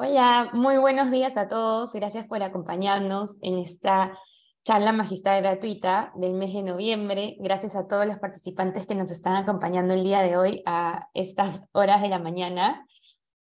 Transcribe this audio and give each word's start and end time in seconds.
Hola, 0.00 0.50
muy 0.52 0.78
buenos 0.78 1.10
días 1.10 1.36
a 1.36 1.48
todos. 1.48 1.92
Gracias 1.92 2.24
por 2.24 2.40
acompañarnos 2.40 3.34
en 3.42 3.58
esta 3.58 4.16
charla 4.64 4.92
magistral 4.92 5.42
gratuita 5.42 6.12
del 6.14 6.34
mes 6.34 6.54
de 6.54 6.62
noviembre. 6.62 7.36
Gracias 7.40 7.74
a 7.74 7.88
todos 7.88 8.06
los 8.06 8.16
participantes 8.18 8.86
que 8.86 8.94
nos 8.94 9.10
están 9.10 9.34
acompañando 9.34 9.94
el 9.94 10.04
día 10.04 10.20
de 10.20 10.36
hoy 10.36 10.62
a 10.66 11.08
estas 11.14 11.62
horas 11.72 12.00
de 12.00 12.10
la 12.10 12.20
mañana. 12.20 12.86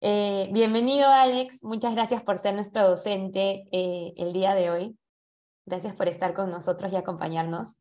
Eh, 0.00 0.48
bienvenido, 0.50 1.06
Alex. 1.10 1.62
Muchas 1.62 1.94
gracias 1.94 2.22
por 2.22 2.38
ser 2.38 2.54
nuestro 2.54 2.88
docente 2.88 3.68
eh, 3.70 4.14
el 4.16 4.32
día 4.32 4.54
de 4.54 4.70
hoy. 4.70 4.98
Gracias 5.66 5.94
por 5.94 6.08
estar 6.08 6.32
con 6.32 6.50
nosotros 6.50 6.90
y 6.90 6.96
acompañarnos. 6.96 7.76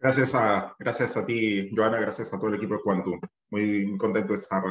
Gracias 0.00 0.34
a, 0.34 0.74
gracias 0.80 1.16
a 1.16 1.24
ti, 1.24 1.70
Joana, 1.76 2.00
gracias 2.00 2.34
a 2.34 2.38
todo 2.38 2.48
el 2.48 2.56
equipo 2.56 2.74
de 2.74 2.80
Quantum. 2.82 3.20
Muy 3.50 3.96
contento 3.98 4.30
de 4.30 4.34
estar 4.34 4.64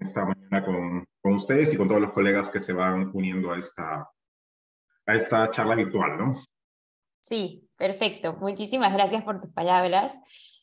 esta 0.00 0.24
mañana 0.24 0.64
con, 0.64 1.04
con, 1.20 1.34
ustedes 1.34 1.72
y 1.72 1.76
con 1.76 1.88
todos 1.88 2.00
los 2.00 2.12
colegas 2.12 2.50
que 2.50 2.60
se 2.60 2.72
van 2.72 3.10
uniendo 3.14 3.52
a 3.52 3.58
esta, 3.58 4.10
a 5.06 5.14
esta 5.14 5.50
charla 5.50 5.74
virtual, 5.74 6.18
¿no? 6.18 6.32
Sí, 7.20 7.68
perfecto. 7.76 8.36
Muchísimas 8.40 8.92
gracias 8.92 9.24
por 9.24 9.40
tus 9.40 9.52
palabras. 9.52 10.20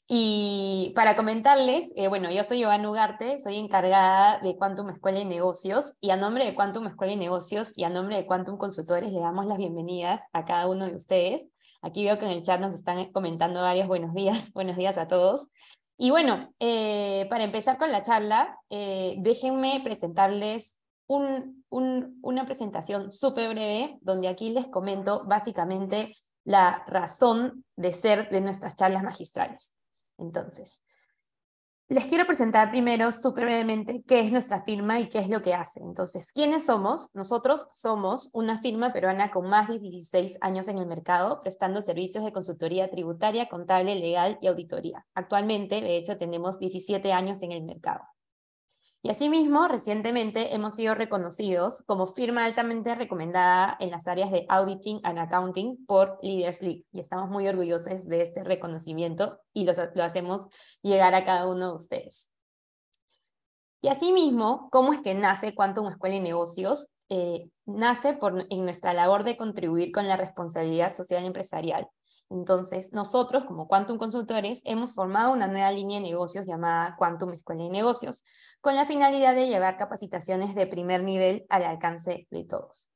Y 0.08 0.94
para 0.96 1.16
comentarles, 1.16 1.92
eh, 1.96 2.08
bueno, 2.08 2.32
yo 2.32 2.44
soy 2.44 2.60
Giovanna 2.60 2.90
Ugarte, 2.90 3.42
soy 3.42 3.58
encargada 3.58 4.40
de 4.40 4.56
Quantum 4.56 4.90
Escuela 4.90 5.20
y 5.20 5.26
Negocios, 5.26 5.98
y 6.00 6.12
a 6.12 6.16
nombre 6.16 6.46
de 6.46 6.54
Quantum 6.54 6.86
Escuela 6.86 7.14
y 7.14 7.16
Negocios 7.16 7.72
y 7.76 7.86
a 7.86 7.90
nombre 7.90 8.16
de 8.16 8.28
Quantum 8.28 8.58
Consultores 8.58 9.12
le 9.12 9.20
damos 9.20 9.48
las 9.48 9.58
bienvenidas 9.58 10.22
a 10.32 10.46
cada 10.46 10.68
uno 10.68 10.86
de 10.86 10.96
ustedes. 10.96 11.48
Aquí 11.82 12.04
veo 12.04 12.20
que 12.20 12.26
en 12.26 12.32
el 12.32 12.44
chat 12.44 12.62
nos 12.62 12.76
están 12.76 13.12
comentando 13.12 13.62
varios 13.64 13.88
buenos 13.88 14.14
días, 14.14 14.52
buenos 14.54 14.78
días 14.78 14.98
a 15.00 15.08
todos. 15.08 15.50
Y 15.98 16.12
bueno, 16.12 16.54
eh, 16.60 17.26
para 17.30 17.44
empezar 17.44 17.78
con 17.78 17.92
la 17.92 18.04
charla, 18.04 18.60
eh, 18.70 19.16
déjenme 19.20 19.80
presentarles 19.84 20.78
un, 21.08 21.64
un, 21.70 22.20
una 22.22 22.46
presentación 22.46 23.12
súper 23.12 23.50
breve, 23.50 23.98
donde 24.02 24.28
aquí 24.28 24.50
les 24.50 24.68
comento 24.68 25.24
básicamente 25.26 26.16
la 26.44 26.84
razón 26.88 27.64
de 27.76 27.94
ser 27.94 28.30
de 28.30 28.42
nuestras 28.42 28.76
charlas 28.76 29.04
magistrales. 29.04 29.74
Entonces, 30.18 30.82
les 31.88 32.06
quiero 32.06 32.26
presentar 32.26 32.72
primero 32.72 33.12
súper 33.12 33.46
brevemente 33.46 34.04
qué 34.08 34.20
es 34.22 34.32
nuestra 34.32 34.64
firma 34.64 35.00
y 35.00 35.08
qué 35.08 35.20
es 35.20 35.30
lo 35.30 35.44
que 35.44 35.54
hace. 35.54 35.82
Entonces, 35.82 36.32
¿quiénes 36.32 36.66
somos? 36.66 37.14
Nosotros 37.14 37.68
somos 37.70 38.32
una 38.34 38.60
firma 38.60 38.92
peruana 38.92 39.30
con 39.30 39.48
más 39.48 39.68
de 39.68 39.78
16 39.78 40.40
años 40.42 40.68
en 40.68 40.80
el 40.80 40.88
mercado, 40.88 41.42
prestando 41.44 41.82
servicios 41.82 42.26
de 42.26 42.34
consultoría 42.34 42.90
tributaria, 42.90 43.48
contable, 43.50 43.96
legal 43.96 44.40
y 44.42 44.48
auditoría. 44.48 45.06
Actualmente, 45.14 45.82
de 45.82 45.98
hecho, 45.98 46.18
tenemos 46.18 46.58
17 46.58 47.14
años 47.14 47.44
en 47.44 47.52
el 47.52 47.62
mercado. 47.62 48.02
Y 49.06 49.10
asimismo, 49.12 49.68
recientemente 49.68 50.56
hemos 50.56 50.74
sido 50.74 50.96
reconocidos 50.96 51.84
como 51.84 52.08
firma 52.08 52.44
altamente 52.44 52.96
recomendada 52.96 53.78
en 53.80 53.92
las 53.92 54.08
áreas 54.08 54.32
de 54.32 54.48
Auditing 54.50 55.00
and 55.04 55.20
Accounting 55.20 55.86
por 55.86 56.18
Leaders 56.24 56.64
League. 56.64 56.86
Y 56.92 57.02
estamos 57.02 57.30
muy 57.30 57.48
orgullosos 57.48 58.08
de 58.08 58.24
este 58.24 58.44
reconocimiento 58.44 59.42
y 59.54 59.66
lo, 59.66 59.74
lo 59.94 60.04
hacemos 60.04 60.48
llegar 60.82 61.14
a 61.14 61.24
cada 61.24 61.48
uno 61.48 61.70
de 61.70 61.76
ustedes. 61.76 62.32
Y 63.80 63.90
asimismo, 63.90 64.70
¿cómo 64.72 64.92
es 64.92 65.02
que 65.02 65.14
nace 65.14 65.54
Quantum 65.54 65.88
Escuela 65.88 66.16
y 66.16 66.20
Negocios? 66.20 66.92
Eh, 67.10 67.48
nace 67.68 68.14
por, 68.14 68.48
en 68.50 68.66
nuestra 68.66 68.96
labor 68.96 69.24
de 69.24 69.38
contribuir 69.38 69.92
con 69.92 70.08
la 70.08 70.18
responsabilidad 70.18 70.96
social 70.96 71.24
empresarial 71.26 71.88
entonces, 72.30 72.92
nosotros 72.92 73.46
como 73.46 73.68
Quantum 73.68 73.98
Consultores 73.98 74.62
hemos 74.66 74.94
formado 74.94 75.32
una 75.32 75.48
nueva 75.48 75.72
línea 75.72 76.00
de 76.00 76.08
negocios 76.08 76.46
llamada 76.46 76.96
Quantum 76.98 77.34
Escuela 77.34 77.64
de 77.64 77.70
Negocios, 77.70 78.24
con 78.62 78.76
la 78.76 78.86
finalidad 78.86 79.36
de 79.36 79.48
llevar 79.48 79.78
capacitaciones 79.78 80.56
de 80.56 80.66
primer 80.66 81.04
nivel 81.04 81.46
al 81.50 81.64
alcance 81.64 82.28
de 82.32 82.44
todos. 82.44 82.90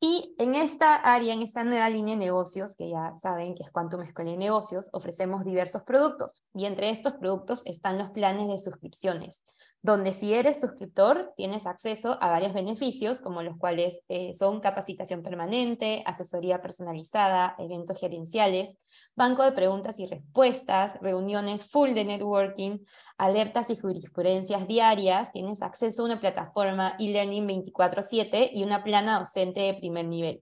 Y 0.00 0.34
en 0.38 0.54
esta 0.54 0.96
área, 0.96 1.32
en 1.32 1.40
esta 1.40 1.64
nueva 1.64 1.88
línea 1.88 2.14
de 2.14 2.24
negocios, 2.26 2.76
que 2.76 2.90
ya 2.90 3.14
saben 3.22 3.54
que 3.54 3.62
es 3.62 3.70
Quantum 3.70 4.02
Escuela 4.02 4.32
de 4.32 4.36
Negocios, 4.36 4.90
ofrecemos 4.92 5.44
diversos 5.44 5.82
productos. 5.82 6.42
Y 6.52 6.66
entre 6.66 6.90
estos 6.90 7.14
productos 7.14 7.62
están 7.64 7.96
los 7.96 8.10
planes 8.10 8.48
de 8.48 8.58
suscripciones, 8.58 9.42
donde 9.84 10.14
si 10.14 10.32
eres 10.32 10.62
suscriptor 10.62 11.34
tienes 11.36 11.66
acceso 11.66 12.16
a 12.22 12.30
varios 12.30 12.54
beneficios, 12.54 13.20
como 13.20 13.42
los 13.42 13.58
cuales 13.58 14.00
eh, 14.08 14.32
son 14.32 14.60
capacitación 14.60 15.22
permanente, 15.22 16.02
asesoría 16.06 16.62
personalizada, 16.62 17.54
eventos 17.58 18.00
gerenciales, 18.00 18.78
banco 19.14 19.42
de 19.42 19.52
preguntas 19.52 20.00
y 20.00 20.06
respuestas, 20.06 20.98
reuniones 21.02 21.66
full 21.70 21.92
de 21.92 22.06
networking, 22.06 22.78
alertas 23.18 23.68
y 23.68 23.76
jurisprudencias 23.76 24.66
diarias, 24.66 25.30
tienes 25.32 25.60
acceso 25.60 26.00
a 26.00 26.06
una 26.06 26.18
plataforma 26.18 26.96
e-learning 26.98 27.46
24/7 27.46 28.52
y 28.54 28.64
una 28.64 28.84
plana 28.84 29.18
docente 29.18 29.60
de 29.60 29.74
primer 29.74 30.06
nivel. 30.06 30.40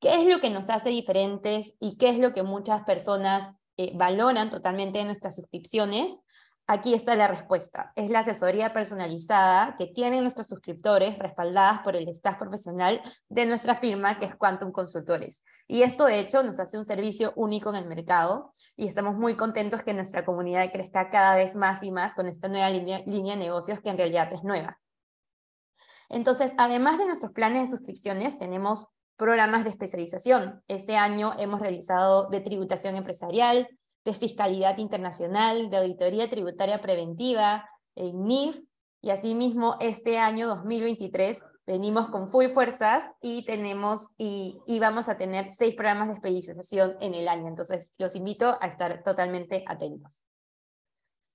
¿Qué 0.00 0.14
es 0.14 0.26
lo 0.26 0.40
que 0.40 0.48
nos 0.48 0.70
hace 0.70 0.88
diferentes 0.88 1.74
y 1.78 1.98
qué 1.98 2.08
es 2.08 2.18
lo 2.18 2.32
que 2.32 2.42
muchas 2.42 2.84
personas 2.84 3.54
eh, 3.76 3.92
valoran 3.94 4.48
totalmente 4.48 5.00
en 5.00 5.08
nuestras 5.08 5.36
suscripciones? 5.36 6.10
Aquí 6.70 6.92
está 6.92 7.16
la 7.16 7.28
respuesta. 7.28 7.92
Es 7.96 8.10
la 8.10 8.18
asesoría 8.18 8.74
personalizada 8.74 9.74
que 9.78 9.86
tienen 9.86 10.20
nuestros 10.20 10.48
suscriptores 10.48 11.18
respaldadas 11.18 11.80
por 11.80 11.96
el 11.96 12.06
staff 12.10 12.36
profesional 12.36 13.00
de 13.30 13.46
nuestra 13.46 13.76
firma, 13.76 14.18
que 14.18 14.26
es 14.26 14.36
Quantum 14.36 14.70
Consultores. 14.70 15.42
Y 15.66 15.80
esto, 15.80 16.04
de 16.04 16.20
hecho, 16.20 16.42
nos 16.42 16.60
hace 16.60 16.76
un 16.76 16.84
servicio 16.84 17.32
único 17.36 17.70
en 17.70 17.76
el 17.76 17.88
mercado 17.88 18.52
y 18.76 18.86
estamos 18.86 19.16
muy 19.16 19.34
contentos 19.34 19.82
que 19.82 19.94
nuestra 19.94 20.26
comunidad 20.26 20.70
crezca 20.70 21.08
cada 21.08 21.36
vez 21.36 21.56
más 21.56 21.82
y 21.82 21.90
más 21.90 22.14
con 22.14 22.28
esta 22.28 22.48
nueva 22.48 22.68
línea, 22.68 23.00
línea 23.06 23.34
de 23.34 23.40
negocios 23.40 23.80
que 23.80 23.88
en 23.88 23.96
realidad 23.96 24.30
es 24.34 24.44
nueva. 24.44 24.78
Entonces, 26.10 26.52
además 26.58 26.98
de 26.98 27.06
nuestros 27.06 27.32
planes 27.32 27.70
de 27.70 27.76
suscripciones, 27.78 28.38
tenemos 28.38 28.88
programas 29.16 29.64
de 29.64 29.70
especialización. 29.70 30.62
Este 30.68 30.98
año 30.98 31.32
hemos 31.38 31.62
realizado 31.62 32.28
de 32.28 32.42
tributación 32.42 32.96
empresarial, 32.96 33.68
de 34.04 34.12
Fiscalidad 34.14 34.78
Internacional, 34.78 35.70
de 35.70 35.76
Auditoría 35.78 36.30
Tributaria 36.30 36.80
Preventiva, 36.80 37.68
en 37.94 38.24
NIF, 38.24 38.58
y 39.00 39.10
asimismo 39.10 39.76
este 39.80 40.18
año 40.18 40.48
2023 40.48 41.42
venimos 41.66 42.08
con 42.08 42.28
full 42.28 42.48
fuerzas 42.48 43.04
y 43.20 43.44
tenemos 43.44 44.14
y, 44.18 44.58
y, 44.66 44.80
vamos 44.80 45.08
a 45.08 45.16
tener 45.16 45.52
seis 45.52 45.74
programas 45.74 46.08
de 46.08 46.14
especialización 46.14 46.96
en 47.00 47.14
el 47.14 47.28
año. 47.28 47.46
Entonces, 47.46 47.92
los 47.98 48.16
invito 48.16 48.56
a 48.60 48.66
estar 48.66 49.02
totalmente 49.04 49.64
atentos. 49.66 50.24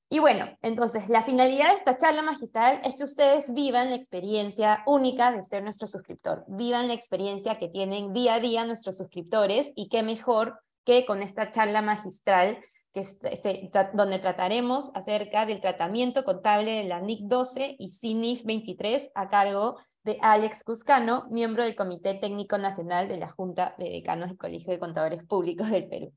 Y 0.10 0.20
bueno, 0.20 0.46
entonces 0.62 1.10
la 1.10 1.24
finalidad 1.24 1.70
de 1.70 1.78
esta 1.78 1.98
charla 1.98 2.22
magistral 2.22 2.80
es 2.84 2.96
que 2.96 3.04
ustedes 3.04 3.52
vivan 3.52 3.90
la 3.90 3.96
experiencia 3.96 4.84
única 4.86 5.32
de 5.32 5.44
ser 5.44 5.64
nuestro 5.64 5.88
suscriptor, 5.88 6.46
vivan 6.48 6.88
la 6.88 6.94
experiencia 6.94 7.58
que 7.58 7.68
tienen 7.68 8.14
día 8.14 8.36
a 8.36 8.40
día 8.40 8.66
nuestros 8.66 8.98
suscriptores 8.98 9.72
y 9.76 9.90
qué 9.90 10.04
mejor 10.04 10.60
que 10.86 11.06
con 11.06 11.22
esta 11.22 11.50
charla 11.50 11.82
magistral 11.82 12.60
que 12.94 13.06
se, 13.06 13.72
donde 13.94 14.20
trataremos 14.20 14.92
acerca 14.94 15.46
del 15.46 15.62
tratamiento 15.62 16.24
contable 16.24 16.72
de 16.72 16.84
la 16.84 17.02
NIC 17.02 17.22
12 17.24 17.76
y 17.80 17.92
CINIF 17.92 18.44
23 18.44 19.10
a 19.16 19.30
cargo 19.30 19.78
de 20.04 20.18
Alex 20.22 20.64
Cuscano, 20.64 21.26
miembro 21.32 21.64
del 21.64 21.76
Comité 21.76 22.14
Técnico 22.14 22.58
Nacional 22.58 23.08
de 23.08 23.18
la 23.18 23.32
Junta 23.32 23.74
de 23.80 23.90
Decanos 23.90 24.30
del 24.30 24.38
Colegio 24.38 24.72
de 24.72 24.80
Contadores 24.80 25.24
Públicos 25.24 25.70
del 25.70 25.88
Perú. 25.88 26.14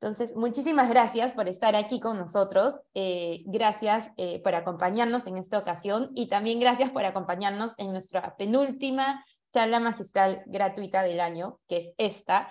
Entonces, 0.00 0.34
muchísimas 0.34 0.90
gracias 0.90 1.32
por 1.32 1.48
estar 1.48 1.76
aquí 1.76 2.00
con 2.00 2.18
nosotros, 2.18 2.74
eh, 2.92 3.42
gracias 3.46 4.10
eh, 4.16 4.40
por 4.42 4.54
acompañarnos 4.54 5.26
en 5.26 5.38
esta 5.38 5.58
ocasión 5.58 6.10
y 6.14 6.26
también 6.28 6.58
gracias 6.58 6.90
por 6.90 7.04
acompañarnos 7.04 7.72
en 7.78 7.92
nuestra 7.92 8.36
penúltima 8.36 9.24
charla 9.52 9.78
magistral 9.80 10.42
gratuita 10.46 11.02
del 11.02 11.20
año, 11.20 11.60
que 11.68 11.76
es 11.78 11.94
esta, 11.98 12.48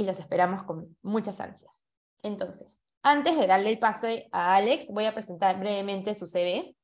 y 0.00 0.04
los 0.04 0.18
esperamos 0.18 0.62
con 0.62 0.96
muchas 1.02 1.40
ansias. 1.40 1.84
Entonces, 2.22 2.80
antes 3.02 3.36
de 3.38 3.46
darle 3.46 3.68
el 3.68 3.78
pase 3.78 4.28
a 4.32 4.56
Alex, 4.56 4.86
voy 4.90 5.04
a 5.04 5.12
presentar 5.12 5.60
brevemente 5.60 6.14
su 6.14 6.26
CV. 6.26 6.74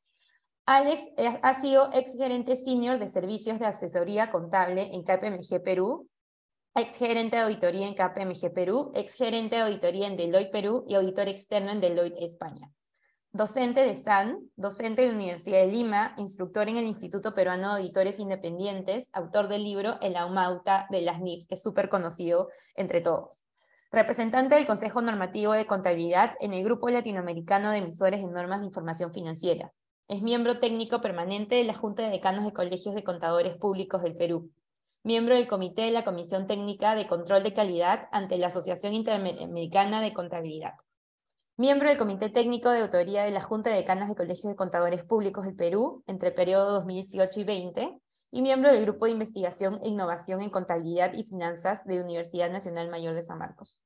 Alex 0.67 1.03
ha 1.43 1.61
sido 1.61 1.91
ex 1.95 2.15
gerente 2.15 2.57
senior 2.57 2.99
de 2.99 3.09
servicios 3.09 3.59
de 3.59 3.65
asesoría 3.65 4.31
contable 4.31 4.91
en 4.93 5.03
KPMG 5.03 5.63
Perú, 5.63 6.11
ex 6.75 6.95
gerente 6.97 7.37
de 7.37 7.43
auditoría 7.45 7.87
en 7.87 7.95
KPMG 7.95 8.53
Perú, 8.53 8.93
ex 8.95 9.15
gerente 9.15 9.57
de 9.57 9.63
auditoría 9.63 10.09
en 10.09 10.19
Deloitte 10.19 10.53
Perú 10.53 10.85
y 10.87 10.95
auditor 10.95 11.29
externo 11.29 11.71
en 11.71 11.81
Deloitte 11.81 12.23
España. 12.23 12.71
Docente 13.37 13.85
de 13.85 13.95
SAN, 13.95 14.39
docente 14.57 15.03
de 15.03 15.09
la 15.09 15.15
Universidad 15.15 15.61
de 15.61 15.67
Lima, 15.67 16.15
instructor 16.17 16.71
en 16.71 16.79
el 16.79 16.87
Instituto 16.87 17.35
Peruano 17.35 17.75
de 17.75 17.81
Auditores 17.83 18.19
Independientes, 18.19 19.11
autor 19.13 19.49
del 19.49 19.63
libro 19.63 19.99
El 20.01 20.17
Aumauta 20.17 20.87
de 20.89 21.03
las 21.03 21.21
NIF, 21.21 21.47
que 21.47 21.57
es 21.57 21.63
súper 21.63 21.91
conocido 21.91 22.49
entre 22.77 23.03
todos. 23.03 23.45
Representante 23.93 24.55
del 24.55 24.67
Consejo 24.67 25.03
Normativo 25.03 25.53
de 25.53 25.67
Contabilidad 25.67 26.35
en 26.41 26.55
el 26.55 26.65
Grupo 26.65 26.89
Latinoamericano 26.89 27.71
de 27.71 27.77
Emisores 27.77 28.23
de 28.23 28.27
Normas 28.27 28.61
de 28.61 28.69
Información 28.69 29.13
Financiera. 29.13 29.71
Es 30.09 30.23
miembro 30.23 30.59
técnico 30.59 31.03
permanente 31.03 31.57
de 31.57 31.65
la 31.65 31.75
Junta 31.75 32.05
de 32.05 32.09
Decanos 32.09 32.47
de 32.47 32.55
Colegios 32.55 32.95
de 32.95 33.05
Contadores 33.05 33.59
Públicos 33.59 34.03
del 34.03 34.17
Perú. 34.17 34.51
Miembro 35.03 35.35
del 35.35 35.47
Comité 35.47 35.83
de 35.83 35.91
la 35.91 36.05
Comisión 36.05 36.47
Técnica 36.47 36.95
de 36.95 37.07
Control 37.07 37.43
de 37.43 37.53
Calidad 37.53 38.09
ante 38.13 38.39
la 38.39 38.47
Asociación 38.47 38.95
Interamericana 38.95 40.01
de 40.01 40.15
Contabilidad 40.15 40.73
miembro 41.57 41.89
del 41.89 41.97
Comité 41.97 42.29
Técnico 42.29 42.69
de 42.71 42.81
Autoría 42.81 43.25
de 43.25 43.31
la 43.31 43.41
Junta 43.41 43.71
de 43.71 43.77
Decanas 43.77 44.11
de 44.11 44.15
Colegios 44.15 44.53
de 44.53 44.57
Contadores 44.57 45.05
Públicos 45.05 45.47
del 45.47 45.55
Perú 45.55 46.05
entre 46.07 46.29
el 46.29 46.35
periodo 46.35 46.71
2018 46.71 47.41
y 47.41 47.45
20, 47.45 47.99
y 48.31 48.43
miembro 48.43 48.71
del 48.71 48.83
Grupo 48.83 49.07
de 49.07 49.13
Investigación 49.13 49.81
e 49.83 49.89
Innovación 49.89 50.43
en 50.43 50.51
Contabilidad 50.51 51.15
y 51.15 51.25
Finanzas 51.25 51.83
de 51.87 52.03
Universidad 52.03 52.51
Nacional 52.51 52.91
Mayor 52.91 53.15
de 53.15 53.23
San 53.23 53.39
Marcos. 53.39 53.83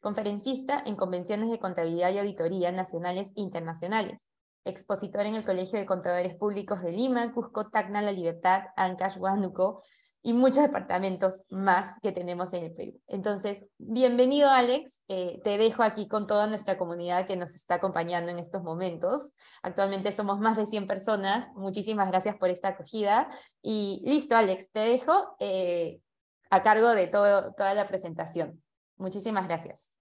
Conferencista 0.00 0.82
en 0.84 0.96
convenciones 0.96 1.50
de 1.50 1.60
contabilidad 1.60 2.12
y 2.12 2.18
auditoría 2.18 2.72
nacionales 2.72 3.28
e 3.36 3.42
internacionales. 3.42 4.20
Expositor 4.64 5.20
en 5.26 5.36
el 5.36 5.44
Colegio 5.44 5.78
de 5.78 5.86
Contadores 5.86 6.34
Públicos 6.34 6.82
de 6.82 6.90
Lima, 6.90 7.32
Cusco, 7.32 7.68
Tacna, 7.70 8.02
La 8.02 8.10
Libertad, 8.10 8.64
Ancash, 8.76 9.18
Huánuco, 9.18 9.84
y 10.26 10.32
muchos 10.32 10.62
departamentos 10.62 11.42
más 11.50 11.98
que 12.02 12.10
tenemos 12.10 12.54
en 12.54 12.64
el 12.64 12.72
Perú. 12.72 12.98
Entonces, 13.08 13.66
bienvenido 13.76 14.48
Alex, 14.48 15.02
eh, 15.08 15.38
te 15.44 15.58
dejo 15.58 15.82
aquí 15.82 16.08
con 16.08 16.26
toda 16.26 16.46
nuestra 16.46 16.78
comunidad 16.78 17.26
que 17.26 17.36
nos 17.36 17.54
está 17.54 17.74
acompañando 17.74 18.30
en 18.30 18.38
estos 18.38 18.62
momentos. 18.62 19.34
Actualmente 19.62 20.12
somos 20.12 20.40
más 20.40 20.56
de 20.56 20.64
100 20.64 20.86
personas, 20.86 21.52
muchísimas 21.54 22.08
gracias 22.08 22.36
por 22.36 22.48
esta 22.48 22.68
acogida 22.68 23.28
y 23.60 24.02
listo 24.06 24.34
Alex, 24.34 24.72
te 24.72 24.80
dejo 24.80 25.36
eh, 25.40 26.00
a 26.48 26.62
cargo 26.62 26.88
de 26.94 27.06
toda 27.06 27.74
la 27.74 27.86
presentación. 27.86 28.62
Muchísimas 28.96 29.46
gracias. 29.46 29.94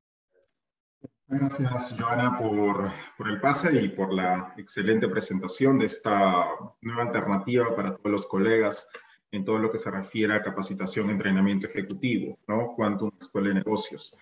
Gracias, 1.27 1.97
Joana, 1.99 2.37
por, 2.37 2.91
el 3.27 3.41
pase 3.41 3.81
y 3.81 3.89
por 3.89 4.13
la 4.13 4.53
excelente 4.55 5.09
presentación 5.09 5.79
de 5.79 5.87
esta 5.87 6.47
nueva 6.79 7.03
alternativa 7.03 7.75
para 7.75 7.93
todos 7.95 8.11
los 8.11 8.27
colegas 8.27 8.87
en 9.33 9.43
todo 9.43 9.57
lo 9.57 9.71
que 9.71 9.79
se 9.79 9.89
refiere 9.89 10.33
a 10.33 10.43
capacitación, 10.43 11.09
entrenamiento 11.09 11.65
ejecutivo, 11.65 12.37
¿no? 12.47 12.73
Quantum 12.75 13.11
Escuela 13.19 13.49
de 13.49 13.55
Negocios. 13.55 14.15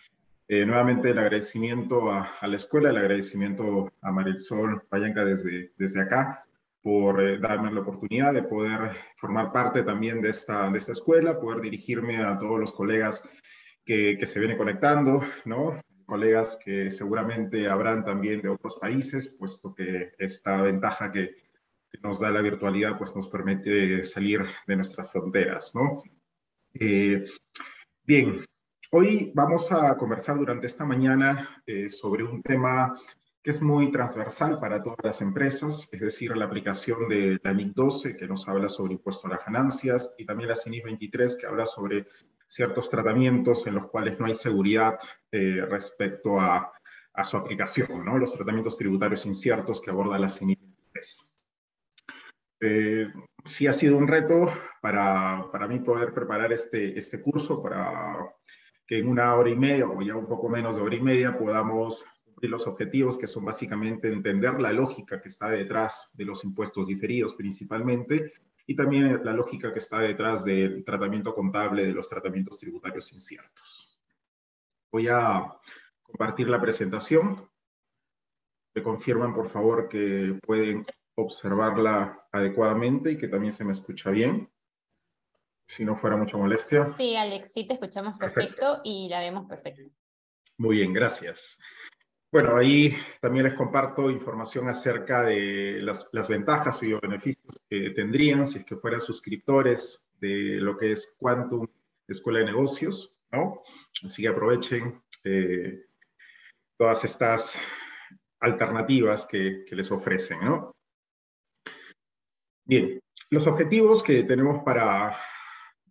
Eh, 0.47 0.65
nuevamente 0.65 1.09
el 1.09 1.19
agradecimiento 1.19 2.09
a, 2.09 2.37
la 2.41 2.55
escuela, 2.55 2.89
el 2.89 2.97
agradecimiento 2.97 3.91
a 4.01 4.11
Marisol 4.11 4.83
Payanca 4.89 5.25
desde, 5.25 5.73
desde 5.77 6.01
acá 6.01 6.45
por 6.81 7.21
eh, 7.21 7.37
darme 7.37 7.71
la 7.71 7.81
oportunidad 7.81 8.33
de 8.33 8.43
poder 8.43 8.91
formar 9.17 9.51
parte 9.51 9.83
también 9.83 10.21
de 10.21 10.29
esta, 10.29 10.69
de 10.71 10.77
esta 10.77 10.93
escuela, 10.93 11.39
poder 11.39 11.61
dirigirme 11.61 12.17
a 12.17 12.37
todos 12.37 12.59
los 12.59 12.73
colegas 12.73 13.29
que, 13.85 14.17
que 14.17 14.25
se 14.25 14.39
vienen 14.39 14.57
conectando, 14.57 15.21
¿no? 15.45 15.79
colegas 16.05 16.59
que 16.63 16.89
seguramente 16.89 17.69
habrán 17.69 18.03
también 18.03 18.41
de 18.41 18.49
otros 18.49 18.77
países, 18.77 19.27
puesto 19.27 19.73
que 19.73 20.11
esta 20.17 20.61
ventaja 20.61 21.11
que, 21.11 21.35
nos 22.01 22.19
da 22.19 22.31
la 22.31 22.41
virtualidad, 22.41 22.97
pues 22.97 23.15
nos 23.15 23.27
permite 23.27 24.03
salir 24.05 24.45
de 24.67 24.75
nuestras 24.75 25.11
fronteras, 25.11 25.73
¿no? 25.75 26.03
Eh, 26.73 27.25
bien, 28.03 28.39
hoy 28.91 29.31
vamos 29.35 29.71
a 29.71 29.95
conversar 29.97 30.37
durante 30.37 30.67
esta 30.67 30.85
mañana 30.85 31.61
eh, 31.65 31.89
sobre 31.89 32.23
un 32.23 32.41
tema 32.41 32.93
que 33.43 33.49
es 33.49 33.61
muy 33.61 33.89
transversal 33.89 34.59
para 34.59 34.83
todas 34.83 34.99
las 35.03 35.21
empresas, 35.21 35.89
es 35.91 35.99
decir, 35.99 36.35
la 36.37 36.45
aplicación 36.45 37.07
de 37.09 37.39
la 37.43 37.53
NIC 37.53 37.73
12, 37.73 38.15
que 38.15 38.27
nos 38.27 38.47
habla 38.47 38.69
sobre 38.69 38.93
impuesto 38.93 39.27
a 39.27 39.31
las 39.31 39.45
ganancias, 39.45 40.13
y 40.19 40.25
también 40.25 40.49
la 40.49 40.55
CINIS 40.55 40.83
23, 40.83 41.37
que 41.37 41.47
habla 41.47 41.65
sobre 41.65 42.07
ciertos 42.45 42.89
tratamientos 42.89 43.65
en 43.65 43.75
los 43.75 43.87
cuales 43.87 44.19
no 44.19 44.27
hay 44.27 44.35
seguridad 44.35 44.97
eh, 45.31 45.65
respecto 45.67 46.39
a, 46.39 46.71
a, 47.13 47.23
su 47.23 47.37
aplicación, 47.37 48.05
¿no? 48.05 48.17
los 48.19 48.33
tratamientos 48.33 48.77
tributarios 48.77 49.25
inciertos 49.25 49.81
que 49.81 49.89
aborda 49.89 50.19
la 50.19 50.29
CINIS 50.29 50.59
23. 50.59 51.30
Eh, 52.61 53.11
sí 53.43 53.65
ha 53.65 53.73
sido 53.73 53.97
un 53.97 54.07
reto 54.07 54.51
para, 54.81 55.49
para, 55.51 55.67
mí 55.67 55.79
poder 55.79 56.13
preparar 56.13 56.53
este, 56.53 56.97
este 56.97 57.19
curso 57.19 57.61
para 57.61 58.35
que 58.85 58.99
en 58.99 59.07
una 59.07 59.33
hora 59.35 59.49
y 59.49 59.55
media 59.55 59.87
o 59.87 59.99
ya 60.03 60.15
un 60.15 60.27
poco 60.27 60.47
menos 60.47 60.75
de 60.75 60.83
hora 60.83 60.95
y 60.95 61.01
media 61.01 61.35
podamos 61.35 62.05
cumplir 62.23 62.51
los 62.51 62.67
objetivos 62.67 63.17
que 63.17 63.25
son 63.25 63.45
básicamente 63.45 64.09
entender 64.09 64.61
la 64.61 64.71
lógica 64.73 65.19
que 65.19 65.29
está 65.29 65.49
detrás 65.49 66.11
de 66.13 66.25
los 66.25 66.43
impuestos 66.43 66.85
diferidos 66.85 67.33
principalmente 67.33 68.31
y 68.67 68.75
también 68.75 69.23
la 69.23 69.33
lógica 69.33 69.73
que 69.73 69.79
está 69.79 69.99
detrás 69.99 70.45
del 70.45 70.83
tratamiento 70.83 71.33
contable 71.33 71.85
de 71.85 71.93
los 71.93 72.07
tratamientos 72.07 72.59
tributarios 72.59 73.11
inciertos. 73.11 73.99
Voy 74.91 75.07
a 75.07 75.51
compartir 76.03 76.47
la 76.47 76.61
presentación. 76.61 77.49
Me 78.75 78.83
confirman, 78.83 79.33
por 79.33 79.47
favor, 79.47 79.89
que 79.89 80.37
pueden 80.45 80.85
observarla 81.21 82.27
adecuadamente 82.31 83.11
y 83.11 83.17
que 83.17 83.27
también 83.27 83.53
se 83.53 83.63
me 83.63 83.71
escucha 83.71 84.09
bien. 84.09 84.49
Si 85.65 85.85
no 85.85 85.95
fuera 85.95 86.17
mucha 86.17 86.37
molestia. 86.37 86.89
Sí, 86.89 87.15
Alex, 87.15 87.53
sí 87.53 87.65
te 87.65 87.73
escuchamos 87.73 88.17
perfecto, 88.17 88.81
y 88.83 89.07
la 89.09 89.19
vemos 89.19 89.47
perfecto. 89.47 89.83
Muy 90.57 90.77
bien, 90.77 90.93
gracias. 90.93 91.59
Bueno, 92.31 92.55
ahí 92.55 92.95
también 93.19 93.45
les 93.45 93.55
comparto 93.55 94.09
información 94.09 94.69
acerca 94.69 95.23
de 95.23 95.79
las, 95.81 96.07
las, 96.13 96.29
ventajas 96.29 96.81
y 96.81 96.89
los 96.89 97.01
beneficios 97.01 97.61
que 97.69 97.89
tendrían 97.89 98.45
si 98.45 98.59
es 98.59 98.65
que 98.65 98.77
fueran 98.77 99.01
suscriptores 99.01 100.11
de 100.21 100.61
lo 100.61 100.77
que 100.77 100.91
es 100.91 101.15
Quantum 101.17 101.67
Escuela 102.07 102.39
de 102.39 102.45
Negocios, 102.45 103.17
¿no? 103.31 103.61
Así 104.05 104.21
que 104.21 104.29
aprovechen 104.29 105.03
eh, 105.25 105.85
todas 106.77 107.03
estas 107.03 107.59
alternativas 108.39 109.25
que, 109.25 109.65
que 109.67 109.75
les 109.75 109.91
ofrecen, 109.91 110.39
¿no? 110.39 110.75
Bien, 112.65 112.99
los 113.29 113.47
objetivos 113.47 114.03
que 114.03 114.23
tenemos 114.23 114.63
para 114.63 115.17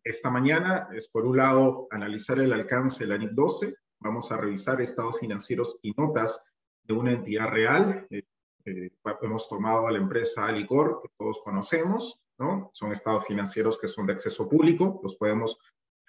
esta 0.04 0.30
mañana 0.30 0.88
es, 0.92 1.08
por 1.08 1.24
un 1.26 1.36
lado, 1.36 1.88
analizar 1.90 2.38
el 2.38 2.52
alcance 2.52 3.04
de 3.04 3.10
la 3.10 3.18
NIC 3.18 3.30
12. 3.32 3.74
Vamos 3.98 4.30
a 4.30 4.36
revisar 4.36 4.80
estados 4.80 5.18
financieros 5.18 5.78
y 5.82 5.92
notas 5.92 6.42
de 6.84 6.94
una 6.94 7.12
entidad 7.12 7.48
real. 7.48 8.06
Eh, 8.10 8.22
eh, 8.64 8.90
hemos 9.22 9.48
tomado 9.48 9.86
a 9.86 9.92
la 9.92 9.98
empresa 9.98 10.46
Alicor, 10.46 11.00
que 11.02 11.08
todos 11.18 11.40
conocemos, 11.40 12.20
¿no? 12.38 12.70
Son 12.72 12.92
estados 12.92 13.26
financieros 13.26 13.78
que 13.78 13.88
son 13.88 14.06
de 14.06 14.12
acceso 14.14 14.48
público, 14.48 15.00
los 15.02 15.16
podemos 15.16 15.58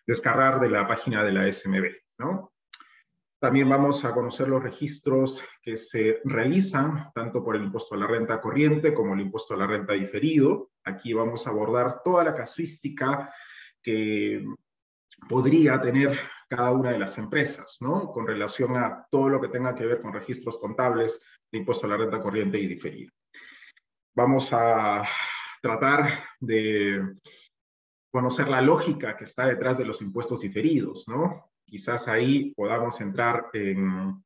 descargar 0.06 0.60
de 0.60 0.70
la 0.70 0.88
página 0.88 1.24
de 1.24 1.32
la 1.32 1.52
SMB, 1.52 1.86
¿no? 2.20 2.51
También 3.42 3.68
vamos 3.70 4.06
a 4.06 4.14
conocer 4.14 4.48
los 4.50 4.62
registros 4.62 5.44
que 5.64 5.76
se 5.76 6.22
realizan 6.26 7.12
tanto 7.12 7.44
por 7.44 7.56
el 7.56 7.64
impuesto 7.64 7.96
a 7.96 7.98
la 7.98 8.06
renta 8.06 8.40
corriente 8.40 8.94
como 8.94 9.16
el 9.16 9.22
impuesto 9.22 9.56
a 9.56 9.58
la 9.58 9.66
renta 9.66 9.94
diferido. 9.94 10.70
Aquí 10.84 11.12
vamos 11.14 11.48
a 11.48 11.50
abordar 11.50 12.04
toda 12.04 12.24
la 12.24 12.36
casuística 12.36 13.34
que 13.82 14.46
podría 15.28 15.82
tener 15.82 16.20
cada 16.48 16.72
una 16.72 16.92
de 16.92 17.00
las 17.00 17.18
empresas, 17.18 17.80
¿no? 17.82 18.12
Con 18.12 18.28
relación 18.28 18.78
a 18.78 19.08
todo 19.10 19.30
lo 19.30 19.42
que 19.42 19.48
tenga 19.48 19.74
que 19.74 19.88
ver 19.88 20.00
con 20.00 20.14
registros 20.14 20.60
contables 20.60 21.20
de 21.52 21.58
impuesto 21.58 21.88
a 21.88 21.90
la 21.90 21.98
renta 21.98 22.22
corriente 22.22 22.60
y 22.60 22.68
diferido. 22.68 23.12
Vamos 24.16 24.54
a 24.54 25.04
tratar 25.64 26.12
de 26.40 27.16
conocer 28.12 28.50
la 28.50 28.62
lógica 28.62 29.18
que 29.18 29.24
está 29.24 29.48
detrás 29.48 29.80
de 29.80 29.86
los 29.86 30.00
impuestos 30.00 30.42
diferidos, 30.42 31.08
¿no? 31.08 31.51
Quizás 31.72 32.10
ahí 32.10 32.54
podamos 32.54 33.00
entrar 33.00 33.46
en 33.54 34.22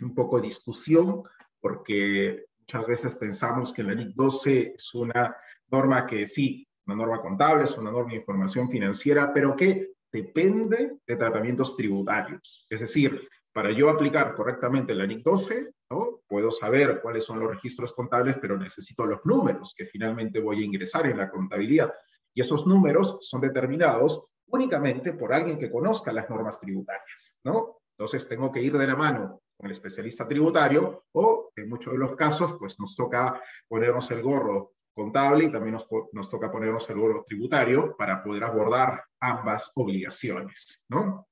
un 0.00 0.14
poco 0.14 0.36
de 0.38 0.44
discusión, 0.44 1.22
porque 1.60 2.46
muchas 2.60 2.86
veces 2.86 3.14
pensamos 3.16 3.74
que 3.74 3.82
la 3.82 3.94
NIC 3.94 4.14
12 4.14 4.74
es 4.74 4.94
una 4.94 5.36
norma 5.70 6.06
que 6.06 6.26
sí, 6.26 6.66
una 6.86 6.96
norma 6.96 7.20
contable, 7.20 7.64
es 7.64 7.76
una 7.76 7.90
norma 7.90 8.12
de 8.12 8.20
información 8.20 8.70
financiera, 8.70 9.34
pero 9.34 9.54
que 9.54 9.90
depende 10.10 10.96
de 11.06 11.16
tratamientos 11.16 11.76
tributarios. 11.76 12.66
Es 12.70 12.80
decir, 12.80 13.28
para 13.52 13.70
yo 13.70 13.90
aplicar 13.90 14.34
correctamente 14.34 14.94
la 14.94 15.06
NIC 15.06 15.22
12, 15.22 15.70
¿no? 15.90 16.22
puedo 16.26 16.50
saber 16.50 17.00
cuáles 17.02 17.26
son 17.26 17.38
los 17.38 17.50
registros 17.50 17.92
contables, 17.92 18.38
pero 18.40 18.56
necesito 18.56 19.04
los 19.04 19.20
números 19.26 19.74
que 19.76 19.84
finalmente 19.84 20.40
voy 20.40 20.62
a 20.62 20.64
ingresar 20.64 21.04
en 21.04 21.18
la 21.18 21.28
contabilidad. 21.28 21.92
Y 22.32 22.40
esos 22.40 22.66
números 22.66 23.18
son 23.20 23.42
determinados 23.42 24.26
únicamente 24.48 25.12
por 25.12 25.32
alguien 25.32 25.58
que 25.58 25.70
conozca 25.70 26.12
las 26.12 26.28
normas 26.28 26.60
tributarias, 26.60 27.38
¿no? 27.44 27.80
Entonces 27.96 28.28
tengo 28.28 28.52
que 28.52 28.62
ir 28.62 28.76
de 28.76 28.86
la 28.86 28.96
mano 28.96 29.42
con 29.56 29.66
el 29.66 29.72
especialista 29.72 30.28
tributario 30.28 31.06
o 31.12 31.50
en 31.56 31.68
muchos 31.68 31.92
de 31.92 31.98
los 31.98 32.14
casos 32.14 32.56
pues 32.58 32.78
nos 32.78 32.94
toca 32.94 33.40
ponernos 33.66 34.10
el 34.12 34.22
gorro 34.22 34.74
contable 34.94 35.44
y 35.44 35.50
también 35.50 35.74
nos, 35.74 35.86
nos 36.12 36.28
toca 36.28 36.50
ponernos 36.50 36.88
el 36.90 36.98
gorro 36.98 37.22
tributario 37.22 37.96
para 37.96 38.22
poder 38.22 38.44
abordar 38.44 39.04
ambas 39.20 39.72
obligaciones, 39.74 40.84
¿no? 40.88 41.28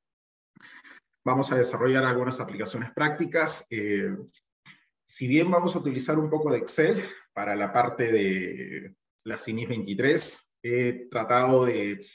Vamos 1.25 1.51
a 1.51 1.57
desarrollar 1.57 2.05
algunas 2.05 2.39
aplicaciones 2.39 2.93
prácticas. 2.93 3.67
Eh, 3.71 4.17
si 5.05 5.27
bien 5.27 5.51
vamos 5.51 5.75
a 5.75 5.81
utilizar 5.81 6.19
un 6.19 6.31
poco 6.31 6.53
de 6.53 6.59
Excel 6.59 7.03
para 7.33 7.57
la 7.57 7.73
parte 7.73 8.13
de 8.13 8.95
la 9.25 9.37
CINIS 9.37 9.69
23, 9.69 10.57
he 10.63 11.09
tratado 11.11 11.65
de 11.65 12.07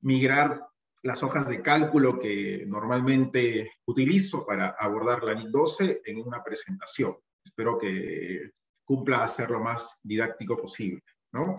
migrar 0.00 0.66
las 1.02 1.22
hojas 1.22 1.48
de 1.48 1.62
cálculo 1.62 2.18
que 2.18 2.64
normalmente 2.66 3.72
utilizo 3.86 4.44
para 4.44 4.76
abordar 4.78 5.22
la 5.22 5.34
NIC 5.34 5.48
12 5.48 6.02
en 6.04 6.20
una 6.20 6.42
presentación. 6.42 7.16
Espero 7.44 7.78
que 7.78 8.50
cumpla 8.84 9.24
a 9.24 9.48
lo 9.48 9.60
más 9.60 10.00
didáctico 10.02 10.56
posible, 10.56 11.02
¿no? 11.32 11.56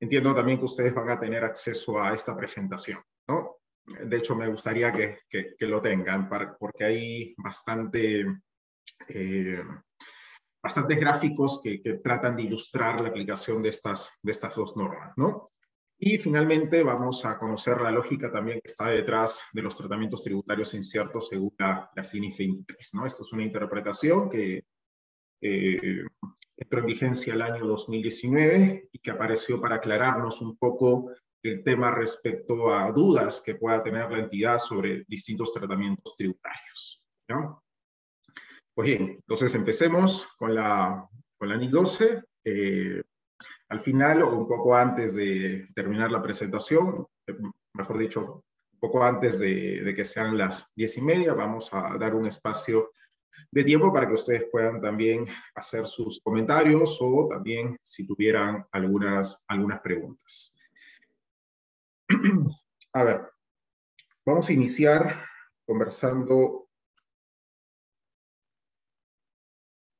Entiendo 0.00 0.34
también 0.34 0.58
que 0.58 0.64
ustedes 0.64 0.94
van 0.94 1.10
a 1.10 1.20
tener 1.20 1.44
acceso 1.44 2.02
a 2.02 2.12
esta 2.12 2.36
presentación, 2.36 3.00
¿no? 3.28 3.56
De 3.84 4.16
hecho, 4.16 4.34
me 4.34 4.48
gustaría 4.48 4.92
que, 4.92 5.18
que, 5.28 5.66
lo 5.66 5.80
tengan, 5.80 6.28
porque 6.58 6.84
hay 6.84 7.34
bastante 7.36 8.24
eh, 9.08 9.62
bastantes 10.62 10.98
gráficos 10.98 11.60
que, 11.62 11.78
tratan 12.02 12.36
de 12.36 12.44
ilustrar 12.44 13.00
la 13.00 13.08
aplicación 13.08 13.62
de 13.62 13.70
estas, 13.70 14.18
de 14.22 14.32
estas 14.32 14.54
dos 14.54 14.76
normas, 14.76 15.12
¿no? 15.16 15.51
Y 16.04 16.18
finalmente 16.18 16.82
vamos 16.82 17.24
a 17.24 17.38
conocer 17.38 17.80
la 17.80 17.92
lógica 17.92 18.28
también 18.28 18.58
que 18.58 18.68
está 18.68 18.88
detrás 18.88 19.44
de 19.52 19.62
los 19.62 19.76
tratamientos 19.76 20.24
tributarios 20.24 20.74
inciertos 20.74 21.28
según 21.28 21.54
la, 21.56 21.88
la 21.94 22.02
CINIF 22.02 22.38
23, 22.38 22.94
¿no? 22.94 23.06
Esto 23.06 23.22
es 23.22 23.32
una 23.32 23.44
interpretación 23.44 24.28
que 24.28 24.64
eh, 25.40 26.02
entró 26.56 26.80
en 26.80 26.86
vigencia 26.86 27.34
el 27.34 27.42
año 27.42 27.64
2019 27.64 28.88
y 28.90 28.98
que 28.98 29.10
apareció 29.12 29.60
para 29.60 29.76
aclararnos 29.76 30.42
un 30.42 30.56
poco 30.56 31.12
el 31.40 31.62
tema 31.62 31.92
respecto 31.92 32.74
a 32.74 32.90
dudas 32.90 33.40
que 33.40 33.54
pueda 33.54 33.80
tener 33.80 34.10
la 34.10 34.18
entidad 34.18 34.58
sobre 34.58 35.04
distintos 35.06 35.52
tratamientos 35.52 36.16
tributarios. 36.16 37.00
¿no? 37.28 37.62
Pues 38.74 38.88
bien, 38.88 39.02
entonces 39.20 39.54
empecemos 39.54 40.26
con 40.36 40.52
la, 40.52 41.08
con 41.38 41.48
la 41.48 41.56
NIC 41.56 41.70
12. 41.70 42.22
Eh, 42.44 43.02
al 43.72 43.80
final, 43.80 44.22
o 44.22 44.36
un 44.36 44.46
poco 44.46 44.76
antes 44.76 45.14
de 45.14 45.66
terminar 45.74 46.10
la 46.10 46.22
presentación, 46.22 47.06
eh, 47.26 47.34
mejor 47.72 47.96
dicho, 47.96 48.44
un 48.74 48.78
poco 48.78 49.02
antes 49.02 49.38
de, 49.38 49.94
que 49.96 50.04
sean 50.04 50.36
las 50.36 50.74
diez 50.76 50.98
y 50.98 51.00
media, 51.00 51.32
vamos 51.32 51.70
a 51.72 51.96
dar 51.98 52.14
un 52.14 52.26
espacio 52.26 52.90
de 53.50 53.64
tiempo 53.64 53.90
para 53.90 54.06
que 54.06 54.12
ustedes 54.12 54.44
puedan 54.52 54.78
también 54.82 55.26
hacer 55.54 55.86
sus 55.86 56.20
comentarios 56.20 56.98
o 57.00 57.26
también 57.26 57.78
si 57.80 58.06
tuvieran 58.06 58.66
algunas, 58.72 59.42
algunas 59.48 59.80
preguntas. 59.80 60.54
A 62.92 63.04
ver, 63.04 63.22
vamos 64.26 64.50
a 64.50 64.52
iniciar 64.52 65.24
conversando 65.64 66.68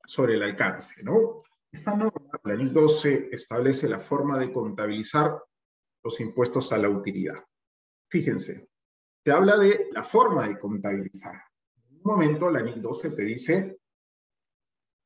sobre 0.05 0.35
el 0.35 0.43
alcance, 0.43 1.02
¿no? 1.05 1.38
Esta 1.73 1.97
norma, 1.97 2.38
la 2.45 2.55
NIC 2.55 2.71
12, 2.71 3.29
establece 3.33 3.88
la 3.88 3.99
forma 3.99 4.38
de 4.38 4.52
contabilizar 4.52 5.43
los 6.05 6.21
impuestos 6.21 6.71
a 6.71 6.76
la 6.76 6.91
utilidad. 6.91 7.43
Fíjense, 8.11 8.69
te 9.25 9.33
habla 9.33 9.57
de 9.57 9.88
la 9.91 10.02
forma 10.02 10.47
de 10.47 10.59
contabilizar. 10.59 11.43
En 11.88 11.97
un 11.97 12.02
momento, 12.05 12.50
la 12.50 12.61
NIC 12.61 12.76
12 12.76 13.11
te 13.12 13.23
dice, 13.23 13.79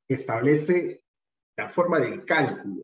establece 0.09 1.05
la 1.57 1.69
forma 1.69 2.01
del 2.01 2.25
cálculo, 2.25 2.83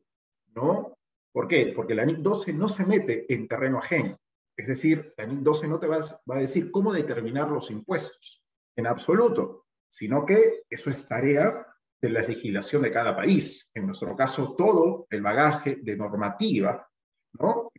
¿no? 0.54 0.96
¿Por 1.32 1.48
qué? 1.48 1.72
Porque 1.74 1.96
la 1.96 2.04
NIC 2.04 2.18
12 2.18 2.52
no 2.52 2.68
se 2.68 2.86
mete 2.86 3.32
en 3.34 3.48
terreno 3.48 3.78
ajeno. 3.78 4.16
Es 4.56 4.68
decir, 4.68 5.12
la 5.16 5.26
NIC 5.26 5.40
12 5.40 5.66
no 5.66 5.80
te 5.80 5.88
va 5.88 5.96
a 5.98 6.38
decir 6.38 6.70
cómo 6.70 6.92
determinar 6.92 7.50
los 7.50 7.68
impuestos, 7.72 8.44
en 8.76 8.86
absoluto, 8.86 9.66
sino 9.88 10.24
que 10.24 10.62
eso 10.70 10.88
es 10.88 11.08
tarea 11.08 11.66
de 12.02 12.10
la 12.10 12.22
legislación 12.22 12.82
de 12.82 12.90
cada 12.90 13.14
país. 13.14 13.70
En 13.74 13.86
nuestro 13.86 14.16
caso, 14.16 14.56
todo 14.58 15.06
el 15.08 15.22
bagaje 15.22 15.76
de 15.80 15.96
normativa 15.96 16.84
¿no? 17.38 17.70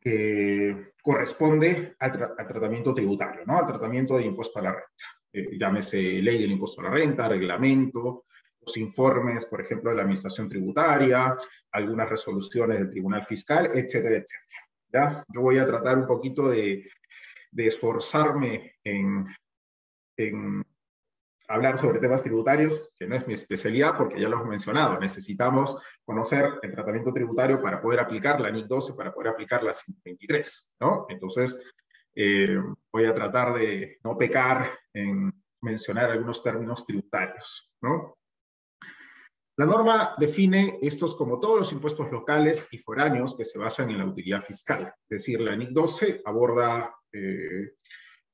que 0.00 0.92
corresponde 1.02 1.96
al, 1.98 2.12
tratamiento 2.12 2.94
tributario, 2.94 3.42
¿no? 3.44 3.58
al 3.58 3.66
tratamiento 3.66 4.16
de 4.16 4.24
impuesto 4.24 4.60
a 4.60 4.62
la 4.62 4.72
renta. 4.72 5.04
Eh, 5.32 5.58
llámese 5.58 6.00
ley 6.22 6.40
del 6.40 6.52
impuesto 6.52 6.80
a 6.80 6.84
la 6.84 6.90
renta, 6.90 7.28
reglamento, 7.28 8.26
los 8.60 8.76
informes, 8.76 9.44
por 9.46 9.60
ejemplo, 9.60 9.90
de 9.90 9.96
la 9.96 10.02
Administración 10.02 10.48
Tributaria, 10.48 11.36
algunas 11.72 12.08
resoluciones 12.08 12.78
del 12.78 12.90
Tribunal 12.90 13.24
Fiscal, 13.24 13.66
etcétera, 13.74 14.18
etcétera. 14.18 14.68
¿ya? 14.92 15.24
Yo 15.34 15.40
voy 15.40 15.58
a 15.58 15.66
tratar 15.66 15.98
un 15.98 16.06
poquito 16.06 16.48
de, 16.48 16.88
de 17.50 17.66
esforzarme 17.66 18.76
en, 18.84 19.24
en 20.16 20.62
hablar 21.48 21.78
sobre 21.78 22.00
temas 22.00 22.22
tributarios, 22.22 22.92
que 22.98 23.06
no 23.06 23.16
es 23.16 23.26
mi 23.26 23.34
especialidad 23.34 23.96
porque 23.96 24.20
ya 24.20 24.28
lo 24.28 24.36
hemos 24.36 24.48
mencionado. 24.48 24.98
Necesitamos 24.98 25.76
conocer 26.04 26.46
el 26.62 26.72
tratamiento 26.72 27.12
tributario 27.12 27.62
para 27.62 27.80
poder 27.80 28.00
aplicar 28.00 28.40
la 28.40 28.50
NIC 28.50 28.66
12, 28.66 28.94
para 28.94 29.12
poder 29.12 29.32
aplicar 29.32 29.62
la 29.62 29.72
123, 29.72 30.74
¿no? 30.80 31.06
Entonces, 31.08 31.62
eh, 32.14 32.58
voy 32.92 33.04
a 33.04 33.14
tratar 33.14 33.54
de 33.54 33.98
no 34.04 34.16
pecar 34.16 34.70
en 34.92 35.32
mencionar 35.62 36.10
algunos 36.10 36.42
términos 36.42 36.84
tributarios, 36.84 37.72
¿no? 37.80 38.16
La 39.58 39.66
norma 39.66 40.14
define 40.18 40.78
estos 40.80 41.14
como 41.14 41.38
todos 41.38 41.58
los 41.58 41.72
impuestos 41.72 42.10
locales 42.10 42.68
y 42.70 42.78
foráneos 42.78 43.36
que 43.36 43.44
se 43.44 43.58
basan 43.58 43.90
en 43.90 43.98
la 43.98 44.06
utilidad 44.06 44.40
fiscal. 44.40 44.94
Es 45.08 45.18
decir, 45.18 45.40
la 45.40 45.54
NIC 45.54 45.70
12 45.70 46.22
aborda 46.24 46.94
eh, 47.12 47.74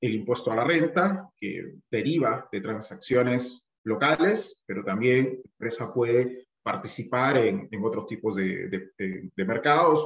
el 0.00 0.14
impuesto 0.14 0.52
a 0.52 0.56
la 0.56 0.64
renta, 0.64 1.30
que 1.36 1.74
deriva 1.90 2.48
de 2.50 2.60
transacciones 2.60 3.64
locales, 3.84 4.62
pero 4.66 4.84
también 4.84 5.40
la 5.44 5.50
empresa 5.50 5.92
puede 5.92 6.48
participar 6.62 7.38
en, 7.38 7.68
otros 7.82 8.06
tipos 8.06 8.36
de, 8.36 8.92
mercados, 9.36 10.04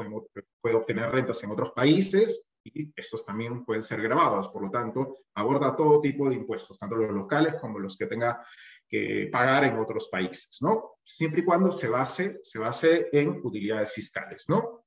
puede 0.61 0.77
obtener 0.77 1.11
rentas 1.11 1.43
en 1.43 1.51
otros 1.51 1.73
países 1.73 2.49
y 2.65 2.93
estos 2.95 3.25
también 3.25 3.65
pueden 3.65 3.83
ser 3.83 4.01
grabados. 4.01 4.49
Por 4.49 4.63
lo 4.63 4.71
tanto, 4.71 5.17
aborda 5.35 5.75
todo 5.75 6.01
tipo 6.01 6.29
de 6.29 6.37
impuestos, 6.37 6.79
tanto 6.79 6.97
los 6.97 7.11
locales 7.11 7.55
como 7.55 7.81
los 7.81 7.97
que 7.97 8.07
tenga 8.07 8.41
que 8.89 9.29
pagar 9.33 9.65
en 9.65 9.79
otros 9.79 10.09
países, 10.09 10.59
¿no? 10.61 10.93
Siempre 11.03 11.41
y 11.41 11.45
cuando 11.45 11.73
se 11.73 11.89
base, 11.89 12.39
se 12.43 12.59
base 12.59 13.09
en 13.13 13.41
utilidades 13.43 13.93
fiscales, 13.93 14.45
¿no? 14.49 14.85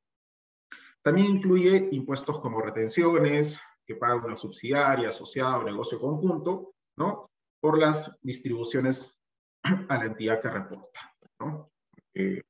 También 1.02 1.28
incluye 1.28 1.90
impuestos 1.92 2.40
como 2.40 2.62
retenciones, 2.62 3.60
que 3.86 3.96
paga 3.96 4.26
una 4.26 4.38
subsidiaria, 4.38 5.10
asociada 5.10 5.60
o 5.60 5.64
negocio 5.64 6.00
conjunto, 6.00 6.74
¿no? 6.98 7.30
Por 7.62 7.80
las 7.80 8.20
distribuciones 8.22 9.22
a 9.90 9.98
la 9.98 10.06
entidad 10.06 10.42
que 10.42 10.50
reporta, 10.50 11.14
¿no? 11.40 11.70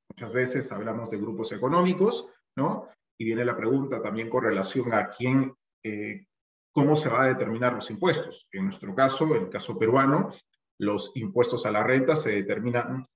muchas 0.08 0.32
veces 0.32 0.72
hablamos 0.72 1.10
de 1.10 1.18
grupos 1.18 1.52
económicos, 1.52 2.32
¿no? 2.56 2.88
Y 3.18 3.26
viene 3.26 3.44
la 3.44 3.58
pregunta 3.58 4.00
también 4.00 4.30
con 4.30 4.44
relación 4.44 4.94
a 4.94 5.10
quién, 5.10 5.56
eh, 5.84 6.28
cómo 6.72 6.96
se 6.96 7.10
va 7.10 7.24
a 7.24 7.28
determinar 7.28 7.74
los 7.74 7.90
impuestos. 7.90 8.48
En 8.52 8.66
nuestro 8.66 8.94
caso, 8.94 9.36
en 9.36 9.46
el 9.46 9.50
caso 9.50 9.78
peruano, 9.78 10.32
los 10.80 11.12
impuestos 11.16 11.66
a 11.66 11.72
la 11.72 11.84
renta 11.84 12.16
se 12.16 12.32
determinan 12.32 13.08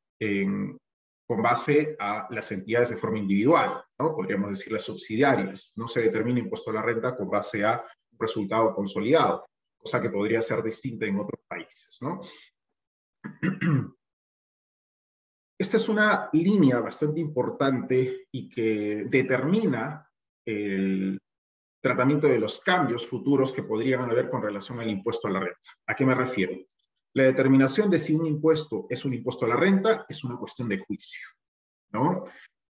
con 1.27 1.41
base 1.41 1.95
a 1.99 2.27
las 2.31 2.51
entidades 2.51 2.89
de 2.89 2.97
forma 2.97 3.19
individual, 3.19 3.83
¿no? 3.99 4.15
podríamos 4.15 4.49
decir 4.49 4.73
las 4.73 4.83
subsidiarias. 4.83 5.73
No 5.75 5.87
se 5.87 6.01
determina 6.01 6.39
impuesto 6.39 6.71
a 6.71 6.73
la 6.73 6.81
renta 6.81 7.15
con 7.15 7.29
base 7.29 7.63
a 7.63 7.83
resultado 8.19 8.75
consolidado, 8.75 9.45
cosa 9.77 10.01
que 10.01 10.09
podría 10.09 10.41
ser 10.41 10.61
distinta 10.61 11.05
en 11.05 11.19
otros 11.19 11.41
países. 11.47 11.97
¿no? 12.01 12.21
Esta 15.59 15.77
es 15.77 15.89
una 15.89 16.29
línea 16.31 16.79
bastante 16.79 17.19
importante 17.19 18.27
y 18.31 18.47
que 18.47 19.05
determina 19.09 20.09
el 20.45 21.19
tratamiento 21.81 22.27
de 22.27 22.39
los 22.39 22.59
cambios 22.59 23.07
futuros 23.07 23.51
que 23.51 23.63
podrían 23.63 24.09
haber 24.09 24.29
con 24.29 24.41
relación 24.41 24.79
al 24.79 24.89
impuesto 24.89 25.27
a 25.27 25.31
la 25.31 25.39
renta. 25.39 25.69
¿A 25.87 25.95
qué 25.95 26.05
me 26.05 26.15
refiero? 26.15 26.55
La 27.13 27.23
determinación 27.23 27.89
de 27.89 27.99
si 27.99 28.13
un 28.13 28.25
impuesto 28.25 28.85
es 28.89 29.03
un 29.05 29.13
impuesto 29.13 29.45
a 29.45 29.49
la 29.49 29.55
renta 29.55 30.05
es 30.07 30.23
una 30.23 30.37
cuestión 30.37 30.69
de 30.69 30.77
juicio. 30.77 31.27
¿no? 31.91 32.23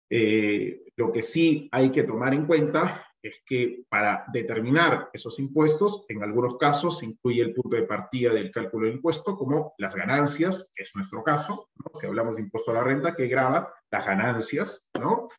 Eh, 0.10 0.86
lo 0.96 1.12
que 1.12 1.22
sí 1.22 1.68
hay 1.72 1.92
que 1.92 2.04
tomar 2.04 2.34
en 2.34 2.46
cuenta 2.46 3.06
es 3.28 3.42
que 3.46 3.84
para 3.90 4.26
determinar 4.32 5.10
esos 5.14 5.40
impuestos, 5.40 6.06
en 6.08 6.24
algunos 6.24 6.58
casos 6.58 7.00
se 7.00 7.06
incluye 7.06 7.42
el 7.42 7.54
punto 7.54 7.76
de 7.76 7.84
partida 7.84 8.34
del 8.34 8.52
cálculo 8.52 8.86
del 8.86 8.96
impuesto 8.96 9.36
como 9.38 9.74
las 9.78 9.96
ganancias, 9.96 10.72
que 10.76 10.84
es 10.84 10.96
nuestro 10.96 11.24
caso, 11.24 11.70
si 11.94 12.06
hablamos 12.06 12.36
de 12.36 12.44
impuesto 12.44 12.72
a 12.72 12.76
la 12.76 12.84
renta, 12.84 13.16
que 13.16 13.28
graba 13.28 13.74
las 13.92 14.06
ganancias, 14.06 14.90
¿no? 15.00 15.30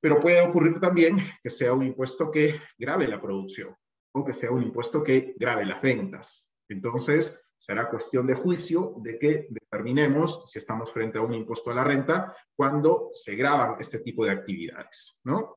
Pero 0.00 0.20
puede 0.20 0.40
ocurrir 0.42 0.80
también 0.80 1.16
que 1.42 1.50
sea 1.50 1.72
un 1.72 1.84
impuesto 1.84 2.30
que 2.30 2.60
grave 2.78 3.08
la 3.08 3.20
producción 3.20 3.74
o 4.12 4.24
que 4.24 4.34
sea 4.34 4.50
un 4.50 4.62
impuesto 4.62 5.02
que 5.02 5.34
grave 5.38 5.64
las 5.64 5.80
ventas. 5.80 6.54
Entonces, 6.68 7.42
será 7.56 7.88
cuestión 7.88 8.26
de 8.26 8.34
juicio 8.34 8.94
de 8.98 9.18
que 9.18 9.46
determinemos 9.48 10.42
si 10.44 10.58
estamos 10.58 10.92
frente 10.92 11.18
a 11.18 11.22
un 11.22 11.34
impuesto 11.34 11.70
a 11.70 11.74
la 11.74 11.84
renta 11.84 12.34
cuando 12.54 13.10
se 13.14 13.34
graban 13.36 13.76
este 13.80 14.00
tipo 14.00 14.24
de 14.24 14.32
actividades, 14.32 15.20
¿no? 15.24 15.56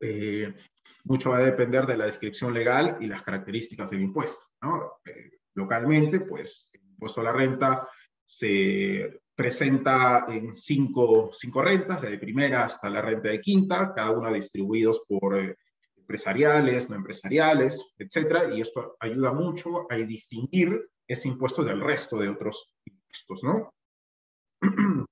Eh, 0.00 0.54
mucho 1.04 1.30
va 1.30 1.38
a 1.38 1.44
depender 1.44 1.86
de 1.86 1.96
la 1.96 2.06
descripción 2.06 2.52
legal 2.52 2.98
y 3.00 3.06
las 3.06 3.22
características 3.22 3.90
del 3.90 4.02
impuesto. 4.02 4.44
¿no? 4.62 5.00
Eh, 5.04 5.38
localmente, 5.54 6.20
pues 6.20 6.68
el 6.72 6.82
impuesto 6.82 7.20
a 7.20 7.24
la 7.24 7.32
renta 7.32 7.88
se 8.24 9.20
presenta 9.34 10.24
en 10.28 10.56
cinco, 10.56 11.30
cinco, 11.32 11.62
rentas, 11.62 12.02
la 12.02 12.10
de 12.10 12.18
primera 12.18 12.64
hasta 12.64 12.90
la 12.90 13.02
renta 13.02 13.28
de 13.28 13.40
quinta, 13.40 13.92
cada 13.94 14.10
una 14.12 14.32
distribuidos 14.32 15.04
por 15.06 15.38
eh, 15.38 15.56
empresariales, 15.96 16.88
no 16.88 16.96
empresariales, 16.96 17.94
etcétera, 17.98 18.52
y 18.54 18.60
esto 18.60 18.96
ayuda 18.98 19.32
mucho 19.32 19.86
a 19.90 19.96
distinguir 19.96 20.88
ese 21.06 21.28
impuesto 21.28 21.62
del 21.62 21.80
resto 21.80 22.18
de 22.18 22.28
otros 22.28 22.72
impuestos, 22.84 23.44
¿no? 23.44 23.74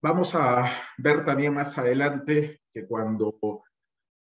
Vamos 0.00 0.34
a 0.36 0.70
ver 0.98 1.24
también 1.24 1.54
más 1.54 1.76
adelante 1.76 2.60
que 2.78 2.86
cuando 2.86 3.38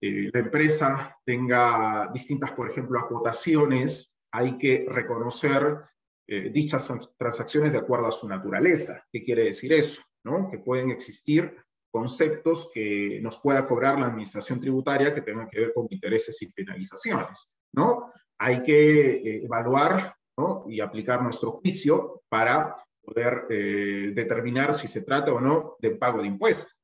eh, 0.01 0.29
la 0.33 0.39
empresa 0.39 1.15
tenga 1.23 2.09
distintas, 2.13 2.51
por 2.51 2.69
ejemplo, 2.69 2.99
acotaciones, 2.99 4.17
hay 4.31 4.57
que 4.57 4.85
reconocer 4.89 5.79
eh, 6.27 6.49
dichas 6.49 6.91
transacciones 7.17 7.73
de 7.73 7.79
acuerdo 7.79 8.07
a 8.07 8.11
su 8.11 8.27
naturaleza. 8.27 9.05
¿Qué 9.11 9.23
quiere 9.23 9.45
decir 9.45 9.73
eso? 9.73 10.01
¿No? 10.23 10.49
Que 10.49 10.57
pueden 10.57 10.91
existir 10.91 11.55
conceptos 11.91 12.69
que 12.73 13.19
nos 13.21 13.37
pueda 13.39 13.65
cobrar 13.65 13.99
la 13.99 14.07
administración 14.07 14.59
tributaria 14.59 15.13
que 15.13 15.21
tengan 15.21 15.47
que 15.47 15.59
ver 15.59 15.73
con 15.73 15.87
intereses 15.89 16.41
y 16.41 16.51
penalizaciones, 16.51 17.57
¿no? 17.73 18.11
Hay 18.39 18.61
que 18.61 19.11
eh, 19.11 19.45
evaluar 19.45 20.15
¿no? 20.37 20.65
y 20.67 20.79
aplicar 20.79 21.23
nuestro 21.23 21.53
juicio 21.53 22.21
para 22.29 22.75
poder 23.01 23.45
eh, 23.49 24.11
determinar 24.13 24.73
si 24.73 24.87
se 24.87 25.01
trata 25.01 25.33
o 25.33 25.39
no 25.39 25.77
de 25.79 25.91
pago 25.91 26.21
de 26.21 26.27
impuestos, 26.27 26.75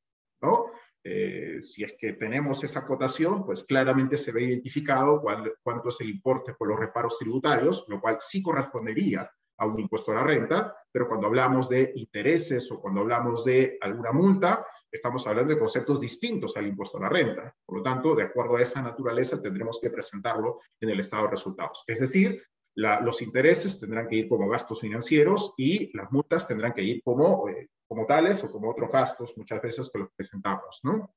¿no? 0.42 0.68
Eh, 1.04 1.60
si 1.60 1.84
es 1.84 1.96
que 1.98 2.14
tenemos 2.14 2.64
esa 2.64 2.86
cotación, 2.86 3.46
pues 3.46 3.64
claramente 3.66 4.18
se 4.18 4.32
ve 4.32 4.44
identificado 4.44 5.22
cuánto 5.62 5.90
es 5.90 6.02
el 6.02 6.10
importe 6.10 6.54
por 6.54 6.70
los 6.70 6.80
reparos 6.80 7.18
tributarios, 7.20 7.86
lo 7.90 8.00
cual 8.00 8.18
sí 8.20 8.42
correspondería 8.42 9.30
a 9.58 9.68
un 9.68 9.80
impuesto 9.80 10.12
a 10.12 10.16
la 10.16 10.24
renta, 10.24 10.76
pero 10.92 11.08
cuando 11.08 11.28
hablamos 11.28 11.70
de 11.70 11.92
intereses 11.96 12.72
o 12.72 12.82
cuando 12.82 13.02
hablamos 13.02 13.44
de 13.44 13.78
alguna 13.82 14.12
multa, 14.12 14.66
estamos 14.92 15.26
hablando 15.28 15.54
de 15.54 15.60
conceptos 15.60 16.00
distintos 16.00 16.56
al 16.56 16.68
impuesto 16.68 16.98
a 16.98 17.02
la 17.02 17.10
renta. 17.10 17.54
Por 17.66 17.78
lo 17.78 17.84
tanto, 17.84 18.16
de 18.16 18.24
acuerdo 18.24 18.56
a 18.56 18.62
esa 18.62 18.82
naturaleza, 18.82 19.42
tendremos 19.42 19.80
que 19.82 19.90
presentarlo 19.90 20.60
en 20.80 20.90
el 20.90 21.00
estado 21.00 21.24
de 21.24 21.32
resultados. 21.32 21.84
Es 21.88 22.00
decir, 22.00 22.42
los 22.76 23.22
intereses 23.22 23.80
tendrán 23.80 24.08
que 24.08 24.16
ir 24.16 24.30
como 24.30 24.50
gastos 24.50 24.82
financieros 24.82 25.54
y 25.58 25.96
las 25.96 26.12
multas 26.12 26.48
tendrán 26.48 26.74
que 26.74 26.84
ir 26.84 27.02
como, 27.04 27.48
eh, 27.50 27.70
como 27.88 28.06
tales 28.06 28.44
o 28.44 28.52
como 28.52 28.70
otros 28.70 28.92
gastos, 28.92 29.38
muchas 29.38 29.62
veces 29.62 29.90
que 29.92 30.00
los 30.00 30.10
presentamos, 30.16 30.80
¿no? 30.84 31.14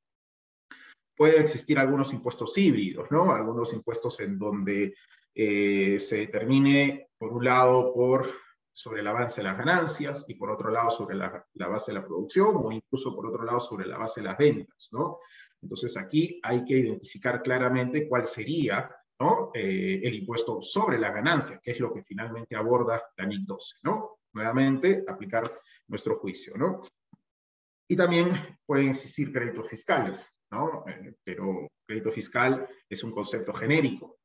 Pueden 1.16 1.42
existir 1.42 1.78
algunos 1.78 2.12
impuestos 2.12 2.56
híbridos, 2.58 3.10
¿no? 3.10 3.32
Algunos 3.34 3.72
impuestos 3.72 4.20
en 4.20 4.38
donde 4.38 4.94
eh, 5.34 5.98
se 5.98 6.18
determine, 6.18 7.08
por 7.16 7.32
un 7.32 7.44
lado, 7.44 7.92
por 7.94 8.30
sobre 8.72 9.02
la 9.02 9.12
base 9.12 9.40
de 9.40 9.48
las 9.48 9.56
ganancias 9.56 10.26
y 10.28 10.34
por 10.34 10.50
otro 10.50 10.70
lado 10.70 10.90
sobre 10.90 11.16
la, 11.16 11.46
la, 11.54 11.68
base 11.68 11.92
de 11.92 11.98
la 11.98 12.06
producción 12.06 12.56
o 12.56 12.70
incluso 12.70 13.16
por 13.16 13.26
otro 13.26 13.42
lado 13.42 13.58
sobre 13.58 13.86
la 13.86 13.96
base 13.96 14.20
de 14.20 14.26
las 14.26 14.36
ventas, 14.36 14.90
¿no? 14.92 15.18
Entonces 15.62 15.96
aquí 15.96 16.38
hay 16.42 16.62
que 16.62 16.78
identificar 16.78 17.42
claramente 17.42 18.06
cuál 18.06 18.26
sería 18.26 18.94
¿no? 19.18 19.50
Eh, 19.54 20.00
el 20.02 20.14
impuesto 20.14 20.60
sobre 20.60 20.98
la 20.98 21.10
ganancia, 21.10 21.60
que 21.62 21.70
es 21.70 21.80
lo 21.80 21.92
que 21.92 22.02
finalmente 22.02 22.54
aborda 22.54 23.02
la 23.16 23.26
NIC 23.26 23.46
12, 23.46 23.76
¿no? 23.84 24.05
Nuevamente, 24.36 25.02
aplicar 25.08 25.50
nuestro 25.88 26.18
juicio, 26.18 26.54
¿no? 26.58 26.82
Y 27.88 27.96
también 27.96 28.28
pueden 28.66 28.90
existir 28.90 29.32
créditos 29.32 29.66
fiscales, 29.66 30.30
¿no? 30.50 30.84
Eh, 30.86 31.14
pero 31.24 31.66
crédito 31.86 32.12
fiscal 32.12 32.68
es 32.86 33.02
un 33.02 33.12
concepto 33.12 33.54
genérico. 33.54 34.18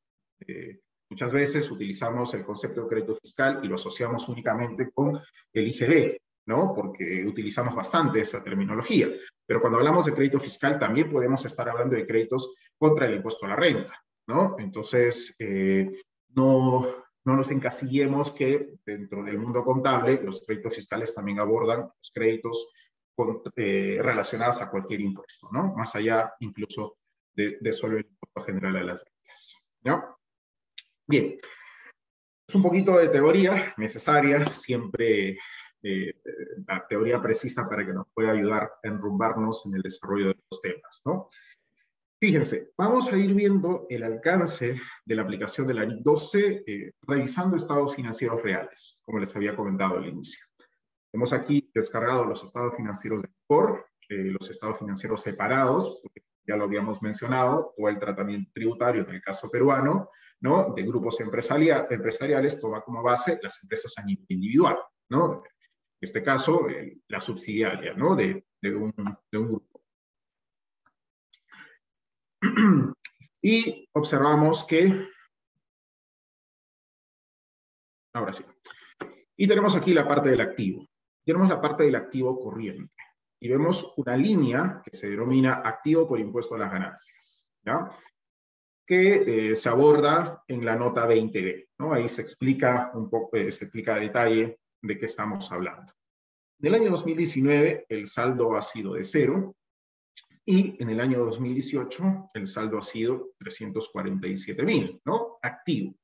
Eh, 0.45 0.81
muchas 1.09 1.31
veces 1.31 1.71
utilizamos 1.71 2.33
el 2.33 2.43
concepto 2.43 2.81
de 2.81 2.89
crédito 2.89 3.15
fiscal 3.15 3.63
y 3.63 3.69
lo 3.69 3.75
asociamos 3.75 4.27
únicamente 4.27 4.91
con 4.91 5.17
el 5.53 5.67
IGB, 5.67 6.17
¿no? 6.47 6.73
Porque 6.75 7.23
utilizamos 7.25 7.73
bastante 7.73 8.19
esa 8.19 8.43
terminología. 8.43 9.07
Pero 9.45 9.61
cuando 9.61 9.79
hablamos 9.79 10.03
de 10.03 10.13
crédito 10.13 10.41
fiscal, 10.41 10.77
también 10.77 11.09
podemos 11.09 11.45
estar 11.45 11.69
hablando 11.69 11.95
de 11.95 12.05
créditos 12.05 12.53
contra 12.77 13.05
el 13.05 13.15
impuesto 13.15 13.45
a 13.45 13.49
la 13.49 13.55
renta, 13.55 14.03
¿no? 14.27 14.57
Entonces, 14.59 15.33
eh, 15.39 15.89
no, 16.35 17.05
no 17.25 17.35
nos 17.35 17.51
encasillemos 17.51 18.33
que 18.33 18.75
dentro 18.85 19.23
del 19.23 19.37
mundo 19.37 19.63
contable 19.63 20.21
los 20.23 20.43
créditos 20.45 20.75
fiscales 20.75 21.13
también 21.13 21.39
abordan 21.39 21.81
los 21.81 22.11
créditos 22.13 22.69
eh, 23.55 23.99
relacionados 24.01 24.61
a 24.61 24.69
cualquier 24.69 25.01
impuesto, 25.01 25.49
¿no? 25.51 25.75
Más 25.75 25.95
allá 25.95 26.33
incluso 26.39 26.97
de, 27.33 27.57
de, 27.61 27.73
solo 27.73 27.97
el 27.97 28.05
impuesto 28.05 28.41
general 28.41 28.77
a 28.77 28.83
las 28.83 29.03
ventas, 29.03 29.67
¿no? 29.83 30.17
Bien, 31.07 31.37
es 32.47 32.55
un 32.55 32.63
poquito 32.63 32.97
de 32.97 33.09
teoría 33.09 33.73
necesaria, 33.77 34.45
siempre 34.47 35.37
eh, 35.83 36.13
la 36.67 36.85
teoría 36.87 37.19
precisa 37.19 37.67
para 37.67 37.85
que 37.85 37.93
nos 37.93 38.07
pueda 38.13 38.31
ayudar 38.31 38.71
a 38.83 38.87
enrumbarnos 38.87 39.65
en 39.65 39.75
el 39.75 39.81
desarrollo 39.81 40.27
de 40.27 40.39
los 40.51 40.61
temas, 40.61 41.01
¿no? 41.05 41.29
Fíjense, 42.23 42.69
vamos 42.77 43.11
a 43.11 43.17
ir 43.17 43.33
viendo 43.33 43.87
el 43.89 44.03
alcance 44.03 44.79
de 45.03 45.15
la 45.15 45.23
aplicación 45.23 45.65
de 45.65 45.73
la 45.73 45.87
NIC 45.87 46.03
12 46.03 46.63
eh, 46.67 46.91
revisando 47.01 47.57
estados 47.57 47.95
financieros 47.95 48.43
reales, 48.43 48.99
como 49.01 49.17
les 49.17 49.35
había 49.35 49.55
comentado 49.55 49.97
al 49.97 50.07
inicio. 50.07 50.45
Hemos 51.11 51.33
aquí 51.33 51.71
descargado 51.73 52.23
los 52.25 52.43
estados 52.43 52.75
financieros 52.75 53.23
de 53.23 53.29
COR, 53.47 53.87
eh, 54.07 54.35
los 54.39 54.51
estados 54.51 54.77
financieros 54.77 55.23
separados, 55.23 55.99
porque 56.03 56.21
ya 56.47 56.55
lo 56.57 56.65
habíamos 56.65 57.01
mencionado, 57.01 57.73
o 57.75 57.89
el 57.89 57.97
tratamiento 57.97 58.51
tributario 58.53 59.01
en 59.01 59.15
el 59.15 59.21
caso 59.23 59.49
peruano, 59.49 60.07
¿no? 60.41 60.75
De 60.75 60.83
grupos 60.83 61.19
empresariales 61.21 62.61
toma 62.61 62.81
como 62.81 63.01
base 63.01 63.39
las 63.41 63.63
empresas 63.63 63.97
a 63.97 64.05
nivel 64.05 64.27
individual, 64.29 64.77
¿no? 65.09 65.41
En 65.41 65.41
este 65.99 66.21
caso, 66.21 66.67
la 67.07 67.19
subsidiaria, 67.19 67.95
¿no? 67.95 68.15
De, 68.15 68.45
de, 68.61 68.75
un, 68.75 68.93
de 69.31 69.37
un 69.39 69.47
grupo. 69.47 69.70
y 73.41 73.87
observamos 73.93 74.65
que, 74.65 75.07
ahora 78.13 78.33
sí, 78.33 78.43
y 79.37 79.47
tenemos 79.47 79.75
aquí 79.75 79.93
la 79.93 80.07
parte 80.07 80.29
del 80.29 80.41
activo. 80.41 80.87
Tenemos 81.25 81.49
la 81.49 81.61
parte 81.61 81.83
del 81.83 81.95
activo 81.95 82.37
corriente 82.37 82.95
y 83.39 83.49
vemos 83.49 83.93
una 83.97 84.15
línea 84.15 84.81
que 84.83 84.95
se 84.95 85.09
denomina 85.09 85.61
activo 85.63 86.07
por 86.07 86.19
impuesto 86.19 86.55
a 86.55 86.59
las 86.59 86.71
ganancias, 86.71 87.47
¿ya? 87.65 87.89
que 88.85 89.49
eh, 89.51 89.55
se 89.55 89.69
aborda 89.69 90.43
en 90.47 90.65
la 90.65 90.75
nota 90.75 91.07
20B. 91.07 91.69
¿no? 91.79 91.93
Ahí 91.93 92.07
se 92.09 92.21
explica 92.21 92.91
un 92.93 93.09
poco, 93.09 93.37
eh, 93.37 93.51
se 93.51 93.65
explica 93.65 93.95
a 93.95 93.99
detalle 93.99 94.59
de 94.81 94.97
qué 94.97 95.05
estamos 95.05 95.51
hablando. 95.51 95.91
En 96.59 96.67
el 96.67 96.75
año 96.75 96.91
2019 96.91 97.85
el 97.89 98.07
saldo 98.07 98.55
ha 98.55 98.61
sido 98.61 98.93
de 98.93 99.03
cero, 99.03 99.55
y 100.51 100.75
en 100.79 100.89
el 100.89 100.99
año 100.99 101.19
2018 101.19 102.27
el 102.33 102.45
saldo 102.45 102.77
ha 102.77 102.83
sido 102.83 103.31
347 103.37 104.63
mil, 104.63 105.01
¿no? 105.05 105.37
Activo. 105.41 105.95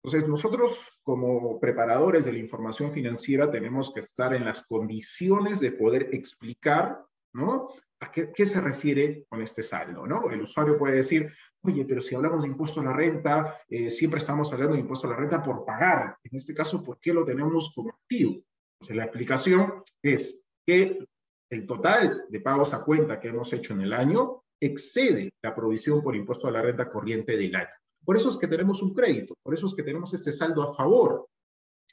Entonces, 0.00 0.28
nosotros 0.28 1.00
como 1.02 1.58
preparadores 1.58 2.24
de 2.24 2.34
la 2.34 2.38
información 2.38 2.92
financiera 2.92 3.50
tenemos 3.50 3.92
que 3.92 3.98
estar 3.98 4.32
en 4.32 4.44
las 4.44 4.62
condiciones 4.62 5.58
de 5.58 5.72
poder 5.72 6.14
explicar, 6.14 7.04
¿no? 7.32 7.68
¿A 7.98 8.12
qué, 8.12 8.30
qué, 8.32 8.46
se 8.46 8.60
refiere 8.60 9.26
con 9.28 9.42
este 9.42 9.64
saldo? 9.64 10.06
¿no? 10.06 10.30
El 10.30 10.42
usuario 10.42 10.78
puede 10.78 10.96
decir, 10.96 11.32
oye, 11.62 11.84
pero 11.84 12.00
si 12.00 12.14
hablamos 12.14 12.44
de 12.44 12.50
impuesto 12.50 12.80
a 12.80 12.84
la 12.84 12.92
renta, 12.92 13.58
eh, 13.68 13.90
siempre 13.90 14.18
estamos 14.18 14.52
hablando 14.52 14.74
de 14.74 14.82
impuesto 14.82 15.08
a 15.08 15.10
la 15.10 15.16
renta 15.16 15.42
por 15.42 15.64
pagar. 15.64 16.16
En 16.22 16.36
este 16.36 16.54
caso, 16.54 16.84
¿por 16.84 17.00
qué 17.00 17.12
lo 17.12 17.24
tenemos 17.24 17.72
como 17.74 17.90
activo? 17.90 18.40
Entonces, 18.74 18.96
la 18.96 19.04
explicación 19.04 19.82
es 20.02 20.44
que 20.64 21.06
el 21.50 21.66
total 21.66 22.24
de 22.28 22.40
pagos 22.40 22.74
a 22.74 22.82
cuenta 22.82 23.20
que 23.20 23.28
hemos 23.28 23.52
hecho 23.52 23.74
en 23.74 23.82
el 23.82 23.92
año 23.92 24.42
excede 24.60 25.32
la 25.42 25.54
provisión 25.54 26.02
por 26.02 26.16
impuesto 26.16 26.46
a 26.46 26.50
la 26.50 26.62
renta 26.62 26.88
corriente 26.88 27.36
del 27.36 27.54
año. 27.54 27.68
Por 28.04 28.16
eso 28.16 28.30
es 28.30 28.38
que 28.38 28.48
tenemos 28.48 28.82
un 28.82 28.94
crédito, 28.94 29.34
por 29.42 29.54
eso 29.54 29.66
es 29.66 29.74
que 29.74 29.82
tenemos 29.82 30.12
este 30.14 30.32
saldo 30.32 30.62
a 30.62 30.74
favor, 30.74 31.28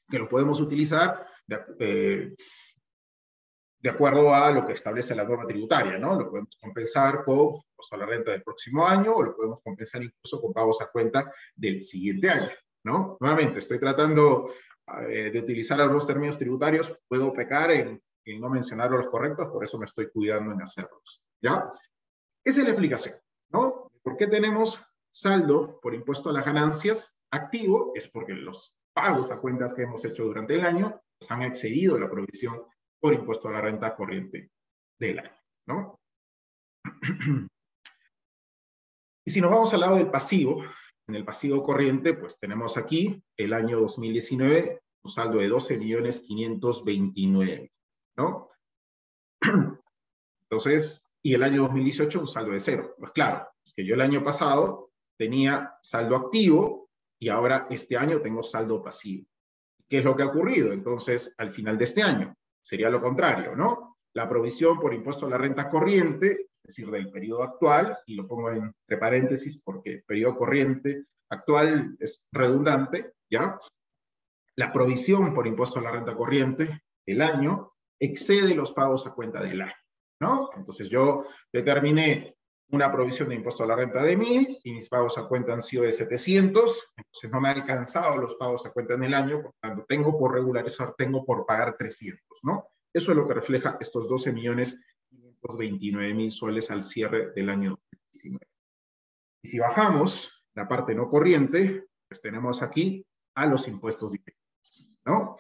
que 0.10 0.20
lo 0.20 0.28
podemos 0.28 0.60
utilizar 0.60 1.26
de, 1.48 1.60
eh, 1.80 2.36
de 3.82 3.90
acuerdo 3.90 4.34
a 4.34 4.52
lo 4.52 4.66
que 4.66 4.74
establece 4.74 5.16
la 5.16 5.24
norma 5.24 5.48
tributaria, 5.48 5.98
¿no? 5.98 6.16
Lo 6.16 6.30
podemos 6.30 6.56
compensar 6.62 7.24
con 7.24 7.38
impuesto 7.38 7.96
a 7.96 7.98
la 7.98 8.06
renta 8.06 8.32
del 8.32 8.44
próximo 8.44 8.86
año 8.86 9.16
o 9.16 9.24
lo 9.24 9.36
podemos 9.36 9.62
compensar 9.64 10.04
incluso 10.04 10.40
con 10.40 10.54
pagos 10.54 10.82
a 10.82 10.92
cuenta 10.92 11.32
del 11.56 11.82
siguiente 11.84 12.30
año, 12.30 12.52
¿no? 12.84 13.18
Nuevamente, 13.20 13.60
estoy 13.60 13.80
tratando 13.80 14.52
eh, 15.10 15.32
de 15.32 15.40
utilizar 15.40 15.82
algunos 15.82 16.06
términos 16.06 16.38
tributarios, 16.38 16.94
puedo 17.08 17.34
pecar 17.34 17.72
en 17.72 18.02
y 18.26 18.40
no 18.40 18.50
mencionar 18.50 18.92
los 18.92 19.08
correctos, 19.08 19.48
por 19.48 19.64
eso 19.64 19.78
me 19.78 19.86
estoy 19.86 20.10
cuidando 20.10 20.52
en 20.52 20.62
hacerlos. 20.62 21.24
¿Ya? 21.42 21.70
Esa 22.44 22.60
es 22.60 22.66
la 22.66 22.72
explicación, 22.72 23.16
¿no? 23.50 23.92
¿Por 24.04 24.18
qué 24.18 24.28
tenemos 24.28 24.82
saldo 25.12 25.80
por 25.82 25.94
impuesto 25.94 26.30
a 26.30 26.34
las 26.34 26.46
ganancias 26.46 27.22
activo? 27.32 27.92
Es 27.96 28.08
porque 28.08 28.34
los 28.34 28.76
pagos 28.94 29.32
a 29.32 29.40
cuentas 29.40 29.74
que 29.74 29.84
hemos 29.84 30.04
hecho 30.06 30.26
durante 30.26 30.56
el 30.56 30.66
año 30.66 31.02
pues, 31.18 31.32
han 31.32 31.44
excedido 31.44 31.98
la 31.98 32.10
provisión 32.10 32.64
por 33.00 33.14
impuesto 33.14 33.48
a 33.48 33.52
la 33.52 33.62
renta 33.62 33.96
corriente 33.96 34.52
del 35.00 35.20
año, 35.20 35.38
¿no? 35.68 36.00
Y 39.24 39.30
si 39.30 39.40
nos 39.40 39.52
vamos 39.52 39.72
al 39.72 39.82
lado 39.82 39.98
del 39.98 40.10
pasivo, 40.10 40.64
en 41.08 41.14
el 41.14 41.24
pasivo 41.24 41.64
corriente, 41.64 42.16
pues 42.16 42.40
tenemos 42.40 42.76
aquí 42.76 43.24
el 43.38 43.54
año 43.54 43.80
2019 43.80 44.82
un 45.04 45.12
saldo 45.12 45.40
de 45.40 45.50
12.529. 45.50 47.72
¿no? 48.18 48.50
Entonces, 50.44 51.10
y 51.24 51.34
el 51.34 51.44
año 51.44 51.64
2018 51.64 52.20
un 52.20 52.28
saldo 52.28 52.52
de 52.52 52.60
cero. 52.60 52.96
Pues 52.98 53.12
claro, 53.12 53.48
es 53.64 53.74
que 53.74 53.86
yo 53.86 53.96
el 53.96 54.02
año 54.02 54.24
pasado 54.24 54.92
tenía 55.18 55.76
saldo 55.82 56.16
activo 56.16 56.90
y 57.20 57.30
ahora 57.30 57.68
este 57.70 57.98
año 57.98 58.22
tengo 58.22 58.44
saldo 58.44 58.82
pasivo. 58.82 59.26
¿Qué 59.88 60.00
es 60.00 60.06
lo 60.06 60.16
que 60.16 60.24
ha 60.24 60.28
ocurrido? 60.28 60.74
Entonces, 60.74 61.34
al 61.38 61.52
final 61.52 61.78
de 61.78 61.84
este 61.84 62.02
año, 62.02 62.36
sería 62.62 62.90
lo 62.90 63.02
contrario, 63.02 63.56
¿no? 63.56 63.98
La 64.14 64.28
provisión 64.28 64.80
por 64.80 64.94
impuesto 64.94 65.26
a 65.26 65.30
la 65.30 65.38
renta 65.38 65.70
corriente, 65.70 66.48
es 66.64 66.76
decir, 66.76 66.90
del 66.90 67.12
periodo 67.12 67.44
actual, 67.44 67.98
y 68.06 68.16
lo 68.16 68.28
pongo 68.28 68.52
entre 68.52 68.98
paréntesis 68.98 69.62
porque 69.62 70.04
periodo 70.06 70.38
corriente 70.38 71.06
actual 71.30 71.96
es 72.00 72.28
redundante, 72.32 73.14
¿ya? 73.30 73.58
la 74.56 74.72
provisión 74.72 75.34
por 75.34 75.48
impuesto 75.48 75.80
a 75.80 75.82
la 75.82 75.92
renta 75.92 76.16
corriente 76.16 76.84
del 77.06 77.22
año 77.22 77.74
excede 78.02 78.56
los 78.56 78.74
pagos 78.74 79.06
a 79.08 79.14
cuenta 79.14 79.42
del 79.42 79.62
año, 79.62 79.74
¿no? 80.20 80.50
Entonces 80.58 80.90
yo 80.90 81.26
determiné 81.54 82.36
una 82.72 82.92
provisión 82.92 83.30
de 83.30 83.36
impuesto 83.36 83.64
a 83.64 83.68
la 83.68 83.76
renta 83.76 84.02
de 84.02 84.18
1.000 84.18 84.60
y 84.64 84.74
mis 84.74 84.90
pagos 84.90 85.18
a 85.18 85.28
cuenta 85.28 85.54
han 85.54 85.62
sido 85.62 85.84
de 85.84 85.92
700, 85.92 86.94
entonces 86.98 87.30
no 87.30 87.42
me 87.42 87.50
han 87.50 87.60
alcanzado 87.60 88.18
los 88.18 88.36
pagos 88.36 88.66
a 88.66 88.72
cuenta 88.72 88.96
en 88.96 89.04
el 89.04 89.14
año, 89.14 89.42
por 89.42 89.54
tanto 89.62 89.86
tengo 89.88 90.18
por 90.18 90.34
regularizar, 90.34 90.96
tengo 90.98 91.26
por 91.26 91.46
pagar 91.46 91.76
300, 91.78 92.22
¿no? 92.44 92.68
Eso 92.94 93.12
es 93.12 93.18
lo 93.18 93.28
que 93.28 93.34
refleja 93.34 93.78
estos 93.80 94.10
12 94.10 94.34
millones 94.34 94.82
529 95.10 96.14
mil 96.14 96.32
soles 96.32 96.72
al 96.72 96.84
cierre 96.84 97.32
del 97.34 97.50
año 97.50 97.72
2019. 97.92 98.48
Y 99.44 99.48
si 99.48 99.60
bajamos 99.60 100.46
la 100.54 100.68
parte 100.68 100.96
no 100.96 101.10
corriente, 101.10 101.88
pues 102.08 102.22
tenemos 102.22 102.62
aquí 102.62 103.06
a 103.36 103.46
los 103.46 103.68
impuestos 103.68 104.12
diferentes, 104.12 104.88
¿no? 105.06 105.36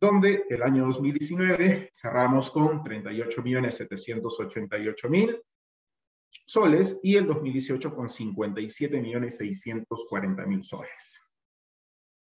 Donde 0.00 0.46
el 0.48 0.62
año 0.62 0.86
2019 0.86 1.90
cerramos 1.92 2.50
con 2.50 2.82
38 2.82 3.42
millones 3.42 3.76
788 3.76 5.08
mil 5.10 5.42
soles 6.46 6.98
y 7.02 7.16
el 7.16 7.26
2018 7.26 7.94
con 7.94 8.08
57 8.08 9.00
millones 9.00 9.36
640 9.36 10.46
mil 10.46 10.62
soles. 10.62 11.32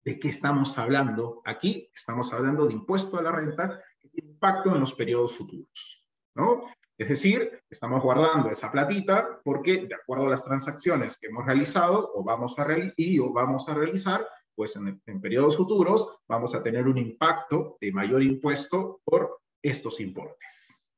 ¿De 0.04 0.18
qué 0.18 0.28
estamos 0.28 0.76
hablando 0.78 1.40
aquí? 1.44 1.88
Estamos 1.94 2.32
hablando 2.32 2.66
de 2.66 2.74
impuesto 2.74 3.18
a 3.18 3.22
la 3.22 3.32
renta 3.32 3.78
que 4.00 4.08
tiene 4.08 4.32
impacto 4.32 4.74
en 4.74 4.80
los 4.80 4.94
periodos 4.94 5.36
futuros, 5.36 6.08
¿no? 6.34 6.62
Es 6.98 7.08
decir, 7.08 7.62
estamos 7.70 8.02
guardando 8.02 8.50
esa 8.50 8.70
platita 8.70 9.40
porque 9.42 9.86
de 9.86 9.94
acuerdo 9.94 10.26
a 10.26 10.30
las 10.30 10.42
transacciones 10.42 11.18
que 11.18 11.28
hemos 11.28 11.46
realizado 11.46 12.10
o 12.14 12.22
vamos 12.22 12.58
a, 12.58 12.66
y, 12.96 13.18
o 13.18 13.32
vamos 13.32 13.68
a 13.68 13.74
realizar, 13.74 14.26
pues 14.54 14.76
en, 14.76 15.20
periodos 15.20 15.56
futuros 15.56 16.20
vamos 16.28 16.54
a 16.54 16.62
tener 16.62 16.86
un 16.86 16.98
impacto 16.98 17.76
de 17.80 17.92
mayor 17.92 18.22
impuesto 18.22 19.00
por 19.04 19.40
estos 19.62 20.00
importes. 20.00 20.88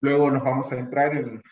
Luego 0.00 0.30
nos 0.30 0.42
vamos 0.42 0.70
a 0.72 0.78
entrar 0.78 1.16
en, 1.16 1.42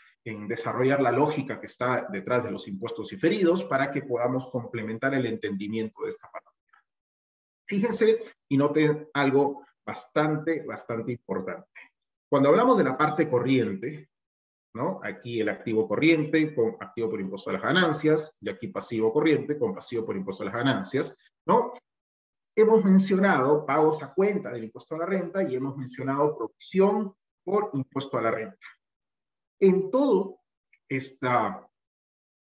desarrollar 0.49 1.01
la 1.01 1.13
lógica 1.13 1.61
que 1.61 1.67
está 1.67 2.09
detrás 2.11 2.43
de 2.43 2.51
los 2.51 2.67
impuestos 2.67 3.11
diferidos 3.11 3.63
para 3.65 3.93
que 3.93 4.03
podamos 4.03 4.49
complementar 4.49 5.15
el 5.15 5.25
entendimiento 5.25 6.03
de 6.03 6.09
esta 6.09 6.29
parte. 6.29 6.51
Fíjense 7.65 8.25
y 8.49 8.57
noten 8.57 9.09
algo 9.15 9.65
bastante, 9.85 10.65
bastante 10.65 11.13
importante. 11.13 11.69
Cuando 12.29 12.49
hablamos 12.49 12.77
de 12.77 12.85
la 12.85 12.99
parte 12.99 13.29
corriente, 13.29 14.09
Aquí 15.03 15.41
el 15.41 15.49
activo 15.49 15.89
corriente 15.89 16.55
con 16.55 16.77
activo 16.81 17.11
por 17.11 17.21
impuesto 17.21 17.51
a 17.51 17.55
las 17.55 17.63
ganancias 17.63 18.37
y 18.41 18.49
aquí 18.49 18.69
pasivo 18.69 19.13
corriente 19.13 19.59
con 19.59 19.75
pasivo 19.75 20.05
por 20.05 20.17
impuesto 20.17 20.43
a 20.43 20.47
las 20.47 20.55
ganancias, 20.55 21.17
¿no? 21.47 21.73
Hemos 22.55 22.85
mencionado 22.85 23.67
pagos 23.67 24.03
a 24.03 24.15
cuenta 24.15 24.51
del 24.51 24.65
impuesto 24.65 24.95
a 24.95 24.99
la 24.99 25.07
renta 25.07 25.43
y 25.43 25.55
hemos 25.55 25.77
mencionado 25.77 26.37
provisión 26.37 27.15
por 27.45 27.71
impuesto 27.75 28.19
a 28.19 28.23
la 28.23 28.31
renta. 28.31 28.67
En 29.61 29.91
todo 29.91 30.41
esta, 30.89 31.67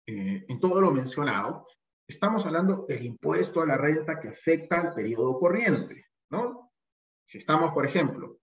eh, 0.06 0.44
en 0.48 0.60
todo 0.60 0.80
lo 0.80 0.90
mencionado, 0.90 1.66
estamos 2.06 2.44
hablando 2.46 2.86
del 2.88 3.04
impuesto 3.04 3.60
a 3.60 3.66
la 3.66 3.76
renta 3.76 4.18
que 4.18 4.28
afecta 4.28 4.80
al 4.80 4.94
periodo 4.94 5.38
corriente, 5.38 6.06
¿no? 6.30 6.72
Si 7.24 7.38
estamos, 7.38 7.72
por 7.72 7.84
ejemplo, 7.84 8.38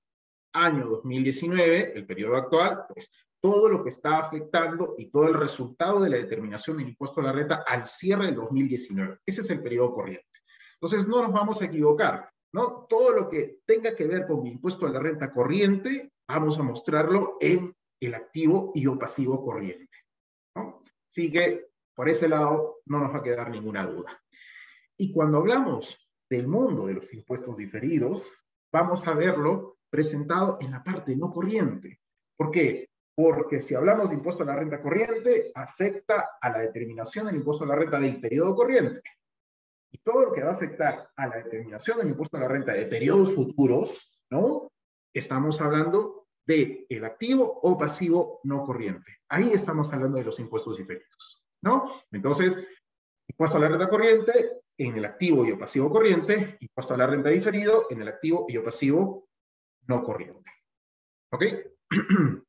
año 0.54 0.86
2019, 0.86 1.93
el 1.95 2.06
periodo 2.06 2.38
actual, 2.38 2.86
pues 2.88 3.12
todo 3.46 3.70
lo 3.70 3.84
que 3.84 3.90
está 3.90 4.18
afectando 4.18 4.96
y 4.98 5.12
todo 5.12 5.28
el 5.28 5.36
resultado 5.36 6.02
de 6.02 6.10
la 6.10 6.18
determinación 6.18 6.78
del 6.78 6.88
impuesto 6.88 7.20
a 7.20 7.26
la 7.26 7.32
renta 7.32 7.64
al 7.68 7.86
cierre 7.86 8.26
del 8.26 8.34
2019. 8.34 9.20
Ese 9.24 9.42
es 9.42 9.50
el 9.52 9.62
periodo 9.62 9.94
corriente. 9.94 10.40
Entonces, 10.74 11.08
no 11.08 11.22
nos 11.22 11.32
vamos 11.32 11.62
a 11.62 11.66
equivocar, 11.66 12.28
¿no? 12.54 12.88
Todo 12.90 13.12
lo 13.12 13.30
que 13.30 13.60
tenga 13.68 13.96
que 13.96 14.08
ver 14.08 14.26
con 14.26 14.42
mi 14.42 14.50
impuesto 14.50 14.88
a 14.88 14.90
la 14.90 15.00
renta 15.00 15.32
corriente, 15.32 16.12
vamos 16.28 16.58
a 16.58 16.64
mostrarlo 16.64 17.38
en 17.40 17.72
el 18.00 18.16
activo 18.16 18.72
y 18.74 18.88
o 18.88 18.98
pasivo 18.98 19.46
corriente, 19.46 19.96
¿no? 20.56 20.82
Así 21.08 21.32
que, 21.32 21.68
por 21.94 22.10
ese 22.10 22.28
lado, 22.28 22.78
no 22.88 22.98
nos 22.98 23.14
va 23.14 23.20
a 23.20 23.24
quedar 23.24 23.52
ninguna 23.52 23.86
duda. 23.86 24.24
Y 24.98 25.12
cuando 25.12 25.38
hablamos 25.38 26.10
del 26.28 26.48
mundo 26.48 26.88
de 26.88 26.96
los 26.96 27.14
impuestos 27.14 27.58
diferidos, 27.58 28.34
vamos 28.74 29.08
a 29.08 29.14
verlo 29.14 29.78
presentado 29.92 30.58
en 30.62 30.72
la 30.72 30.84
parte 30.84 31.16
no 31.16 31.30
corriente. 31.30 32.02
¿Por 32.36 32.50
qué? 32.50 32.90
Porque 33.15 33.60
si 33.60 33.75
hablamos 33.75 34.10
de 34.10 34.15
impuesto 34.15 34.43
a 34.43 34.45
la 34.45 34.56
renta 34.56 34.82
corriente, 34.82 35.51
afecta 35.56 36.38
a 36.41 36.49
la 36.49 36.60
determinación 36.60 37.25
del 37.25 37.38
impuesto 37.38 37.63
a 37.63 37.67
la 37.67 37.75
renta 37.75 37.99
del 37.99 38.19
periodo 38.19 38.54
corriente. 38.54 39.01
Y 39.91 39.99
todo 39.99 40.25
lo 40.25 40.32
que 40.34 40.43
va 40.43 40.49
a 40.49 40.54
afectar 40.54 41.10
a 41.15 41.28
la 41.28 41.38
determinación 41.38 41.97
del 41.97 42.10
impuesto 42.10 42.36
a 42.36 42.41
la 42.41 42.49
renta 42.49 42.73
de 42.73 42.86
periodos 42.86 43.34
futuros, 43.34 44.19
¿no? 44.30 44.69
Estamos 45.13 45.62
hablando 45.62 46.28
de 46.45 46.86
el 46.89 47.06
activo 47.06 47.60
o 47.63 47.78
pasivo 47.78 48.41
no 48.43 48.63
corriente. 48.63 49.19
Ahí 49.30 49.51
estamos 49.54 49.91
hablando 49.93 50.17
de 50.17 50.25
los 50.25 50.39
impuestos 50.39 50.78
diferidos, 50.78 51.43
¿no? 51.62 51.89
Entonces, 52.12 52.67
impuesto 53.28 53.58
a 53.58 53.62
la 53.62 53.69
renta 53.69 53.89
corriente 53.89 54.62
en 54.78 54.97
el 54.97 55.06
activo 55.06 55.45
y 55.45 55.51
o 55.51 55.58
pasivo 55.58 55.89
corriente, 55.89 56.58
impuesto 56.60 56.93
a 56.93 56.97
la 56.97 57.08
renta 57.08 57.30
diferido 57.30 57.88
en 57.89 58.01
el 58.01 58.10
activo 58.10 58.45
y 58.49 58.58
o 58.58 58.63
pasivo 58.63 59.30
no 59.88 60.04
corriente. 60.04 60.51
¿Ok? 61.32 61.45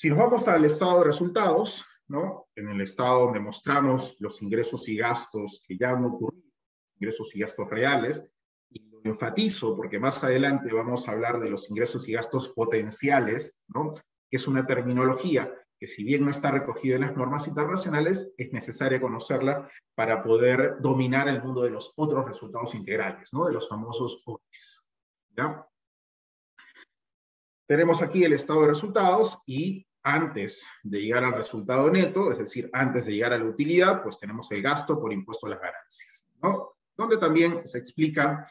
si 0.00 0.08
nos 0.08 0.16
vamos 0.16 0.48
al 0.48 0.64
estado 0.64 1.00
de 1.00 1.04
resultados, 1.04 1.84
¿no? 2.08 2.48
En 2.56 2.68
el 2.68 2.80
estado 2.80 3.26
donde 3.26 3.38
mostramos 3.38 4.16
los 4.18 4.40
ingresos 4.40 4.88
y 4.88 4.96
gastos 4.96 5.62
que 5.68 5.76
ya 5.76 5.90
han 5.90 6.06
ocurrido, 6.06 6.42
ingresos 6.98 7.36
y 7.36 7.40
gastos 7.40 7.68
reales, 7.68 8.34
y 8.70 8.80
lo 8.88 9.02
enfatizo 9.04 9.76
porque 9.76 10.00
más 10.00 10.24
adelante 10.24 10.72
vamos 10.72 11.06
a 11.06 11.12
hablar 11.12 11.38
de 11.38 11.50
los 11.50 11.68
ingresos 11.68 12.08
y 12.08 12.12
gastos 12.12 12.48
potenciales, 12.48 13.62
¿no? 13.68 13.92
Que 14.30 14.38
es 14.38 14.48
una 14.48 14.66
terminología 14.66 15.52
que 15.78 15.86
si 15.86 16.02
bien 16.02 16.24
no 16.24 16.30
está 16.30 16.50
recogida 16.50 16.94
en 16.94 17.02
las 17.02 17.14
normas 17.14 17.46
internacionales, 17.46 18.32
es 18.38 18.50
necesaria 18.54 19.02
conocerla 19.02 19.70
para 19.94 20.22
poder 20.22 20.76
dominar 20.80 21.28
el 21.28 21.42
mundo 21.42 21.60
de 21.60 21.72
los 21.72 21.92
otros 21.96 22.24
resultados 22.24 22.74
integrales, 22.74 23.34
¿no? 23.34 23.44
de 23.44 23.52
los 23.52 23.68
famosos 23.68 24.22
OIS. 24.24 24.88
Tenemos 27.66 28.00
aquí 28.00 28.24
el 28.24 28.32
estado 28.32 28.62
de 28.62 28.68
resultados 28.68 29.38
y 29.46 29.86
antes 30.02 30.68
de 30.82 31.02
llegar 31.02 31.24
al 31.24 31.34
resultado 31.34 31.90
neto, 31.90 32.32
es 32.32 32.38
decir, 32.38 32.70
antes 32.72 33.04
de 33.06 33.14
llegar 33.14 33.32
a 33.32 33.38
la 33.38 33.44
utilidad, 33.44 34.02
pues 34.02 34.18
tenemos 34.18 34.50
el 34.52 34.62
gasto 34.62 35.00
por 35.00 35.12
impuesto 35.12 35.46
a 35.46 35.50
las 35.50 35.60
ganancias, 35.60 36.26
¿no? 36.42 36.74
donde 36.96 37.16
también 37.16 37.64
se 37.66 37.78
explica 37.78 38.48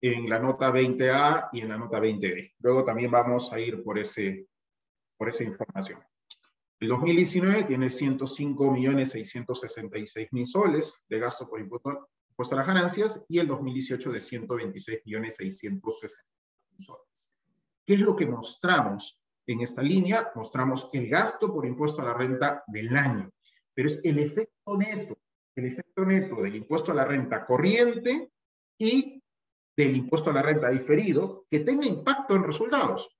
en 0.00 0.28
la 0.28 0.38
nota 0.38 0.70
20A 0.70 1.48
y 1.52 1.62
en 1.62 1.70
la 1.70 1.78
nota 1.78 1.98
20D. 1.98 2.52
Luego 2.60 2.84
también 2.84 3.10
vamos 3.10 3.52
a 3.52 3.58
ir 3.58 3.82
por, 3.82 3.98
ese, 3.98 4.46
por 5.16 5.30
esa 5.30 5.42
información. 5.44 6.04
El 6.78 6.88
2019 6.88 7.64
tiene 7.64 7.86
105.666.000 7.86 10.46
soles 10.46 11.02
de 11.08 11.18
gasto 11.18 11.48
por 11.48 11.58
impuesto, 11.60 11.88
a 11.88 12.06
las 12.54 12.66
ganancias 12.66 13.24
y 13.28 13.38
el 13.38 13.46
2018 13.46 14.12
de 14.12 14.18
126.660.000 14.18 16.20
soles. 16.76 17.40
¿Qué 17.86 17.94
es 17.94 18.00
lo 18.00 18.14
que 18.14 18.26
mostramos 18.26 19.22
en 19.46 19.60
esta 19.60 19.82
línea? 19.82 20.30
Mostramos 20.34 20.88
el 20.92 21.08
gasto 21.08 21.52
por 21.52 21.66
impuesto 21.66 22.02
a 22.02 22.06
la 22.06 22.14
renta 22.14 22.64
del 22.66 22.96
año, 22.96 23.30
pero 23.74 23.88
es 23.88 24.00
el 24.04 24.18
efecto 24.18 24.76
neto, 24.76 25.18
el 25.54 25.66
efecto 25.66 26.04
neto 26.04 26.42
del 26.42 26.56
impuesto 26.56 26.92
a 26.92 26.94
la 26.94 27.04
renta 27.04 27.44
corriente 27.44 28.30
y 28.78 29.22
del 29.76 29.96
impuesto 29.96 30.30
a 30.30 30.34
la 30.34 30.42
renta 30.42 30.70
diferido 30.70 31.46
que 31.48 31.60
tenga 31.60 31.86
impacto 31.86 32.34
en 32.34 32.44
resultados. 32.44 33.16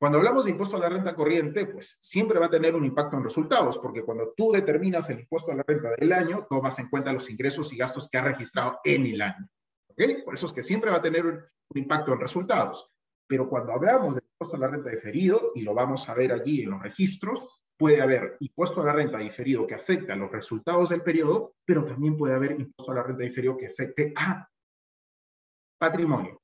Cuando 0.00 0.16
hablamos 0.16 0.46
de 0.46 0.52
impuesto 0.52 0.78
a 0.78 0.80
la 0.80 0.88
renta 0.88 1.14
corriente, 1.14 1.66
pues 1.66 1.98
siempre 2.00 2.38
va 2.38 2.46
a 2.46 2.50
tener 2.50 2.74
un 2.74 2.86
impacto 2.86 3.18
en 3.18 3.24
resultados, 3.24 3.76
porque 3.76 4.02
cuando 4.02 4.32
tú 4.34 4.50
determinas 4.50 5.10
el 5.10 5.20
impuesto 5.20 5.52
a 5.52 5.56
la 5.56 5.62
renta 5.62 5.90
del 5.90 6.10
año, 6.14 6.46
tomas 6.48 6.78
en 6.78 6.88
cuenta 6.88 7.12
los 7.12 7.28
ingresos 7.28 7.70
y 7.74 7.76
gastos 7.76 8.08
que 8.08 8.16
ha 8.16 8.22
registrado 8.22 8.80
en 8.82 9.04
el 9.04 9.20
año. 9.20 9.46
¿Ok? 9.88 10.24
Por 10.24 10.32
eso 10.32 10.46
es 10.46 10.54
que 10.54 10.62
siempre 10.62 10.90
va 10.90 10.96
a 10.96 11.02
tener 11.02 11.26
un, 11.26 11.42
impacto 11.74 12.14
en 12.14 12.20
resultados. 12.20 12.90
Pero 13.26 13.46
cuando 13.50 13.74
hablamos 13.74 14.14
de 14.14 14.19
impuesto 14.40 14.56
a 14.56 14.60
la 14.60 14.74
renta 14.74 14.88
diferido, 14.88 15.52
y 15.54 15.60
lo 15.60 15.74
vamos 15.74 16.08
a 16.08 16.14
ver 16.14 16.32
allí 16.32 16.62
en 16.62 16.70
los 16.70 16.82
registros, 16.82 17.46
puede 17.78 18.00
haber 18.00 18.38
impuesto 18.40 18.80
a 18.80 18.86
la 18.86 18.94
renta 18.94 19.18
diferido 19.18 19.66
que 19.66 19.74
afecta 19.74 20.14
a 20.14 20.16
los 20.16 20.30
resultados 20.30 20.88
del 20.88 21.02
periodo, 21.02 21.56
pero 21.66 21.84
también 21.84 22.16
puede 22.16 22.34
haber 22.34 22.52
impuesto 22.52 22.92
a 22.92 22.94
la 22.94 23.02
renta 23.02 23.22
diferido 23.22 23.56
que 23.58 23.66
afecte 23.66 24.14
a 24.16 24.48
patrimonio. 25.78 26.40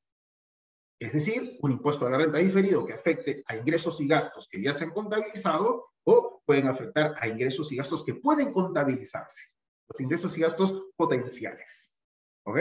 Es 1.00 1.14
decir, 1.14 1.58
un 1.62 1.72
impuesto 1.72 2.06
a 2.06 2.10
la 2.10 2.18
renta 2.18 2.36
diferido 2.36 2.84
que 2.84 2.92
afecte 2.92 3.42
a 3.46 3.56
ingresos 3.56 3.98
y 4.02 4.08
gastos 4.08 4.46
que 4.46 4.60
ya 4.60 4.74
se 4.74 4.84
han 4.84 4.90
contabilizado 4.90 5.86
o 6.04 6.42
pueden 6.44 6.68
afectar 6.68 7.14
a 7.18 7.28
ingresos 7.28 7.72
y 7.72 7.76
gastos 7.76 8.04
que 8.04 8.14
pueden 8.14 8.52
contabilizarse. 8.52 9.44
Los 9.88 10.00
ingresos 10.00 10.36
y 10.36 10.42
gastos 10.42 10.84
potenciales. 10.96 11.98
¿Ok? 12.44 12.58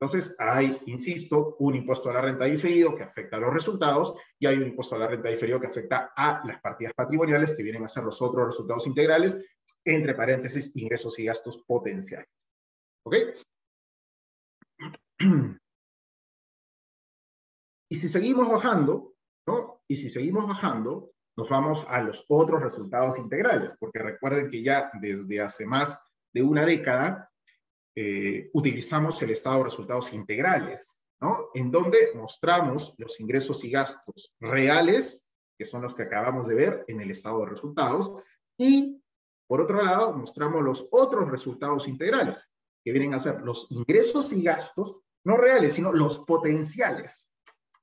Entonces, 0.00 0.36
hay, 0.38 0.80
insisto, 0.86 1.56
un 1.60 1.76
impuesto 1.76 2.10
a 2.10 2.14
la 2.14 2.20
renta 2.20 2.44
diferido 2.44 2.94
que 2.94 3.04
afecta 3.04 3.36
a 3.36 3.40
los 3.40 3.52
resultados 3.52 4.14
y 4.38 4.46
hay 4.46 4.56
un 4.56 4.66
impuesto 4.66 4.96
a 4.96 4.98
la 4.98 5.06
renta 5.06 5.28
diferido 5.28 5.60
que 5.60 5.68
afecta 5.68 6.12
a 6.16 6.42
las 6.44 6.60
partidas 6.60 6.92
patrimoniales 6.94 7.54
que 7.54 7.62
vienen 7.62 7.84
a 7.84 7.88
ser 7.88 8.04
los 8.04 8.20
otros 8.20 8.46
resultados 8.46 8.86
integrales, 8.86 9.38
entre 9.84 10.14
paréntesis, 10.14 10.76
ingresos 10.76 11.18
y 11.18 11.24
gastos 11.24 11.64
potenciales. 11.66 12.28
¿Ok? 13.06 13.16
Y 17.90 17.96
si 17.96 18.08
seguimos 18.08 18.48
bajando, 18.48 19.14
¿no? 19.46 19.80
Y 19.86 19.94
si 19.94 20.08
seguimos 20.08 20.48
bajando, 20.48 21.12
nos 21.36 21.48
vamos 21.48 21.86
a 21.88 22.02
los 22.02 22.24
otros 22.28 22.62
resultados 22.62 23.18
integrales, 23.18 23.76
porque 23.78 24.00
recuerden 24.00 24.50
que 24.50 24.64
ya 24.64 24.90
desde 25.00 25.40
hace 25.40 25.64
más 25.64 26.02
de 26.32 26.42
una 26.42 26.64
década 26.64 27.30
eh, 27.96 28.50
utilizamos 28.52 29.20
el 29.22 29.30
estado 29.30 29.58
de 29.58 29.64
resultados 29.64 30.12
integrales, 30.12 31.06
¿no? 31.20 31.50
En 31.54 31.70
donde 31.70 32.12
mostramos 32.14 32.94
los 32.98 33.20
ingresos 33.20 33.64
y 33.64 33.70
gastos 33.70 34.34
reales, 34.40 35.32
que 35.56 35.64
son 35.64 35.82
los 35.82 35.94
que 35.94 36.02
acabamos 36.02 36.48
de 36.48 36.54
ver 36.54 36.84
en 36.88 37.00
el 37.00 37.10
estado 37.10 37.40
de 37.40 37.50
resultados, 37.50 38.16
y 38.58 39.00
por 39.46 39.60
otro 39.60 39.82
lado 39.82 40.16
mostramos 40.16 40.62
los 40.62 40.88
otros 40.90 41.30
resultados 41.30 41.86
integrales, 41.86 42.52
que 42.84 42.92
vienen 42.92 43.14
a 43.14 43.18
ser 43.18 43.40
los 43.42 43.70
ingresos 43.70 44.32
y 44.32 44.42
gastos, 44.42 45.00
no 45.24 45.36
reales, 45.36 45.74
sino 45.74 45.92
los 45.92 46.18
potenciales. 46.20 47.34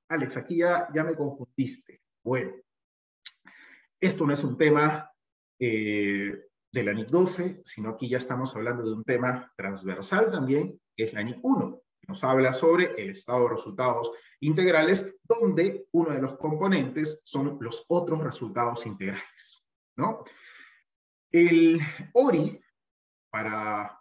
Alex, 0.10 0.38
aquí 0.38 0.58
ya, 0.58 0.90
ya 0.94 1.04
me 1.04 1.16
confundiste. 1.16 2.02
Bueno, 2.24 2.54
esto 4.00 4.28
no 4.28 4.34
es 4.34 4.44
un 4.44 4.58
tema 4.58 5.10
eh, 5.58 6.48
de 6.72 6.84
la 6.84 6.94
NIC 6.94 7.08
12, 7.10 7.62
sino 7.64 7.90
aquí 7.90 8.08
ya 8.08 8.18
estamos 8.18 8.56
hablando 8.56 8.84
de 8.84 8.94
un 8.94 9.04
tema 9.04 9.52
transversal 9.56 10.32
también, 10.32 10.80
que 10.96 11.06
es 11.06 11.14
la 11.14 11.24
NIC 11.24 11.40
1, 11.42 11.82
que 12.00 12.08
nos 12.08 12.24
habla 12.24 12.54
sobre 12.54 12.94
el 13.02 13.10
estado 13.10 13.44
de 13.44 13.50
resultados 13.50 14.12
integrales, 14.40 15.16
donde 15.24 15.88
uno 15.92 16.12
de 16.12 16.22
los 16.22 16.38
componentes 16.38 17.22
son 17.24 17.58
los 17.60 17.86
otros 17.90 18.24
resultados 18.24 18.86
integrales, 18.86 19.68
¿no? 19.98 20.24
El 21.32 21.80
ORI, 22.14 22.60
para 23.30 23.98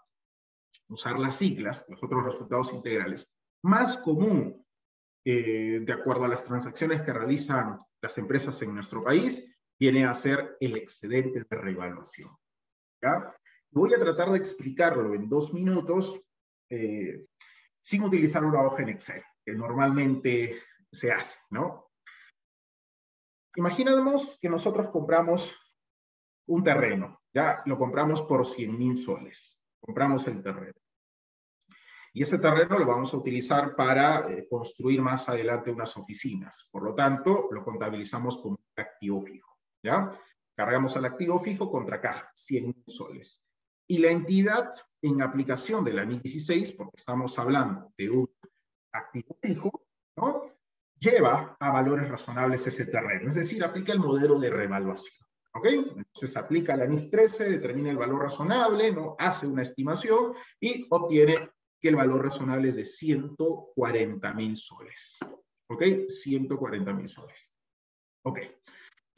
usar 0.88 1.18
las 1.18 1.36
siglas, 1.36 1.84
los 1.88 2.02
otros 2.02 2.24
resultados 2.24 2.72
integrales, 2.72 3.32
más 3.62 3.98
común, 3.98 4.64
eh, 5.24 5.80
de 5.82 5.92
acuerdo 5.92 6.24
a 6.24 6.28
las 6.28 6.42
transacciones 6.42 7.02
que 7.02 7.12
realizan 7.12 7.80
las 8.00 8.18
empresas 8.18 8.60
en 8.62 8.74
nuestro 8.74 9.04
país, 9.04 9.56
viene 9.78 10.04
a 10.04 10.14
ser 10.14 10.56
el 10.60 10.76
excedente 10.76 11.44
de 11.48 11.56
revaluación. 11.56 12.30
Voy 13.70 13.94
a 13.94 13.98
tratar 13.98 14.30
de 14.30 14.38
explicarlo 14.38 15.14
en 15.14 15.28
dos 15.28 15.54
minutos 15.54 16.20
eh, 16.68 17.26
sin 17.80 18.02
utilizar 18.02 18.44
una 18.44 18.62
hoja 18.62 18.82
en 18.82 18.90
Excel, 18.90 19.22
que 19.44 19.54
normalmente 19.54 20.60
se 20.90 21.12
hace, 21.12 21.38
¿no? 21.50 21.90
Imaginemos 23.56 24.38
que 24.40 24.48
nosotros 24.48 24.88
compramos 24.88 25.56
un 26.46 26.62
terreno, 26.62 27.20
ya 27.32 27.62
lo 27.66 27.76
compramos 27.76 28.22
por 28.22 28.46
100 28.46 28.78
mil 28.78 28.96
soles, 28.96 29.60
compramos 29.80 30.26
el 30.26 30.42
terreno. 30.42 30.74
Y 32.12 32.22
ese 32.24 32.38
terreno 32.38 32.76
lo 32.76 32.86
vamos 32.86 33.14
a 33.14 33.16
utilizar 33.16 33.76
para 33.76 34.28
eh, 34.30 34.48
construir 34.48 35.00
más 35.00 35.28
adelante 35.28 35.70
unas 35.70 35.96
oficinas. 35.96 36.68
Por 36.72 36.82
lo 36.82 36.94
tanto, 36.94 37.48
lo 37.52 37.64
contabilizamos 37.64 38.38
como 38.38 38.58
activo 38.76 39.22
fijo, 39.22 39.56
¿ya? 39.82 40.10
Cargamos 40.60 40.94
al 40.94 41.06
activo 41.06 41.40
fijo 41.40 41.70
contra 41.70 42.02
caja, 42.02 42.30
100 42.34 42.84
soles. 42.86 43.42
Y 43.88 43.96
la 43.96 44.10
entidad 44.10 44.70
en 45.00 45.22
aplicación 45.22 45.82
de 45.86 45.94
la 45.94 46.04
NIC 46.04 46.20
16, 46.20 46.72
porque 46.72 46.96
estamos 46.96 47.38
hablando 47.38 47.90
de 47.96 48.10
un 48.10 48.30
activo 48.92 49.38
fijo, 49.40 49.86
¿no? 50.18 50.52
lleva 50.98 51.56
a 51.58 51.72
valores 51.72 52.10
razonables 52.10 52.66
ese 52.66 52.84
terreno, 52.84 53.30
es 53.30 53.36
decir, 53.36 53.64
aplica 53.64 53.94
el 53.94 54.00
modelo 54.00 54.38
de 54.38 54.50
revaluación. 54.50 55.26
¿Ok? 55.54 55.66
Entonces 55.96 56.36
aplica 56.36 56.76
la 56.76 56.84
NIF 56.84 57.08
13, 57.08 57.48
determina 57.48 57.88
el 57.88 57.96
valor 57.96 58.24
razonable, 58.24 58.92
¿no? 58.92 59.16
hace 59.18 59.46
una 59.46 59.62
estimación 59.62 60.34
y 60.60 60.86
obtiene 60.90 61.36
que 61.80 61.88
el 61.88 61.96
valor 61.96 62.22
razonable 62.22 62.68
es 62.68 62.76
de 62.76 62.84
140 62.84 64.34
mil 64.34 64.58
soles. 64.58 65.20
¿Ok? 65.70 65.84
140 66.06 66.92
mil 66.92 67.08
soles. 67.08 67.50
Ok. 68.26 68.40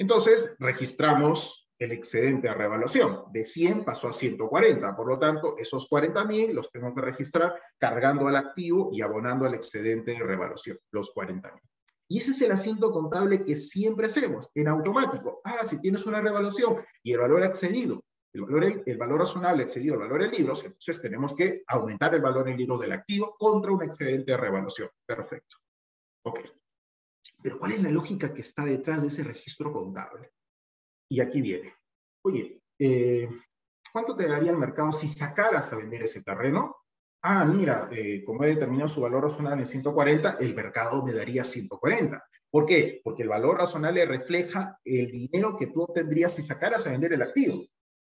Entonces, 0.02 0.56
registramos 0.58 1.70
el 1.78 1.92
excedente 1.92 2.48
de 2.48 2.54
revaluación. 2.54 3.22
De 3.32 3.44
100 3.44 3.84
pasó 3.84 4.08
a 4.08 4.12
140. 4.12 4.96
Por 4.96 5.06
lo 5.06 5.16
tanto, 5.16 5.54
esos 5.58 5.86
40 5.86 6.24
mil 6.24 6.56
los 6.56 6.72
tengo 6.72 6.92
que 6.92 7.02
registrar 7.02 7.54
cargando 7.78 8.26
al 8.26 8.34
activo 8.34 8.90
y 8.92 9.00
abonando 9.00 9.46
al 9.46 9.54
excedente 9.54 10.10
de 10.10 10.24
revaluación, 10.24 10.76
los 10.90 11.10
40 11.10 11.52
mil. 11.52 11.62
Y 12.08 12.18
ese 12.18 12.32
es 12.32 12.42
el 12.42 12.50
asiento 12.50 12.90
contable 12.90 13.44
que 13.44 13.54
siempre 13.54 14.06
hacemos, 14.06 14.50
en 14.56 14.66
automático. 14.66 15.40
Ah, 15.44 15.62
si 15.62 15.80
tienes 15.80 16.04
una 16.04 16.20
revaluación 16.20 16.84
y 17.04 17.12
el 17.12 17.20
valor 17.20 17.44
excedido, 17.44 18.02
el 18.32 18.42
valor, 18.42 18.82
el 18.84 18.98
valor 18.98 19.20
razonable 19.20 19.62
excedido 19.62 19.94
el 19.94 20.00
valor 20.00 20.24
en 20.24 20.32
libros, 20.32 20.64
entonces 20.64 21.00
tenemos 21.00 21.32
que 21.32 21.62
aumentar 21.68 22.12
el 22.12 22.22
valor 22.22 22.48
en 22.48 22.56
libros 22.56 22.80
del 22.80 22.90
activo 22.90 23.36
contra 23.38 23.70
un 23.70 23.84
excedente 23.84 24.32
de 24.32 24.36
revaluación. 24.36 24.88
Perfecto. 25.06 25.58
Ok. 26.24 26.40
Pero 27.42 27.58
¿cuál 27.58 27.72
es 27.72 27.82
la 27.82 27.90
lógica 27.90 28.32
que 28.32 28.42
está 28.42 28.64
detrás 28.64 29.02
de 29.02 29.08
ese 29.08 29.24
registro 29.24 29.72
contable? 29.72 30.30
Y 31.08 31.20
aquí 31.20 31.42
viene. 31.42 31.74
Oye, 32.24 32.62
eh, 32.78 33.28
¿cuánto 33.92 34.14
te 34.14 34.28
daría 34.28 34.52
el 34.52 34.58
mercado 34.58 34.92
si 34.92 35.08
sacaras 35.08 35.72
a 35.72 35.76
vender 35.76 36.04
ese 36.04 36.22
terreno? 36.22 36.76
Ah, 37.22 37.44
mira, 37.44 37.88
eh, 37.92 38.24
como 38.24 38.44
he 38.44 38.48
determinado 38.48 38.88
su 38.88 39.00
valor 39.00 39.24
razonable 39.24 39.62
en 39.62 39.68
140, 39.68 40.38
el 40.40 40.54
mercado 40.54 41.04
me 41.04 41.12
daría 41.12 41.44
140. 41.44 42.22
¿Por 42.50 42.66
qué? 42.66 43.00
Porque 43.02 43.22
el 43.22 43.28
valor 43.28 43.58
razonable 43.58 44.04
refleja 44.06 44.78
el 44.84 45.10
dinero 45.10 45.56
que 45.56 45.68
tú 45.68 45.82
obtendrías 45.82 46.34
si 46.34 46.42
sacaras 46.42 46.86
a 46.86 46.90
vender 46.90 47.12
el 47.12 47.22
activo. 47.22 47.64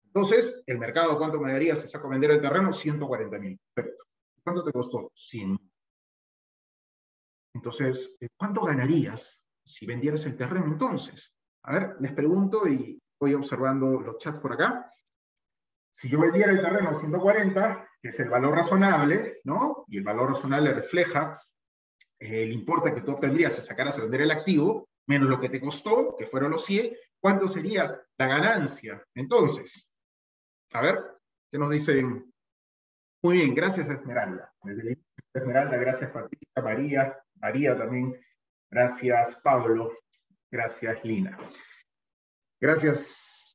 Entonces, 0.05 0.61
el 0.65 0.79
mercado, 0.79 1.17
¿cuánto 1.17 1.39
me 1.39 1.51
daría 1.51 1.75
si 1.75 1.87
saco 1.87 2.07
a 2.07 2.11
vender 2.11 2.31
el 2.31 2.41
terreno? 2.41 2.71
140 2.71 3.39
mil. 3.39 3.59
Perfecto. 3.73 4.03
¿Cuánto 4.43 4.63
te 4.63 4.71
costó? 4.71 5.11
100 5.13 5.57
entonces, 7.57 8.15
eh, 8.19 8.29
¿cuánto 8.37 8.61
ganarías 8.61 9.49
si 9.65 9.85
vendieras 9.85 10.25
el 10.25 10.37
terreno 10.37 10.65
entonces? 10.65 11.35
A 11.63 11.73
ver, 11.73 11.95
les 11.99 12.13
pregunto 12.13 12.67
y 12.67 13.01
voy 13.19 13.33
observando 13.33 13.99
los 13.99 14.17
chats 14.19 14.39
por 14.39 14.53
acá. 14.53 14.91
Si 15.91 16.07
yo 16.07 16.21
vendiera 16.21 16.51
el 16.51 16.61
terreno 16.61 16.89
a 16.89 16.93
140, 16.93 17.89
que 18.01 18.09
es 18.09 18.19
el 18.19 18.29
valor 18.29 18.55
razonable, 18.55 19.41
¿no? 19.43 19.85
Y 19.87 19.97
el 19.97 20.03
valor 20.03 20.29
razonable 20.29 20.73
refleja 20.73 21.41
el 22.19 22.51
importe 22.51 22.93
que 22.93 23.01
tú 23.01 23.13
obtendrías 23.13 23.55
si 23.55 23.61
sacaras 23.61 23.97
a 23.97 24.03
vender 24.03 24.21
el 24.21 24.31
activo, 24.31 24.87
menos 25.07 25.29
lo 25.29 25.39
que 25.39 25.49
te 25.49 25.59
costó, 25.59 26.15
que 26.15 26.27
fueron 26.27 26.51
los 26.51 26.65
100, 26.65 26.95
¿cuánto 27.19 27.47
sería 27.47 27.99
la 28.17 28.27
ganancia? 28.27 29.03
Entonces, 29.15 29.91
a 30.73 30.81
ver, 30.81 31.03
¿qué 31.51 31.57
nos 31.57 31.71
dicen? 31.71 32.31
Muy 33.23 33.37
bien, 33.37 33.55
gracias 33.55 33.89
Esmeralda. 33.89 34.53
Desde 34.61 34.99
Esmeralda, 35.33 35.77
gracias 35.77 36.11
Patricia, 36.11 36.61
María, 36.63 37.17
María 37.41 37.77
también. 37.77 38.15
Gracias, 38.69 39.35
Pablo. 39.43 39.91
Gracias, 40.51 41.03
Lina. 41.03 41.37
Gracias 42.59 43.53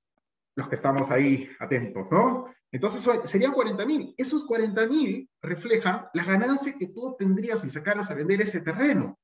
los 0.55 0.69
que 0.69 0.75
estamos 0.75 1.11
ahí 1.11 1.49
atentos, 1.59 2.11
¿no? 2.11 2.45
Entonces 2.71 3.07
serían 3.25 3.53
40 3.53 3.85
mil. 3.87 4.15
Esos 4.17 4.45
40 4.45 4.87
mil 4.87 5.29
reflejan 5.41 6.07
la 6.15 6.25
ganancia 6.25 6.75
que 6.79 6.89
tú 6.89 7.17
tendrías 7.19 7.61
si 7.61 7.71
sacaras 7.71 8.11
a 8.11 8.15
vender 8.15 8.41
ese 8.41 8.61
terreno. 8.61 9.19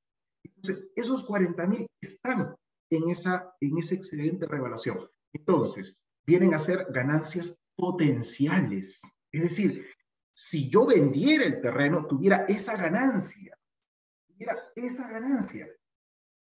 Esos 0.95 1.23
40 1.23 1.67
mil 1.67 1.87
están 2.01 2.55
en, 2.89 3.09
esa, 3.09 3.53
en 3.59 3.77
ese 3.77 3.95
excedente 3.95 4.45
de 4.45 4.51
revaluación. 4.51 5.07
Entonces, 5.33 5.99
vienen 6.25 6.53
a 6.53 6.59
ser 6.59 6.87
ganancias 6.91 7.55
potenciales. 7.75 9.01
Es 9.31 9.43
decir, 9.43 9.87
si 10.33 10.69
yo 10.69 10.85
vendiera 10.85 11.45
el 11.45 11.61
terreno, 11.61 12.05
tuviera 12.07 12.45
esa 12.47 12.75
ganancia 12.77 13.58
esa 14.75 15.09
ganancia. 15.09 15.67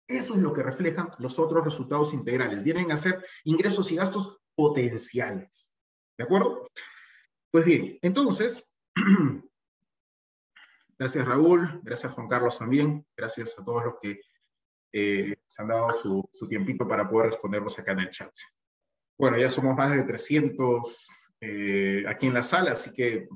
Eso 0.08 0.34
es 0.34 0.40
lo 0.40 0.52
que 0.52 0.62
reflejan 0.62 1.10
los 1.18 1.38
otros 1.38 1.64
resultados 1.64 2.14
integrales. 2.14 2.62
Vienen 2.62 2.92
a 2.92 2.96
ser 2.96 3.24
ingresos 3.44 3.90
y 3.90 3.96
gastos 3.96 4.38
potenciales. 4.54 5.72
¿De 6.16 6.24
acuerdo? 6.24 6.68
Pues 7.50 7.64
bien, 7.64 7.98
entonces, 8.02 8.72
gracias 10.98 11.26
Raúl, 11.26 11.80
gracias 11.82 12.12
Juan 12.12 12.28
Carlos 12.28 12.58
también, 12.58 13.06
gracias 13.16 13.58
a 13.58 13.64
todos 13.64 13.84
los 13.84 13.94
que 14.00 14.20
eh, 14.92 15.36
se 15.46 15.62
han 15.62 15.68
dado 15.68 15.90
su, 15.90 16.28
su, 16.32 16.46
tiempito 16.46 16.86
para 16.86 17.08
poder 17.08 17.26
respondernos 17.26 17.78
acá 17.78 17.92
en 17.92 18.00
el 18.00 18.10
chat. 18.10 18.32
Bueno, 19.18 19.38
ya 19.38 19.50
somos 19.50 19.76
más 19.76 19.94
de 19.94 20.04
300 20.04 21.06
eh, 21.40 22.04
aquí 22.08 22.26
en 22.26 22.34
la 22.34 22.42
sala, 22.42 22.72
así 22.72 22.92
que 22.92 23.28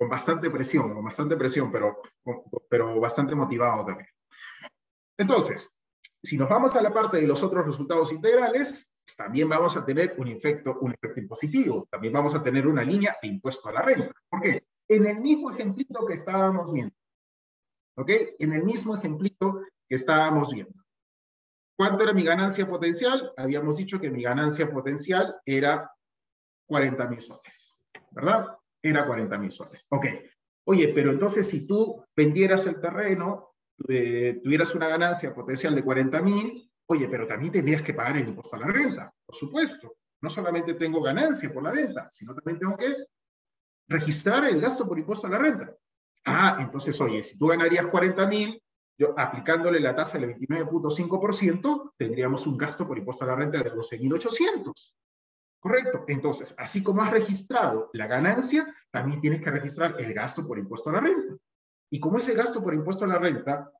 con 0.00 0.08
bastante 0.08 0.48
presión, 0.48 0.94
con 0.94 1.04
bastante 1.04 1.36
presión, 1.36 1.70
pero, 1.70 2.00
pero 2.70 2.98
bastante 2.98 3.34
motivado 3.34 3.84
también. 3.84 4.08
Entonces, 5.18 5.76
si 6.22 6.38
nos 6.38 6.48
vamos 6.48 6.74
a 6.74 6.80
la 6.80 6.90
parte 6.90 7.20
de 7.20 7.26
los 7.26 7.42
otros 7.42 7.66
resultados 7.66 8.10
integrales, 8.10 8.96
pues 9.04 9.14
también 9.14 9.50
vamos 9.50 9.76
a 9.76 9.84
tener 9.84 10.14
un 10.16 10.28
efecto, 10.28 10.78
un 10.80 10.94
efecto 10.94 11.20
impositivo, 11.20 11.86
también 11.90 12.14
vamos 12.14 12.34
a 12.34 12.42
tener 12.42 12.66
una 12.66 12.82
línea 12.82 13.14
de 13.20 13.28
impuesto 13.28 13.68
a 13.68 13.72
la 13.72 13.82
renta. 13.82 14.14
¿Por 14.30 14.40
qué? 14.40 14.64
En 14.88 15.04
el 15.04 15.20
mismo 15.20 15.50
ejemplito 15.50 16.06
que 16.06 16.14
estábamos 16.14 16.72
viendo, 16.72 16.96
¿ok? 17.98 18.10
En 18.38 18.54
el 18.54 18.64
mismo 18.64 18.96
ejemplito 18.96 19.60
que 19.86 19.96
estábamos 19.96 20.50
viendo. 20.50 20.80
¿Cuánto 21.76 22.04
era 22.04 22.14
mi 22.14 22.24
ganancia 22.24 22.66
potencial? 22.66 23.34
Habíamos 23.36 23.76
dicho 23.76 24.00
que 24.00 24.10
mi 24.10 24.22
ganancia 24.22 24.70
potencial 24.70 25.36
era 25.44 25.94
40 26.68 27.06
mil 27.06 27.20
soles, 27.20 27.82
¿verdad? 28.12 28.46
Era 28.82 29.06
40 29.06 29.38
mil 29.38 29.50
soles. 29.50 29.86
Ok. 29.90 30.06
Oye, 30.64 30.88
pero 30.94 31.10
entonces 31.10 31.48
si 31.48 31.66
tú 31.66 32.04
vendieras 32.16 32.66
el 32.66 32.80
terreno, 32.80 33.54
eh, 33.88 34.40
tuvieras 34.42 34.74
una 34.74 34.88
ganancia 34.88 35.34
potencial 35.34 35.74
de 35.74 35.84
40 35.84 36.22
mil, 36.22 36.70
oye, 36.86 37.08
pero 37.08 37.26
también 37.26 37.52
tendrías 37.52 37.82
que 37.82 37.94
pagar 37.94 38.16
el 38.16 38.28
impuesto 38.28 38.56
a 38.56 38.60
la 38.60 38.66
renta, 38.66 39.12
por 39.24 39.34
supuesto. 39.34 39.96
No 40.22 40.28
solamente 40.28 40.74
tengo 40.74 41.00
ganancia 41.02 41.52
por 41.52 41.62
la 41.62 41.72
venta, 41.72 42.08
sino 42.10 42.34
también 42.34 42.58
tengo 42.58 42.76
que 42.76 42.94
registrar 43.88 44.44
el 44.44 44.60
gasto 44.60 44.86
por 44.86 44.98
impuesto 44.98 45.26
a 45.26 45.30
la 45.30 45.38
renta. 45.38 45.74
Ah, 46.24 46.58
entonces, 46.60 47.00
oye, 47.00 47.22
si 47.22 47.38
tú 47.38 47.46
ganarías 47.46 47.86
40 47.86 48.26
mil, 48.26 48.62
aplicándole 49.16 49.80
la 49.80 49.94
tasa 49.94 50.18
del 50.18 50.36
29.5%, 50.36 51.94
tendríamos 51.96 52.46
un 52.46 52.58
gasto 52.58 52.86
por 52.86 52.98
impuesto 52.98 53.24
a 53.24 53.28
la 53.28 53.36
renta 53.36 53.62
de 53.62 53.72
12.800. 53.72 54.94
Correcto. 55.60 56.04
Entonces, 56.08 56.54
así 56.58 56.82
como 56.82 57.02
has 57.02 57.10
registrado 57.10 57.90
la 57.92 58.06
ganancia, 58.06 58.74
también 58.90 59.20
tienes 59.20 59.42
que 59.42 59.50
registrar 59.50 60.00
el 60.00 60.12
gasto 60.14 60.46
por 60.46 60.58
impuesto 60.58 60.88
a 60.88 60.94
la 60.94 61.00
renta. 61.00 61.36
Y 61.90 62.00
como 62.00 62.16
ese 62.16 62.34
gasto 62.34 62.62
por 62.62 62.72
impuesto 62.72 63.04
a 63.04 63.08
la 63.08 63.18
renta, 63.18 63.70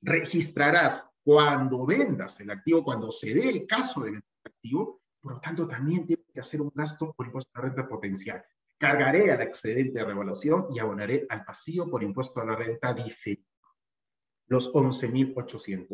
registrarás 0.00 1.08
cuando 1.22 1.86
vendas 1.86 2.40
el 2.40 2.50
activo, 2.50 2.82
cuando 2.82 3.12
se 3.12 3.32
dé 3.32 3.48
el 3.48 3.66
caso 3.66 4.00
de 4.00 4.10
vender 4.10 4.28
el 4.44 4.52
activo, 4.52 5.00
por 5.20 5.34
lo 5.34 5.40
tanto, 5.40 5.68
también 5.68 6.04
tienes 6.04 6.26
que 6.34 6.40
hacer 6.40 6.60
un 6.60 6.72
gasto 6.74 7.12
por 7.12 7.26
impuesto 7.26 7.50
a 7.54 7.60
la 7.60 7.68
renta 7.68 7.88
potencial. 7.88 8.44
Cargaré 8.76 9.30
al 9.30 9.42
excedente 9.42 10.00
de 10.00 10.04
revaluación 10.04 10.66
y 10.74 10.80
abonaré 10.80 11.24
al 11.28 11.44
pasivo 11.44 11.88
por 11.88 12.02
impuesto 12.02 12.40
a 12.40 12.44
la 12.44 12.56
renta 12.56 12.92
diferido, 12.92 13.46
los 14.48 14.72
11.800. 14.72 15.86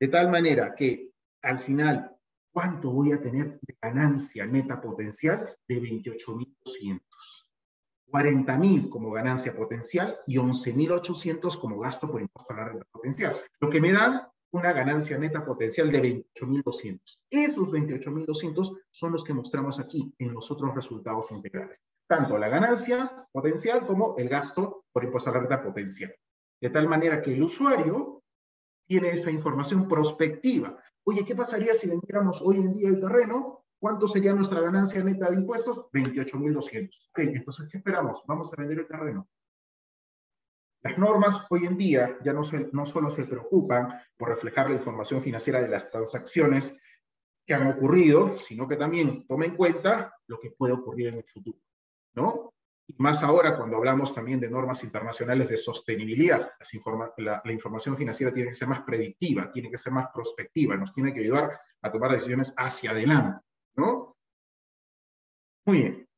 De 0.00 0.08
tal 0.08 0.28
manera 0.28 0.74
que 0.74 1.12
al 1.42 1.60
final, 1.60 2.11
¿cuánto 2.52 2.90
voy 2.90 3.12
a 3.12 3.20
tener 3.20 3.58
de 3.60 3.76
ganancia 3.80 4.46
neta 4.46 4.80
potencial? 4.80 5.56
De 5.66 5.80
28.200. 5.80 7.00
40.000 8.12 8.90
como 8.90 9.10
ganancia 9.10 9.56
potencial 9.56 10.18
y 10.26 10.36
11.800 10.36 11.58
como 11.58 11.78
gasto 11.78 12.10
por 12.10 12.20
impuesto 12.20 12.52
a 12.52 12.56
la 12.56 12.64
renta 12.66 12.84
potencial. 12.92 13.40
Lo 13.58 13.70
que 13.70 13.80
me 13.80 13.90
dan 13.90 14.20
una 14.52 14.72
ganancia 14.72 15.18
neta 15.18 15.44
potencial 15.44 15.90
de 15.90 16.24
28.200. 16.34 17.00
Esos 17.30 17.72
28.200 17.72 18.80
son 18.90 19.12
los 19.12 19.24
que 19.24 19.32
mostramos 19.32 19.80
aquí 19.80 20.14
en 20.18 20.34
los 20.34 20.50
otros 20.50 20.74
resultados 20.74 21.30
integrales. 21.30 21.82
Tanto 22.06 22.36
la 22.36 22.50
ganancia 22.50 23.26
potencial 23.32 23.86
como 23.86 24.14
el 24.18 24.28
gasto 24.28 24.84
por 24.92 25.04
impuesto 25.04 25.30
a 25.30 25.32
la 25.32 25.40
renta 25.40 25.62
potencial. 25.62 26.14
De 26.60 26.68
tal 26.68 26.86
manera 26.86 27.20
que 27.22 27.32
el 27.32 27.42
usuario 27.42 28.21
tiene 28.86 29.10
esa 29.10 29.30
información 29.30 29.88
prospectiva. 29.88 30.76
Oye, 31.04 31.24
¿qué 31.24 31.34
pasaría 31.34 31.74
si 31.74 31.88
vendiéramos 31.88 32.40
hoy 32.42 32.56
en 32.56 32.72
día 32.72 32.88
el 32.88 33.00
terreno? 33.00 33.64
¿Cuánto 33.78 34.06
sería 34.06 34.32
nuestra 34.32 34.60
ganancia 34.60 35.02
neta 35.02 35.30
de 35.30 35.36
impuestos? 35.36 35.90
28.200. 35.92 36.88
Ok, 37.10 37.18
entonces, 37.18 37.68
¿qué 37.70 37.78
esperamos? 37.78 38.22
Vamos 38.26 38.52
a 38.52 38.56
vender 38.56 38.80
el 38.80 38.86
terreno. 38.86 39.28
Las 40.82 40.98
normas 40.98 41.46
hoy 41.50 41.66
en 41.66 41.76
día 41.76 42.18
ya 42.24 42.32
no, 42.32 42.42
no 42.72 42.86
solo 42.86 43.10
se 43.10 43.24
preocupan 43.24 43.88
por 44.16 44.28
reflejar 44.28 44.68
la 44.68 44.76
información 44.76 45.20
financiera 45.20 45.60
de 45.60 45.68
las 45.68 45.88
transacciones 45.88 46.80
que 47.46 47.54
han 47.54 47.66
ocurrido, 47.66 48.36
sino 48.36 48.68
que 48.68 48.76
también 48.76 49.26
toma 49.26 49.46
en 49.46 49.56
cuenta 49.56 50.14
lo 50.26 50.38
que 50.38 50.50
puede 50.50 50.74
ocurrir 50.74 51.08
en 51.08 51.14
el 51.14 51.24
futuro, 51.24 51.58
¿no? 52.14 52.52
Y 52.86 52.94
más 52.98 53.22
ahora 53.22 53.56
cuando 53.56 53.76
hablamos 53.76 54.14
también 54.14 54.40
de 54.40 54.50
normas 54.50 54.82
internacionales 54.84 55.48
de 55.48 55.56
sostenibilidad, 55.56 56.50
la, 57.16 57.52
información 57.52 57.96
financiera 57.96 58.32
tiene 58.32 58.50
que 58.50 58.54
ser 58.54 58.68
más 58.68 58.82
predictiva, 58.82 59.50
tiene 59.50 59.70
que 59.70 59.78
ser 59.78 59.92
más 59.92 60.08
prospectiva, 60.12 60.76
nos 60.76 60.92
tiene 60.92 61.14
que 61.14 61.20
ayudar 61.20 61.60
a 61.80 61.92
tomar 61.92 62.12
decisiones 62.12 62.52
hacia 62.56 62.90
adelante, 62.90 63.40
¿no? 63.76 64.16
Muy 65.64 65.78
bien. 65.78 66.08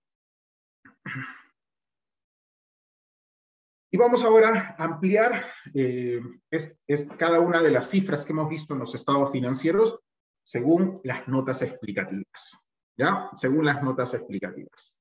Y 3.94 3.96
vamos 3.96 4.24
ahora 4.24 4.74
a 4.76 4.84
ampliar 4.84 5.44
eh, 5.72 6.20
es, 6.50 7.08
cada 7.16 7.38
una 7.38 7.62
de 7.62 7.70
las 7.70 7.90
cifras 7.90 8.24
que 8.24 8.32
hemos 8.32 8.48
visto 8.48 8.74
en 8.74 8.80
los 8.80 8.92
estados 8.94 9.30
financieros 9.30 10.00
según 10.42 11.00
las 11.04 11.28
notas 11.28 11.62
explicativas. 11.62 12.58
¿Ya? 12.96 13.30
Según 13.34 13.64
las 13.64 13.84
notas 13.84 14.14
explicativas. 14.14 14.98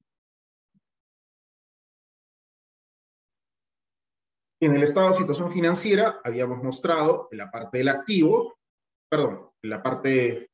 En 4.64 4.74
el 4.74 4.84
estado 4.84 5.10
de 5.10 5.16
situación 5.16 5.52
financiera 5.52 6.22
habíamos 6.24 6.64
mostrado 6.64 7.28
en 7.32 7.40
la 7.40 7.52
parte 7.52 7.80
del 7.80 7.90
activo, 7.90 8.60
perdón, 9.10 9.50
en 9.62 9.70
la 9.70 9.84
parte 9.84 10.50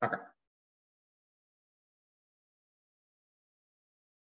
acá, 0.00 0.34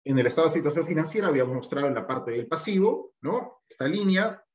En 0.06 0.20
el 0.20 0.28
estado 0.28 0.48
de 0.48 0.54
situación 0.54 0.86
financiera 0.86 1.30
habíamos 1.30 1.56
mostrado 1.56 1.88
en 1.88 1.96
la 1.96 2.06
parte 2.06 2.30
del 2.30 2.46
pasivo, 2.46 3.16
¿no? 3.22 3.64
Esta 3.68 3.88
línea 3.88 4.46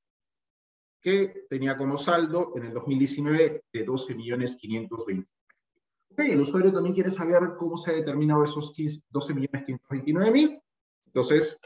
que 1.00 1.44
tenía 1.50 1.76
como 1.76 1.98
saldo 1.98 2.52
en 2.54 2.66
el 2.66 2.72
2019 2.72 3.64
de 3.72 3.84
12.520. 3.84 5.26
Ok, 6.12 6.20
el 6.20 6.40
usuario 6.40 6.72
también 6.72 6.94
quiere 6.94 7.10
saber 7.10 7.56
cómo 7.58 7.76
se 7.76 7.90
ha 7.90 7.94
determinado 7.94 8.44
esos 8.44 8.72
12.529.000. 8.72 10.62
Entonces, 11.06 11.58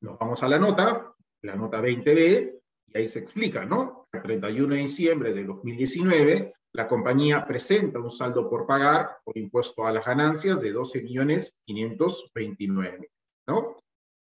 nos 0.00 0.18
vamos 0.18 0.42
a 0.42 0.48
la 0.48 0.58
nota, 0.58 1.14
la 1.42 1.54
nota 1.56 1.80
20B, 1.80 2.60
y 2.88 2.98
ahí 2.98 3.08
se 3.08 3.20
explica, 3.20 3.64
¿no? 3.64 4.08
El 4.12 4.22
31 4.22 4.74
de 4.74 4.80
diciembre 4.80 5.32
de 5.32 5.44
2019, 5.44 6.52
la 6.72 6.88
compañía 6.88 7.46
presenta 7.46 7.98
un 7.98 8.10
saldo 8.10 8.48
por 8.48 8.66
pagar 8.66 9.18
por 9.24 9.36
impuesto 9.36 9.84
a 9.86 9.92
las 9.92 10.06
ganancias 10.06 10.60
de 10.60 10.72
12.529.000, 10.74 13.08
¿no? 13.48 13.76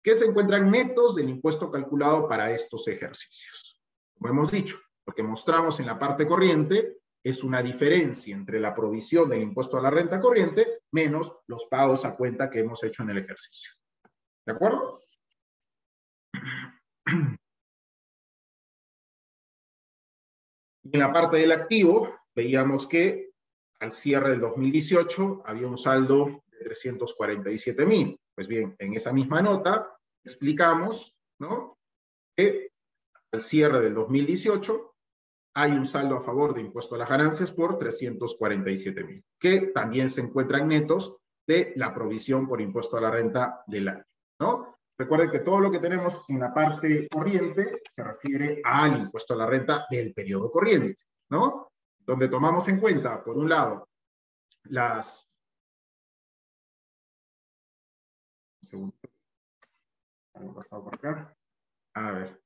¿Qué 0.02 0.14
se 0.14 0.26
encuentran 0.26 0.70
netos 0.70 1.16
del 1.16 1.28
impuesto 1.28 1.70
calculado 1.70 2.28
para 2.28 2.52
estos 2.52 2.86
ejercicios? 2.88 3.82
Como 4.16 4.32
hemos 4.32 4.52
dicho, 4.52 4.78
lo 5.04 5.12
que 5.12 5.22
mostramos 5.22 5.80
en 5.80 5.86
la 5.86 5.98
parte 5.98 6.26
corriente 6.26 6.96
es 7.22 7.42
una 7.42 7.62
diferencia 7.62 8.34
entre 8.34 8.60
la 8.60 8.74
provisión 8.74 9.28
del 9.28 9.42
impuesto 9.42 9.76
a 9.76 9.82
la 9.82 9.90
renta 9.90 10.18
corriente 10.20 10.80
menos 10.92 11.36
los 11.48 11.66
pagos 11.66 12.04
a 12.04 12.16
cuenta 12.16 12.48
que 12.48 12.60
hemos 12.60 12.84
hecho 12.84 13.02
en 13.02 13.10
el 13.10 13.18
ejercicio. 13.18 13.72
¿De 14.46 14.52
acuerdo? 14.52 15.00
En 17.06 17.38
la 21.00 21.12
parte 21.12 21.36
del 21.38 21.52
activo, 21.52 22.08
veíamos 22.34 22.86
que 22.86 23.30
al 23.80 23.92
cierre 23.92 24.30
del 24.30 24.40
2018 24.40 25.42
había 25.44 25.66
un 25.66 25.78
saldo 25.78 26.42
de 26.50 26.64
347 26.64 27.86
mil. 27.86 28.18
Pues 28.34 28.48
bien, 28.48 28.74
en 28.78 28.94
esa 28.94 29.12
misma 29.12 29.42
nota 29.42 29.96
explicamos 30.24 31.14
¿no? 31.38 31.78
que 32.36 32.70
al 33.32 33.40
cierre 33.40 33.80
del 33.80 33.94
2018 33.94 34.94
hay 35.54 35.72
un 35.72 35.86
saldo 35.86 36.16
a 36.16 36.20
favor 36.20 36.54
de 36.54 36.60
impuesto 36.60 36.94
a 36.94 36.98
las 36.98 37.08
ganancias 37.08 37.50
por 37.50 37.78
347 37.78 39.04
mil, 39.04 39.24
que 39.40 39.68
también 39.68 40.08
se 40.08 40.20
encuentran 40.20 40.68
netos 40.68 41.16
de 41.46 41.72
la 41.76 41.94
provisión 41.94 42.46
por 42.46 42.60
impuesto 42.60 42.96
a 42.96 43.00
la 43.00 43.10
renta 43.10 43.62
del 43.66 43.88
año. 43.88 44.04
¿no? 44.40 44.75
Recuerden 44.98 45.30
que 45.30 45.40
todo 45.40 45.60
lo 45.60 45.70
que 45.70 45.78
tenemos 45.78 46.24
en 46.28 46.40
la 46.40 46.54
parte 46.54 47.08
corriente 47.08 47.82
se 47.90 48.02
refiere 48.02 48.62
al 48.64 48.96
impuesto 48.98 49.34
a 49.34 49.36
la 49.36 49.46
renta 49.46 49.86
del 49.90 50.14
periodo 50.14 50.50
corriente, 50.50 51.02
¿no? 51.28 51.66
donde 52.06 52.28
tomamos 52.28 52.68
en 52.68 52.78
cuenta, 52.80 53.22
por 53.22 53.36
un 53.36 53.48
lado, 53.48 53.88
las... 54.64 55.28
Un 58.62 58.68
segundo. 58.68 58.96
pasado 60.54 60.84
por 60.84 60.94
acá. 60.94 61.36
A 61.94 62.10
ver. 62.12 62.45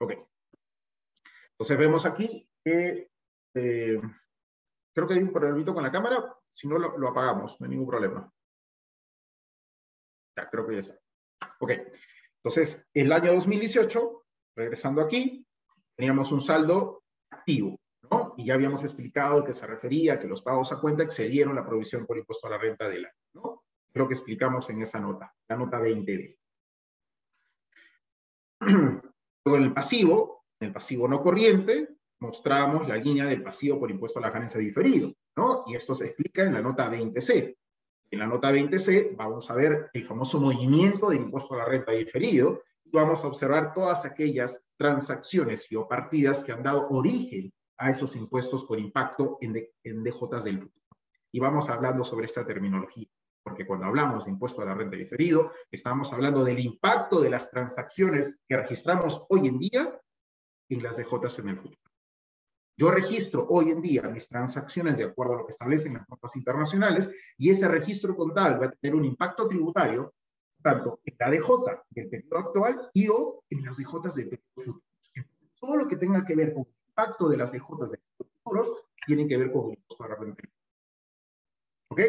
Ok. 0.00 0.12
Entonces 1.52 1.78
vemos 1.78 2.06
aquí 2.06 2.48
que 2.64 3.10
eh, 3.54 4.00
creo 4.94 5.08
que 5.08 5.14
hay 5.14 5.22
un 5.22 5.32
problemito 5.32 5.74
con 5.74 5.82
la 5.82 5.90
cámara, 5.90 6.36
si 6.50 6.68
no 6.68 6.78
lo, 6.78 7.08
apagamos, 7.08 7.60
no 7.60 7.64
hay 7.64 7.70
ningún 7.70 7.88
problema. 7.88 8.32
Ya, 10.36 10.48
creo 10.48 10.66
que 10.66 10.74
ya 10.74 10.80
está. 10.80 10.98
Ok, 11.60 11.72
entonces 12.36 12.88
el 12.94 13.10
año 13.12 13.32
2018, 13.32 14.24
regresando 14.56 15.00
aquí, 15.00 15.46
teníamos 15.96 16.30
un 16.30 16.40
saldo 16.40 17.02
activo, 17.30 17.80
¿no? 18.10 18.34
Y 18.36 18.46
ya 18.46 18.54
habíamos 18.54 18.84
explicado 18.84 19.44
que 19.44 19.52
se 19.52 19.66
refería 19.66 20.14
a 20.14 20.18
que 20.18 20.28
los 20.28 20.42
pagos 20.42 20.70
a 20.72 20.80
cuenta 20.80 21.02
excedieron 21.02 21.56
la 21.56 21.66
provisión 21.66 22.06
por 22.06 22.18
impuesto 22.18 22.46
a 22.46 22.50
la 22.50 22.58
renta 22.58 22.88
del 22.88 23.04
año, 23.04 23.14
¿no? 23.34 23.64
Creo 23.92 24.06
que 24.06 24.14
explicamos 24.14 24.70
en 24.70 24.80
esa 24.82 25.00
nota, 25.00 25.34
la 25.48 25.56
nota 25.56 25.80
20B. 25.80 26.38
Luego 29.48 29.64
en 29.64 29.68
el 29.70 29.72
pasivo, 29.72 30.44
en 30.60 30.68
el 30.68 30.74
pasivo 30.74 31.08
no 31.08 31.22
corriente, 31.22 31.96
mostramos 32.20 32.86
la 32.86 32.96
línea 32.96 33.24
del 33.24 33.42
pasivo 33.42 33.80
por 33.80 33.90
impuesto 33.90 34.18
a 34.18 34.22
la 34.22 34.30
ganancia 34.30 34.60
diferido, 34.60 35.14
¿no? 35.36 35.64
Y 35.66 35.74
esto 35.74 35.94
se 35.94 36.04
explica 36.04 36.44
en 36.44 36.52
la 36.52 36.60
nota 36.60 36.90
20C. 36.90 37.56
En 38.10 38.18
la 38.18 38.26
nota 38.26 38.52
20C 38.52 39.16
vamos 39.16 39.50
a 39.50 39.54
ver 39.54 39.88
el 39.94 40.04
famoso 40.04 40.38
movimiento 40.38 41.08
de 41.08 41.16
impuesto 41.16 41.54
a 41.54 41.58
la 41.58 41.64
renta 41.64 41.92
diferido 41.92 42.60
y 42.84 42.90
vamos 42.90 43.24
a 43.24 43.26
observar 43.26 43.72
todas 43.72 44.04
aquellas 44.04 44.62
transacciones 44.76 45.72
y 45.72 45.76
o 45.76 45.88
partidas 45.88 46.42
que 46.42 46.52
han 46.52 46.62
dado 46.62 46.86
origen 46.90 47.50
a 47.78 47.90
esos 47.90 48.16
impuestos 48.16 48.66
por 48.66 48.78
impacto 48.78 49.38
en, 49.40 49.56
en 49.82 50.02
DJs 50.02 50.44
del 50.44 50.60
futuro. 50.60 50.84
Y 51.32 51.40
vamos 51.40 51.70
hablando 51.70 52.04
sobre 52.04 52.26
esta 52.26 52.44
terminología, 52.44 53.08
porque 53.48 53.66
cuando 53.66 53.86
hablamos 53.86 54.26
de 54.26 54.32
impuesto 54.32 54.60
a 54.60 54.66
la 54.66 54.74
renta 54.74 54.94
diferido, 54.94 55.52
estamos 55.70 56.12
hablando 56.12 56.44
del 56.44 56.58
impacto 56.58 57.18
de 57.18 57.30
las 57.30 57.50
transacciones 57.50 58.38
que 58.46 58.58
registramos 58.58 59.24
hoy 59.30 59.48
en 59.48 59.58
día 59.58 59.98
en 60.68 60.82
las 60.82 60.98
DJs 60.98 61.38
en 61.38 61.48
el 61.48 61.56
futuro. 61.56 61.80
Yo 62.76 62.90
registro 62.90 63.46
hoy 63.48 63.70
en 63.70 63.80
día 63.80 64.02
mis 64.02 64.28
transacciones 64.28 64.98
de 64.98 65.04
acuerdo 65.04 65.32
a 65.32 65.36
lo 65.38 65.46
que 65.46 65.52
establecen 65.52 65.94
las 65.94 66.06
normas 66.10 66.36
internacionales 66.36 67.10
y 67.38 67.48
ese 67.48 67.68
registro 67.68 68.14
contable 68.14 68.58
va 68.58 68.66
a 68.66 68.70
tener 68.70 68.94
un 68.94 69.06
impacto 69.06 69.48
tributario 69.48 70.14
tanto 70.62 71.00
en 71.06 71.16
la 71.18 71.30
DJ 71.30 71.42
del 71.88 72.08
periodo 72.10 72.38
actual 72.38 72.90
y 72.92 73.08
o 73.08 73.44
en 73.48 73.64
las 73.64 73.78
DJs 73.78 74.14
del 74.14 74.28
periodo 74.28 74.52
futuro. 74.54 74.82
Todo 75.58 75.76
lo 75.76 75.88
que 75.88 75.96
tenga 75.96 76.22
que 76.24 76.36
ver 76.36 76.52
con 76.52 76.64
el 76.64 76.88
impacto 76.88 77.28
de 77.30 77.38
las 77.38 77.52
DJs 77.52 77.92
de 77.92 78.00
futuros 78.18 78.70
tiene 79.06 79.26
que 79.26 79.38
ver 79.38 79.50
con 79.50 79.70
el 79.70 79.78
impuesto 79.78 80.04
a 80.04 80.08
la 80.08 80.16
renta. 80.16 80.57
¿Ok? 81.90 82.00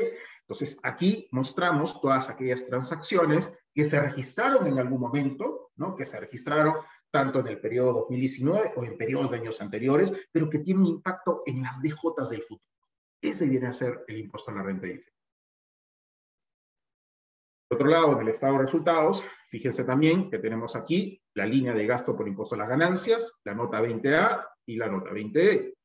Entonces, 0.41 0.79
aquí 0.83 1.27
mostramos 1.31 2.01
todas 2.01 2.29
aquellas 2.29 2.65
transacciones 2.65 3.57
que 3.73 3.85
se 3.85 4.01
registraron 4.01 4.67
en 4.67 4.79
algún 4.79 4.99
momento, 4.99 5.71
¿no? 5.75 5.95
Que 5.95 6.05
se 6.05 6.19
registraron 6.19 6.75
tanto 7.11 7.39
en 7.39 7.47
el 7.47 7.61
periodo 7.61 7.93
2019 7.93 8.73
o 8.75 8.83
en 8.83 8.97
periodos 8.97 9.31
de 9.31 9.37
años 9.37 9.61
anteriores, 9.61 10.13
pero 10.31 10.49
que 10.49 10.59
tiene 10.59 10.81
un 10.81 10.87
impacto 10.87 11.43
en 11.45 11.61
las 11.61 11.81
DJs 11.81 12.29
del 12.29 12.41
futuro. 12.41 12.65
Ese 13.21 13.47
viene 13.47 13.67
a 13.67 13.73
ser 13.73 14.03
el 14.07 14.17
impuesto 14.17 14.51
a 14.51 14.55
la 14.55 14.63
renta 14.63 14.87
diferente. 14.87 15.13
Por 17.69 17.77
otro 17.77 17.87
lado, 17.87 18.13
en 18.13 18.21
el 18.21 18.29
estado 18.29 18.53
de 18.53 18.63
resultados, 18.63 19.23
fíjense 19.47 19.83
también 19.83 20.31
que 20.31 20.39
tenemos 20.39 20.75
aquí 20.75 21.21
la 21.35 21.45
línea 21.45 21.73
de 21.73 21.85
gasto 21.85 22.17
por 22.17 22.27
impuesto 22.27 22.55
a 22.55 22.57
las 22.57 22.69
ganancias, 22.69 23.39
la 23.43 23.53
nota 23.53 23.79
20A 23.79 24.47
y 24.65 24.77
la 24.77 24.87
nota 24.87 25.11
20E. 25.11 25.75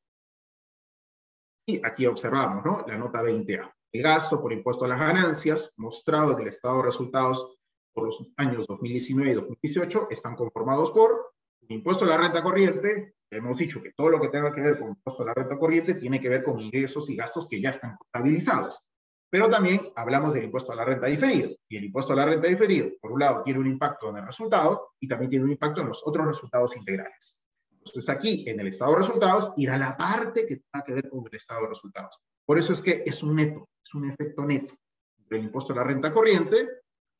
Y 1.67 1.85
aquí 1.85 2.07
observamos, 2.07 2.65
¿no? 2.65 2.85
La 2.87 2.97
nota 2.97 3.23
20A. 3.23 3.74
El 3.95 4.03
gasto 4.03 4.43
por 4.43 4.53
impuesto 4.53 4.85
a 4.85 4.89
las 4.89 4.99
ganancias, 4.99 5.73
mostrado 5.77 6.33
en 6.33 6.41
el 6.41 6.49
estado 6.49 6.79
de 6.79 6.83
resultados 6.83 7.57
por 7.93 8.07
los 8.07 8.33
años 8.39 8.67
2019 8.67 9.31
y 9.31 9.35
2018 9.35 10.09
están 10.11 10.35
conformados 10.35 10.91
por 10.91 11.33
un 11.61 11.77
impuesto 11.77 12.05
a 12.05 12.09
la 12.09 12.17
renta 12.17 12.43
corriente. 12.43 13.15
Hemos 13.31 13.57
dicho 13.57 13.81
que 13.81 13.93
todo 13.93 14.09
lo 14.09 14.21
que 14.21 14.31
tenga 14.31 14.51
que 14.51 14.63
ver 14.63 14.81
con 14.81 14.89
impuesto 14.89 15.23
a 15.23 15.27
la 15.27 15.35
renta 15.35 15.57
corriente 15.57 15.95
tiene 15.95 16.19
que 16.19 16.29
ver 16.29 16.43
con 16.43 16.59
ingresos 16.59 17.09
y 17.09 17.15
gastos 17.15 17.47
que 17.47 17.61
ya 17.61 17.71
están 17.71 17.97
contabilizados. 17.97 18.83
Pero 19.31 19.49
también 19.49 19.93
hablamos 19.95 20.35
del 20.35 20.43
impuesto 20.43 20.73
a 20.73 20.75
la 20.75 20.85
renta 20.85 21.07
diferido. 21.07 21.53
Y 21.69 21.77
el 21.77 21.85
impuesto 21.85 22.15
a 22.15 22.17
la 22.17 22.27
renta 22.27 22.49
diferido, 22.49 22.89
por 23.01 23.13
un 23.13 23.21
lado, 23.21 23.43
tiene 23.43 23.61
un 23.61 23.69
impacto 23.69 24.11
en 24.11 24.17
el 24.17 24.27
resultado 24.27 24.95
y 24.99 25.07
también 25.07 25.31
tiene 25.31 25.45
un 25.45 25.53
impacto 25.53 25.83
en 25.83 25.87
los 25.87 26.03
otros 26.05 26.27
resultados 26.27 26.77
integrales. 26.77 27.47
Entonces 27.71 28.09
aquí, 28.09 28.45
en 28.49 28.59
el 28.59 28.67
estado 28.67 28.91
de 28.91 28.99
resultados, 28.99 29.53
irá 29.57 29.79
la 29.79 29.97
parte 29.97 30.45
que 30.47 30.57
tenga 30.57 30.85
que 30.85 30.95
ver 30.95 31.09
con 31.09 31.23
el 31.31 31.37
estado 31.37 31.63
de 31.63 31.69
resultados. 31.69 32.19
Por 32.47 32.59
eso 32.59 32.73
es 32.73 32.83
que 32.83 33.03
es 33.07 33.23
un 33.23 33.37
neto, 33.37 33.69
es 33.83 33.95
un 33.95 34.09
efecto 34.09 34.45
neto 34.45 34.75
entre 35.19 35.39
el 35.39 35.45
impuesto 35.45 35.73
a 35.73 35.77
la 35.77 35.85
renta 35.85 36.13
corriente 36.13 36.69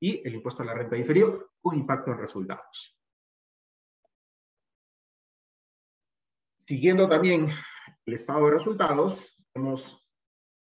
y 0.01 0.27
el 0.27 0.35
impuesto 0.35 0.63
a 0.63 0.67
la 0.67 0.75
renta 0.75 0.97
diferido 0.97 1.53
con 1.61 1.77
impacto 1.77 2.13
en 2.13 2.19
resultados. 2.19 2.99
Siguiendo 6.67 7.09
también 7.09 7.47
el 8.07 8.15
estado 8.15 8.47
de 8.47 8.53
resultados, 8.53 9.37
tenemos 9.53 10.07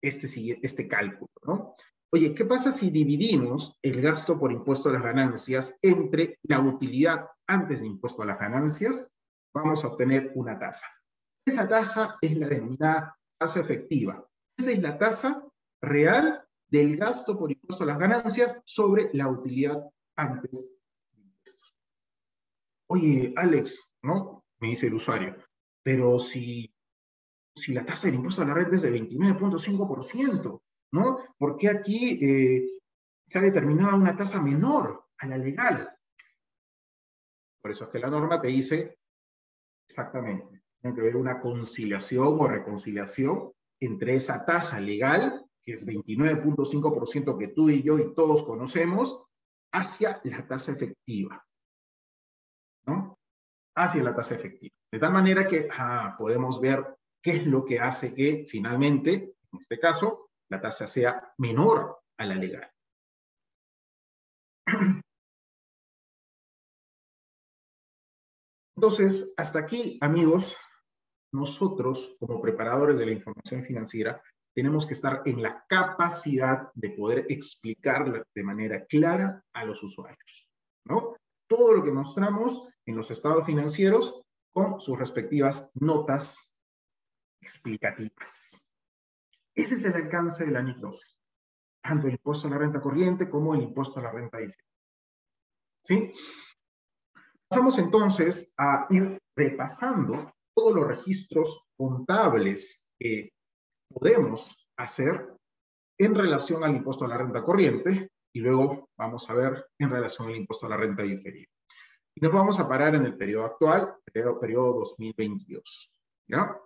este, 0.01 0.59
este 0.63 0.89
cálculo, 0.89 1.31
¿no? 1.45 1.75
Oye, 2.11 2.35
¿qué 2.35 2.45
pasa 2.47 2.73
si 2.73 2.91
dividimos 2.91 3.79
el 3.83 4.01
gasto 4.01 4.39
por 4.39 4.51
impuesto 4.51 4.89
a 4.89 4.93
las 4.93 5.03
ganancias 5.03 5.79
entre 5.83 6.39
la 6.45 6.61
utilidad 6.61 7.27
antes 7.47 7.81
de 7.81 7.87
impuesto 7.87 8.23
a 8.23 8.27
las 8.27 8.39
ganancias? 8.39 9.11
Vamos 9.53 9.85
a 9.85 9.89
obtener 9.89 10.33
una 10.35 10.59
tasa. 10.59 10.87
Esa 11.45 11.69
tasa 11.69 12.17
es 12.21 12.37
la 12.37 12.49
denominada 12.49 13.19
tasa 13.39 13.61
efectiva. 13.61 14.28
Esa 14.59 14.73
es 14.73 14.83
la 14.83 14.99
tasa 14.99 15.47
real 15.81 16.45
del 16.69 16.97
gasto 16.97 17.39
por 17.39 17.53
impuesto 17.53 17.85
a 17.85 17.87
las 17.87 17.99
ganancias 17.99 18.57
sobre 18.65 19.09
la 19.13 19.29
utilidad 19.29 19.89
antes 20.17 20.81
de 21.13 21.21
impuestos. 21.21 21.77
Oye, 22.89 23.33
Alex, 23.37 23.95
¿no? 24.03 24.45
Me 24.59 24.71
dice 24.71 24.89
el 24.89 24.95
usuario, 24.95 25.37
pero 25.81 26.19
si, 26.19 26.75
si 27.55 27.73
la 27.73 27.85
tasa 27.85 28.09
del 28.09 28.17
impuesto 28.17 28.43
a 28.43 28.47
la 28.47 28.55
renta 28.55 28.75
es 28.75 28.83
de 28.83 28.93
29.5%, 28.93 30.63
¿no? 30.91 31.19
¿Por 31.39 31.57
qué 31.57 31.69
aquí 31.69 32.19
eh, 32.21 32.81
se 33.25 33.39
ha 33.39 33.43
determinado 33.43 33.97
una 33.97 34.17
tasa 34.17 34.43
menor 34.43 35.07
a 35.19 35.29
la 35.29 35.39
legal? 35.39 35.89
Por 37.63 37.71
eso 37.71 37.85
es 37.85 37.91
que 37.91 38.01
la 38.01 38.11
norma 38.11 38.41
te 38.41 38.49
dice 38.49 38.99
exactamente, 39.89 40.65
tiene 40.81 40.97
que 40.97 41.01
haber 41.03 41.17
una 41.17 41.41
conciliación 41.41 42.37
o 42.41 42.49
reconciliación 42.49 43.53
entre 43.81 44.17
esa 44.17 44.45
tasa 44.45 44.81
legal 44.81 45.49
que 45.69 45.75
es 45.75 45.87
29.5% 45.87 47.37
que 47.37 47.49
tú 47.49 47.69
y 47.69 47.83
yo 47.83 47.99
y 47.99 48.15
todos 48.15 48.43
conocemos, 48.43 49.23
hacia 49.71 50.19
la 50.25 50.47
tasa 50.47 50.73
efectiva. 50.73 51.47
¿No? 52.87 53.19
Hacia 53.77 54.03
la 54.03 54.17
tasa 54.17 54.35
efectiva. 54.35 54.75
De 54.91 54.99
tal 54.99 55.13
manera 55.13 55.47
que 55.47 55.69
ah, 55.71 56.15
podemos 56.17 56.59
ver 56.59 56.97
qué 57.23 57.33
es 57.33 57.47
lo 57.47 57.67
que 57.67 57.81
hace 57.81 58.15
que 58.15 58.47
finalmente, 58.49 59.13
en 59.13 59.59
este 59.59 59.79
caso, 59.79 60.31
la 60.49 60.59
tasa 60.59 60.89
sea 60.89 61.35
menor 61.37 61.99
a 62.17 62.25
la 62.25 62.35
legal. 62.35 62.71
Entonces, 68.75 69.35
hasta 69.37 69.59
aquí, 69.59 69.99
amigos, 70.01 70.57
nosotros 71.33 72.17
como 72.19 72.41
preparadores 72.41 72.99
de 72.99 73.07
la 73.07 73.13
información 73.13 73.63
financiera 73.63 74.23
tenemos 74.55 74.87
que 74.87 74.95
estar 74.95 75.23
en 75.25 75.43
la 75.43 75.65
capacidad 75.69 76.71
de 76.75 76.91
poder 76.91 77.27
explicar 77.29 78.27
de 78.35 78.43
manera 78.43 78.85
clara 78.87 79.45
a 79.53 79.65
los 79.65 79.83
usuarios, 79.83 80.49
¿no? 80.85 81.17
Todo 81.47 81.75
lo 81.75 81.85
que 81.85 81.93
mostramos 81.93 82.67
en 82.85 82.97
los 82.97 83.11
estados 83.11 83.47
financieros 83.47 84.23
con 84.53 84.81
sus 84.81 84.99
respectivas 84.99 85.71
notas 85.75 86.55
explicativas. 87.41 88.69
Ese 89.55 89.75
es 89.75 89.85
el 89.85 89.95
alcance 89.95 90.47
de 90.47 90.53
la 90.53 90.63
NIC 90.63 90.79
12, 90.79 91.07
tanto 91.83 92.07
el 92.07 92.15
impuesto 92.15 92.49
a 92.49 92.51
la 92.51 92.59
renta 92.59 92.81
corriente 92.81 93.29
como 93.29 93.55
el 93.55 93.63
impuesto 93.63 94.01
a 94.01 94.03
la 94.03 94.11
renta 94.11 94.39
diferente. 94.39 94.65
¿Sí? 95.85 96.13
Pasamos 97.49 97.79
entonces 97.79 98.53
a 98.59 98.87
ir 98.91 99.19
repasando 99.37 100.33
todos 100.59 100.75
los 100.75 100.89
registros 100.89 101.71
contables 101.77 102.91
que 102.99 103.31
podemos 103.89 104.69
hacer 104.77 105.29
en 105.97 106.17
relación 106.17 106.65
al 106.65 106.75
impuesto 106.75 107.05
a 107.05 107.09
la 107.09 107.17
renta 107.17 107.45
corriente 107.45 108.11
y 108.35 108.41
luego 108.41 108.89
vamos 108.99 109.31
a 109.31 109.35
ver 109.35 109.67
en 109.79 109.89
relación 109.89 110.27
al 110.27 110.35
impuesto 110.35 110.67
a 110.67 110.71
la 110.71 110.77
renta 110.77 111.05
diferida. 111.05 111.47
Y 112.13 112.21
nos 112.21 112.33
vamos 112.33 112.59
a 112.59 112.69
parar 112.69 112.97
en 112.97 113.05
el 113.07 113.17
periodo 113.17 113.45
actual, 113.45 113.95
periodo, 114.05 114.41
periodo 114.41 114.73
2022. 114.81 115.95
¿ya? 116.27 116.59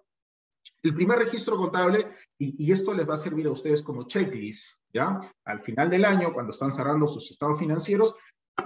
El 0.83 0.95
primer 0.95 1.19
registro 1.19 1.59
contable, 1.59 2.17
y, 2.39 2.65
y, 2.65 2.73
esto 2.73 2.95
les 2.95 3.07
va 3.07 3.15
a 3.15 3.19
servir 3.19 3.47
a 3.47 3.53
ustedes 3.53 3.83
como 3.83 4.07
checklist, 4.07 4.79
¿ya? 4.93 5.21
Al 5.45 5.61
final 5.61 5.91
del 5.91 6.07
año, 6.07 6.33
cuando 6.33 6.53
están 6.53 6.73
cerrando 6.73 7.07
sus 7.07 7.31
estados 7.31 7.59
financieros, 7.59 8.15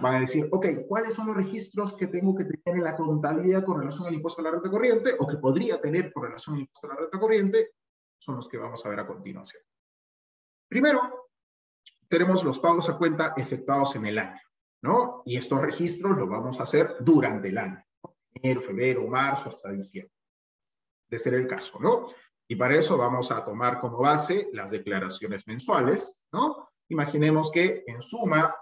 van 0.01 0.15
a 0.17 0.21
decir, 0.21 0.49
ok, 0.53 0.67
¿cuáles 0.89 1.15
son 1.15 1.29
los 1.29 1.37
registros 1.37 1.95
que 1.95 2.07
tengo 2.09 2.35
que 2.35 2.45
tener 2.45 2.79
en 2.79 2.85
la 2.85 2.97
contabilidad 2.97 3.65
con 3.65 3.79
relación 3.79 4.07
al 4.07 4.15
impuesto 4.15 4.41
a 4.41 4.45
la 4.45 4.51
renta 4.51 4.71
corriente 4.71 5.15
o 5.19 5.27
que 5.27 5.39
podría 5.39 5.81
tener 5.81 6.13
con 6.13 6.25
relación 6.25 6.57
al 6.57 6.63
impuesto 6.63 6.87
a 6.87 6.95
la 6.95 7.01
renta 7.01 7.19
corriente? 7.19 7.71
son 8.19 8.37
los 8.37 8.49
que 8.49 8.59
vamos 8.59 8.85
a 8.85 8.89
ver 8.89 9.01
a 9.01 9.07
continuación. 9.07 9.63
Primero, 10.69 11.29
tenemos 12.09 12.45
los 12.45 12.59
pagos 12.59 12.89
a 12.89 12.99
cuenta 12.99 13.35
efectuados 13.37 13.97
en 13.97 14.07
el 14.07 14.19
año, 14.19 14.41
¿no? 14.83 15.23
Y 15.25 15.37
estos 15.37 15.61
registros 15.61 16.17
los 16.17 16.29
vamos 16.29 16.59
a 16.59 16.65
hacer 16.65 16.97
durante 17.01 17.49
el 17.49 17.59
año, 17.59 17.85
enero, 18.35 18.61
febrero, 18.61 19.07
marzo, 19.07 19.49
hasta 19.49 19.71
diciembre, 19.71 20.13
de 21.09 21.19
ser 21.19 21.35
el 21.35 21.47
caso, 21.47 21.79
¿no? 21.81 22.09
Y 22.49 22.57
para 22.57 22.77
eso 22.77 22.97
vamos 22.97 23.31
a 23.31 23.45
tomar 23.45 23.81
como 23.81 23.99
base 23.99 24.49
las 24.53 24.71
declaraciones 24.71 25.47
mensuales, 25.47 26.25
¿no? 26.33 26.69
Imaginemos 26.89 27.51
que 27.51 27.85
en 27.87 28.01
suma 28.01 28.55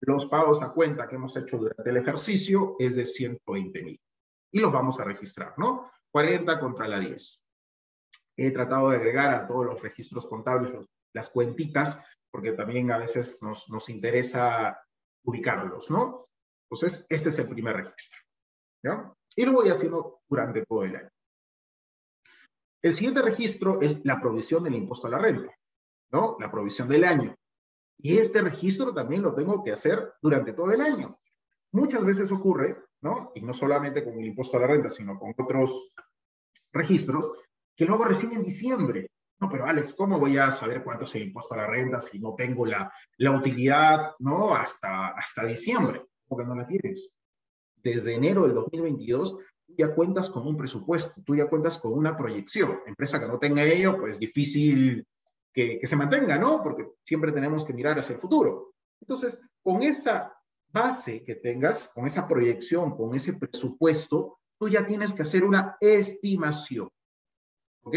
los 0.00 0.26
pagos 0.26 0.62
a 0.62 0.72
cuenta 0.72 1.08
que 1.08 1.16
hemos 1.16 1.36
hecho 1.36 1.58
durante 1.58 1.90
el 1.90 1.96
ejercicio 1.96 2.76
es 2.78 2.96
de 2.96 3.06
120 3.06 3.82
mil. 3.82 4.00
Y 4.52 4.60
los 4.60 4.72
vamos 4.72 5.00
a 5.00 5.04
registrar, 5.04 5.54
¿no? 5.58 5.90
40 6.10 6.58
contra 6.58 6.88
la 6.88 7.00
10 7.00 7.46
he 8.36 8.50
tratado 8.50 8.90
de 8.90 8.96
agregar 8.96 9.34
a 9.34 9.46
todos 9.46 9.66
los 9.66 9.80
registros 9.80 10.26
contables 10.26 10.72
las 11.12 11.30
cuentitas, 11.30 12.04
porque 12.30 12.52
también 12.52 12.92
a 12.92 12.98
veces 12.98 13.38
nos, 13.40 13.68
nos 13.70 13.88
interesa 13.88 14.78
ubicarlos, 15.24 15.90
¿no? 15.90 16.26
Entonces, 16.68 17.06
este 17.08 17.30
es 17.30 17.38
el 17.38 17.48
primer 17.48 17.76
registro. 17.76 18.20
¿ya? 18.82 19.12
Y 19.34 19.44
lo 19.46 19.52
voy 19.52 19.70
haciendo 19.70 20.20
durante 20.28 20.64
todo 20.66 20.84
el 20.84 20.96
año. 20.96 21.10
El 22.82 22.92
siguiente 22.92 23.22
registro 23.22 23.80
es 23.80 24.04
la 24.04 24.20
provisión 24.20 24.62
del 24.62 24.74
impuesto 24.74 25.06
a 25.06 25.10
la 25.10 25.18
renta, 25.18 25.50
¿no? 26.12 26.36
La 26.38 26.50
provisión 26.50 26.88
del 26.88 27.04
año. 27.04 27.34
Y 27.98 28.18
este 28.18 28.42
registro 28.42 28.92
también 28.92 29.22
lo 29.22 29.34
tengo 29.34 29.62
que 29.62 29.72
hacer 29.72 30.14
durante 30.20 30.52
todo 30.52 30.72
el 30.72 30.80
año. 30.80 31.18
Muchas 31.72 32.04
veces 32.04 32.30
ocurre, 32.30 32.76
¿no? 33.00 33.32
Y 33.34 33.40
no 33.42 33.52
solamente 33.52 34.04
con 34.04 34.18
el 34.18 34.26
impuesto 34.26 34.56
a 34.56 34.60
la 34.60 34.66
renta, 34.66 34.90
sino 34.90 35.18
con 35.18 35.34
otros 35.36 35.94
registros, 36.72 37.32
que 37.74 37.84
luego 37.84 38.04
recién 38.04 38.32
en 38.32 38.42
diciembre. 38.42 39.10
No, 39.38 39.48
pero 39.50 39.66
Alex, 39.66 39.92
¿cómo 39.94 40.18
voy 40.18 40.38
a 40.38 40.50
saber 40.50 40.82
cuánto 40.82 41.04
es 41.04 41.14
el 41.14 41.24
impuesto 41.24 41.54
a 41.54 41.58
la 41.58 41.66
renta 41.66 42.00
si 42.00 42.18
no 42.18 42.34
tengo 42.34 42.64
la, 42.64 42.90
la 43.18 43.36
utilidad, 43.36 44.12
¿no? 44.18 44.54
Hasta, 44.54 45.08
hasta 45.08 45.44
diciembre, 45.44 46.06
porque 46.26 46.46
no 46.46 46.54
la 46.54 46.64
tienes. 46.64 47.12
Desde 47.76 48.14
enero 48.14 48.42
del 48.44 48.54
2022 48.54 49.36
tú 49.66 49.74
ya 49.76 49.94
cuentas 49.94 50.30
con 50.30 50.46
un 50.46 50.56
presupuesto, 50.56 51.22
tú 51.22 51.36
ya 51.36 51.48
cuentas 51.48 51.78
con 51.78 51.92
una 51.92 52.16
proyección. 52.16 52.80
Empresa 52.86 53.20
que 53.20 53.28
no 53.28 53.38
tenga 53.38 53.62
ello, 53.62 53.98
pues 53.98 54.18
difícil 54.18 55.06
que, 55.56 55.78
que 55.78 55.86
se 55.86 55.96
mantenga, 55.96 56.36
¿no? 56.36 56.62
Porque 56.62 56.86
siempre 57.02 57.32
tenemos 57.32 57.64
que 57.64 57.72
mirar 57.72 57.98
hacia 57.98 58.14
el 58.14 58.20
futuro. 58.20 58.74
Entonces, 59.00 59.40
con 59.62 59.82
esa 59.82 60.36
base 60.70 61.24
que 61.24 61.36
tengas, 61.36 61.88
con 61.94 62.06
esa 62.06 62.28
proyección, 62.28 62.94
con 62.94 63.14
ese 63.14 63.32
presupuesto, 63.32 64.38
tú 64.60 64.68
ya 64.68 64.86
tienes 64.86 65.14
que 65.14 65.22
hacer 65.22 65.44
una 65.44 65.78
estimación. 65.80 66.90
¿Ok? 67.84 67.96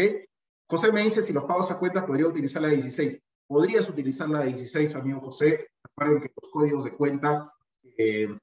José 0.66 0.90
me 0.90 1.02
dice 1.02 1.20
si 1.20 1.34
los 1.34 1.44
pagos 1.44 1.70
a 1.70 1.78
cuenta 1.78 2.06
podría 2.06 2.28
utilizar 2.28 2.62
la 2.62 2.68
16. 2.68 3.18
Podrías 3.46 3.90
utilizar 3.90 4.30
la 4.30 4.42
16, 4.42 4.94
amigo 4.94 5.20
José. 5.20 5.68
Recuerden 5.84 6.22
que 6.22 6.32
los 6.40 6.50
códigos 6.50 6.84
de 6.84 6.96
cuenta 6.96 7.52
eh, 7.98 8.38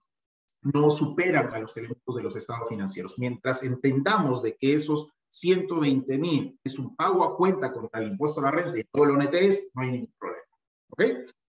no 0.61 0.89
superan 0.91 1.51
a 1.55 1.59
los 1.59 1.75
elementos 1.75 2.15
de 2.15 2.21
los 2.21 2.35
estados 2.35 2.69
financieros. 2.69 3.17
Mientras 3.17 3.63
entendamos 3.63 4.43
de 4.43 4.55
que 4.57 4.73
esos 4.73 5.16
120 5.39 6.17
mil 6.17 6.59
es 6.63 6.79
un 6.79 6.95
pago 6.95 7.23
a 7.23 7.35
cuenta 7.37 7.71
contra 7.71 8.01
el 8.01 8.11
impuesto 8.11 8.39
a 8.39 8.43
la 8.43 8.51
renta 8.51 8.79
y 8.79 8.83
todo 8.85 9.05
lo 9.05 9.17
no 9.17 9.21
hay 9.81 9.91
ningún 9.91 10.13
problema. 10.17 10.43
¿Ok? 10.89 11.03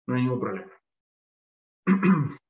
No 0.07 0.15
hay 0.15 0.23
ningún 0.23 0.41
problema. 0.41 0.73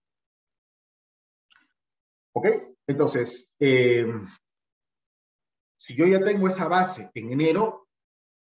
¿Ok? 2.34 2.46
Entonces, 2.86 3.54
eh, 3.60 4.06
si 5.76 5.96
yo 5.96 6.06
ya 6.06 6.22
tengo 6.22 6.48
esa 6.48 6.68
base 6.68 7.10
en 7.14 7.32
enero, 7.32 7.88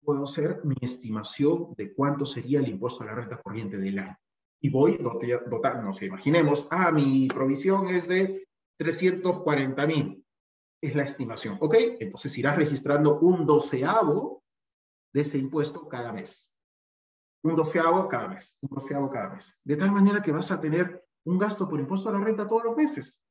puedo 0.03 0.25
hacer 0.25 0.61
mi 0.63 0.75
estimación 0.81 1.73
de 1.77 1.93
cuánto 1.93 2.25
sería 2.25 2.59
el 2.59 2.67
impuesto 2.67 3.03
a 3.03 3.07
la 3.07 3.15
renta 3.15 3.41
corriente 3.41 3.77
del 3.77 3.99
año. 3.99 4.17
Y 4.59 4.69
voy 4.69 4.97
dotando, 4.97 5.81
no 5.81 5.93
sé, 5.93 6.05
imaginemos, 6.05 6.67
ah, 6.69 6.91
mi 6.91 7.27
provisión 7.27 7.87
es 7.87 8.07
de 8.07 8.45
340 8.77 9.87
mil. 9.87 10.25
Es 10.81 10.95
la 10.95 11.03
estimación, 11.03 11.57
¿ok? 11.61 11.75
Entonces 11.99 12.37
irás 12.37 12.57
registrando 12.57 13.19
un 13.19 13.45
doceavo 13.45 14.43
de 15.13 15.21
ese 15.21 15.37
impuesto 15.37 15.87
cada 15.87 16.11
mes. 16.11 16.55
Un 17.43 17.55
doceavo 17.55 18.07
cada 18.07 18.27
mes, 18.27 18.57
un 18.61 18.69
doceavo 18.69 19.09
cada 19.09 19.29
mes. 19.29 19.59
De 19.63 19.75
tal 19.75 19.91
manera 19.91 20.21
que 20.21 20.31
vas 20.31 20.51
a 20.51 20.59
tener 20.59 21.05
un 21.25 21.37
gasto 21.37 21.69
por 21.69 21.79
impuesto 21.79 22.09
a 22.09 22.13
la 22.13 22.19
renta 22.19 22.47
todos 22.47 22.63
los 22.63 22.75
meses. 22.75 23.21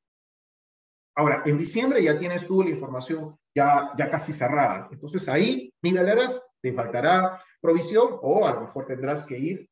Ahora, 1.15 1.43
en 1.45 1.57
diciembre 1.57 2.01
ya 2.01 2.17
tienes 2.17 2.47
tú 2.47 2.63
la 2.63 2.69
información 2.69 3.37
ya, 3.53 3.91
ya 3.97 4.09
casi 4.09 4.31
cerrada. 4.31 4.87
Entonces 4.91 5.27
ahí 5.27 5.73
nivelarás, 5.81 6.41
te 6.61 6.73
faltará 6.73 7.41
provisión 7.59 8.17
o 8.21 8.45
a 8.45 8.53
lo 8.53 8.61
mejor 8.61 8.85
tendrás 8.85 9.25
que 9.25 9.37
ir 9.37 9.69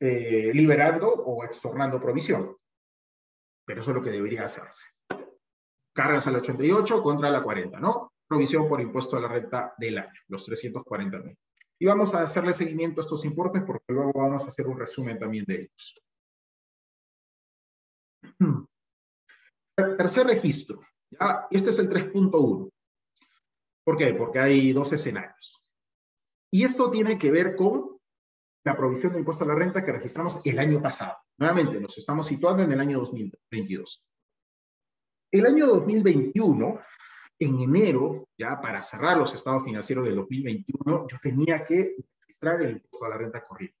eh, 0.00 0.50
liberando 0.52 1.08
o 1.08 1.44
extornando 1.44 2.00
provisión. 2.00 2.56
Pero 3.64 3.80
eso 3.80 3.90
es 3.90 3.96
lo 3.96 4.02
que 4.02 4.10
debería 4.10 4.44
hacerse. 4.44 4.88
Cargas 5.94 6.26
al 6.26 6.36
88 6.36 7.02
contra 7.02 7.30
la 7.30 7.42
40, 7.42 7.78
¿no? 7.78 8.12
Provisión 8.26 8.68
por 8.68 8.80
impuesto 8.80 9.16
a 9.16 9.20
la 9.20 9.28
renta 9.28 9.74
del 9.78 9.98
año, 9.98 10.20
los 10.28 10.44
340 10.44 11.18
mil. 11.22 11.38
Y 11.78 11.86
vamos 11.86 12.14
a 12.14 12.22
hacerle 12.22 12.52
seguimiento 12.52 13.00
a 13.00 13.04
estos 13.04 13.24
importes 13.24 13.62
porque 13.62 13.92
luego 13.92 14.12
vamos 14.14 14.44
a 14.44 14.48
hacer 14.48 14.66
un 14.66 14.78
resumen 14.78 15.18
también 15.18 15.44
de 15.46 15.54
ellos. 15.54 16.02
Tercer 19.98 20.26
registro. 20.26 20.80
¿ya? 21.10 21.46
Este 21.50 21.70
es 21.70 21.78
el 21.78 21.88
3.1. 21.88 22.70
¿Por 23.84 23.96
qué? 23.96 24.14
Porque 24.14 24.38
hay 24.38 24.72
dos 24.72 24.92
escenarios. 24.92 25.62
Y 26.50 26.64
esto 26.64 26.90
tiene 26.90 27.18
que 27.18 27.30
ver 27.30 27.54
con 27.54 27.98
la 28.64 28.76
provisión 28.76 29.12
de 29.12 29.18
impuesto 29.18 29.44
a 29.44 29.46
la 29.46 29.54
renta 29.54 29.84
que 29.84 29.92
registramos 29.92 30.40
el 30.44 30.58
año 30.58 30.80
pasado. 30.80 31.18
Nuevamente, 31.36 31.80
nos 31.80 31.98
estamos 31.98 32.26
situando 32.26 32.62
en 32.62 32.72
el 32.72 32.80
año 32.80 32.98
2022. 32.98 34.04
El 35.34 35.46
año 35.46 35.66
2021, 35.66 36.80
en 37.40 37.58
enero, 37.58 38.28
ya 38.38 38.60
para 38.60 38.84
cerrar 38.84 39.16
los 39.16 39.34
estados 39.34 39.64
financieros 39.64 40.04
del 40.04 40.14
2021, 40.14 41.08
yo 41.10 41.16
tenía 41.20 41.64
que 41.64 41.96
registrar 42.20 42.62
el 42.62 42.70
impuesto 42.74 43.04
a 43.04 43.08
la 43.08 43.18
renta 43.18 43.42
corriente. 43.42 43.76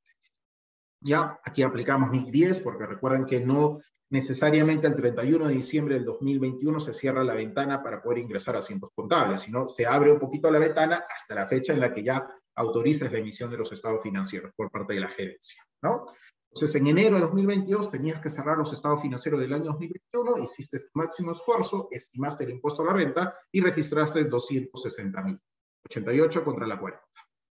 Ya, 1.00 1.38
aquí 1.44 1.62
aplicamos 1.62 2.10
1010 2.10 2.58
porque 2.58 2.86
recuerden 2.86 3.24
que 3.24 3.38
no 3.38 3.80
necesariamente 4.10 4.88
el 4.88 4.96
31 4.96 5.46
de 5.46 5.54
diciembre 5.54 5.94
del 5.94 6.04
2021 6.04 6.80
se 6.80 6.92
cierra 6.92 7.22
la 7.22 7.34
ventana 7.34 7.84
para 7.84 8.02
poder 8.02 8.18
ingresar 8.18 8.56
a 8.56 8.58
asientos 8.58 8.90
contables, 8.92 9.42
sino 9.42 9.68
se 9.68 9.86
abre 9.86 10.10
un 10.10 10.18
poquito 10.18 10.50
la 10.50 10.58
ventana 10.58 11.04
hasta 11.08 11.36
la 11.36 11.46
fecha 11.46 11.72
en 11.72 11.78
la 11.78 11.92
que 11.92 12.02
ya 12.02 12.26
autorizas 12.56 13.12
la 13.12 13.18
emisión 13.18 13.48
de 13.48 13.58
los 13.58 13.70
estados 13.70 14.02
financieros 14.02 14.50
por 14.56 14.72
parte 14.72 14.94
de 14.94 15.00
la 15.00 15.08
gerencia, 15.08 15.64
¿no? 15.82 16.06
Entonces, 16.54 16.80
en 16.80 16.86
enero 16.86 17.16
de 17.16 17.22
2022 17.22 17.90
tenías 17.90 18.20
que 18.20 18.30
cerrar 18.30 18.56
los 18.56 18.72
estados 18.72 19.02
financieros 19.02 19.40
del 19.40 19.52
año 19.52 19.64
2021, 19.64 20.38
hiciste 20.38 20.78
tu 20.78 20.90
máximo 20.94 21.32
esfuerzo, 21.32 21.88
estimaste 21.90 22.44
el 22.44 22.50
impuesto 22.50 22.82
a 22.82 22.84
la 22.86 22.92
renta 22.92 23.36
y 23.50 23.60
registraste 23.60 24.22
260 24.22 25.22
mil, 25.22 25.40
88 25.86 26.44
contra 26.44 26.64
la 26.68 26.78
40. 26.78 27.04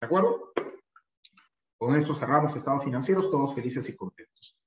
¿De 0.01 0.07
acuerdo? 0.07 0.51
Con 1.79 1.95
eso 1.95 2.15
cerramos 2.15 2.57
estados 2.57 2.85
financieros, 2.85 3.31
todos 3.31 3.55
felices 3.55 3.87
y 3.91 3.95
contentos. 3.95 4.59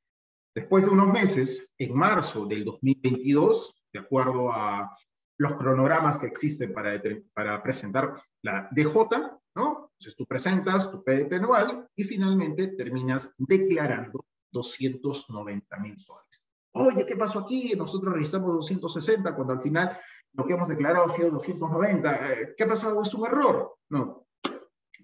Después 0.54 0.86
de 0.86 0.92
unos 0.92 1.08
meses, 1.08 1.74
en 1.80 1.96
marzo 1.96 2.46
del 2.46 2.66
2022, 2.66 3.84
de 3.92 4.00
acuerdo 4.00 4.52
a 4.52 4.96
los 5.40 5.56
cronogramas 5.56 6.20
que 6.20 6.28
existen 6.28 6.72
para, 6.72 7.02
para 7.34 7.64
presentar 7.64 8.14
la 8.44 8.70
DJ, 8.72 9.08
¿no? 9.56 9.89
Entonces 10.00 10.16
tú 10.16 10.26
presentas 10.26 10.89
tu 10.89 11.04
PDT 11.04 11.34
anual 11.34 11.89
y 11.93 12.06
finalmente 12.06 12.70
terminas 12.70 13.34
declarando 13.38 14.26
290 14.52 15.78
mil 15.80 16.00
soles. 16.00 16.45
Oye, 16.72 17.06
¿qué 17.06 17.18
pasó 17.18 17.39
aquí? 17.39 17.74
Nosotros 17.76 18.14
registramos 18.14 18.54
260 18.54 19.36
cuando 19.36 19.54
al 19.54 19.62
final 19.62 19.97
lo 20.34 20.45
que 20.45 20.54
hemos 20.54 20.70
declarado 20.70 21.06
ha 21.06 21.10
sido 21.10 21.32
290. 21.32 22.32
Eh, 22.32 22.54
¿Qué 22.56 22.64
ha 22.64 22.68
pasado? 22.68 23.04
¿Es 23.04 23.14
un 23.14 23.26
error? 23.28 23.76
No, 23.89 24.26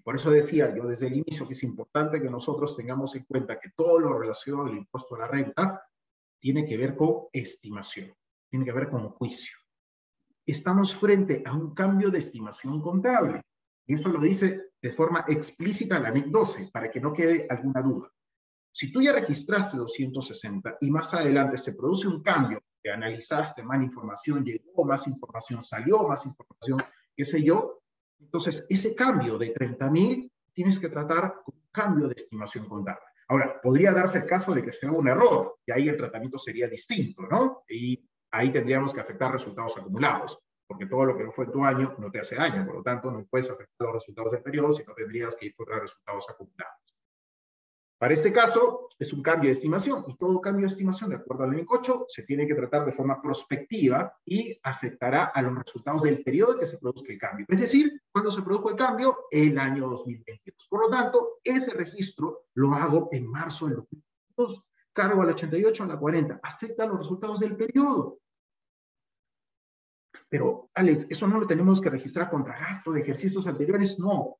por 0.06 0.14
eso 0.14 0.30
decía 0.30 0.72
yo 0.72 0.86
desde 0.86 1.08
el 1.08 1.14
inicio 1.14 1.48
que 1.48 1.54
es 1.54 1.64
importante 1.64 2.22
que 2.22 2.30
nosotros 2.30 2.76
tengamos 2.76 3.16
en 3.16 3.24
cuenta 3.24 3.58
que 3.58 3.72
todo 3.76 3.98
lo 3.98 4.16
relacionado 4.16 4.68
al 4.68 4.76
impuesto 4.76 5.16
a 5.16 5.18
la 5.18 5.26
renta 5.26 5.82
tiene 6.38 6.64
que 6.64 6.76
ver 6.76 6.94
con 6.94 7.24
estimación, 7.32 8.14
tiene 8.48 8.64
que 8.64 8.70
ver 8.70 8.88
con 8.88 9.10
juicio. 9.10 9.58
Estamos 10.46 10.94
frente 10.94 11.42
a 11.44 11.52
un 11.52 11.74
cambio 11.74 12.10
de 12.10 12.20
estimación 12.20 12.80
contable. 12.80 13.42
Y 13.86 13.94
eso 13.94 14.08
lo 14.08 14.20
dice 14.20 14.70
de 14.80 14.92
forma 14.92 15.24
explícita 15.26 15.98
la 15.98 16.10
NIC 16.10 16.26
12, 16.26 16.70
para 16.72 16.90
que 16.90 17.00
no 17.00 17.12
quede 17.12 17.46
alguna 17.48 17.82
duda. 17.82 18.12
Si 18.72 18.92
tú 18.92 19.00
ya 19.00 19.12
registraste 19.12 19.76
260 19.76 20.78
y 20.80 20.90
más 20.90 21.14
adelante 21.14 21.56
se 21.56 21.74
produce 21.74 22.08
un 22.08 22.22
cambio, 22.22 22.62
que 22.82 22.90
analizaste 22.90 23.62
más 23.62 23.82
información, 23.82 24.44
llegó 24.44 24.84
más 24.84 25.06
información, 25.06 25.62
salió 25.62 26.06
más 26.06 26.26
información, 26.26 26.78
qué 27.16 27.24
sé 27.24 27.42
yo, 27.42 27.80
entonces, 28.20 28.66
ese 28.68 28.94
cambio 28.94 29.38
de 29.38 29.54
30.000 29.54 30.30
tienes 30.52 30.78
que 30.78 30.88
tratar 30.88 31.42
con 31.44 31.54
un 31.54 31.68
cambio 31.70 32.08
de 32.08 32.14
estimación 32.14 32.66
contable. 32.66 33.00
Ahora, 33.28 33.60
podría 33.60 33.92
darse 33.92 34.18
el 34.18 34.26
caso 34.26 34.54
de 34.54 34.62
que 34.62 34.72
sea 34.72 34.92
un 34.92 35.08
error 35.08 35.58
y 35.66 35.72
ahí 35.72 35.88
el 35.88 35.96
tratamiento 35.96 36.38
sería 36.38 36.68
distinto, 36.68 37.22
¿no? 37.22 37.64
Y 37.68 38.08
ahí 38.30 38.50
tendríamos 38.50 38.92
que 38.92 39.00
afectar 39.00 39.32
resultados 39.32 39.76
acumulados, 39.76 40.38
porque 40.66 40.86
todo 40.86 41.04
lo 41.04 41.16
que 41.16 41.24
no 41.24 41.32
fue 41.32 41.46
tu 41.46 41.64
año 41.64 41.94
no 41.98 42.10
te 42.10 42.20
hace 42.20 42.36
daño, 42.36 42.64
por 42.64 42.76
lo 42.76 42.82
tanto 42.82 43.10
no 43.10 43.24
puedes 43.26 43.50
afectar 43.50 43.86
los 43.86 43.94
resultados 43.94 44.32
del 44.32 44.42
periodo, 44.42 44.72
sino 44.72 44.94
tendrías 44.94 45.36
que 45.36 45.46
ir 45.46 45.54
contra 45.54 45.80
resultados 45.80 46.28
acumulados. 46.28 46.86
Para 47.98 48.12
este 48.12 48.30
caso, 48.30 48.90
es 48.98 49.12
un 49.14 49.22
cambio 49.22 49.48
de 49.48 49.54
estimación 49.54 50.04
y 50.06 50.16
todo 50.18 50.38
cambio 50.42 50.66
de 50.66 50.72
estimación, 50.72 51.08
de 51.08 51.16
acuerdo 51.16 51.44
al 51.44 51.66
8, 51.66 52.04
se 52.08 52.24
tiene 52.24 52.46
que 52.46 52.54
tratar 52.54 52.84
de 52.84 52.92
forma 52.92 53.22
prospectiva 53.22 54.14
y 54.22 54.58
afectará 54.62 55.24
a 55.24 55.40
los 55.40 55.56
resultados 55.56 56.02
del 56.02 56.22
periodo 56.22 56.52
en 56.52 56.58
que 56.60 56.66
se 56.66 56.76
produzca 56.76 57.10
el 57.10 57.18
cambio. 57.18 57.46
Es 57.48 57.58
decir, 57.58 58.02
cuando 58.12 58.30
se 58.30 58.42
produjo 58.42 58.68
el 58.68 58.76
cambio, 58.76 59.16
el 59.30 59.58
año 59.58 59.88
2022. 59.88 60.66
Por 60.68 60.80
lo 60.82 60.90
tanto, 60.90 61.38
ese 61.42 61.74
registro 61.74 62.44
lo 62.54 62.74
hago 62.74 63.08
en 63.12 63.30
marzo 63.30 63.66
del 63.66 63.76
2022. 63.76 64.62
Cargo 64.92 65.22
al 65.22 65.30
88, 65.30 65.82
a 65.82 65.86
la 65.86 65.98
40. 65.98 66.40
Afecta 66.42 66.84
a 66.84 66.86
los 66.88 66.98
resultados 66.98 67.40
del 67.40 67.56
periodo. 67.56 68.18
Pero, 70.28 70.70
Alex, 70.74 71.06
eso 71.08 71.26
no 71.26 71.38
lo 71.38 71.46
tenemos 71.46 71.80
que 71.80 71.90
registrar 71.90 72.28
contra 72.28 72.58
gasto 72.58 72.92
de 72.92 73.00
ejercicios 73.00 73.46
anteriores. 73.46 73.98
No, 73.98 74.38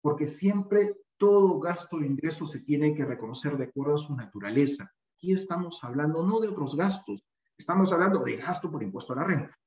porque 0.00 0.26
siempre 0.26 0.96
todo 1.16 1.58
gasto 1.58 1.98
de 1.98 2.06
ingreso 2.06 2.46
se 2.46 2.60
tiene 2.60 2.94
que 2.94 3.04
reconocer 3.04 3.56
de 3.56 3.64
acuerdo 3.64 3.96
a 3.96 3.98
su 3.98 4.16
naturaleza. 4.16 4.90
Aquí 5.14 5.32
estamos 5.32 5.82
hablando 5.82 6.22
no 6.22 6.40
de 6.40 6.48
otros 6.48 6.76
gastos, 6.76 7.24
estamos 7.58 7.92
hablando 7.92 8.22
de 8.22 8.36
gasto 8.36 8.70
por 8.70 8.82
impuesto 8.82 9.12
a 9.12 9.16
la 9.16 9.24
renta. 9.24 9.58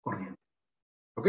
corriente. 0.00 0.40
¿Ok? 1.16 1.28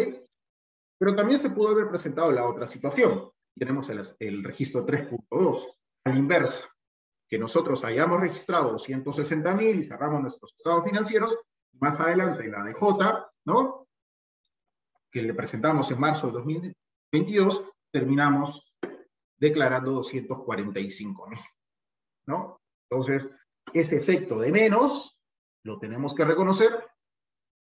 Pero 0.98 1.16
también 1.16 1.40
se 1.40 1.50
pudo 1.50 1.70
haber 1.70 1.90
presentado 1.90 2.32
la 2.32 2.48
otra 2.48 2.68
situación. 2.68 3.30
Tenemos 3.56 3.90
el, 4.20 4.44
registro 4.44 4.86
3.2, 4.86 5.68
a 6.06 6.10
la 6.10 6.18
inversa, 6.18 6.68
que 7.30 7.38
nosotros 7.38 7.84
hayamos 7.84 8.20
registrado 8.20 8.72
260 8.72 9.56
mil 9.56 9.80
y 9.80 9.84
cerramos 9.84 10.22
nuestros 10.22 10.54
estados 10.56 10.84
financieros, 10.84 11.38
más 11.84 12.00
adelante 12.00 12.50
la 12.50 12.64
DJ, 12.64 12.78
¿no? 13.46 13.88
Que 15.12 15.22
le 15.22 15.34
presentamos 15.34 15.92
en 15.92 16.00
marzo 16.00 16.28
de 16.28 16.34
2022, 16.34 17.72
terminamos 17.92 18.74
declarando 19.38 19.92
245 19.92 21.28
mil, 21.28 21.40
¿no? 22.26 22.62
Entonces, 22.90 23.30
ese 23.74 23.98
efecto 23.98 24.40
de 24.40 24.54
menos 24.54 25.20
lo 25.66 25.78
tenemos 25.78 26.16
que 26.16 26.24
reconocer 26.24 26.72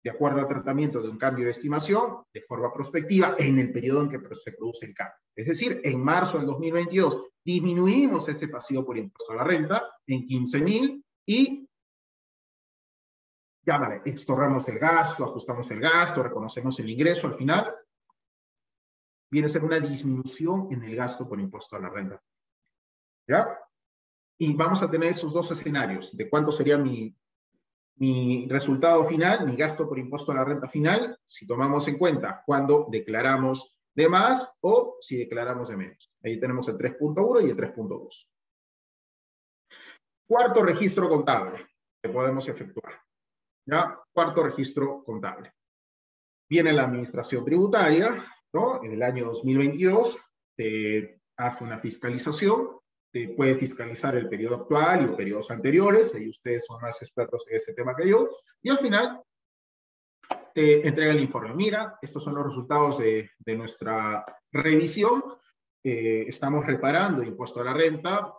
de 0.03 0.09
acuerdo 0.09 0.39
al 0.39 0.47
tratamiento 0.47 1.01
de 1.01 1.09
un 1.09 1.17
cambio 1.17 1.45
de 1.45 1.51
estimación 1.51 2.23
de 2.33 2.41
forma 2.41 2.73
prospectiva 2.73 3.35
en 3.37 3.59
el 3.59 3.71
periodo 3.71 4.01
en 4.01 4.09
que 4.09 4.19
se 4.35 4.53
produce 4.53 4.87
el 4.87 4.95
cambio. 4.95 5.17
Es 5.35 5.45
decir, 5.45 5.79
en 5.83 6.03
marzo 6.03 6.37
del 6.37 6.47
2022 6.47 7.23
disminuimos 7.45 8.27
ese 8.29 8.47
pasivo 8.47 8.83
por 8.83 8.97
impuesto 8.97 9.33
a 9.33 9.37
la 9.37 9.43
renta 9.43 9.91
en 10.07 10.25
15 10.25 10.61
mil 10.61 11.05
y 11.25 11.66
ya 13.67 13.77
vale, 13.77 14.01
extorramos 14.05 14.67
el 14.69 14.79
gasto, 14.79 15.25
ajustamos 15.25 15.69
el 15.71 15.81
gasto, 15.81 16.23
reconocemos 16.23 16.79
el 16.79 16.89
ingreso 16.89 17.27
al 17.27 17.33
final. 17.33 17.75
Viene 19.29 19.47
a 19.47 19.49
ser 19.49 19.65
una 19.65 19.81
disminución 19.81 20.69
en 20.71 20.83
el 20.83 20.95
gasto 20.95 21.27
por 21.27 21.39
impuesto 21.39 21.75
a 21.75 21.79
la 21.81 21.89
renta. 21.89 22.23
¿Ya? 23.27 23.59
Y 24.39 24.55
vamos 24.55 24.81
a 24.81 24.89
tener 24.89 25.09
esos 25.09 25.33
dos 25.33 25.51
escenarios 25.51 26.15
de 26.15 26.29
cuánto 26.29 26.53
sería 26.53 26.77
mi 26.77 27.13
mi 27.99 28.47
resultado 28.47 29.03
final, 29.05 29.45
mi 29.45 29.55
gasto 29.55 29.87
por 29.87 29.97
impuesto 29.97 30.31
a 30.31 30.35
la 30.35 30.45
renta 30.45 30.69
final, 30.69 31.19
si 31.25 31.47
tomamos 31.47 31.87
en 31.87 31.97
cuenta 31.97 32.43
cuando 32.45 32.87
declaramos 32.91 33.75
de 33.95 34.07
más 34.07 34.53
o 34.61 34.97
si 35.01 35.17
declaramos 35.17 35.69
de 35.69 35.77
menos. 35.77 36.13
Ahí 36.23 36.39
tenemos 36.39 36.67
el 36.67 36.77
3.1 36.77 37.47
y 37.47 37.49
el 37.49 37.57
3.2. 37.57 38.29
Cuarto 40.27 40.63
registro 40.63 41.09
contable 41.09 41.67
que 42.01 42.09
podemos 42.09 42.47
efectuar. 42.47 43.06
¿Ya? 43.67 43.99
Cuarto 44.11 44.43
registro 44.43 45.03
contable. 45.03 45.53
Viene 46.49 46.73
la 46.73 46.83
administración 46.83 47.45
tributaria, 47.45 48.25
¿no? 48.53 48.83
En 48.83 48.93
el 48.93 49.03
año 49.03 49.25
2022 49.25 50.17
te 50.55 51.21
hace 51.35 51.63
una 51.63 51.77
fiscalización 51.77 52.79
puede 53.25 53.55
fiscalizar 53.55 54.15
el 54.15 54.29
periodo 54.29 54.55
actual 54.55 55.09
y 55.09 55.15
periodos 55.15 55.49
anteriores, 55.49 56.13
ahí 56.13 56.29
ustedes 56.29 56.65
son 56.65 56.81
más 56.81 57.01
expertos 57.01 57.45
en 57.49 57.57
ese 57.57 57.73
tema 57.73 57.95
que 57.95 58.07
yo, 58.07 58.29
y 58.61 58.69
al 58.69 58.77
final 58.77 59.21
te 60.53 60.87
entrega 60.87 61.11
el 61.11 61.21
informe. 61.21 61.53
Mira, 61.53 61.97
estos 62.01 62.23
son 62.23 62.35
los 62.35 62.45
resultados 62.45 62.99
de, 62.99 63.29
nuestra 63.55 64.25
revisión. 64.51 65.23
Eh, 65.83 66.25
estamos 66.27 66.65
reparando 66.65 67.23
impuesto 67.23 67.61
a 67.61 67.65
la 67.65 67.73
renta 67.73 68.33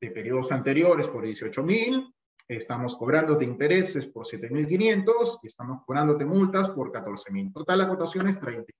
de 0.00 0.10
periodos 0.10 0.50
anteriores 0.52 1.08
por 1.08 1.24
18 1.24 1.62
mil, 1.62 2.14
estamos 2.56 2.96
cobrándote 2.96 3.44
intereses 3.44 4.08
por 4.08 4.26
7.500 4.26 5.38
y 5.42 5.46
estamos 5.46 5.84
cobrándote 5.84 6.24
multas 6.24 6.68
por 6.70 6.90
14.000. 6.90 7.52
Total, 7.52 7.78
la 7.78 7.88
cotación 7.88 8.28
es 8.28 8.40
30. 8.40 8.72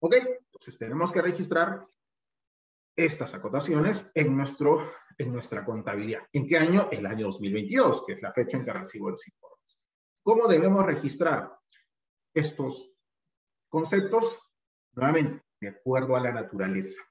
¿Ok? 0.00 0.14
Entonces 0.14 0.78
tenemos 0.78 1.12
que 1.12 1.20
registrar 1.20 1.86
estas 2.96 3.34
acotaciones 3.34 4.10
en, 4.14 4.34
nuestro, 4.34 4.90
en 5.18 5.32
nuestra 5.32 5.64
contabilidad. 5.64 6.22
¿En 6.32 6.46
qué 6.46 6.56
año? 6.56 6.88
El 6.90 7.04
año 7.04 7.26
2022, 7.26 8.06
que 8.06 8.14
es 8.14 8.22
la 8.22 8.32
fecha 8.32 8.56
en 8.56 8.64
que 8.64 8.72
recibo 8.72 9.10
los 9.10 9.26
informes. 9.28 9.80
¿Cómo 10.22 10.48
debemos 10.48 10.86
registrar 10.86 11.54
estos 12.34 12.92
conceptos? 13.68 14.38
Nuevamente, 14.92 15.44
de 15.60 15.68
acuerdo 15.68 16.16
a 16.16 16.20
la 16.20 16.32
naturaleza. 16.32 17.02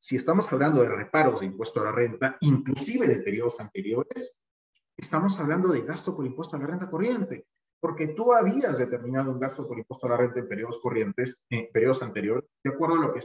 Si 0.00 0.16
estamos 0.16 0.52
hablando 0.52 0.82
de 0.82 0.88
reparos 0.88 1.40
de 1.40 1.46
impuesto 1.46 1.80
a 1.80 1.84
la 1.84 1.92
renta, 1.92 2.36
inclusive 2.40 3.08
de 3.08 3.20
periodos 3.20 3.58
anteriores, 3.58 4.40
estamos 4.96 5.38
hablando 5.40 5.68
de 5.68 5.82
gasto 5.82 6.14
por 6.16 6.24
impuesto 6.24 6.56
a 6.56 6.60
la 6.60 6.68
renta 6.68 6.88
corriente, 6.88 7.46
porque 7.80 8.08
tú 8.08 8.32
habías 8.32 8.78
determinado 8.78 9.32
un 9.32 9.40
gasto 9.40 9.66
por 9.66 9.78
impuesto 9.78 10.06
a 10.06 10.10
la 10.10 10.16
renta 10.16 10.40
en 10.40 10.48
periodos 10.48 10.78
corrientes, 10.78 11.44
en 11.50 11.68
periodos 11.72 12.02
anteriores, 12.02 12.44
de 12.62 12.70
acuerdo 12.70 12.96
a 12.96 13.00
lo 13.00 13.12
que, 13.12 13.20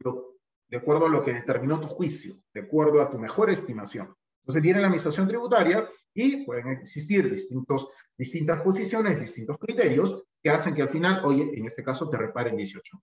lo, 0.00 0.38
de 0.68 0.76
acuerdo 0.78 1.06
a 1.06 1.10
lo 1.10 1.22
que 1.22 1.34
determinó 1.34 1.80
tu 1.80 1.88
juicio, 1.88 2.34
de 2.54 2.62
acuerdo 2.62 3.02
a 3.02 3.10
tu 3.10 3.18
mejor 3.18 3.50
estimación. 3.50 4.14
Entonces 4.42 4.62
viene 4.62 4.80
la 4.80 4.86
administración 4.86 5.28
tributaria 5.28 5.88
y 6.14 6.46
pueden 6.46 6.68
existir 6.68 7.30
distintos, 7.30 7.88
distintas 8.16 8.62
posiciones, 8.62 9.20
distintos 9.20 9.58
criterios 9.58 10.24
que 10.42 10.50
hacen 10.50 10.74
que 10.74 10.82
al 10.82 10.88
final, 10.88 11.22
oye, 11.24 11.50
en 11.52 11.66
este 11.66 11.82
caso 11.82 12.08
te 12.08 12.16
reparen 12.16 12.56
18. 12.56 12.98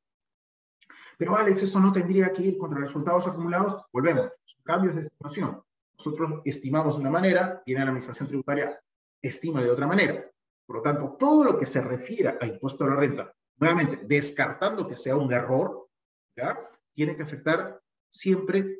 Pero 1.17 1.35
Alex, 1.35 1.63
esto 1.63 1.79
no 1.79 1.91
tendría 1.91 2.31
que 2.33 2.43
ir 2.43 2.57
contra 2.57 2.79
resultados 2.79 3.27
acumulados. 3.27 3.77
Volvemos, 3.91 4.31
cambios 4.63 4.95
de 4.95 5.01
estimación. 5.01 5.63
Nosotros 5.97 6.41
estimamos 6.43 6.95
de 6.95 7.01
una 7.01 7.09
manera, 7.09 7.61
viene 7.65 7.81
la 7.81 7.87
administración 7.87 8.27
tributaria, 8.27 8.79
estima 9.21 9.63
de 9.63 9.69
otra 9.69 9.87
manera. 9.87 10.23
Por 10.65 10.77
lo 10.77 10.81
tanto, 10.81 11.15
todo 11.17 11.43
lo 11.43 11.57
que 11.57 11.65
se 11.65 11.81
refiera 11.81 12.37
a 12.41 12.47
impuesto 12.47 12.83
a 12.83 12.89
la 12.89 12.95
renta, 12.95 13.33
nuevamente, 13.57 14.01
descartando 14.03 14.87
que 14.87 14.97
sea 14.97 15.15
un 15.15 15.31
error, 15.31 15.87
¿ya? 16.35 16.69
tiene 16.93 17.15
que 17.15 17.23
afectar 17.23 17.81
siempre 18.09 18.79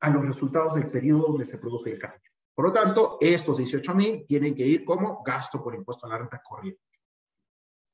a 0.00 0.10
los 0.10 0.26
resultados 0.26 0.74
del 0.74 0.90
periodo 0.90 1.28
donde 1.28 1.46
se 1.46 1.58
produce 1.58 1.92
el 1.92 1.98
cambio. 1.98 2.30
Por 2.54 2.66
lo 2.66 2.72
tanto, 2.72 3.18
estos 3.20 3.58
18 3.58 3.94
mil 3.94 4.26
tienen 4.26 4.54
que 4.54 4.66
ir 4.66 4.84
como 4.84 5.22
gasto 5.22 5.62
por 5.62 5.74
impuesto 5.74 6.06
a 6.06 6.10
la 6.10 6.18
renta 6.18 6.42
corriente. 6.42 6.80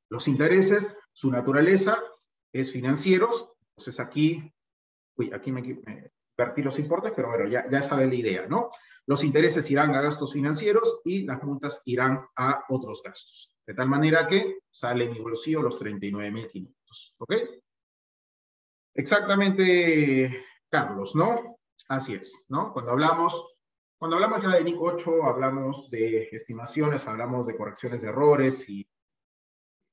Los 0.09 0.29
intereses, 0.29 0.97
su 1.13 1.31
naturaleza 1.31 2.01
es 2.53 2.73
financieros, 2.73 3.51
entonces 3.71 4.01
aquí, 4.01 4.53
uy, 5.17 5.31
aquí 5.33 5.53
me, 5.53 5.63
me 5.63 6.13
invertí 6.37 6.63
los 6.63 6.79
importes, 6.79 7.13
pero 7.15 7.29
bueno, 7.29 7.49
ya, 7.49 7.67
ya 7.69 7.83
saben 7.83 8.11
la 8.11 8.17
idea, 8.17 8.47
¿no? 8.47 8.71
Los 9.07 9.25
intereses 9.25 9.71
irán 9.71 9.95
a 9.95 10.01
gastos 10.01 10.33
financieros 10.33 11.01
y 11.05 11.25
las 11.25 11.43
multas 11.43 11.83
irán 11.87 12.25
a 12.37 12.65
otros 12.69 13.03
gastos. 13.03 13.57
De 13.67 13.75
tal 13.75 13.89
manera 13.89 14.27
que 14.27 14.59
sale 14.71 15.09
mi 15.09 15.21
bolsillo 15.21 15.63
los 15.63 15.81
39.500, 15.81 17.15
¿ok? 17.19 17.35
Exactamente, 18.95 20.45
Carlos, 20.69 21.15
¿no? 21.15 21.59
Así 21.89 22.15
es, 22.15 22.47
¿no? 22.49 22.73
Cuando 22.73 22.93
hablamos, 22.93 23.57
cuando 23.99 24.17
hablamos 24.17 24.43
ya 24.43 24.51
de 24.51 24.65
NIC 24.65 24.77
8, 24.81 25.25
hablamos 25.25 25.91
de 25.91 26.29
estimaciones, 26.33 27.07
hablamos 27.07 27.47
de 27.47 27.57
correcciones 27.57 28.03
de 28.03 28.09
errores 28.09 28.69
y 28.69 28.89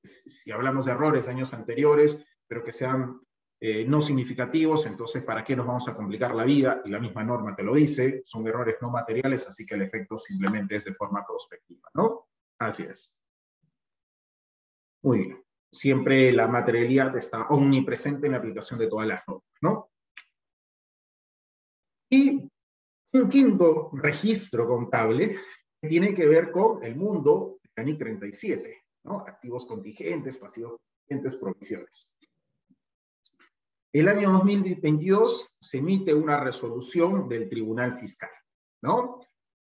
si 0.02 0.50
hablamos 0.50 0.84
de 0.84 0.92
errores 0.92 1.26
de 1.26 1.32
años 1.32 1.52
anteriores, 1.52 2.24
pero 2.50 2.64
que 2.64 2.72
sean 2.72 3.20
eh, 3.60 3.84
no 3.86 4.00
significativos, 4.00 4.86
entonces, 4.86 5.22
¿para 5.22 5.44
qué 5.44 5.54
nos 5.54 5.66
vamos 5.66 5.86
a 5.86 5.94
complicar 5.94 6.34
la 6.34 6.44
vida? 6.44 6.82
Y 6.84 6.90
la 6.90 6.98
misma 6.98 7.22
norma 7.22 7.54
te 7.54 7.62
lo 7.62 7.74
dice, 7.74 8.22
son 8.24 8.48
errores 8.48 8.76
no 8.80 8.90
materiales, 8.90 9.46
así 9.46 9.64
que 9.64 9.76
el 9.76 9.82
efecto 9.82 10.18
simplemente 10.18 10.74
es 10.74 10.84
de 10.86 10.94
forma 10.94 11.24
prospectiva, 11.24 11.88
¿no? 11.94 12.26
Así 12.58 12.82
es. 12.82 13.16
Muy 15.02 15.18
bien 15.20 15.44
siempre 15.70 16.32
la 16.32 16.48
materialidad 16.48 17.16
está 17.16 17.46
omnipresente 17.48 18.26
en 18.26 18.32
la 18.32 18.38
aplicación 18.38 18.78
de 18.78 18.88
todas 18.88 19.06
las 19.06 19.22
normas, 19.26 19.46
¿no? 19.60 19.90
Y 22.10 22.50
un 23.12 23.28
quinto 23.28 23.90
registro 23.92 24.66
contable 24.66 25.36
tiene 25.80 26.12
que 26.12 26.26
ver 26.26 26.50
con 26.50 26.82
el 26.82 26.96
mundo 26.96 27.60
de 27.62 27.82
ANIC 27.82 27.98
37, 27.98 28.84
¿no? 29.04 29.20
Activos 29.20 29.64
contingentes, 29.64 30.38
pasivos 30.38 30.80
contingentes, 30.80 31.36
provisiones. 31.36 32.16
El 33.92 34.08
año 34.08 34.30
2022 34.30 35.56
se 35.60 35.78
emite 35.78 36.14
una 36.14 36.38
resolución 36.38 37.28
del 37.28 37.48
Tribunal 37.48 37.92
Fiscal, 37.92 38.30
¿no? 38.82 39.18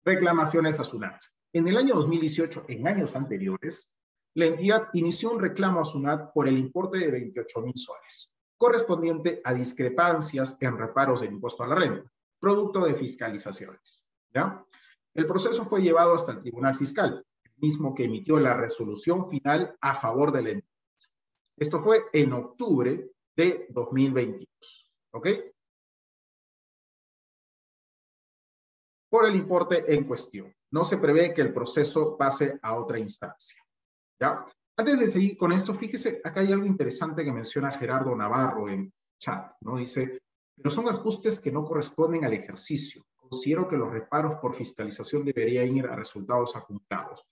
Reclamaciones 0.02 0.80
a 0.80 0.84
SUNAT. 0.84 1.20
En 1.52 1.68
el 1.68 1.76
año 1.76 1.94
2018, 1.94 2.64
en 2.68 2.88
años 2.88 3.16
anteriores, 3.16 3.98
la 4.34 4.46
entidad 4.46 4.88
inició 4.94 5.30
un 5.30 5.40
reclamo 5.40 5.80
a 5.80 5.84
SUNAT 5.84 6.32
por 6.32 6.48
el 6.48 6.56
importe 6.56 7.00
de 7.00 7.10
28 7.10 7.60
mil 7.60 7.74
soles, 7.76 8.32
correspondiente 8.56 9.42
a 9.44 9.52
discrepancias 9.52 10.56
en 10.60 10.78
reparos 10.78 11.20
del 11.20 11.32
impuesto 11.32 11.62
a 11.62 11.66
la 11.66 11.74
renta, 11.74 12.10
producto 12.40 12.82
de 12.86 12.94
fiscalizaciones. 12.94 14.08
¿ya? 14.32 14.64
El 15.12 15.26
proceso 15.26 15.66
fue 15.66 15.82
llevado 15.82 16.14
hasta 16.14 16.32
el 16.32 16.40
Tribunal 16.40 16.74
Fiscal, 16.74 17.22
el 17.44 17.52
mismo 17.58 17.94
que 17.94 18.04
emitió 18.04 18.40
la 18.40 18.54
resolución 18.54 19.28
final 19.28 19.76
a 19.82 19.94
favor 19.94 20.32
de 20.32 20.42
la 20.42 20.48
entidad. 20.48 20.70
Esto 21.58 21.78
fue 21.78 22.04
en 22.14 22.32
octubre 22.32 23.13
de 23.36 23.66
2022. 23.70 24.90
¿Ok? 25.12 25.28
Por 29.08 29.28
el 29.28 29.36
importe 29.36 29.94
en 29.94 30.04
cuestión. 30.04 30.52
No 30.72 30.84
se 30.84 30.98
prevé 30.98 31.32
que 31.32 31.42
el 31.42 31.52
proceso 31.52 32.16
pase 32.16 32.58
a 32.62 32.76
otra 32.76 32.98
instancia. 32.98 33.62
¿Ya? 34.20 34.44
Antes 34.76 34.98
de 34.98 35.06
seguir 35.06 35.36
con 35.36 35.52
esto, 35.52 35.72
fíjese, 35.72 36.20
acá 36.24 36.40
hay 36.40 36.52
algo 36.52 36.66
interesante 36.66 37.24
que 37.24 37.32
menciona 37.32 37.70
Gerardo 37.70 38.14
Navarro 38.16 38.68
en 38.68 38.92
chat, 39.20 39.52
¿no? 39.60 39.76
Dice, 39.76 40.18
pero 40.56 40.70
son 40.70 40.88
ajustes 40.88 41.38
que 41.38 41.52
no 41.52 41.64
corresponden 41.64 42.24
al 42.24 42.32
ejercicio. 42.32 43.04
Considero 43.16 43.68
que 43.68 43.76
los 43.76 43.92
reparos 43.92 44.34
por 44.36 44.54
fiscalización 44.54 45.24
deberían 45.24 45.76
ir 45.76 45.86
a 45.86 45.96
resultados 45.96 46.56
acumulados. 46.56 47.24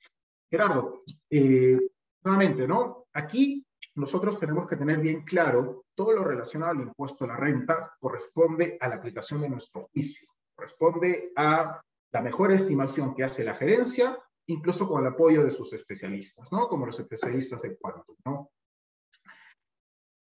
Gerardo, 0.48 1.02
eh, 1.30 1.78
nuevamente, 2.22 2.68
¿no? 2.68 3.06
Aquí 3.12 3.64
nosotros 3.94 4.38
tenemos 4.38 4.66
que 4.66 4.76
tener 4.76 4.98
bien 5.00 5.22
claro 5.22 5.84
todo 5.94 6.12
lo 6.12 6.24
relacionado 6.24 6.72
al 6.72 6.80
impuesto 6.80 7.24
a 7.24 7.28
la 7.28 7.36
renta 7.36 7.94
corresponde 8.00 8.78
a 8.80 8.88
la 8.88 8.96
aplicación 8.96 9.42
de 9.42 9.50
nuestro 9.50 9.88
juicio, 9.92 10.28
corresponde 10.54 11.32
a 11.36 11.80
la 12.12 12.22
mejor 12.22 12.52
estimación 12.52 13.14
que 13.14 13.24
hace 13.24 13.44
la 13.44 13.54
gerencia, 13.54 14.18
incluso 14.46 14.88
con 14.88 15.02
el 15.02 15.12
apoyo 15.12 15.44
de 15.44 15.50
sus 15.50 15.72
especialistas, 15.72 16.50
¿no? 16.52 16.68
Como 16.68 16.86
los 16.86 16.98
especialistas 16.98 17.62
de 17.62 17.76
Quantum, 17.76 18.16
¿no? 18.24 18.50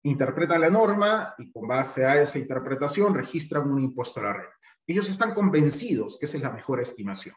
Interpretan 0.05 0.61
la 0.61 0.71
norma 0.71 1.35
y 1.39 1.51
con 1.51 1.67
base 1.67 2.05
a 2.05 2.21
esa 2.21 2.39
interpretación 2.39 3.15
registran 3.15 3.71
un 3.71 3.81
impuesto 3.81 4.21
a 4.21 4.25
la 4.25 4.33
renta. 4.35 4.57
Ellos 4.87 5.09
están 5.09 5.33
convencidos 5.33 6.19
que 6.19 6.27
esa 6.27 6.37
es 6.37 6.43
la 6.43 6.51
mejor 6.51 6.81
estimación. 6.81 7.35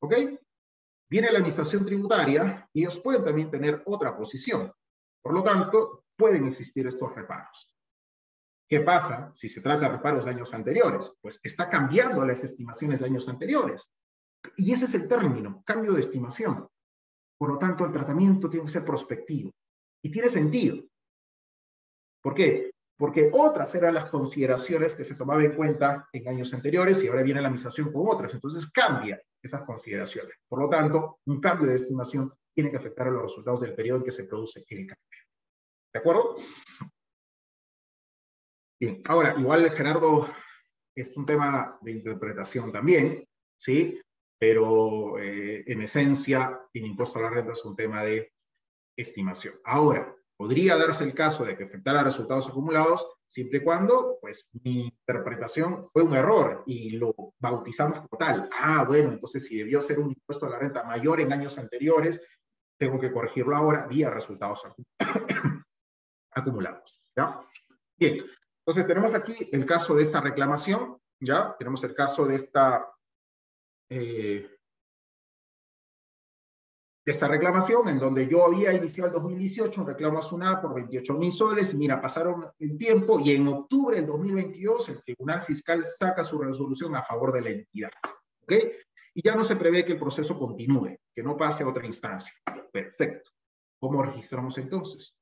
¿Ok? 0.00 0.14
Viene 1.10 1.30
la 1.30 1.38
administración 1.38 1.84
tributaria 1.84 2.68
y 2.72 2.82
ellos 2.82 3.00
pueden 3.00 3.24
también 3.24 3.50
tener 3.50 3.82
otra 3.84 4.16
posición. 4.16 4.72
Por 5.22 5.34
lo 5.34 5.42
tanto, 5.42 6.06
pueden 6.16 6.46
existir 6.46 6.86
estos 6.86 7.14
reparos. 7.14 7.74
¿Qué 8.68 8.80
pasa 8.80 9.30
si 9.34 9.48
se 9.48 9.60
trata 9.60 9.86
de 9.86 9.96
reparos 9.96 10.24
de 10.24 10.30
años 10.30 10.54
anteriores? 10.54 11.16
Pues 11.20 11.38
está 11.42 11.68
cambiando 11.68 12.24
las 12.24 12.42
estimaciones 12.42 13.00
de 13.00 13.06
años 13.06 13.28
anteriores. 13.28 13.90
Y 14.56 14.72
ese 14.72 14.86
es 14.86 14.94
el 14.94 15.08
término, 15.08 15.62
cambio 15.64 15.92
de 15.92 16.00
estimación. 16.00 16.68
Por 17.38 17.50
lo 17.50 17.58
tanto, 17.58 17.84
el 17.84 17.92
tratamiento 17.92 18.48
tiene 18.48 18.66
que 18.66 18.72
ser 18.72 18.84
prospectivo. 18.84 19.52
Y 20.02 20.10
tiene 20.10 20.28
sentido. 20.28 20.82
¿Por 22.22 22.34
qué? 22.34 22.72
Porque 22.96 23.30
otras 23.32 23.74
eran 23.74 23.94
las 23.94 24.06
consideraciones 24.06 24.94
que 24.94 25.04
se 25.04 25.16
tomaban 25.16 25.44
en 25.44 25.56
cuenta 25.56 26.08
en 26.12 26.28
años 26.28 26.54
anteriores 26.54 27.02
y 27.02 27.08
ahora 27.08 27.22
viene 27.22 27.40
la 27.40 27.48
administración 27.48 27.92
con 27.92 28.08
otras. 28.08 28.32
Entonces 28.34 28.70
cambia 28.70 29.20
esas 29.42 29.64
consideraciones. 29.64 30.36
Por 30.48 30.60
lo 30.60 30.68
tanto, 30.68 31.18
un 31.26 31.40
cambio 31.40 31.68
de 31.68 31.76
estimación 31.76 32.32
tiene 32.54 32.70
que 32.70 32.76
afectar 32.76 33.08
a 33.08 33.10
los 33.10 33.22
resultados 33.22 33.60
del 33.60 33.74
periodo 33.74 33.98
en 33.98 34.04
que 34.04 34.12
se 34.12 34.24
produce 34.24 34.64
el 34.68 34.86
cambio. 34.86 35.20
¿De 35.92 36.00
acuerdo? 36.00 36.36
Bien, 38.80 39.02
ahora, 39.06 39.34
igual 39.38 39.70
Gerardo 39.70 40.28
es 40.94 41.16
un 41.16 41.26
tema 41.26 41.78
de 41.82 41.92
interpretación 41.92 42.72
también, 42.72 43.26
¿sí? 43.56 44.00
Pero 44.38 45.18
eh, 45.18 45.62
en 45.66 45.82
esencia, 45.82 46.60
el 46.72 46.86
impuesto 46.86 47.18
a 47.18 47.22
la 47.22 47.30
renta 47.30 47.52
es 47.52 47.64
un 47.64 47.76
tema 47.76 48.02
de 48.02 48.32
estimación. 48.96 49.54
Ahora, 49.64 50.14
podría 50.36 50.76
darse 50.76 51.04
el 51.04 51.14
caso 51.14 51.44
de 51.44 51.56
que 51.56 51.64
afectara 51.64 52.02
resultados 52.02 52.48
acumulados 52.48 53.06
siempre 53.28 53.60
y 53.60 53.62
cuando, 53.62 54.18
pues, 54.20 54.50
mi 54.64 54.86
interpretación 54.86 55.82
fue 55.82 56.02
un 56.02 56.14
error 56.14 56.64
y 56.66 56.90
lo 56.90 57.14
bautizamos 57.38 58.00
como 58.00 58.18
tal. 58.18 58.50
Ah, 58.52 58.84
bueno, 58.84 59.12
entonces 59.12 59.46
si 59.46 59.58
debió 59.58 59.80
ser 59.80 60.00
un 60.00 60.10
impuesto 60.10 60.46
a 60.46 60.50
la 60.50 60.58
renta 60.58 60.82
mayor 60.82 61.20
en 61.20 61.32
años 61.32 61.56
anteriores, 61.58 62.20
tengo 62.82 62.98
que 62.98 63.12
corregirlo 63.12 63.56
ahora 63.56 63.86
vía 63.86 64.10
resultados 64.10 64.66
acumulados. 66.32 67.00
¿ya? 67.16 67.38
Bien, 67.96 68.24
entonces 68.58 68.88
tenemos 68.88 69.14
aquí 69.14 69.48
el 69.52 69.64
caso 69.64 69.94
de 69.94 70.02
esta 70.02 70.20
reclamación, 70.20 70.98
¿ya? 71.20 71.54
Tenemos 71.56 71.84
el 71.84 71.94
caso 71.94 72.26
de 72.26 72.34
esta, 72.34 72.92
eh, 73.88 74.50
de 77.04 77.12
esta 77.12 77.28
reclamación 77.28 77.88
en 77.88 78.00
donde 78.00 78.26
yo 78.26 78.46
había 78.46 78.72
iniciado 78.72 79.10
el 79.10 79.14
2018 79.14 79.80
un 79.80 79.86
reclamo 79.86 80.18
a 80.18 80.22
SUNA 80.22 80.60
por 80.60 80.74
28 80.74 81.14
mil 81.14 81.30
soles 81.30 81.74
mira, 81.74 82.00
pasaron 82.00 82.44
el 82.58 82.76
tiempo 82.76 83.20
y 83.20 83.30
en 83.36 83.46
octubre 83.46 83.94
del 83.94 84.06
2022 84.06 84.88
el 84.88 85.02
Tribunal 85.04 85.40
Fiscal 85.40 85.86
saca 85.86 86.24
su 86.24 86.36
resolución 86.40 86.96
a 86.96 87.02
favor 87.02 87.32
de 87.32 87.42
la 87.42 87.50
entidad. 87.50 87.92
¿Ok? 88.42 88.54
Y 89.14 89.22
ya 89.22 89.34
no 89.34 89.44
se 89.44 89.56
prevé 89.56 89.84
que 89.84 89.92
el 89.92 89.98
proceso 89.98 90.38
continúe, 90.38 90.96
que 91.14 91.22
no 91.22 91.36
pase 91.36 91.64
a 91.64 91.68
otra 91.68 91.86
instancia. 91.86 92.32
Perfecto. 92.72 93.30
¿Cómo 93.78 94.02
registramos 94.02 94.56
entonces? 94.58 95.16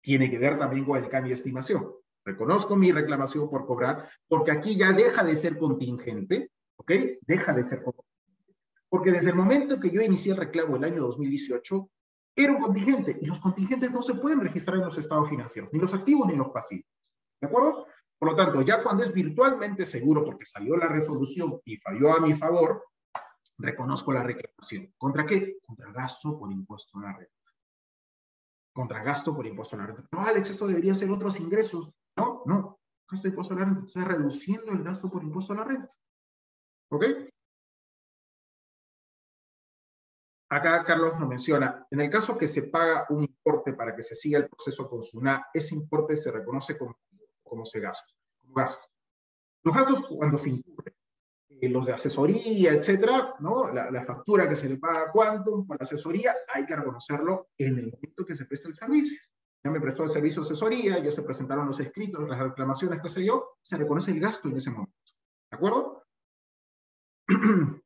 Tiene 0.00 0.30
que 0.30 0.38
ver 0.38 0.58
también 0.58 0.84
con 0.84 0.98
el 0.98 1.08
cambio 1.08 1.30
de 1.30 1.34
estimación. 1.34 1.92
Reconozco 2.24 2.74
mi 2.74 2.90
reclamación 2.90 3.48
por 3.48 3.66
cobrar, 3.66 4.08
porque 4.26 4.50
aquí 4.50 4.74
ya 4.74 4.92
deja 4.92 5.22
de 5.22 5.36
ser 5.36 5.58
contingente, 5.58 6.50
¿ok? 6.76 6.92
Deja 7.20 7.52
de 7.52 7.62
ser 7.62 7.82
contingente. 7.82 8.06
Porque 8.88 9.12
desde 9.12 9.30
el 9.30 9.36
momento 9.36 9.78
que 9.78 9.90
yo 9.90 10.00
inicié 10.00 10.32
el 10.32 10.38
reclamo 10.38 10.76
el 10.76 10.84
año 10.84 11.02
2018, 11.02 11.88
era 12.34 12.52
un 12.52 12.60
contingente, 12.60 13.16
y 13.20 13.26
los 13.26 13.40
contingentes 13.40 13.92
no 13.92 14.02
se 14.02 14.14
pueden 14.14 14.40
registrar 14.40 14.78
en 14.78 14.84
los 14.84 14.98
estados 14.98 15.28
financieros, 15.28 15.70
ni 15.72 15.78
los 15.78 15.94
activos 15.94 16.26
ni 16.26 16.36
los 16.36 16.50
pasivos. 16.50 16.86
¿De 17.40 17.48
acuerdo? 17.48 17.86
Por 18.18 18.30
lo 18.30 18.34
tanto, 18.34 18.62
ya 18.62 18.82
cuando 18.82 19.02
es 19.02 19.12
virtualmente 19.12 19.84
seguro, 19.84 20.24
porque 20.24 20.44
salió 20.44 20.76
la 20.76 20.88
resolución 20.88 21.60
y 21.64 21.76
falló 21.76 22.12
a 22.12 22.20
mi 22.20 22.34
favor, 22.34 22.82
reconozco 23.58 24.12
la 24.12 24.22
reclamación. 24.22 24.94
¿Contra 24.98 25.24
qué? 25.26 25.58
Contra 25.64 25.92
gasto 25.92 26.38
por 26.38 26.52
impuesto 26.52 26.98
a 26.98 27.02
la 27.02 27.12
renta. 27.12 27.32
Contra 28.72 29.02
gasto 29.02 29.34
por 29.34 29.46
impuesto 29.46 29.76
a 29.76 29.78
la 29.80 29.86
renta. 29.86 30.06
Pero 30.10 30.22
Alex, 30.22 30.50
esto 30.50 30.66
debería 30.66 30.94
ser 30.94 31.10
otros 31.10 31.40
ingresos. 31.40 31.90
No, 32.16 32.42
no. 32.46 32.80
Gasto 33.08 33.28
de 33.28 33.30
impuesto 33.30 33.54
a 33.54 33.58
la 33.58 33.64
renta. 33.64 33.84
Está 33.84 34.04
reduciendo 34.04 34.72
el 34.72 34.82
gasto 34.82 35.10
por 35.10 35.22
impuesto 35.22 35.52
a 35.52 35.56
la 35.56 35.64
renta. 35.64 35.94
¿Ok? 36.90 37.04
Acá 40.48 40.84
Carlos 40.84 41.18
nos 41.18 41.28
menciona, 41.28 41.86
en 41.90 42.00
el 42.00 42.08
caso 42.08 42.38
que 42.38 42.46
se 42.46 42.64
paga 42.64 43.04
un 43.08 43.22
importe 43.22 43.72
para 43.72 43.96
que 43.96 44.02
se 44.02 44.14
siga 44.14 44.38
el 44.38 44.48
proceso 44.48 44.88
con 44.88 45.02
SUNA, 45.02 45.48
ese 45.52 45.74
importe 45.74 46.16
se 46.16 46.30
reconoce 46.30 46.78
como, 46.78 46.96
como, 47.42 47.64
se 47.64 47.80
gasto, 47.80 48.14
gasto. 48.54 48.86
Los 49.64 49.74
gastos 49.74 50.04
cuando 50.06 50.38
se 50.38 50.50
incurren 50.50 50.95
eh, 51.60 51.68
los 51.68 51.86
de 51.86 51.94
asesoría, 51.94 52.72
etcétera, 52.72 53.34
¿no? 53.40 53.72
La, 53.72 54.02
factura 54.02 54.48
que 54.48 54.56
se 54.56 54.68
le 54.68 54.76
paga 54.76 55.02
a 55.02 55.10
Quantum 55.10 55.66
por 55.66 55.82
asesoría, 55.82 56.34
hay 56.52 56.66
que 56.66 56.76
reconocerlo 56.76 57.48
en 57.56 57.78
el 57.78 57.90
momento 57.90 58.24
que 58.26 58.34
se 58.34 58.46
presta 58.46 58.68
el 58.68 58.74
servicio. 58.74 59.18
Ya 59.64 59.70
me 59.70 59.80
prestó 59.80 60.04
el 60.04 60.10
servicio 60.10 60.42
de 60.42 60.46
asesoría, 60.46 60.98
ya 60.98 61.10
se 61.10 61.22
presentaron 61.22 61.66
los 61.66 61.80
escritos, 61.80 62.28
las 62.28 62.38
reclamaciones, 62.38 63.00
qué 63.02 63.08
sé 63.08 63.24
yo, 63.24 63.56
se 63.62 63.76
reconoce 63.76 64.12
el 64.12 64.20
gasto 64.20 64.48
en 64.48 64.56
ese 64.56 64.70
momento. 64.70 64.94
¿De 65.50 65.56
acuerdo? 65.56 66.04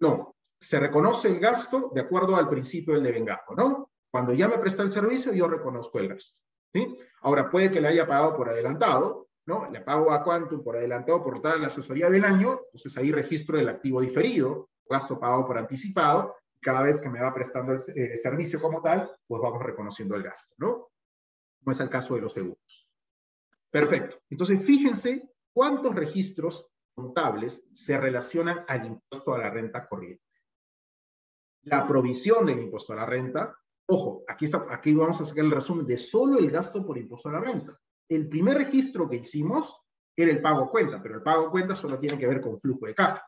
No, 0.00 0.36
se 0.58 0.80
reconoce 0.80 1.28
el 1.28 1.38
gasto 1.38 1.90
de 1.94 2.00
acuerdo 2.02 2.36
al 2.36 2.50
principio 2.50 2.92
del 2.94 3.04
devengajo, 3.04 3.54
¿no? 3.54 3.90
Cuando 4.10 4.34
ya 4.34 4.48
me 4.48 4.58
presta 4.58 4.82
el 4.82 4.90
servicio, 4.90 5.32
yo 5.32 5.46
reconozco 5.46 5.98
el 5.98 6.08
gasto. 6.08 6.40
Ahora, 7.22 7.50
puede 7.50 7.70
que 7.70 7.80
le 7.80 7.88
haya 7.88 8.06
pagado 8.06 8.36
por 8.36 8.48
adelantado, 8.48 9.23
¿no? 9.46 9.70
Le 9.70 9.80
pago 9.80 10.12
a 10.12 10.22
Quantum 10.22 10.62
por 10.62 10.76
adelantado 10.76 11.22
por 11.22 11.40
toda 11.40 11.56
la 11.56 11.66
asesoría 11.66 12.08
del 12.08 12.24
año, 12.24 12.60
entonces 12.66 12.96
ahí 12.96 13.12
registro 13.12 13.58
el 13.58 13.68
activo 13.68 14.00
diferido, 14.00 14.70
gasto 14.88 15.18
pagado 15.18 15.46
por 15.46 15.58
anticipado, 15.58 16.36
cada 16.60 16.82
vez 16.82 16.98
que 16.98 17.10
me 17.10 17.20
va 17.20 17.34
prestando 17.34 17.72
el 17.72 17.80
eh, 17.94 18.16
servicio 18.16 18.60
como 18.60 18.80
tal, 18.80 19.10
pues 19.26 19.42
vamos 19.42 19.62
reconociendo 19.62 20.16
el 20.16 20.22
gasto, 20.22 20.54
¿no? 20.58 20.88
Como 21.58 21.72
es 21.72 21.80
el 21.80 21.90
caso 21.90 22.14
de 22.14 22.22
los 22.22 22.32
seguros. 22.32 22.88
Perfecto. 23.70 24.18
Entonces, 24.30 24.64
fíjense 24.64 25.30
cuántos 25.52 25.94
registros 25.94 26.66
contables 26.94 27.68
se 27.72 27.98
relacionan 27.98 28.64
al 28.68 28.86
impuesto 28.86 29.34
a 29.34 29.38
la 29.38 29.50
renta 29.50 29.86
corriente. 29.86 30.22
La 31.62 31.86
provisión 31.86 32.46
del 32.46 32.60
impuesto 32.60 32.92
a 32.92 32.96
la 32.96 33.06
renta, 33.06 33.58
ojo, 33.86 34.22
aquí, 34.28 34.46
aquí 34.70 34.94
vamos 34.94 35.20
a 35.20 35.24
sacar 35.24 35.44
el 35.44 35.50
resumen 35.50 35.86
de 35.86 35.98
solo 35.98 36.38
el 36.38 36.50
gasto 36.50 36.84
por 36.86 36.96
impuesto 36.96 37.28
a 37.28 37.32
la 37.32 37.40
renta 37.40 37.78
el 38.08 38.28
primer 38.28 38.58
registro 38.58 39.08
que 39.08 39.16
hicimos 39.16 39.76
era 40.16 40.30
el 40.30 40.40
pago 40.40 40.70
cuenta, 40.70 41.02
pero 41.02 41.16
el 41.16 41.22
pago 41.22 41.50
cuenta 41.50 41.74
solo 41.74 41.98
tiene 41.98 42.18
que 42.18 42.26
ver 42.26 42.40
con 42.40 42.58
flujo 42.58 42.86
de 42.86 42.94
caja. 42.94 43.26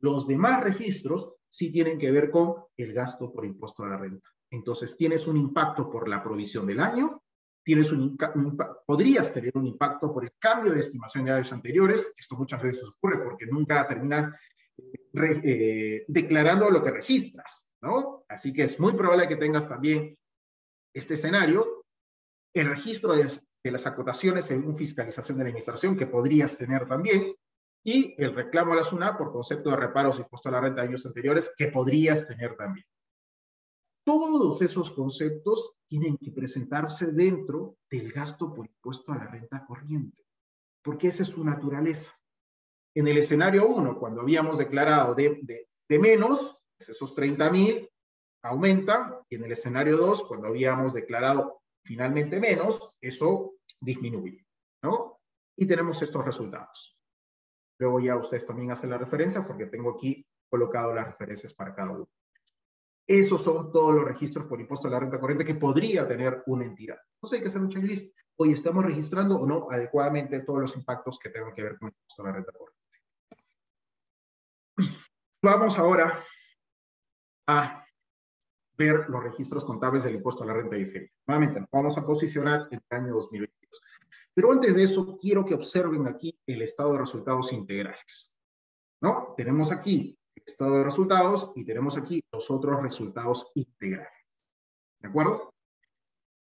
Los 0.00 0.26
demás 0.26 0.62
registros 0.62 1.34
sí 1.50 1.72
tienen 1.72 1.98
que 1.98 2.10
ver 2.10 2.30
con 2.30 2.54
el 2.76 2.92
gasto 2.92 3.32
por 3.32 3.44
impuesto 3.44 3.82
a 3.82 3.88
la 3.88 3.96
renta. 3.96 4.28
Entonces, 4.50 4.96
tienes 4.96 5.26
un 5.26 5.36
impacto 5.36 5.90
por 5.90 6.08
la 6.08 6.22
provisión 6.22 6.66
del 6.66 6.80
año, 6.80 7.22
tienes 7.64 7.92
un, 7.92 8.16
podrías 8.86 9.32
tener 9.32 9.52
un 9.54 9.66
impacto 9.66 10.12
por 10.12 10.24
el 10.24 10.32
cambio 10.38 10.72
de 10.72 10.80
estimación 10.80 11.24
de 11.24 11.32
años 11.32 11.52
anteriores. 11.52 12.14
Esto 12.18 12.36
muchas 12.36 12.62
veces 12.62 12.88
ocurre 12.88 13.22
porque 13.22 13.46
nunca 13.46 13.86
terminas 13.86 14.34
eh, 15.42 16.04
declarando 16.08 16.70
lo 16.70 16.82
que 16.82 16.92
registras, 16.92 17.68
¿no? 17.82 18.24
Así 18.28 18.52
que 18.52 18.62
es 18.62 18.78
muy 18.80 18.94
probable 18.94 19.28
que 19.28 19.36
tengas 19.36 19.68
también 19.68 20.16
este 20.94 21.14
escenario. 21.14 21.84
El 22.54 22.68
registro 22.68 23.14
de, 23.14 23.26
de 23.62 23.70
las 23.72 23.86
acotaciones 23.86 24.46
según 24.46 24.74
fiscalización 24.74 25.38
de 25.38 25.44
la 25.44 25.48
administración, 25.48 25.96
que 25.96 26.06
podrías 26.06 26.56
tener 26.56 26.86
también, 26.86 27.34
y 27.84 28.14
el 28.22 28.34
reclamo 28.34 28.72
a 28.72 28.76
la 28.76 28.82
SUNA 28.82 29.16
por 29.16 29.32
concepto 29.32 29.70
de 29.70 29.76
reparos 29.76 30.18
impuesto 30.18 30.48
a 30.48 30.52
la 30.52 30.60
renta 30.60 30.82
de 30.82 30.88
años 30.88 31.06
anteriores, 31.06 31.52
que 31.56 31.68
podrías 31.68 32.26
tener 32.26 32.56
también. 32.56 32.86
Todos 34.04 34.62
esos 34.62 34.90
conceptos 34.90 35.74
tienen 35.86 36.16
que 36.16 36.32
presentarse 36.32 37.12
dentro 37.12 37.76
del 37.90 38.10
gasto 38.12 38.52
por 38.54 38.66
impuesto 38.66 39.12
a 39.12 39.18
la 39.18 39.26
renta 39.26 39.66
corriente, 39.66 40.22
porque 40.82 41.08
esa 41.08 41.24
es 41.24 41.28
su 41.28 41.44
naturaleza. 41.44 42.12
En 42.94 43.06
el 43.06 43.18
escenario 43.18 43.68
1, 43.68 43.98
cuando 43.98 44.22
habíamos 44.22 44.58
declarado 44.58 45.14
de, 45.14 45.66
de, 45.88 45.98
menos, 45.98 46.58
pues 46.76 46.88
esos 46.88 47.14
30 47.14 47.50
mil 47.50 47.90
aumentan, 48.42 49.16
y 49.28 49.36
en 49.36 49.44
el 49.44 49.52
escenario 49.52 49.96
2, 49.96 50.24
cuando 50.24 50.48
habíamos 50.48 50.94
declarado 50.94 51.60
finalmente 51.84 52.40
menos, 52.40 52.96
eso 53.00 53.54
disminuye, 53.80 54.46
¿no? 54.82 55.20
Y 55.56 55.66
tenemos 55.66 56.00
estos 56.02 56.24
resultados. 56.24 56.98
Luego 57.78 58.00
ya 58.00 58.16
ustedes 58.16 58.46
también 58.46 58.70
hacen 58.70 58.90
la 58.90 58.98
referencia 58.98 59.46
porque 59.46 59.66
tengo 59.66 59.90
aquí 59.92 60.26
colocado 60.50 60.94
las 60.94 61.06
referencias 61.06 61.54
para 61.54 61.74
cada 61.74 61.90
uno. 61.90 62.08
Esos 63.06 63.42
son 63.42 63.72
todos 63.72 63.94
los 63.94 64.04
registros 64.04 64.46
por 64.46 64.60
impuesto 64.60 64.88
a 64.88 64.90
la 64.90 65.00
renta 65.00 65.18
corriente 65.18 65.44
que 65.44 65.54
podría 65.54 66.06
tener 66.06 66.42
una 66.46 66.64
entidad. 66.66 66.98
Entonces 67.14 67.38
hay 67.38 67.42
que 67.42 67.48
hacer 67.48 67.62
un 67.62 67.68
checklist. 67.68 68.14
Hoy 68.36 68.52
estamos 68.52 68.84
registrando 68.84 69.36
o 69.40 69.46
no 69.46 69.68
adecuadamente 69.70 70.40
todos 70.40 70.60
los 70.60 70.76
impactos 70.76 71.18
que 71.18 71.30
tengan 71.30 71.54
que 71.54 71.62
ver 71.62 71.78
con 71.78 71.88
el 71.88 71.94
impuesto 71.94 72.22
a 72.22 72.26
la 72.26 72.32
renta 72.32 72.52
corriente. 72.52 72.78
Vamos 75.42 75.78
ahora 75.78 76.22
a 77.46 77.87
ver 78.78 79.06
los 79.08 79.22
registros 79.22 79.64
contables 79.64 80.04
del 80.04 80.14
impuesto 80.14 80.44
a 80.44 80.46
la 80.46 80.54
renta 80.54 80.76
diferida. 80.76 81.10
Nuevamente, 81.26 81.66
vamos 81.72 81.98
a 81.98 82.06
posicionar 82.06 82.68
en 82.70 82.80
el 82.88 82.98
año 82.98 83.14
2022. 83.14 83.82
Pero 84.32 84.52
antes 84.52 84.74
de 84.74 84.84
eso, 84.84 85.18
quiero 85.20 85.44
que 85.44 85.54
observen 85.54 86.06
aquí 86.06 86.38
el 86.46 86.62
estado 86.62 86.92
de 86.92 87.00
resultados 87.00 87.52
integrales. 87.52 88.36
¿No? 89.00 89.34
Tenemos 89.36 89.72
aquí 89.72 90.18
estado 90.48 90.78
de 90.78 90.84
resultados 90.84 91.52
y 91.54 91.64
tenemos 91.64 91.98
aquí 91.98 92.22
los 92.32 92.50
otros 92.50 92.82
resultados 92.82 93.50
integrales. 93.54 94.12
¿De 95.00 95.08
acuerdo? 95.08 95.54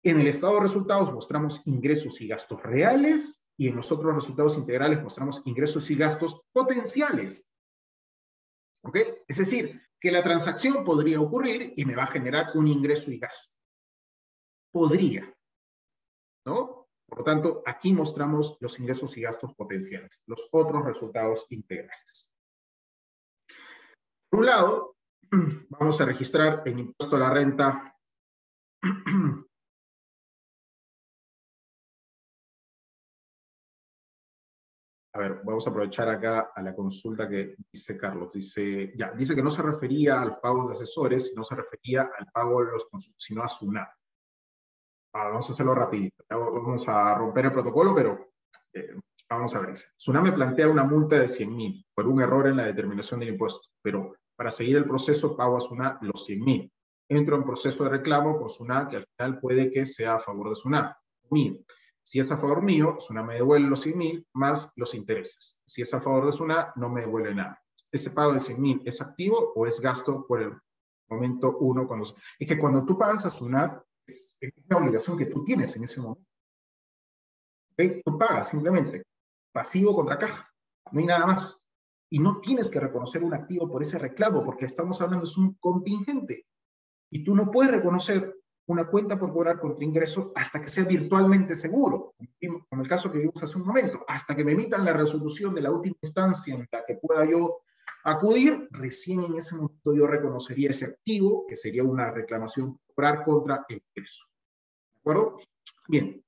En 0.02 0.20
el 0.20 0.26
estado 0.26 0.54
de 0.54 0.60
resultados 0.60 1.12
mostramos 1.12 1.62
ingresos 1.64 2.20
y 2.20 2.28
gastos 2.28 2.62
reales 2.62 3.48
y 3.56 3.68
en 3.68 3.76
los 3.76 3.90
otros 3.90 4.14
resultados 4.14 4.58
integrales 4.58 5.02
mostramos 5.02 5.42
ingresos 5.46 5.90
y 5.90 5.96
gastos 5.96 6.42
potenciales. 6.52 7.50
¿Ok? 8.82 8.98
Es 9.26 9.38
decir, 9.38 9.80
que 10.04 10.12
la 10.12 10.22
transacción 10.22 10.84
podría 10.84 11.18
ocurrir 11.18 11.72
y 11.78 11.86
me 11.86 11.96
va 11.96 12.02
a 12.02 12.08
generar 12.08 12.50
un 12.56 12.68
ingreso 12.68 13.10
y 13.10 13.18
gasto. 13.18 13.56
Podría. 14.70 15.34
¿No? 16.44 16.90
Por 17.08 17.20
lo 17.20 17.24
tanto, 17.24 17.62
aquí 17.64 17.94
mostramos 17.94 18.58
los 18.60 18.78
ingresos 18.78 19.16
y 19.16 19.22
gastos 19.22 19.54
potenciales, 19.54 20.22
los 20.26 20.46
otros 20.52 20.84
resultados 20.84 21.46
integrales. 21.48 22.30
Por 24.28 24.40
un 24.40 24.46
lado, 24.46 24.96
vamos 25.70 25.98
a 25.98 26.04
registrar 26.04 26.62
el 26.66 26.80
impuesto 26.80 27.16
a 27.16 27.20
la 27.20 27.30
renta 27.30 27.96
A 35.14 35.20
ver, 35.20 35.42
vamos 35.44 35.64
a 35.64 35.70
aprovechar 35.70 36.08
acá 36.08 36.50
a 36.52 36.60
la 36.60 36.74
consulta 36.74 37.28
que 37.28 37.54
dice 37.72 37.96
Carlos. 37.96 38.32
Dice, 38.32 38.92
ya, 38.96 39.12
dice 39.12 39.36
que 39.36 39.44
no 39.44 39.50
se 39.50 39.62
refería 39.62 40.20
al 40.20 40.40
pago 40.40 40.66
de 40.66 40.72
asesores, 40.72 41.30
sino 41.30 41.44
se 41.44 41.54
refería 41.54 42.10
al 42.18 42.26
pago 42.32 42.64
de 42.64 42.72
los 42.72 42.86
sino 43.16 43.44
a 43.44 43.48
SUNAT. 43.48 43.88
vamos 45.12 45.48
a 45.48 45.52
hacerlo 45.52 45.72
rapidito. 45.72 46.24
Vamos 46.28 46.88
a 46.88 47.14
romper 47.14 47.44
el 47.44 47.52
protocolo, 47.52 47.94
pero 47.94 48.32
eh, 48.72 48.96
vamos 49.30 49.54
a 49.54 49.60
ver. 49.60 49.76
SUNAT 49.96 50.24
me 50.24 50.32
plantea 50.32 50.68
una 50.68 50.82
multa 50.82 51.16
de 51.20 51.28
100 51.28 51.56
mil 51.56 51.86
por 51.94 52.08
un 52.08 52.20
error 52.20 52.48
en 52.48 52.56
la 52.56 52.64
determinación 52.64 53.20
del 53.20 53.28
impuesto, 53.28 53.68
pero 53.80 54.16
para 54.34 54.50
seguir 54.50 54.78
el 54.78 54.84
proceso 54.84 55.36
pago 55.36 55.56
a 55.56 55.60
SUNAT 55.60 56.02
los 56.02 56.24
100 56.24 56.44
mil. 56.44 56.72
Entro 57.08 57.36
en 57.36 57.44
proceso 57.44 57.84
de 57.84 57.90
reclamo 57.90 58.36
con 58.36 58.50
SUNAT, 58.50 58.90
que 58.90 58.96
al 58.96 59.06
final 59.16 59.38
puede 59.38 59.70
que 59.70 59.86
sea 59.86 60.16
a 60.16 60.18
favor 60.18 60.50
de 60.50 60.56
SUNAT. 60.56 60.96
Mil. 61.30 61.64
Si 62.04 62.20
es 62.20 62.30
a 62.30 62.36
favor 62.36 62.62
mío, 62.62 62.96
SUNA 62.98 63.22
me 63.22 63.34
devuelve 63.34 63.66
los 63.66 63.80
100 63.80 63.98
mil 63.98 64.28
más 64.34 64.72
los 64.76 64.94
intereses. 64.94 65.62
Si 65.64 65.80
es 65.80 65.94
a 65.94 66.02
favor 66.02 66.26
de 66.26 66.32
SUNA, 66.32 66.74
no 66.76 66.90
me 66.90 67.00
devuelve 67.00 67.34
nada. 67.34 67.58
¿Ese 67.90 68.10
pago 68.10 68.34
de 68.34 68.40
100 68.40 68.60
mil 68.60 68.82
es 68.84 69.00
activo 69.00 69.54
o 69.54 69.66
es 69.66 69.80
gasto 69.80 70.26
por 70.26 70.42
el 70.42 70.52
momento 71.08 71.56
uno? 71.56 71.88
Cuando... 71.88 72.06
Es 72.38 72.46
que 72.46 72.58
cuando 72.58 72.84
tú 72.84 72.98
pagas 72.98 73.24
a 73.24 73.30
SUNAT, 73.30 73.82
es, 74.06 74.36
una 74.68 74.80
obligación 74.80 75.16
que 75.16 75.26
tú 75.26 75.44
tienes 75.44 75.74
en 75.76 75.84
ese 75.84 76.02
momento. 76.02 76.28
Tú 78.04 78.18
pagas 78.18 78.50
simplemente 78.50 79.04
pasivo 79.50 79.94
contra 79.94 80.18
caja, 80.18 80.52
no 80.92 81.00
hay 81.00 81.06
nada 81.06 81.24
más. 81.26 81.66
Y 82.10 82.18
no 82.18 82.38
tienes 82.38 82.68
que 82.68 82.80
reconocer 82.80 83.24
un 83.24 83.32
activo 83.32 83.66
por 83.66 83.80
ese 83.80 83.98
reclamo, 83.98 84.44
porque 84.44 84.66
estamos 84.66 85.00
hablando, 85.00 85.24
es 85.24 85.38
un 85.38 85.54
contingente. 85.54 86.46
Y 87.10 87.24
tú 87.24 87.34
no 87.34 87.50
puedes 87.50 87.72
reconocer 87.72 88.36
una 88.66 88.86
cuenta 88.86 89.18
por 89.18 89.32
cobrar 89.32 89.60
contra 89.60 89.84
ingreso 89.84 90.32
hasta 90.34 90.60
que 90.60 90.68
sea 90.68 90.84
virtualmente 90.84 91.54
seguro, 91.54 92.14
como 92.68 92.82
el 92.82 92.88
caso 92.88 93.12
que 93.12 93.18
vimos 93.18 93.42
hace 93.42 93.58
un 93.58 93.66
momento, 93.66 94.04
hasta 94.08 94.34
que 94.34 94.44
me 94.44 94.52
emitan 94.52 94.84
la 94.84 94.94
resolución 94.94 95.54
de 95.54 95.62
la 95.62 95.70
última 95.70 95.96
instancia 96.02 96.54
en 96.54 96.66
la 96.70 96.84
que 96.86 96.96
pueda 96.96 97.28
yo 97.28 97.58
acudir, 98.04 98.68
recién 98.70 99.22
en 99.22 99.34
ese 99.34 99.54
momento 99.54 99.94
yo 99.94 100.06
reconocería 100.06 100.70
ese 100.70 100.86
activo, 100.86 101.46
que 101.46 101.56
sería 101.56 101.82
una 101.82 102.10
reclamación 102.10 102.74
por 102.74 102.94
cobrar 102.94 103.24
contra 103.24 103.66
ingreso. 103.68 104.26
¿De 104.94 105.00
acuerdo? 105.00 105.38
Bien, 105.88 106.24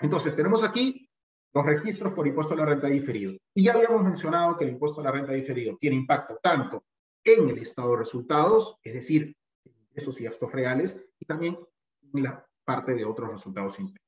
entonces 0.00 0.36
tenemos 0.36 0.62
aquí 0.62 1.08
los 1.52 1.64
registros 1.64 2.12
por 2.12 2.26
impuesto 2.26 2.54
a 2.54 2.56
la 2.58 2.66
renta 2.66 2.88
diferido. 2.88 3.32
Y 3.54 3.64
ya 3.64 3.72
habíamos 3.72 4.02
mencionado 4.02 4.56
que 4.56 4.64
el 4.64 4.70
impuesto 4.70 5.00
a 5.00 5.04
la 5.04 5.12
renta 5.12 5.32
diferido 5.32 5.76
tiene 5.78 5.96
impacto 5.96 6.38
tanto 6.42 6.84
en 7.24 7.48
el 7.48 7.58
estado 7.58 7.92
de 7.92 7.98
resultados, 7.98 8.78
es 8.82 8.94
decir, 8.94 9.36
ingresos 9.64 10.20
y 10.20 10.24
gastos 10.24 10.52
reales, 10.52 11.04
y 11.18 11.26
también 11.26 11.58
la 12.14 12.44
parte 12.64 12.94
de 12.94 13.04
otros 13.04 13.30
resultados 13.30 13.78
internos. 13.78 14.00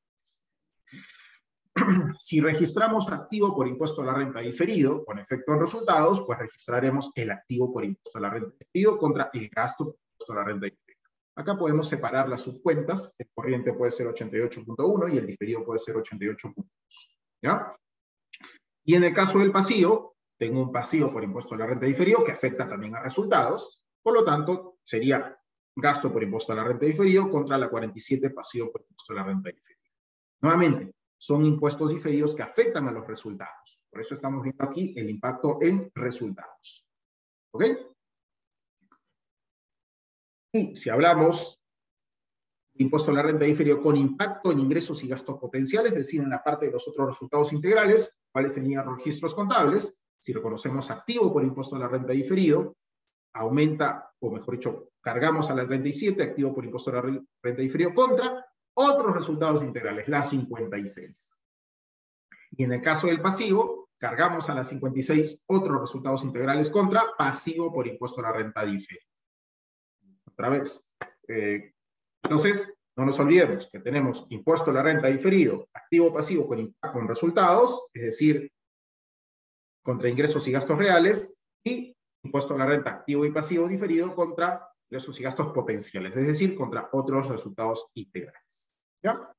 Si 2.18 2.40
registramos 2.40 3.10
activo 3.10 3.54
por 3.54 3.66
impuesto 3.66 4.02
a 4.02 4.06
la 4.06 4.14
renta 4.14 4.40
diferido, 4.40 5.04
con 5.04 5.18
efecto 5.18 5.52
en 5.52 5.60
resultados, 5.60 6.22
pues 6.26 6.38
registraremos 6.38 7.10
el 7.14 7.30
activo 7.30 7.72
por 7.72 7.84
impuesto 7.84 8.18
a 8.18 8.20
la 8.20 8.30
renta 8.30 8.54
diferido 8.58 8.98
contra 8.98 9.30
el 9.32 9.48
gasto 9.48 9.86
por 9.86 9.94
impuesto 9.94 10.32
a 10.32 10.36
la 10.36 10.44
renta 10.44 10.66
diferido. 10.66 11.00
Acá 11.34 11.56
podemos 11.56 11.88
separar 11.88 12.28
las 12.28 12.42
subcuentas, 12.42 13.14
el 13.18 13.26
corriente 13.34 13.72
puede 13.72 13.90
ser 13.90 14.06
88.1 14.06 15.14
y 15.14 15.18
el 15.18 15.26
diferido 15.26 15.64
puede 15.64 15.80
ser 15.80 15.96
88.2. 15.96 16.64
¿Ya? 17.42 17.74
Y 18.84 18.94
en 18.94 19.04
el 19.04 19.14
caso 19.14 19.38
del 19.38 19.50
pasivo, 19.50 20.16
tengo 20.38 20.60
un 20.60 20.72
pasivo 20.72 21.12
por 21.12 21.24
impuesto 21.24 21.54
a 21.54 21.58
la 21.58 21.66
renta 21.66 21.86
diferido 21.86 22.22
que 22.22 22.32
afecta 22.32 22.68
también 22.68 22.94
a 22.94 23.02
resultados, 23.02 23.80
por 24.02 24.14
lo 24.14 24.24
tanto, 24.24 24.78
sería 24.84 25.38
gasto 25.74 26.12
por 26.12 26.22
impuesto 26.22 26.52
a 26.52 26.56
la 26.56 26.64
renta 26.64 26.86
diferido 26.86 27.28
contra 27.28 27.58
la 27.58 27.68
47 27.68 28.30
pasivo 28.30 28.70
por 28.70 28.82
impuesto 28.82 29.12
a 29.12 29.16
la 29.16 29.24
renta 29.24 29.50
diferida. 29.50 29.90
Nuevamente, 30.40 30.94
son 31.16 31.44
impuestos 31.44 31.90
diferidos 31.90 32.34
que 32.34 32.42
afectan 32.42 32.88
a 32.88 32.92
los 32.92 33.06
resultados. 33.06 33.80
Por 33.88 34.00
eso 34.00 34.14
estamos 34.14 34.42
viendo 34.42 34.64
aquí 34.64 34.92
el 34.96 35.08
impacto 35.08 35.58
en 35.60 35.90
resultados. 35.94 36.84
¿Ok? 37.52 37.64
Y 40.54 40.74
si 40.74 40.90
hablamos 40.90 41.62
de 42.74 42.84
impuesto 42.84 43.10
a 43.10 43.14
la 43.14 43.22
renta 43.22 43.44
diferido 43.44 43.80
con 43.80 43.96
impacto 43.96 44.50
en 44.50 44.58
ingresos 44.58 45.02
y 45.04 45.08
gastos 45.08 45.38
potenciales, 45.38 45.92
es 45.92 45.98
decir, 45.98 46.20
en 46.20 46.30
la 46.30 46.42
parte 46.42 46.66
de 46.66 46.72
los 46.72 46.88
otros 46.88 47.06
resultados 47.06 47.52
integrales, 47.52 48.16
¿cuáles 48.32 48.54
serían 48.54 48.84
los 48.84 48.96
registros 48.96 49.34
contables? 49.34 49.96
Si 50.18 50.32
reconocemos 50.32 50.90
activo 50.90 51.32
por 51.32 51.44
impuesto 51.44 51.76
a 51.76 51.78
la 51.78 51.88
renta 51.88 52.12
diferido, 52.12 52.76
aumenta, 53.34 54.12
o 54.20 54.30
mejor 54.30 54.54
dicho, 54.54 54.91
cargamos 55.02 55.50
a 55.50 55.54
la 55.54 55.66
37, 55.66 56.22
activo 56.22 56.54
por 56.54 56.64
impuesto 56.64 56.90
a 56.90 56.94
la 56.94 57.02
renta 57.42 57.62
diferido, 57.62 57.92
contra 57.92 58.46
otros 58.74 59.14
resultados 59.14 59.62
integrales, 59.62 60.08
la 60.08 60.22
56. 60.22 61.32
Y 62.52 62.64
en 62.64 62.72
el 62.72 62.80
caso 62.80 63.08
del 63.08 63.20
pasivo, 63.20 63.90
cargamos 63.98 64.48
a 64.48 64.54
la 64.54 64.64
56 64.64 65.44
otros 65.46 65.80
resultados 65.80 66.24
integrales 66.24 66.70
contra 66.70 67.04
pasivo 67.18 67.72
por 67.72 67.86
impuesto 67.86 68.20
a 68.20 68.24
la 68.24 68.32
renta 68.32 68.64
diferida. 68.64 69.04
Otra 70.26 70.48
vez. 70.48 70.88
Eh, 71.28 71.74
entonces, 72.22 72.78
no 72.96 73.06
nos 73.06 73.18
olvidemos 73.20 73.68
que 73.70 73.80
tenemos 73.80 74.26
impuesto 74.30 74.70
a 74.70 74.74
la 74.74 74.82
renta 74.82 75.08
diferido, 75.08 75.68
activo 75.72 76.12
pasivo 76.12 76.46
con 76.46 76.58
en 76.58 77.08
resultados, 77.08 77.86
es 77.94 78.02
decir, 78.02 78.52
contra 79.82 80.08
ingresos 80.08 80.46
y 80.46 80.52
gastos 80.52 80.78
reales, 80.78 81.38
y 81.64 81.96
impuesto 82.22 82.54
a 82.54 82.58
la 82.58 82.66
renta 82.66 82.90
activo 82.90 83.24
y 83.24 83.32
pasivo 83.32 83.66
diferido 83.66 84.14
contra 84.14 84.71
ingresos 84.92 85.18
y 85.18 85.22
gastos 85.22 85.52
potenciales, 85.54 86.14
es 86.14 86.26
decir, 86.26 86.54
contra 86.54 86.90
otros 86.92 87.26
resultados 87.26 87.90
integrales. 87.94 88.70
¿Ya? 89.02 89.34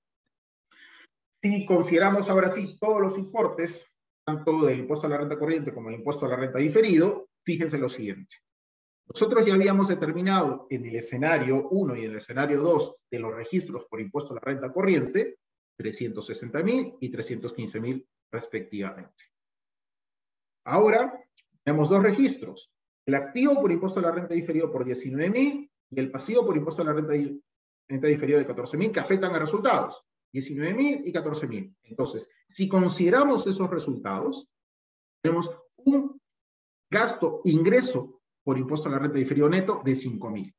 Si 1.43 1.63
consideramos 1.65 2.27
ahora 2.27 2.49
sí 2.49 2.75
todos 2.81 2.99
los 2.99 3.19
importes, 3.19 3.99
tanto 4.25 4.65
del 4.65 4.79
impuesto 4.79 5.05
a 5.05 5.11
la 5.11 5.17
renta 5.17 5.37
corriente 5.37 5.71
como 5.71 5.89
el 5.89 5.95
impuesto 5.95 6.25
a 6.25 6.29
la 6.29 6.37
renta 6.37 6.57
diferido, 6.57 7.29
fíjense 7.45 7.77
lo 7.77 7.87
siguiente. 7.87 8.37
Nosotros 9.05 9.45
ya 9.45 9.53
habíamos 9.53 9.89
determinado 9.89 10.65
en 10.71 10.87
el 10.87 10.95
escenario 10.95 11.67
1 11.69 11.97
y 11.97 12.05
en 12.05 12.11
el 12.11 12.17
escenario 12.17 12.59
2 12.61 13.01
de 13.11 13.19
los 13.19 13.35
registros 13.35 13.85
por 13.85 14.01
impuesto 14.01 14.31
a 14.31 14.35
la 14.35 14.41
renta 14.41 14.73
corriente, 14.73 15.37
360.000 15.77 16.97
y 16.99 17.11
315.000 17.11 18.07
respectivamente. 18.31 19.25
Ahora 20.65 21.13
tenemos 21.63 21.89
dos 21.89 22.01
registros, 22.01 22.73
el 23.05 23.15
activo 23.15 23.55
por 23.61 23.71
impuesto 23.71 23.99
a 23.99 24.03
la 24.03 24.11
renta 24.11 24.33
diferido 24.33 24.71
por 24.71 24.85
19.000 24.85 25.69
y 25.91 25.99
el 25.99 26.11
pasivo 26.11 26.45
por 26.45 26.55
impuesto 26.57 26.81
a 26.81 26.85
la 26.85 26.93
renta, 26.93 27.13
diferido 28.07 28.39
de 28.39 28.47
14.000 28.47 28.91
que 28.91 28.99
afectan 28.99 29.35
a 29.35 29.39
resultados, 29.39 30.03
19.000 30.33 31.01
y 31.05 31.11
14.000. 31.11 31.75
Entonces, 31.83 32.29
si 32.51 32.67
consideramos 32.67 33.45
esos 33.45 33.69
resultados, 33.69 34.49
tenemos 35.21 35.51
un 35.77 36.19
gasto, 36.89 37.41
ingreso 37.43 38.21
por 38.43 38.57
impuesto 38.57 38.89
a 38.89 38.91
la 38.91 38.99
renta 38.99 39.17
diferido 39.17 39.49
neto 39.49 39.81
de 39.83 39.93
5.000. 39.93 40.53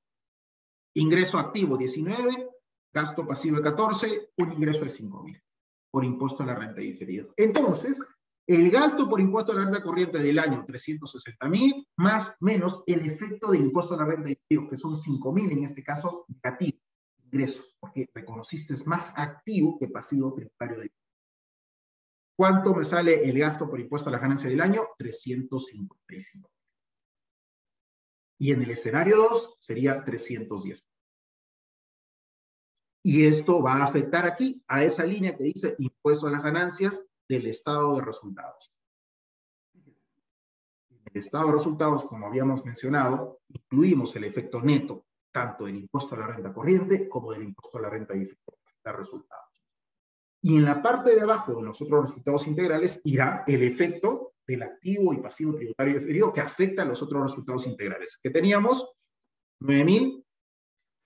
Ingreso 0.96 1.38
activo 1.38 1.76
19, 1.76 2.50
gasto 2.92 3.26
pasivo 3.26 3.56
de 3.56 3.62
14, 3.62 4.30
un 4.38 4.52
ingreso 4.52 4.84
de 4.84 4.90
5.000 4.90 5.42
por 5.90 6.04
impuesto 6.04 6.42
a 6.42 6.46
la 6.46 6.56
renta 6.56 6.80
diferido. 6.80 7.32
Entonces, 7.36 8.00
el 8.46 8.70
gasto 8.70 9.08
por 9.08 9.20
impuesto 9.20 9.52
a 9.52 9.54
la 9.54 9.64
renta 9.64 9.82
corriente 9.82 10.18
del 10.18 10.38
año, 10.38 10.64
360 10.66 11.48
mil, 11.48 11.86
más 11.96 12.36
menos 12.40 12.82
el 12.86 13.00
efecto 13.00 13.50
del 13.50 13.62
impuesto 13.62 13.94
a 13.94 13.98
la 13.98 14.04
renta 14.04 14.30
efectivo, 14.30 14.68
que 14.68 14.76
son 14.76 14.94
5 14.94 15.32
mil, 15.32 15.50
en 15.52 15.64
este 15.64 15.82
caso 15.82 16.26
negativo, 16.28 16.78
ingreso, 17.24 17.64
porque 17.80 18.08
reconociste 18.12 18.74
es 18.74 18.86
más 18.86 19.12
activo 19.16 19.78
que 19.78 19.88
pasivo 19.88 20.34
tributario 20.34 20.78
de 20.78 20.92
¿Cuánto 22.36 22.74
me 22.74 22.84
sale 22.84 23.28
el 23.28 23.38
gasto 23.38 23.70
por 23.70 23.80
impuesto 23.80 24.08
a 24.08 24.12
la 24.12 24.18
ganancia 24.18 24.50
del 24.50 24.60
año? 24.60 24.82
355. 24.98 26.50
Y 28.40 28.52
en 28.52 28.62
el 28.62 28.70
escenario 28.70 29.16
2 29.18 29.56
sería 29.60 30.04
310. 30.04 30.84
Y 33.04 33.26
esto 33.26 33.62
va 33.62 33.74
a 33.74 33.84
afectar 33.84 34.26
aquí 34.26 34.64
a 34.66 34.82
esa 34.82 35.04
línea 35.04 35.36
que 35.36 35.44
dice 35.44 35.76
impuesto 35.78 36.26
a 36.26 36.30
las 36.30 36.42
ganancias 36.42 37.06
del 37.28 37.46
estado 37.46 37.96
de 37.96 38.04
resultados. 38.04 38.74
En 39.74 41.02
el 41.04 41.18
estado 41.18 41.46
de 41.46 41.52
resultados, 41.52 42.04
como 42.04 42.26
habíamos 42.26 42.64
mencionado, 42.64 43.40
incluimos 43.48 44.14
el 44.16 44.24
efecto 44.24 44.60
neto 44.62 45.06
tanto 45.32 45.64
del 45.64 45.76
impuesto 45.76 46.14
a 46.14 46.18
la 46.18 46.26
renta 46.28 46.52
corriente 46.52 47.08
como 47.08 47.32
del 47.32 47.42
impuesto 47.42 47.78
a 47.78 47.82
la 47.82 47.90
renta 47.90 48.14
de 48.14 48.92
resultados. 48.92 49.44
Y 50.40 50.56
en 50.56 50.64
la 50.64 50.80
parte 50.80 51.14
de 51.14 51.22
abajo 51.22 51.54
de 51.56 51.62
los 51.62 51.82
otros 51.82 52.02
resultados 52.02 52.46
integrales 52.46 53.00
irá 53.04 53.44
el 53.46 53.62
efecto 53.62 54.34
del 54.46 54.62
activo 54.62 55.12
y 55.12 55.18
pasivo 55.18 55.54
tributario 55.54 55.94
diferido 55.94 56.32
que 56.32 56.40
afecta 56.40 56.82
a 56.82 56.84
los 56.84 57.02
otros 57.02 57.22
resultados 57.22 57.66
integrales. 57.66 58.18
Que 58.22 58.30
teníamos 58.30 58.94
9.000 59.60 60.24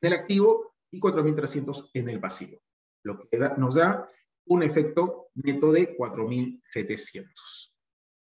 del 0.02 0.12
activo 0.12 0.74
y 0.90 1.00
4.300 1.00 1.90
en 1.94 2.08
el 2.08 2.20
pasivo. 2.20 2.60
Lo 3.04 3.18
que 3.18 3.38
nos 3.56 3.76
da 3.76 4.08
un 4.48 4.62
efecto 4.62 5.28
neto 5.34 5.72
de 5.72 5.96
4.700. 5.96 7.72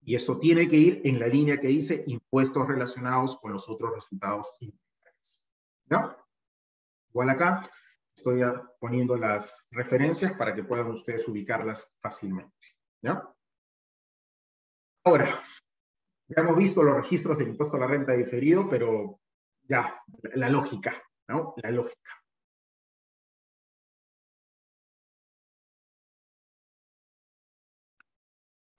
Y 0.03 0.15
eso 0.15 0.39
tiene 0.39 0.67
que 0.67 0.77
ir 0.77 1.01
en 1.03 1.19
la 1.19 1.27
línea 1.27 1.59
que 1.59 1.67
dice 1.67 2.03
impuestos 2.07 2.67
relacionados 2.67 3.39
con 3.39 3.53
los 3.53 3.69
otros 3.69 3.93
resultados. 3.93 4.55
¿No? 5.89 6.15
Igual 7.09 7.29
acá, 7.29 7.69
Estoy 8.15 8.41
poniendo 8.79 9.17
las 9.17 9.67
referencias 9.71 10.33
para 10.33 10.53
que 10.53 10.63
puedan 10.63 10.91
ustedes 10.91 11.27
ubicarlas 11.27 11.97
fácilmente. 12.01 12.67
¿ya? 13.01 13.27
Ahora, 15.03 15.41
ya 16.27 16.41
hemos 16.41 16.57
visto 16.57 16.83
los 16.83 16.97
registros 16.97 17.37
del 17.37 17.49
impuesto 17.49 17.77
a 17.77 17.79
la 17.79 17.87
renta 17.87 18.13
diferido, 18.13 18.69
pero 18.69 19.19
ya, 19.63 20.03
la 20.35 20.49
lógica, 20.49 21.01
¿no? 21.27 21.55
La 21.57 21.71
lógica. 21.71 22.20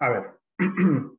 A 0.03 0.09
ver. 0.09 0.37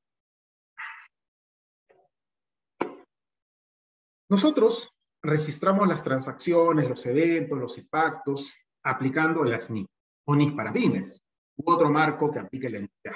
Nosotros 4.29 4.91
registramos 5.23 5.87
las 5.87 6.03
transacciones, 6.03 6.89
los 6.89 7.05
eventos, 7.05 7.57
los 7.57 7.77
impactos, 7.77 8.57
aplicando 8.83 9.45
las 9.45 9.69
NI 9.69 9.85
o 10.25 10.35
NIF 10.35 10.53
para 10.53 10.73
pymes, 10.73 11.23
u 11.55 11.71
otro 11.71 11.89
marco 11.89 12.29
que 12.29 12.39
aplique 12.39 12.69
la 12.69 12.79
entidad. 12.79 13.15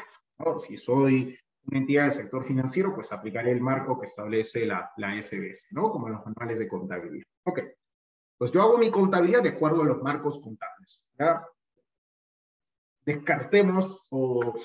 Si 0.59 0.77
soy 0.77 1.37
una 1.63 1.79
entidad 1.79 2.03
del 2.03 2.13
sector 2.13 2.45
financiero, 2.45 2.95
pues 2.95 3.11
aplicaré 3.11 3.51
el 3.51 3.59
marco 3.59 3.99
que 3.99 4.05
establece 4.05 4.65
la, 4.65 4.89
la 4.95 5.21
SBS, 5.21 5.67
¿no? 5.71 5.91
Como 5.91 6.07
los 6.07 6.25
manuales 6.25 6.59
de 6.59 6.67
contabilidad. 6.69 7.25
Ok. 7.45 7.59
Pues 8.37 8.53
yo 8.53 8.61
hago 8.61 8.77
mi 8.77 8.89
contabilidad 8.89 9.43
de 9.43 9.49
acuerdo 9.49 9.81
a 9.81 9.85
los 9.85 10.01
marcos 10.01 10.39
contables. 10.39 11.05
Descartemos 13.03 14.07
o 14.11 14.55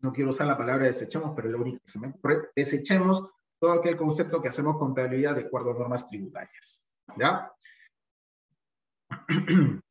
no 0.00 0.12
quiero 0.12 0.30
usar 0.30 0.46
la 0.46 0.58
palabra 0.58 0.86
desechemos, 0.86 1.32
pero 1.34 1.48
es 1.48 1.52
lo 1.52 1.60
único 1.60 1.80
que 1.80 1.90
se 1.90 1.98
me 1.98 2.08
ocurre, 2.08 2.50
desechemos 2.54 3.24
todo 3.58 3.72
aquel 3.72 3.96
concepto 3.96 4.42
que 4.42 4.48
hacemos 4.48 4.76
contabilidad 4.76 5.34
de 5.34 5.42
acuerdo 5.42 5.70
a 5.72 5.78
normas 5.78 6.06
tributarias. 6.08 6.84
¿Ya? 7.16 7.52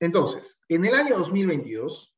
Entonces, 0.00 0.60
en 0.68 0.84
el 0.84 0.94
año 0.94 1.16
2022 1.16 2.14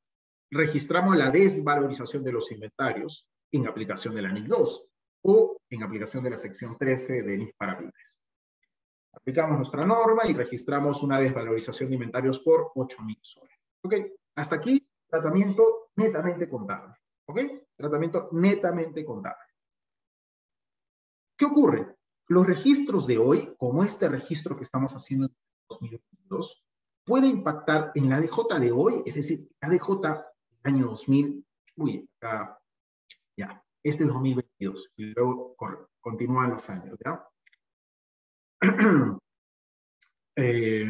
registramos 0.50 1.16
la 1.16 1.30
desvalorización 1.30 2.24
de 2.24 2.32
los 2.32 2.50
inventarios 2.52 3.28
en 3.52 3.66
aplicación 3.66 4.14
de 4.14 4.22
la 4.22 4.32
NIC 4.32 4.46
2 4.46 4.90
o 5.22 5.60
en 5.70 5.82
aplicación 5.82 6.22
de 6.24 6.30
la 6.30 6.38
sección 6.38 6.76
13 6.78 7.22
de 7.22 7.38
NIC 7.38 7.56
para 7.56 7.78
pymes. 7.78 8.20
Aplicamos 9.12 9.56
nuestra 9.56 9.84
norma 9.84 10.26
y 10.26 10.34
registramos 10.34 11.02
una 11.02 11.18
desvalorización 11.18 11.88
de 11.88 11.94
inventarios 11.94 12.40
por 12.40 12.72
8.000 12.74 13.18
soles. 13.22 13.56
¿Ok? 13.82 13.94
Hasta 14.36 14.56
aquí, 14.56 14.86
tratamiento 15.08 15.85
netamente 15.96 16.48
contable. 16.48 16.94
¿Ok? 17.28 17.40
Tratamiento 17.76 18.28
netamente 18.32 19.04
contable. 19.04 19.44
¿Qué 21.36 21.44
ocurre? 21.44 21.96
Los 22.28 22.46
registros 22.46 23.06
de 23.06 23.18
hoy, 23.18 23.54
como 23.58 23.84
este 23.84 24.08
registro 24.08 24.56
que 24.56 24.62
estamos 24.62 24.92
haciendo 24.94 25.26
en 25.26 25.36
2022, 25.68 26.64
puede 27.04 27.28
impactar 27.28 27.92
en 27.94 28.08
la 28.08 28.20
DJ 28.20 28.58
de 28.58 28.72
hoy, 28.72 29.02
es 29.06 29.14
decir, 29.14 29.48
la 29.60 29.68
DJ 29.68 29.84
del 30.02 30.74
año 30.74 30.86
2000, 30.86 31.46
uy, 31.76 32.08
ya, 33.36 33.64
este 33.82 34.02
es 34.02 34.08
2022, 34.08 34.92
y 34.96 35.04
luego 35.14 35.54
continúan 36.00 36.50
los 36.50 36.68
años, 36.70 36.98
¿ya? 37.04 37.28
Eh, 40.38 40.86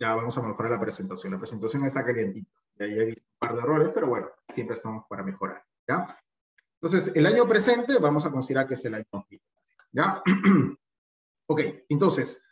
ya 0.00 0.16
vamos 0.16 0.36
a 0.36 0.42
mejorar 0.42 0.72
la 0.72 0.80
presentación. 0.80 1.32
La 1.32 1.38
presentación 1.38 1.84
está 1.84 2.04
calientita. 2.04 2.50
Ya, 2.74 2.88
ya 2.88 3.02
he 3.02 3.06
visto 3.06 3.31
par 3.42 3.54
de 3.54 3.60
errores, 3.60 3.90
pero 3.92 4.06
bueno, 4.06 4.28
siempre 4.48 4.74
estamos 4.74 5.04
para 5.08 5.24
mejorar, 5.24 5.64
¿ya? 5.88 6.06
Entonces, 6.80 7.14
el 7.16 7.26
año 7.26 7.46
presente 7.46 7.98
vamos 7.98 8.24
a 8.24 8.30
considerar 8.30 8.68
que 8.68 8.74
es 8.74 8.84
el 8.84 8.94
año 8.94 9.04
2000. 9.12 9.42
¿Ya? 9.92 10.22
ok, 11.48 11.60
entonces, 11.88 12.42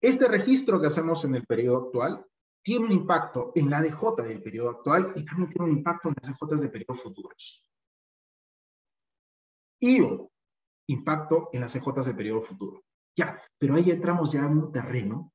este 0.00 0.26
registro 0.26 0.80
que 0.80 0.86
hacemos 0.86 1.24
en 1.24 1.34
el 1.34 1.46
periodo 1.46 1.86
actual 1.86 2.26
tiene 2.62 2.86
un 2.86 2.92
impacto 2.92 3.52
en 3.54 3.70
la 3.70 3.80
DJ 3.80 4.22
del 4.24 4.42
periodo 4.42 4.70
actual 4.70 5.12
y 5.14 5.24
también 5.24 5.48
tiene 5.50 5.70
un 5.70 5.78
impacto 5.78 6.08
en 6.08 6.16
las 6.20 6.28
DJ 6.28 6.62
de 6.62 6.68
periodos 6.70 7.02
futuros. 7.02 7.64
Y 9.80 10.00
un 10.00 10.28
impacto 10.88 11.50
en 11.52 11.60
las 11.60 11.72
CJ 11.72 12.04
de 12.04 12.14
periodo 12.14 12.42
futuro. 12.42 12.84
Ya, 13.16 13.40
pero 13.58 13.74
ahí 13.74 13.90
entramos 13.90 14.32
ya 14.32 14.40
en 14.40 14.58
un 14.58 14.72
terreno 14.72 15.32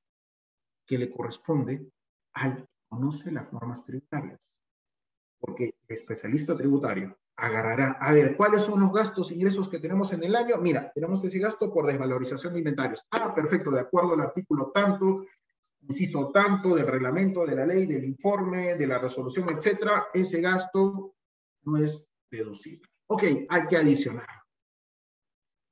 que 0.85 0.97
le 0.97 1.09
corresponde 1.09 1.91
al 2.33 2.67
que 2.67 2.75
conoce 2.89 3.31
las 3.31 3.51
normas 3.53 3.85
tributarias. 3.85 4.52
Porque 5.43 5.65
el 5.65 5.73
especialista 5.89 6.55
tributario 6.55 7.17
agarrará, 7.35 7.97
a 7.99 8.13
ver, 8.13 8.37
¿cuáles 8.37 8.63
son 8.63 8.79
los 8.79 8.93
gastos 8.93 9.29
e 9.29 9.33
ingresos 9.33 9.67
que 9.67 9.77
tenemos 9.77 10.13
en 10.13 10.23
el 10.23 10.37
año? 10.37 10.55
Mira, 10.61 10.89
tenemos 10.95 11.21
ese 11.21 11.37
gasto 11.37 11.73
por 11.73 11.85
desvalorización 11.85 12.53
de 12.53 12.59
inventarios. 12.59 13.05
Ah, 13.11 13.35
perfecto, 13.35 13.69
de 13.69 13.81
acuerdo 13.81 14.13
al 14.13 14.21
artículo 14.21 14.71
tanto, 14.73 15.25
inciso 15.81 16.31
tanto 16.31 16.73
del 16.73 16.87
reglamento, 16.87 17.45
de 17.45 17.57
la 17.57 17.65
ley, 17.65 17.85
del 17.87 18.05
informe, 18.05 18.75
de 18.75 18.87
la 18.87 18.99
resolución, 18.99 19.49
etcétera, 19.49 20.07
ese 20.13 20.39
gasto 20.39 21.13
no 21.63 21.77
es 21.77 22.07
deducible. 22.31 22.87
Ok, 23.07 23.23
hay 23.49 23.67
que 23.67 23.75
adicionar. 23.75 24.27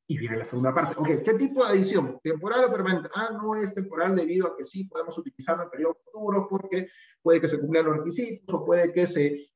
Y 0.06 0.18
viene 0.18 0.36
la 0.36 0.44
segunda 0.44 0.74
parte. 0.74 0.96
Ok, 0.98 1.24
¿qué 1.24 1.34
tipo 1.36 1.64
de 1.64 1.72
adición? 1.72 2.20
¿Temporal 2.22 2.66
o 2.66 2.74
permanente? 2.74 3.10
Ah, 3.16 3.30
no 3.32 3.56
es 3.56 3.74
temporal 3.74 4.18
debido 4.18 4.48
a 4.48 4.58
que 4.58 4.66
sí 4.66 4.84
podemos 4.84 5.18
utilizarlo 5.18 5.64
en 5.64 5.70
periodo 5.70 5.98
futuro 6.04 6.46
porque 6.50 6.90
puede 7.22 7.40
que 7.40 7.48
se 7.48 7.58
cumplan 7.58 7.86
los 7.86 7.98
requisitos 8.00 8.54
o 8.54 8.66
puede 8.66 8.92
que 8.92 9.08
se 9.08 9.52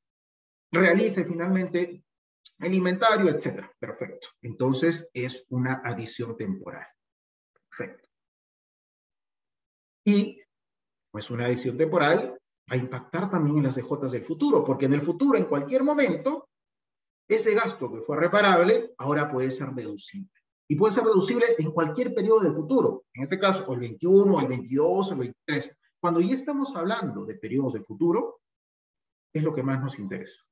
realice 0.71 1.23
finalmente 1.23 2.03
el 2.59 2.73
inventario, 2.73 3.29
etcétera. 3.29 3.71
Perfecto. 3.79 4.29
Entonces 4.41 5.09
es 5.13 5.47
una 5.49 5.81
adición 5.83 6.37
temporal. 6.37 6.87
Perfecto. 7.69 8.09
Y 10.05 10.41
pues 11.11 11.29
una 11.31 11.45
adición 11.45 11.77
temporal 11.77 12.39
va 12.71 12.75
a 12.75 12.77
impactar 12.77 13.29
también 13.29 13.57
en 13.57 13.63
las 13.63 13.75
DJs 13.75 14.11
del 14.11 14.23
futuro, 14.23 14.63
porque 14.63 14.85
en 14.85 14.93
el 14.93 15.01
futuro, 15.01 15.37
en 15.37 15.45
cualquier 15.45 15.83
momento, 15.83 16.49
ese 17.27 17.53
gasto 17.55 17.91
que 17.91 18.01
fue 18.01 18.17
reparable 18.17 18.93
ahora 18.97 19.31
puede 19.31 19.51
ser 19.51 19.69
deducible. 19.69 20.29
Y 20.67 20.75
puede 20.75 20.93
ser 20.93 21.03
deducible 21.03 21.45
en 21.57 21.71
cualquier 21.71 22.13
periodo 22.13 22.41
del 22.41 22.53
futuro. 22.53 23.05
En 23.13 23.23
este 23.23 23.39
caso, 23.39 23.71
el 23.73 23.79
21, 23.79 24.39
el 24.39 24.47
22, 24.47 25.11
el 25.11 25.17
23. 25.19 25.77
Cuando 25.99 26.21
ya 26.21 26.33
estamos 26.33 26.75
hablando 26.75 27.25
de 27.25 27.35
periodos 27.35 27.73
del 27.73 27.83
futuro, 27.83 28.41
es 29.33 29.43
lo 29.43 29.53
que 29.53 29.63
más 29.63 29.79
nos 29.79 29.99
interesa. 29.99 30.43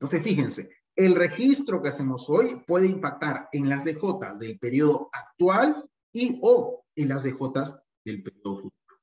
Entonces, 0.00 0.24
fíjense, 0.24 0.70
el 0.96 1.14
registro 1.14 1.82
que 1.82 1.90
hacemos 1.90 2.30
hoy 2.30 2.64
puede 2.66 2.86
impactar 2.86 3.50
en 3.52 3.68
las 3.68 3.84
DJs 3.84 4.38
del 4.38 4.58
periodo 4.58 5.10
actual 5.12 5.88
y 6.10 6.38
o 6.42 6.86
en 6.96 7.08
las 7.10 7.22
DJs 7.22 7.78
del 8.06 8.22
periodo 8.22 8.56
futuro. 8.56 8.98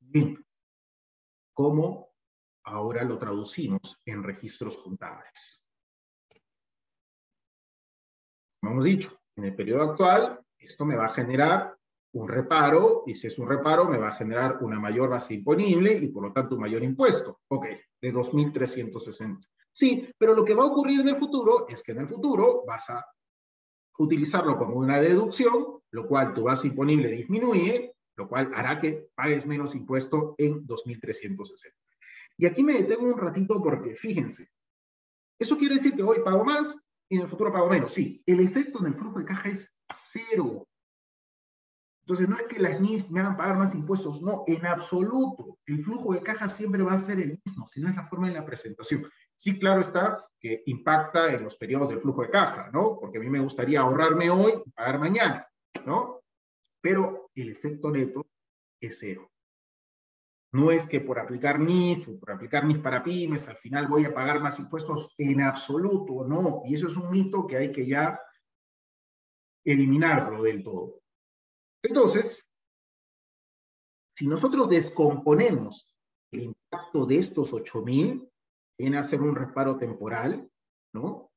Bien, 0.00 0.36
¿cómo 1.54 2.14
ahora 2.64 3.04
lo 3.04 3.16
traducimos 3.16 4.02
en 4.04 4.22
registros 4.22 4.76
contables? 4.76 5.66
Como 8.60 8.72
hemos 8.72 8.84
dicho, 8.84 9.18
en 9.36 9.44
el 9.44 9.56
periodo 9.56 9.90
actual, 9.92 10.44
esto 10.58 10.84
me 10.84 10.96
va 10.96 11.06
a 11.06 11.10
generar 11.10 11.75
un 12.16 12.28
reparo, 12.28 13.02
y 13.06 13.14
si 13.14 13.26
es 13.26 13.38
un 13.38 13.46
reparo 13.46 13.84
me 13.84 13.98
va 13.98 14.08
a 14.08 14.14
generar 14.14 14.58
una 14.62 14.80
mayor 14.80 15.10
base 15.10 15.34
imponible 15.34 15.92
y 15.92 16.08
por 16.08 16.22
lo 16.22 16.32
tanto 16.32 16.54
un 16.54 16.62
mayor 16.62 16.82
impuesto. 16.82 17.40
Ok, 17.48 17.66
de 18.00 18.12
2.360. 18.12 19.46
Sí, 19.70 20.08
pero 20.16 20.34
lo 20.34 20.42
que 20.42 20.54
va 20.54 20.62
a 20.62 20.66
ocurrir 20.66 21.00
en 21.00 21.08
el 21.08 21.16
futuro 21.16 21.66
es 21.68 21.82
que 21.82 21.92
en 21.92 21.98
el 21.98 22.08
futuro 22.08 22.64
vas 22.66 22.88
a 22.88 23.04
utilizarlo 23.98 24.56
como 24.56 24.76
una 24.76 24.98
deducción, 24.98 25.82
lo 25.90 26.08
cual 26.08 26.32
tu 26.32 26.44
base 26.44 26.68
imponible 26.68 27.10
disminuye, 27.10 27.94
lo 28.16 28.28
cual 28.28 28.50
hará 28.54 28.78
que 28.78 29.10
pagues 29.14 29.44
menos 29.44 29.74
impuesto 29.74 30.34
en 30.38 30.66
2.360. 30.66 31.74
Y 32.38 32.46
aquí 32.46 32.64
me 32.64 32.72
detengo 32.72 33.04
un 33.04 33.18
ratito 33.18 33.62
porque 33.62 33.94
fíjense, 33.94 34.48
eso 35.38 35.58
quiere 35.58 35.74
decir 35.74 35.94
que 35.94 36.02
hoy 36.02 36.20
pago 36.24 36.46
más 36.46 36.78
y 37.10 37.16
en 37.16 37.22
el 37.22 37.28
futuro 37.28 37.52
pago 37.52 37.68
menos. 37.68 37.92
Sí, 37.92 38.22
el 38.24 38.40
efecto 38.40 38.78
en 38.80 38.86
el 38.86 38.94
flujo 38.94 39.18
de 39.18 39.26
caja 39.26 39.50
es 39.50 39.78
cero. 39.94 40.66
Entonces, 42.06 42.28
no 42.28 42.36
es 42.36 42.44
que 42.44 42.60
las 42.60 42.80
NIF 42.80 43.10
me 43.10 43.18
hagan 43.18 43.36
pagar 43.36 43.58
más 43.58 43.74
impuestos, 43.74 44.22
no, 44.22 44.44
en 44.46 44.64
absoluto. 44.64 45.58
El 45.66 45.80
flujo 45.80 46.14
de 46.14 46.22
caja 46.22 46.48
siempre 46.48 46.84
va 46.84 46.92
a 46.92 46.98
ser 46.98 47.18
el 47.18 47.40
mismo, 47.44 47.66
si 47.66 47.80
no 47.80 47.88
es 47.88 47.96
la 47.96 48.04
forma 48.04 48.28
de 48.28 48.34
la 48.34 48.46
presentación. 48.46 49.04
Sí, 49.34 49.58
claro 49.58 49.80
está 49.80 50.24
que 50.38 50.62
impacta 50.66 51.32
en 51.34 51.42
los 51.42 51.56
periodos 51.56 51.88
del 51.88 51.98
flujo 51.98 52.22
de 52.22 52.30
caja, 52.30 52.70
¿no? 52.72 52.96
Porque 53.00 53.18
a 53.18 53.20
mí 53.20 53.28
me 53.28 53.40
gustaría 53.40 53.80
ahorrarme 53.80 54.30
hoy 54.30 54.52
y 54.64 54.70
pagar 54.70 55.00
mañana, 55.00 55.48
¿no? 55.84 56.20
Pero 56.80 57.32
el 57.34 57.48
efecto 57.48 57.90
neto 57.90 58.24
es 58.80 59.00
cero. 59.00 59.32
No 60.52 60.70
es 60.70 60.86
que 60.86 61.00
por 61.00 61.18
aplicar 61.18 61.58
NIF 61.58 62.08
o 62.08 62.20
por 62.20 62.30
aplicar 62.30 62.64
NIF 62.64 62.78
para 62.78 63.02
pymes, 63.02 63.48
al 63.48 63.56
final 63.56 63.88
voy 63.88 64.04
a 64.04 64.14
pagar 64.14 64.40
más 64.40 64.60
impuestos 64.60 65.12
en 65.18 65.40
absoluto, 65.40 66.24
no. 66.24 66.62
Y 66.66 66.76
eso 66.76 66.86
es 66.86 66.96
un 66.96 67.10
mito 67.10 67.48
que 67.48 67.56
hay 67.56 67.72
que 67.72 67.84
ya 67.84 68.20
eliminarlo 69.64 70.40
del 70.44 70.62
todo. 70.62 71.00
Entonces, 71.82 72.52
si 74.16 74.26
nosotros 74.26 74.68
descomponemos 74.68 75.94
el 76.32 76.42
impacto 76.42 77.06
de 77.06 77.18
estos 77.18 77.52
8.000, 77.52 78.28
viene 78.78 78.98
a 78.98 79.04
ser 79.04 79.20
un 79.22 79.34
reparo 79.34 79.76
temporal, 79.76 80.50
¿no? 80.94 81.30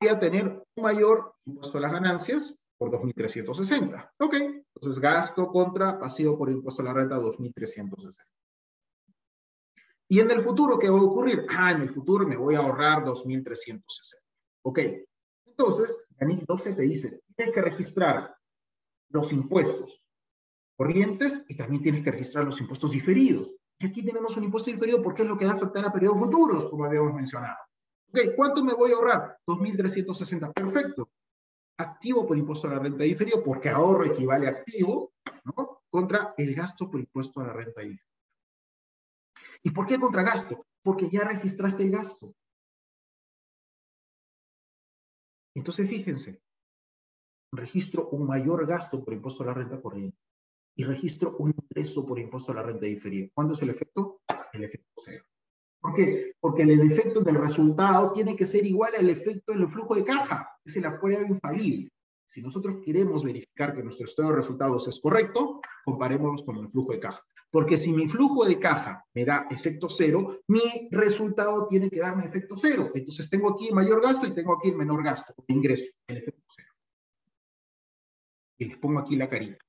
Voy 0.00 0.10
a 0.10 0.18
tener 0.18 0.46
un 0.76 0.82
mayor 0.82 1.34
impuesto 1.46 1.78
a 1.78 1.80
las 1.80 1.92
ganancias 1.92 2.58
por 2.78 2.90
2.360. 2.90 4.12
Ok, 4.20 4.34
entonces 4.34 5.00
gasto 5.00 5.48
contra 5.48 5.98
pasivo 5.98 6.36
por 6.36 6.50
impuesto 6.50 6.82
a 6.82 6.86
la 6.86 6.92
renta 6.92 7.16
2.360. 7.16 8.24
¿Y 10.08 10.20
en 10.20 10.30
el 10.30 10.40
futuro 10.40 10.78
qué 10.78 10.88
va 10.88 10.98
a 10.98 11.02
ocurrir? 11.02 11.46
Ah, 11.48 11.72
en 11.72 11.80
el 11.80 11.88
futuro 11.88 12.26
me 12.26 12.36
voy 12.36 12.54
a 12.54 12.58
ahorrar 12.58 13.04
2.360. 13.04 13.82
Ok, 14.62 14.78
entonces, 15.46 16.04
la 16.18 16.26
NIC 16.26 16.44
12 16.46 16.74
te 16.74 16.82
dice, 16.82 17.22
tienes 17.34 17.54
que 17.54 17.62
registrar 17.62 18.35
los 19.08 19.32
impuestos 19.32 20.02
corrientes 20.76 21.44
y 21.48 21.56
también 21.56 21.82
tienes 21.82 22.04
que 22.04 22.10
registrar 22.10 22.44
los 22.44 22.60
impuestos 22.60 22.92
diferidos. 22.92 23.54
Y 23.78 23.86
aquí 23.86 24.04
tenemos 24.04 24.36
un 24.36 24.44
impuesto 24.44 24.70
diferido 24.70 25.02
porque 25.02 25.22
es 25.22 25.28
lo 25.28 25.36
que 25.36 25.46
va 25.46 25.52
a 25.52 25.54
afectar 25.54 25.84
a 25.84 25.92
periodos 25.92 26.18
futuros, 26.18 26.66
como 26.66 26.84
habíamos 26.84 27.14
mencionado. 27.14 27.56
Ok, 28.08 28.34
¿cuánto 28.36 28.64
me 28.64 28.74
voy 28.74 28.92
a 28.92 28.94
ahorrar? 28.94 29.38
2.360. 29.46 30.52
Perfecto. 30.52 31.10
Activo 31.78 32.26
por 32.26 32.38
impuesto 32.38 32.68
a 32.68 32.70
la 32.70 32.78
renta 32.78 33.04
diferido, 33.04 33.42
porque 33.42 33.68
ahorro 33.68 34.04
equivale 34.04 34.46
a 34.46 34.50
activo, 34.50 35.12
¿no? 35.44 35.82
Contra 35.88 36.34
el 36.38 36.54
gasto 36.54 36.90
por 36.90 37.00
impuesto 37.00 37.40
a 37.40 37.46
la 37.48 37.52
renta 37.52 37.82
diferida. 37.82 38.06
¿Y 39.62 39.70
por 39.70 39.86
qué 39.86 39.98
contra 39.98 40.22
gasto? 40.22 40.66
Porque 40.82 41.10
ya 41.10 41.24
registraste 41.24 41.82
el 41.82 41.90
gasto. 41.90 42.34
Entonces, 45.54 45.88
fíjense, 45.88 46.40
registro 47.52 48.08
un 48.10 48.26
mayor 48.26 48.66
gasto 48.66 49.04
por 49.04 49.14
impuesto 49.14 49.42
a 49.42 49.46
la 49.46 49.54
renta 49.54 49.80
corriente 49.80 50.18
y 50.76 50.84
registro 50.84 51.36
un 51.38 51.54
ingreso 51.56 52.06
por 52.06 52.18
impuesto 52.18 52.52
a 52.52 52.56
la 52.56 52.62
renta 52.62 52.86
diferida. 52.86 53.28
¿Cuándo 53.34 53.54
es 53.54 53.62
el 53.62 53.70
efecto? 53.70 54.20
El 54.52 54.64
efecto 54.64 54.90
cero. 54.96 55.24
¿Por 55.80 55.94
qué? 55.94 56.34
Porque 56.40 56.62
el 56.62 56.80
efecto 56.80 57.20
del 57.20 57.36
resultado 57.36 58.12
tiene 58.12 58.36
que 58.36 58.44
ser 58.44 58.66
igual 58.66 58.92
al 58.96 59.08
efecto 59.08 59.52
del 59.52 59.68
flujo 59.68 59.94
de 59.94 60.04
caja. 60.04 60.50
Es 60.64 60.76
la 60.76 60.98
prueba 60.98 61.22
infalible. 61.22 61.88
Si 62.28 62.42
nosotros 62.42 62.78
queremos 62.84 63.22
verificar 63.22 63.74
que 63.74 63.82
nuestro 63.82 64.04
estado 64.04 64.30
de 64.30 64.36
resultados 64.36 64.88
es 64.88 65.00
correcto, 65.00 65.60
comparémoslo 65.84 66.44
con 66.44 66.56
el 66.56 66.68
flujo 66.68 66.92
de 66.92 67.00
caja. 67.00 67.22
Porque 67.50 67.78
si 67.78 67.92
mi 67.92 68.08
flujo 68.08 68.44
de 68.44 68.58
caja 68.58 69.04
me 69.14 69.24
da 69.24 69.46
efecto 69.48 69.88
cero, 69.88 70.40
mi 70.48 70.88
resultado 70.90 71.66
tiene 71.66 71.88
que 71.88 72.00
darme 72.00 72.26
efecto 72.26 72.56
cero. 72.56 72.90
Entonces 72.92 73.30
tengo 73.30 73.50
aquí 73.50 73.68
el 73.68 73.74
mayor 73.74 74.02
gasto 74.02 74.26
y 74.26 74.34
tengo 74.34 74.56
aquí 74.56 74.70
el 74.70 74.76
menor 74.76 75.04
gasto, 75.04 75.34
el 75.46 75.56
ingreso, 75.56 75.92
el 76.08 76.16
efecto 76.16 76.42
cero. 76.48 76.75
Y 78.58 78.66
les 78.66 78.78
pongo 78.78 79.00
aquí 79.00 79.16
la 79.16 79.28
carita. 79.28 79.64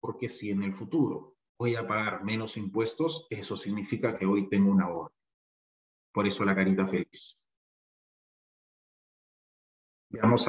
Porque 0.00 0.28
si 0.28 0.50
en 0.50 0.62
el 0.62 0.74
futuro 0.74 1.36
voy 1.58 1.76
a 1.76 1.86
pagar 1.86 2.24
menos 2.24 2.56
impuestos, 2.56 3.26
eso 3.30 3.56
significa 3.56 4.14
que 4.14 4.26
hoy 4.26 4.48
tengo 4.48 4.70
un 4.70 4.82
ahorro. 4.82 5.14
Por 6.12 6.26
eso 6.26 6.44
la 6.44 6.54
carita 6.54 6.86
feliz. 6.86 7.46
Veamos 10.08 10.48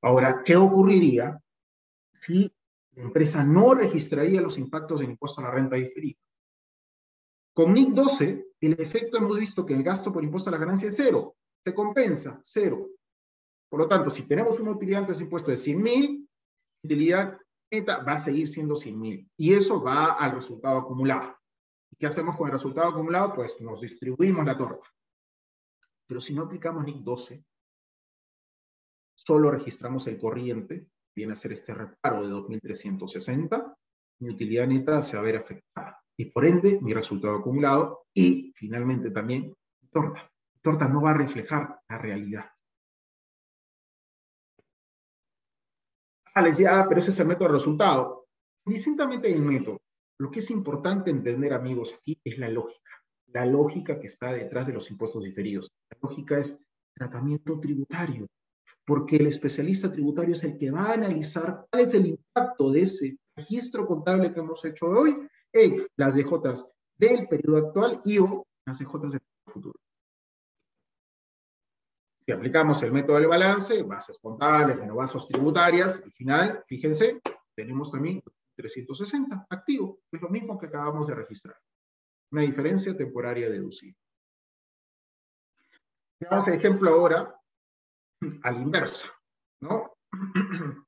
ahora, 0.00 0.42
¿qué 0.44 0.56
ocurriría 0.56 1.38
si 2.20 2.50
la 2.92 3.02
empresa 3.02 3.44
no 3.44 3.74
registraría 3.74 4.40
los 4.40 4.56
impactos 4.56 5.00
del 5.00 5.10
impuesto 5.10 5.40
a 5.40 5.44
la 5.44 5.50
renta 5.50 5.76
diferida? 5.76 6.18
Con 7.52 7.74
NIC 7.74 7.90
12, 7.90 8.46
el 8.60 8.72
efecto 8.80 9.18
hemos 9.18 9.38
visto 9.38 9.66
que 9.66 9.74
el 9.74 9.82
gasto 9.82 10.12
por 10.12 10.24
impuesto 10.24 10.48
a 10.48 10.52
la 10.52 10.58
ganancia 10.58 10.88
es 10.88 10.96
cero. 10.96 11.36
Se 11.64 11.74
compensa, 11.74 12.40
cero. 12.42 12.88
Por 13.68 13.80
lo 13.80 13.88
tanto, 13.88 14.10
si 14.10 14.26
tenemos 14.26 14.58
una 14.60 14.72
utilidad 14.72 15.00
antes 15.00 15.18
de 15.18 15.24
impuesto 15.24 15.50
de 15.50 15.56
100 15.56 15.82
mil, 15.82 16.23
utilidad 16.84 17.38
neta 17.70 18.02
va 18.02 18.12
a 18.12 18.18
seguir 18.18 18.48
siendo 18.48 18.74
100 18.74 19.00
mil. 19.00 19.30
Y 19.36 19.54
eso 19.54 19.82
va 19.82 20.12
al 20.12 20.32
resultado 20.32 20.78
acumulado. 20.78 21.36
¿Qué 21.98 22.06
hacemos 22.06 22.36
con 22.36 22.48
el 22.48 22.52
resultado 22.52 22.88
acumulado? 22.88 23.34
Pues 23.34 23.60
nos 23.60 23.80
distribuimos 23.80 24.44
la 24.44 24.56
torta. 24.56 24.86
Pero 26.06 26.20
si 26.20 26.34
no 26.34 26.42
aplicamos 26.42 26.84
NIC 26.84 26.98
12, 26.98 27.44
solo 29.16 29.50
registramos 29.50 30.06
el 30.06 30.18
corriente, 30.18 30.88
viene 31.14 31.32
a 31.32 31.36
ser 31.36 31.52
este 31.52 31.72
reparo 31.72 32.26
de 32.26 32.34
2.360, 32.34 33.74
mi 34.20 34.30
utilidad 34.30 34.66
neta 34.66 35.02
se 35.02 35.16
va 35.16 35.22
a 35.22 35.26
ver 35.26 35.36
afectada. 35.36 36.02
Y 36.16 36.26
por 36.26 36.44
ende, 36.46 36.78
mi 36.80 36.92
resultado 36.92 37.36
acumulado 37.36 38.06
y 38.12 38.52
finalmente 38.54 39.10
también 39.10 39.54
torta. 39.90 40.30
Torta 40.60 40.88
no 40.88 41.02
va 41.02 41.10
a 41.10 41.18
reflejar 41.18 41.80
la 41.88 41.98
realidad. 41.98 42.53
Ah, 46.34 46.42
les 46.42 46.58
decía, 46.58 46.80
ah, 46.80 46.86
pero 46.88 47.00
ese 47.00 47.10
es 47.10 47.18
el 47.20 47.28
método 47.28 47.48
de 47.48 47.54
resultado. 47.54 48.26
Distintamente 48.66 49.28
del 49.28 49.42
método, 49.42 49.80
lo 50.18 50.30
que 50.30 50.40
es 50.40 50.50
importante 50.50 51.10
entender, 51.10 51.52
amigos, 51.52 51.94
aquí 51.94 52.18
es 52.24 52.38
la 52.38 52.48
lógica. 52.48 52.90
La 53.28 53.46
lógica 53.46 54.00
que 54.00 54.08
está 54.08 54.32
detrás 54.32 54.66
de 54.66 54.72
los 54.72 54.90
impuestos 54.90 55.22
diferidos. 55.22 55.72
La 55.90 55.98
lógica 56.02 56.38
es 56.38 56.66
tratamiento 56.92 57.60
tributario, 57.60 58.26
porque 58.84 59.16
el 59.16 59.28
especialista 59.28 59.90
tributario 59.90 60.34
es 60.34 60.42
el 60.42 60.58
que 60.58 60.70
va 60.70 60.86
a 60.86 60.94
analizar 60.94 61.66
cuál 61.70 61.82
es 61.82 61.94
el 61.94 62.06
impacto 62.06 62.70
de 62.70 62.80
ese 62.80 63.18
registro 63.36 63.86
contable 63.86 64.32
que 64.32 64.40
hemos 64.40 64.64
hecho 64.64 64.86
hoy 64.86 65.16
en 65.52 65.86
las 65.96 66.16
DJs 66.16 66.66
del 66.96 67.28
periodo 67.28 67.58
actual 67.58 68.00
y 68.04 68.18
o 68.18 68.44
las 68.66 68.78
DJs 68.78 69.12
del 69.12 69.22
futuro. 69.46 69.83
Si 72.26 72.32
aplicamos 72.32 72.82
el 72.82 72.92
método 72.92 73.18
del 73.18 73.28
balance, 73.28 73.82
bases 73.82 74.18
contables, 74.18 74.78
bases 74.94 75.28
tributarias, 75.28 76.02
al 76.02 76.12
final, 76.12 76.62
fíjense, 76.66 77.20
tenemos 77.54 77.90
también 77.90 78.22
360 78.56 79.46
activo, 79.50 80.00
que 80.10 80.16
es 80.16 80.22
lo 80.22 80.30
mismo 80.30 80.58
que 80.58 80.66
acabamos 80.66 81.06
de 81.06 81.16
registrar. 81.16 81.56
Una 82.32 82.40
diferencia 82.42 82.96
temporaria 82.96 83.50
deducida. 83.50 83.94
Veamos 86.18 86.48
el 86.48 86.54
ejemplo 86.54 86.90
ahora 86.90 87.38
a 88.42 88.50
la 88.50 88.60
inversa, 88.60 89.08
¿no? 89.60 89.94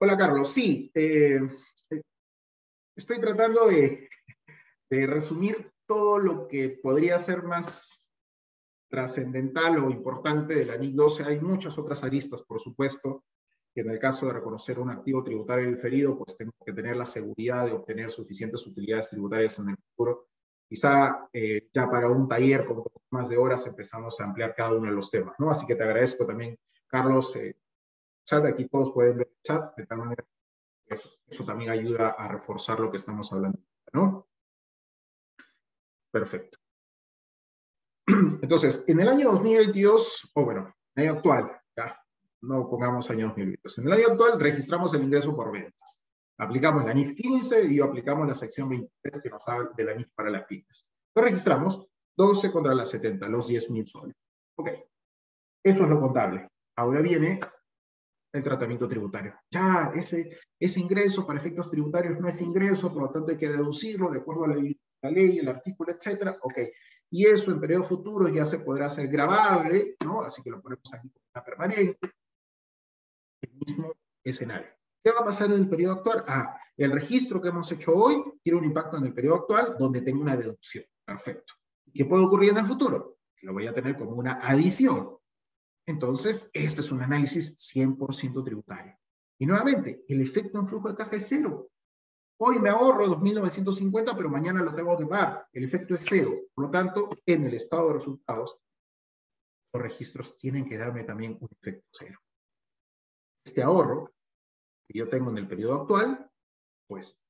Hola, 0.00 0.16
Carlos. 0.16 0.52
Sí, 0.52 0.90
eh, 0.94 1.40
estoy 2.96 3.20
tratando 3.20 3.66
de, 3.66 4.08
de 4.88 5.06
resumir 5.08 5.72
todo 5.84 6.18
lo 6.18 6.46
que 6.46 6.78
podría 6.80 7.18
ser 7.18 7.42
más 7.42 8.01
trascendental 8.92 9.78
o 9.78 9.90
importante 9.90 10.54
de 10.54 10.66
la 10.66 10.76
NIC 10.76 10.94
12. 10.94 11.24
Hay 11.24 11.40
muchas 11.40 11.78
otras 11.78 12.04
aristas, 12.04 12.42
por 12.42 12.60
supuesto, 12.60 13.24
que 13.74 13.80
en 13.80 13.88
el 13.88 13.98
caso 13.98 14.26
de 14.26 14.34
reconocer 14.34 14.78
un 14.78 14.90
activo 14.90 15.24
tributario 15.24 15.70
diferido, 15.70 16.18
pues 16.18 16.36
tenemos 16.36 16.58
que 16.62 16.74
tener 16.74 16.94
la 16.94 17.06
seguridad 17.06 17.64
de 17.64 17.72
obtener 17.72 18.10
suficientes 18.10 18.66
utilidades 18.66 19.08
tributarias 19.08 19.58
en 19.60 19.70
el 19.70 19.78
futuro. 19.78 20.28
Quizá 20.68 21.26
eh, 21.32 21.70
ya 21.72 21.88
para 21.88 22.10
un 22.10 22.28
taller 22.28 22.66
con 22.66 22.84
más 23.10 23.30
de 23.30 23.38
horas 23.38 23.66
empezamos 23.66 24.20
a 24.20 24.24
ampliar 24.24 24.54
cada 24.54 24.74
uno 24.74 24.90
de 24.90 24.94
los 24.94 25.10
temas, 25.10 25.36
¿no? 25.38 25.50
Así 25.50 25.66
que 25.66 25.74
te 25.74 25.84
agradezco 25.84 26.26
también, 26.26 26.58
Carlos, 26.86 27.34
eh, 27.36 27.56
chat, 28.26 28.44
aquí 28.44 28.68
todos 28.68 28.92
pueden 28.92 29.16
ver 29.16 29.28
el 29.28 29.42
chat, 29.42 29.74
de 29.74 29.86
tal 29.86 29.98
manera 29.98 30.22
que 30.22 30.94
eso, 30.94 31.10
eso 31.26 31.44
también 31.46 31.70
ayuda 31.70 32.10
a 32.10 32.28
reforzar 32.28 32.78
lo 32.78 32.90
que 32.90 32.98
estamos 32.98 33.32
hablando, 33.32 33.58
¿no? 33.94 34.28
Perfecto. 36.10 36.61
Entonces, 38.42 38.84
en 38.86 39.00
el 39.00 39.08
año 39.08 39.32
2022, 39.32 40.32
o 40.34 40.44
bueno, 40.44 40.74
en 40.94 41.02
el 41.02 41.08
año 41.08 41.18
actual, 41.18 41.52
ya, 41.76 41.96
no 42.42 42.68
pongamos 42.68 43.08
año 43.10 43.28
2022. 43.28 43.78
En 43.78 43.86
el 43.86 43.92
año 43.92 44.06
actual 44.12 44.40
registramos 44.40 44.92
el 44.94 45.04
ingreso 45.04 45.34
por 45.36 45.52
ventas. 45.52 46.08
Aplicamos 46.38 46.84
la 46.84 46.94
NIF 46.94 47.14
15 47.14 47.66
y 47.72 47.80
aplicamos 47.80 48.26
la 48.26 48.34
sección 48.34 48.68
23 48.68 49.22
que 49.22 49.30
nos 49.30 49.46
habla 49.48 49.70
de 49.76 49.84
la 49.84 49.94
NIF 49.94 50.08
para 50.14 50.30
las 50.30 50.44
pymes. 50.46 50.84
Lo 51.14 51.22
registramos 51.22 51.86
12 52.16 52.50
contra 52.50 52.74
las 52.74 52.90
70, 52.90 53.28
los 53.28 53.46
10 53.46 53.70
mil 53.70 53.86
soles. 53.86 54.16
Ok, 54.56 54.70
eso 55.62 55.84
es 55.84 55.88
lo 55.88 56.00
contable. 56.00 56.48
Ahora 56.76 57.00
viene 57.00 57.38
el 58.32 58.42
tratamiento 58.42 58.88
tributario. 58.88 59.34
Ya, 59.50 59.92
ese, 59.94 60.38
ese 60.58 60.80
ingreso 60.80 61.26
para 61.26 61.38
efectos 61.38 61.70
tributarios 61.70 62.18
no 62.18 62.28
es 62.28 62.40
ingreso, 62.40 62.92
por 62.92 63.02
lo 63.02 63.10
tanto 63.10 63.30
hay 63.30 63.36
que 63.36 63.50
deducirlo 63.50 64.10
de 64.10 64.20
acuerdo 64.20 64.44
a 64.44 64.48
la, 64.48 64.56
la 65.02 65.10
ley, 65.10 65.38
el 65.38 65.48
artículo, 65.48 65.92
etcétera. 65.92 66.38
Ok, 66.42 66.58
y 67.12 67.26
eso 67.26 67.52
en 67.52 67.60
periodo 67.60 67.84
futuro 67.84 68.26
ya 68.28 68.46
se 68.46 68.58
podrá 68.60 68.86
hacer 68.86 69.06
grabable, 69.06 69.96
¿no? 70.02 70.22
Así 70.22 70.42
que 70.42 70.50
lo 70.50 70.62
ponemos 70.62 70.92
aquí 70.94 71.10
como 71.10 71.26
una 71.34 71.44
permanente. 71.44 71.98
El 73.42 73.52
mismo 73.52 73.92
escenario. 74.24 74.70
¿Qué 75.04 75.10
va 75.10 75.20
a 75.20 75.24
pasar 75.24 75.50
en 75.50 75.58
el 75.58 75.68
periodo 75.68 75.96
actual? 75.96 76.24
Ah, 76.26 76.56
el 76.74 76.90
registro 76.90 77.42
que 77.42 77.50
hemos 77.50 77.70
hecho 77.70 77.92
hoy 77.94 78.22
tiene 78.42 78.58
un 78.58 78.64
impacto 78.64 78.96
en 78.96 79.04
el 79.04 79.12
periodo 79.12 79.36
actual 79.36 79.76
donde 79.78 80.00
tengo 80.00 80.22
una 80.22 80.38
deducción. 80.38 80.84
Perfecto. 81.04 81.52
¿Qué 81.92 82.06
puede 82.06 82.24
ocurrir 82.24 82.52
en 82.52 82.58
el 82.58 82.66
futuro? 82.66 83.18
Que 83.36 83.46
lo 83.46 83.52
voy 83.52 83.66
a 83.66 83.74
tener 83.74 83.94
como 83.94 84.12
una 84.12 84.40
adición. 84.42 85.18
Entonces, 85.86 86.50
este 86.54 86.80
es 86.80 86.92
un 86.92 87.02
análisis 87.02 87.58
100% 87.58 88.42
tributario. 88.42 88.96
Y 89.38 89.44
nuevamente, 89.44 90.02
el 90.08 90.22
efecto 90.22 90.58
en 90.60 90.66
flujo 90.66 90.88
de 90.88 90.94
caja 90.94 91.16
es 91.16 91.26
cero. 91.28 91.71
Hoy 92.44 92.58
me 92.58 92.70
ahorro 92.70 93.06
2.950, 93.06 94.16
pero 94.16 94.28
mañana 94.28 94.62
lo 94.62 94.74
tengo 94.74 94.98
que 94.98 95.06
pagar. 95.06 95.46
El 95.52 95.62
efecto 95.62 95.94
es 95.94 96.04
cero. 96.08 96.32
Por 96.52 96.64
lo 96.64 96.70
tanto, 96.72 97.08
en 97.24 97.44
el 97.44 97.54
estado 97.54 97.86
de 97.86 97.94
resultados, 97.94 98.58
los 99.72 99.80
registros 99.80 100.36
tienen 100.36 100.64
que 100.64 100.76
darme 100.76 101.04
también 101.04 101.38
un 101.40 101.48
efecto 101.52 101.86
cero. 101.92 102.18
Este 103.44 103.62
ahorro 103.62 104.12
que 104.82 104.98
yo 104.98 105.08
tengo 105.08 105.30
en 105.30 105.38
el 105.38 105.46
periodo 105.46 105.82
actual, 105.82 106.28
pues 106.88 107.22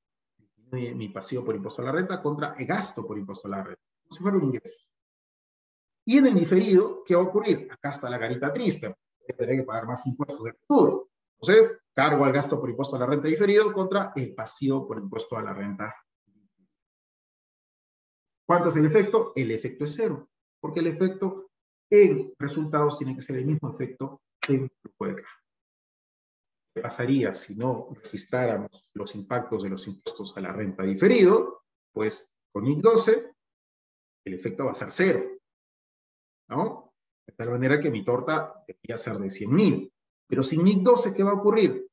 mi 0.71 1.09
pasivo 1.09 1.45
por 1.45 1.55
impuesto 1.55 1.83
a 1.83 1.85
la 1.85 1.91
renta 1.91 2.19
contra 2.19 2.55
el 2.57 2.65
gasto 2.65 3.05
por 3.05 3.15
impuesto 3.19 3.47
a 3.47 3.51
la 3.51 3.63
renta, 3.63 3.83
como 4.01 4.15
si 4.15 4.23
fuera 4.23 4.37
un 4.37 4.45
ingreso. 4.45 4.81
Y 6.05 6.17
en 6.17 6.25
el 6.25 6.33
diferido, 6.33 7.03
¿qué 7.05 7.13
va 7.13 7.21
a 7.21 7.25
ocurrir? 7.25 7.71
Acá 7.71 7.91
está 7.91 8.09
la 8.09 8.19
carita 8.19 8.51
triste, 8.51 8.95
tener 9.37 9.57
que 9.57 9.63
pagar 9.63 9.85
más 9.85 10.07
impuestos 10.07 10.43
del 10.43 10.55
futuro. 10.55 11.11
Entonces, 11.45 11.77
cargo 11.93 12.23
al 12.23 12.31
gasto 12.31 12.57
por 12.57 12.69
impuesto 12.69 12.95
a 12.95 12.99
la 12.99 13.05
renta 13.05 13.27
diferido 13.27 13.73
contra 13.73 14.13
el 14.15 14.33
pasivo 14.33 14.87
por 14.87 14.97
impuesto 14.97 15.37
a 15.37 15.43
la 15.43 15.53
renta. 15.53 15.93
¿Cuánto 18.47 18.69
es 18.69 18.77
el 18.77 18.85
efecto? 18.85 19.33
El 19.35 19.51
efecto 19.51 19.83
es 19.83 19.93
cero, 19.93 20.29
porque 20.61 20.79
el 20.79 20.87
efecto 20.87 21.51
en 21.89 22.33
resultados 22.39 22.97
tiene 22.97 23.13
que 23.13 23.21
ser 23.21 23.35
el 23.35 23.45
mismo 23.45 23.73
efecto 23.73 24.21
en 24.47 24.69
flujo 24.69 25.05
de 25.05 25.21
caja. 25.21 25.39
¿Qué 26.73 26.81
pasaría 26.81 27.35
si 27.35 27.55
no 27.55 27.89
registráramos 27.91 28.89
los 28.93 29.13
impactos 29.13 29.63
de 29.63 29.69
los 29.69 29.85
impuestos 29.85 30.37
a 30.37 30.41
la 30.41 30.53
renta 30.53 30.83
diferido? 30.83 31.63
Pues 31.91 32.33
con 32.53 32.65
IC 32.65 32.79
12, 32.79 33.33
el 34.27 34.33
efecto 34.33 34.63
va 34.63 34.71
a 34.71 34.75
ser 34.75 34.93
cero. 34.93 35.29
¿No? 36.47 36.93
De 37.27 37.33
tal 37.33 37.49
manera 37.49 37.81
que 37.81 37.91
mi 37.91 38.01
torta 38.01 38.63
debería 38.65 38.95
ser 38.95 39.17
de 39.17 39.27
100.000. 39.27 39.92
Pero 40.33 40.41
sin 40.41 40.63
NIC 40.63 40.79
12, 40.79 41.13
¿qué 41.13 41.21
va 41.21 41.29
a 41.29 41.35
ocurrir? 41.35 41.87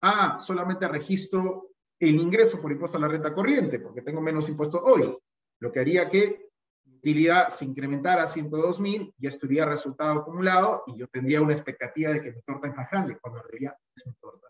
Ah, 0.00 0.38
solamente 0.38 0.86
registro 0.86 1.70
el 1.98 2.14
ingreso 2.14 2.62
por 2.62 2.70
impuesto 2.70 2.98
a 2.98 3.00
la 3.00 3.08
renta 3.08 3.34
corriente, 3.34 3.80
porque 3.80 4.02
tengo 4.02 4.20
menos 4.20 4.48
impuestos 4.48 4.80
hoy. 4.84 5.18
Lo 5.58 5.72
que 5.72 5.80
haría 5.80 6.08
que 6.08 6.50
utilidad 6.86 7.48
se 7.48 7.64
incrementara 7.64 8.22
a 8.22 8.28
102.000, 8.28 9.12
ya 9.18 9.28
estaría 9.28 9.64
resultado 9.64 10.20
acumulado 10.20 10.84
y 10.86 10.98
yo 10.98 11.08
tendría 11.08 11.42
una 11.42 11.52
expectativa 11.52 12.12
de 12.12 12.20
que 12.20 12.30
mi 12.30 12.40
torta 12.42 12.68
es 12.68 12.76
más 12.76 12.88
grande, 12.88 13.18
cuando 13.18 13.40
en 13.40 13.48
realidad 13.48 13.76
es 13.96 14.06
mi 14.06 14.12
torta 14.20 14.46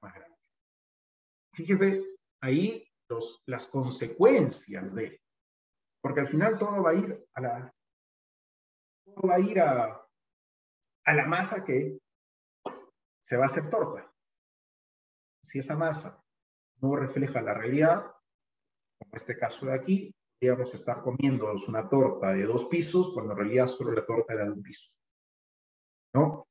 más 0.00 0.14
grande. 0.14 0.36
Fíjese 1.54 2.04
ahí 2.40 2.88
los, 3.08 3.42
las 3.46 3.66
consecuencias 3.66 4.94
de, 4.94 5.20
porque 6.00 6.20
al 6.20 6.28
final 6.28 6.56
todo 6.56 6.84
va 6.84 6.90
a 6.90 6.94
ir 6.94 7.26
a 7.34 7.40
la, 7.40 7.74
todo 9.06 9.26
va 9.26 9.34
a 9.34 9.40
ir 9.40 9.58
a, 9.58 10.06
a 11.04 11.14
la 11.14 11.26
masa 11.26 11.64
que 11.64 11.98
se 13.26 13.36
va 13.36 13.42
a 13.42 13.46
hacer 13.46 13.68
torta. 13.68 14.08
Si 15.42 15.58
esa 15.58 15.76
masa 15.76 16.22
no 16.80 16.94
refleja 16.94 17.42
la 17.42 17.54
realidad, 17.54 18.02
como 18.98 19.10
este 19.14 19.36
caso 19.36 19.66
de 19.66 19.74
aquí, 19.74 20.14
podríamos 20.38 20.72
estar 20.74 21.02
comiéndonos 21.02 21.66
una 21.66 21.88
torta 21.88 22.30
de 22.30 22.44
dos 22.44 22.66
pisos 22.66 23.10
cuando 23.12 23.32
en 23.32 23.38
realidad 23.38 23.66
solo 23.66 23.90
la 23.90 24.06
torta 24.06 24.34
era 24.34 24.44
de 24.44 24.52
un 24.52 24.62
piso. 24.62 24.92
¿No? 26.14 26.46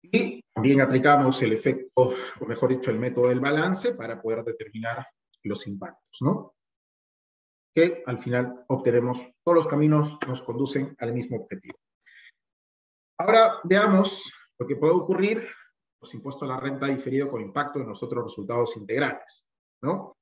Y 0.00 0.40
también 0.54 0.80
aplicamos 0.80 1.42
el 1.42 1.52
efecto, 1.52 2.14
o 2.40 2.46
mejor 2.46 2.70
dicho, 2.70 2.90
el 2.90 2.98
método 2.98 3.28
del 3.28 3.40
balance 3.40 3.94
para 3.94 4.22
poder 4.22 4.44
determinar 4.44 5.06
los 5.42 5.66
impactos, 5.66 6.22
¿no? 6.22 6.54
Que 7.74 8.02
al 8.06 8.18
final 8.18 8.64
obtenemos, 8.68 9.34
todos 9.44 9.56
los 9.56 9.68
caminos 9.68 10.18
nos 10.26 10.40
conducen 10.40 10.96
al 10.98 11.12
mismo 11.12 11.36
objetivo. 11.36 11.78
Ahora 13.18 13.60
veamos 13.64 14.32
lo 14.58 14.66
que 14.66 14.76
puede 14.76 14.92
ocurrir, 14.92 15.48
los 16.00 16.14
impuestos 16.14 16.42
a 16.48 16.52
la 16.52 16.60
renta 16.60 16.86
diferido 16.86 17.30
con 17.30 17.40
impacto 17.40 17.80
en 17.80 17.88
los 17.88 18.02
otros 18.02 18.24
resultados 18.24 18.76
integrales, 18.76 19.46
¿no? 19.82 20.16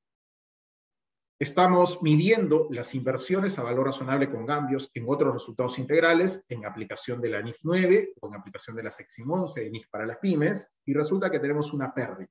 Estamos 1.40 2.02
midiendo 2.02 2.68
las 2.70 2.94
inversiones 2.94 3.58
a 3.58 3.62
valor 3.62 3.86
razonable 3.86 4.30
con 4.30 4.44
cambios 4.44 4.90
en 4.92 5.06
otros 5.08 5.32
resultados 5.32 5.78
integrales 5.78 6.44
en 6.50 6.66
aplicación 6.66 7.18
de 7.22 7.30
la 7.30 7.40
NIF 7.40 7.60
9 7.64 8.12
o 8.20 8.28
en 8.28 8.34
aplicación 8.34 8.76
de 8.76 8.82
la 8.82 8.90
sección 8.90 9.30
11 9.30 9.58
de 9.58 9.70
NIF 9.70 9.86
para 9.90 10.04
las 10.04 10.18
pymes 10.18 10.70
y 10.84 10.92
resulta 10.92 11.30
que 11.30 11.38
tenemos 11.38 11.72
una 11.72 11.94
pérdida. 11.94 12.28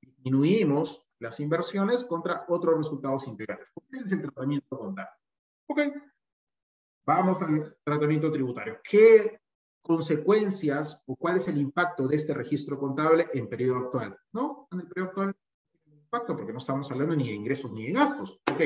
Disminuimos 0.00 1.10
las 1.18 1.40
inversiones 1.40 2.04
contra 2.04 2.46
otros 2.48 2.78
resultados 2.78 3.26
integrales. 3.26 3.70
Ese 3.90 4.04
es 4.06 4.12
el 4.12 4.22
tratamiento 4.22 4.78
contable. 4.78 5.10
Ok. 5.66 5.80
Vamos 7.06 7.42
al 7.42 7.76
tratamiento 7.84 8.30
tributario. 8.30 8.80
¿Qué 8.82 9.40
consecuencias 9.88 11.02
o 11.06 11.16
cuál 11.16 11.36
es 11.36 11.48
el 11.48 11.56
impacto 11.56 12.06
de 12.06 12.16
este 12.16 12.34
registro 12.34 12.78
contable 12.78 13.26
en 13.32 13.48
periodo 13.48 13.78
actual. 13.78 14.18
¿No? 14.32 14.68
En 14.70 14.80
el 14.80 14.86
periodo 14.86 15.08
actual 15.08 15.36
impacto 15.86 16.36
porque 16.36 16.52
no 16.52 16.58
estamos 16.58 16.90
hablando 16.90 17.16
ni 17.16 17.28
de 17.28 17.34
ingresos 17.34 17.72
ni 17.72 17.86
de 17.86 17.94
gastos. 17.94 18.38
Ok, 18.50 18.60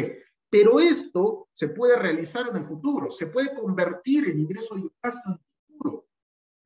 pero 0.51 0.81
esto 0.81 1.49
se 1.53 1.69
puede 1.69 1.97
realizar 1.97 2.47
en 2.51 2.57
el 2.57 2.65
futuro, 2.65 3.09
se 3.09 3.29
puede 3.29 3.55
convertir 3.55 4.29
en 4.31 4.41
ingreso 4.41 4.77
y 4.77 4.91
gasto 5.01 5.23
en 5.27 5.33
el 5.35 5.41
futuro. 5.69 6.07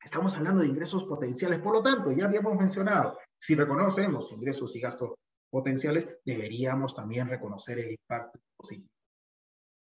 Estamos 0.03 0.35
hablando 0.37 0.63
de 0.63 0.69
ingresos 0.69 1.05
potenciales, 1.05 1.59
por 1.61 1.75
lo 1.75 1.83
tanto, 1.83 2.13
ya 2.13 2.25
habíamos 2.25 2.55
mencionado, 2.57 3.19
si 3.39 3.55
reconocemos 3.55 4.33
ingresos 4.33 4.75
y 4.75 4.81
gastos 4.81 5.11
potenciales, 5.51 6.09
deberíamos 6.25 6.95
también 6.95 7.29
reconocer 7.29 7.79
el 7.79 7.91
impacto 7.91 8.41
positivo 8.57 8.91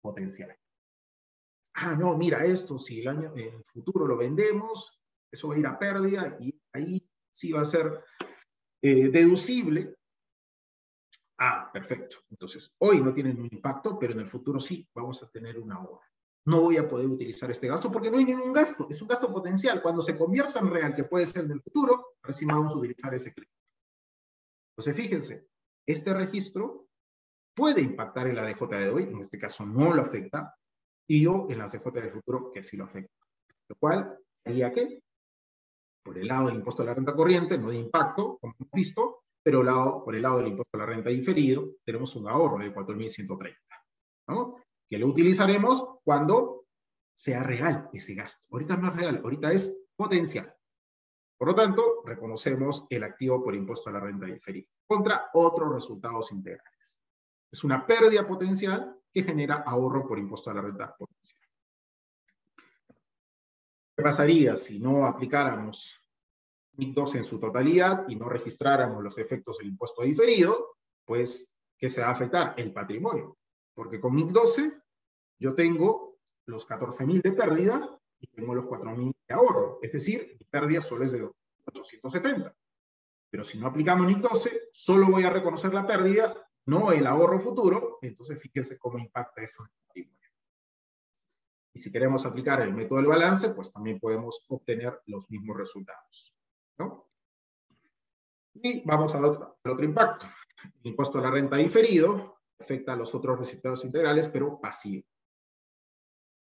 potencial 0.02 0.54
ah, 1.76 1.94
no, 1.94 2.16
mira 2.16 2.44
esto, 2.44 2.78
si 2.78 3.00
el 3.00 3.08
año, 3.08 3.32
en 3.36 3.54
el 3.54 3.64
futuro 3.64 4.06
lo 4.06 4.16
vendemos, 4.16 5.00
eso 5.30 5.48
va 5.48 5.54
a 5.54 5.58
ir 5.58 5.66
a 5.66 5.78
pérdida 5.78 6.36
y 6.40 6.58
ahí 6.72 7.06
sí 7.30 7.52
va 7.52 7.60
a 7.60 7.66
ser 7.66 8.02
eh, 8.82 9.08
deducible. 9.10 9.94
Ah, 11.38 11.70
perfecto. 11.72 12.18
Entonces, 12.30 12.74
hoy 12.78 13.00
no 13.00 13.12
tienen 13.12 13.38
un 13.38 13.48
impacto, 13.52 13.98
pero 13.98 14.14
en 14.14 14.20
el 14.20 14.26
futuro 14.26 14.58
sí 14.58 14.88
vamos 14.94 15.22
a 15.22 15.30
tener 15.30 15.58
una 15.58 15.80
hora. 15.80 16.06
No 16.46 16.62
voy 16.62 16.78
a 16.78 16.88
poder 16.88 17.08
utilizar 17.08 17.50
este 17.50 17.68
gasto 17.68 17.92
porque 17.92 18.10
no 18.10 18.18
hay 18.18 18.24
ningún 18.24 18.52
gasto, 18.52 18.86
es 18.88 19.02
un 19.02 19.08
gasto 19.08 19.30
potencial. 19.30 19.82
Cuando 19.82 20.00
se 20.00 20.16
convierta 20.16 20.60
en 20.60 20.70
real, 20.70 20.94
que 20.94 21.04
puede 21.04 21.26
ser 21.26 21.44
en 21.44 21.50
el 21.50 21.60
futuro, 21.60 22.14
recién 22.22 22.48
vamos 22.48 22.74
a 22.74 22.78
utilizar 22.78 23.12
ese 23.12 23.34
crédito. 23.34 23.52
Entonces, 24.70 24.96
fíjense, 24.96 25.48
este 25.86 26.14
registro 26.14 26.88
puede 27.54 27.82
impactar 27.82 28.28
en 28.28 28.36
la 28.36 28.46
DJ 28.46 28.66
de 28.66 28.88
hoy, 28.90 29.02
en 29.04 29.18
este 29.18 29.38
caso 29.38 29.66
no 29.66 29.92
lo 29.92 30.02
afecta, 30.02 30.54
y 31.06 31.22
yo 31.22 31.46
en 31.48 31.58
la 31.58 31.68
CJ 31.68 31.90
del 31.92 32.10
futuro 32.10 32.50
que 32.52 32.62
sí 32.62 32.76
lo 32.76 32.84
afecta. 32.84 33.14
Lo 33.68 33.76
cual 33.76 34.18
haría 34.44 34.72
que, 34.72 35.02
por 36.04 36.18
el 36.18 36.28
lado 36.28 36.46
del 36.46 36.56
impuesto 36.56 36.82
a 36.82 36.86
la 36.86 36.94
renta 36.94 37.14
corriente, 37.14 37.58
no 37.58 37.70
de 37.70 37.76
impacto, 37.76 38.38
como 38.38 38.54
hemos 38.58 38.70
visto, 38.72 39.22
pero 39.42 39.62
lado, 39.62 40.04
por 40.04 40.14
el 40.14 40.22
lado 40.22 40.38
del 40.38 40.48
impuesto 40.48 40.76
a 40.76 40.78
la 40.78 40.86
renta 40.86 41.10
diferido, 41.10 41.74
tenemos 41.84 42.14
un 42.16 42.28
ahorro 42.28 42.58
de 42.58 42.74
4.130, 42.74 43.56
¿no? 44.28 44.56
Que 44.88 44.98
lo 44.98 45.06
utilizaremos 45.06 45.84
cuando 46.04 46.66
sea 47.16 47.42
real 47.42 47.88
ese 47.92 48.14
gasto. 48.14 48.46
Ahorita 48.50 48.76
no 48.76 48.88
es 48.88 48.96
real, 48.96 49.20
ahorita 49.22 49.52
es 49.52 49.84
potencial. 49.96 50.52
Por 51.38 51.48
lo 51.48 51.54
tanto, 51.54 52.02
reconocemos 52.04 52.86
el 52.90 53.04
activo 53.04 53.42
por 53.42 53.54
impuesto 53.54 53.90
a 53.90 53.92
la 53.92 54.00
renta 54.00 54.26
diferida 54.26 54.66
contra 54.86 55.30
otros 55.34 55.72
resultados 55.72 56.32
integrales. 56.32 56.98
Es 57.52 57.64
una 57.64 57.86
pérdida 57.86 58.26
potencial 58.26 58.95
que 59.16 59.22
genera 59.22 59.64
ahorro 59.66 60.06
por 60.06 60.18
impuesto 60.18 60.50
a 60.50 60.54
la 60.54 60.60
renta 60.60 60.94
potencial. 60.94 61.40
¿Qué 63.96 64.02
pasaría 64.02 64.58
si 64.58 64.78
no 64.78 65.06
aplicáramos 65.06 65.98
MIC 66.74 66.94
12 66.94 67.18
en 67.18 67.24
su 67.24 67.40
totalidad 67.40 68.04
y 68.08 68.16
no 68.16 68.28
registráramos 68.28 69.02
los 69.02 69.16
efectos 69.16 69.56
del 69.56 69.68
impuesto 69.68 70.02
diferido? 70.02 70.76
Pues, 71.06 71.56
¿qué 71.78 71.88
se 71.88 72.02
va 72.02 72.08
a 72.08 72.10
afectar? 72.10 72.52
El 72.58 72.74
patrimonio. 72.74 73.38
Porque 73.72 73.98
con 73.98 74.14
MIC 74.14 74.32
12 74.32 74.82
yo 75.38 75.54
tengo 75.54 76.18
los 76.44 76.68
14.000 76.68 77.22
de 77.22 77.32
pérdida 77.32 77.98
y 78.20 78.26
tengo 78.26 78.54
los 78.54 78.66
4.000 78.66 79.14
de 79.26 79.34
ahorro. 79.34 79.78
Es 79.80 79.92
decir, 79.92 80.36
mi 80.38 80.44
pérdida 80.44 80.82
solo 80.82 81.06
es 81.06 81.12
de 81.12 81.22
870. 81.64 82.54
Pero 83.30 83.44
si 83.44 83.58
no 83.58 83.68
aplicamos 83.68 84.06
NIC 84.08 84.18
12, 84.18 84.68
solo 84.72 85.06
voy 85.06 85.24
a 85.24 85.30
reconocer 85.30 85.72
la 85.72 85.86
pérdida, 85.86 86.45
no 86.66 86.92
el 86.92 87.06
ahorro 87.06 87.38
futuro, 87.38 87.98
entonces 88.02 88.40
fíjense 88.40 88.78
cómo 88.78 88.98
impacta 88.98 89.42
eso 89.42 89.62
en 89.62 89.68
el 89.68 89.86
patrimonio. 89.86 90.30
Y 91.74 91.82
si 91.82 91.92
queremos 91.92 92.26
aplicar 92.26 92.60
el 92.62 92.74
método 92.74 92.98
del 92.98 93.08
balance, 93.08 93.50
pues 93.50 93.72
también 93.72 94.00
podemos 94.00 94.44
obtener 94.48 95.00
los 95.06 95.30
mismos 95.30 95.56
resultados. 95.56 96.34
¿no? 96.78 97.08
Y 98.54 98.82
vamos 98.84 99.14
al 99.14 99.24
otro, 99.24 99.58
otro 99.64 99.84
impacto. 99.84 100.26
El 100.82 100.90
impuesto 100.90 101.18
a 101.18 101.22
la 101.22 101.30
renta 101.30 101.56
diferido 101.56 102.40
afecta 102.58 102.94
a 102.94 102.96
los 102.96 103.14
otros 103.14 103.38
resultados 103.38 103.84
integrales, 103.84 104.28
pero 104.28 104.58
pasivo. 104.60 105.06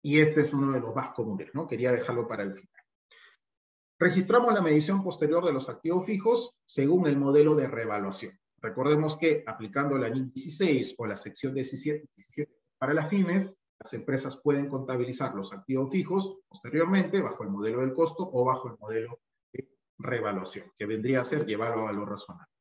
Y 0.02 0.20
este 0.20 0.43
es 0.43 0.55
uno 0.55 0.72
de 0.72 0.80
los 0.80 0.94
más 0.94 1.10
comunes, 1.10 1.51
¿no? 1.55 1.66
Quería 1.66 1.90
dejarlo 1.90 2.28
para 2.28 2.44
el 2.44 2.55
final. 2.55 2.85
Registramos 3.98 4.55
la 4.55 4.62
medición 4.62 5.02
posterior 5.02 5.44
de 5.44 5.52
los 5.52 5.68
activos 5.68 6.06
fijos 6.06 6.60
según 6.64 7.09
el 7.09 7.16
modelo 7.16 7.56
de 7.56 7.66
revaluación. 7.66 8.39
Recordemos 8.60 9.16
que 9.16 9.44
aplicando 9.47 9.97
la 9.97 10.09
NIC 10.09 10.32
16 10.35 10.94
o 10.98 11.06
la 11.06 11.16
sección 11.16 11.55
17, 11.55 12.09
17 12.14 12.52
para 12.78 12.94
las 12.94 13.09
pymes, 13.09 13.56
las 13.78 13.93
empresas 13.94 14.40
pueden 14.43 14.68
contabilizar 14.68 15.35
los 15.35 15.52
activos 15.52 15.90
fijos 15.90 16.39
posteriormente 16.48 17.22
bajo 17.22 17.44
el 17.44 17.51
modelo 17.51 17.80
del 17.80 17.94
costo 17.94 18.28
o 18.32 18.44
bajo 18.44 18.68
el 18.68 18.78
modelo 18.78 19.20
de 19.52 19.68
revaluación, 19.98 20.72
que 20.76 20.86
vendría 20.86 21.20
a 21.20 21.24
ser 21.24 21.47
llevarlo 21.47 21.82
a 21.82 21.93
valor 21.93 22.10
razonable. 22.10 22.52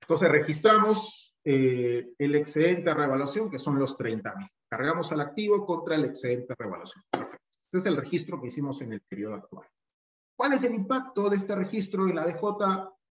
Entonces 0.00 0.28
registramos 0.30 1.34
eh, 1.44 2.12
el 2.18 2.34
excedente 2.34 2.90
de 2.90 2.94
revaluación, 2.94 3.50
que 3.50 3.58
son 3.58 3.78
los 3.78 3.96
30 3.96 4.34
mil. 4.36 4.48
Cargamos 4.68 5.12
al 5.12 5.20
activo 5.20 5.66
contra 5.66 5.96
el 5.96 6.06
excedente 6.06 6.46
de 6.48 6.56
revaluación. 6.58 7.04
Perfecto. 7.10 7.44
Este 7.62 7.78
es 7.78 7.86
el 7.86 7.96
registro 7.96 8.40
que 8.40 8.48
hicimos 8.48 8.80
en 8.80 8.94
el 8.94 9.00
periodo 9.02 9.34
actual. 9.34 9.66
¿Cuál 10.36 10.54
es 10.54 10.64
el 10.64 10.74
impacto 10.74 11.28
de 11.28 11.36
este 11.36 11.54
registro 11.54 12.08
en 12.08 12.16
la 12.16 12.26
DJ 12.26 12.40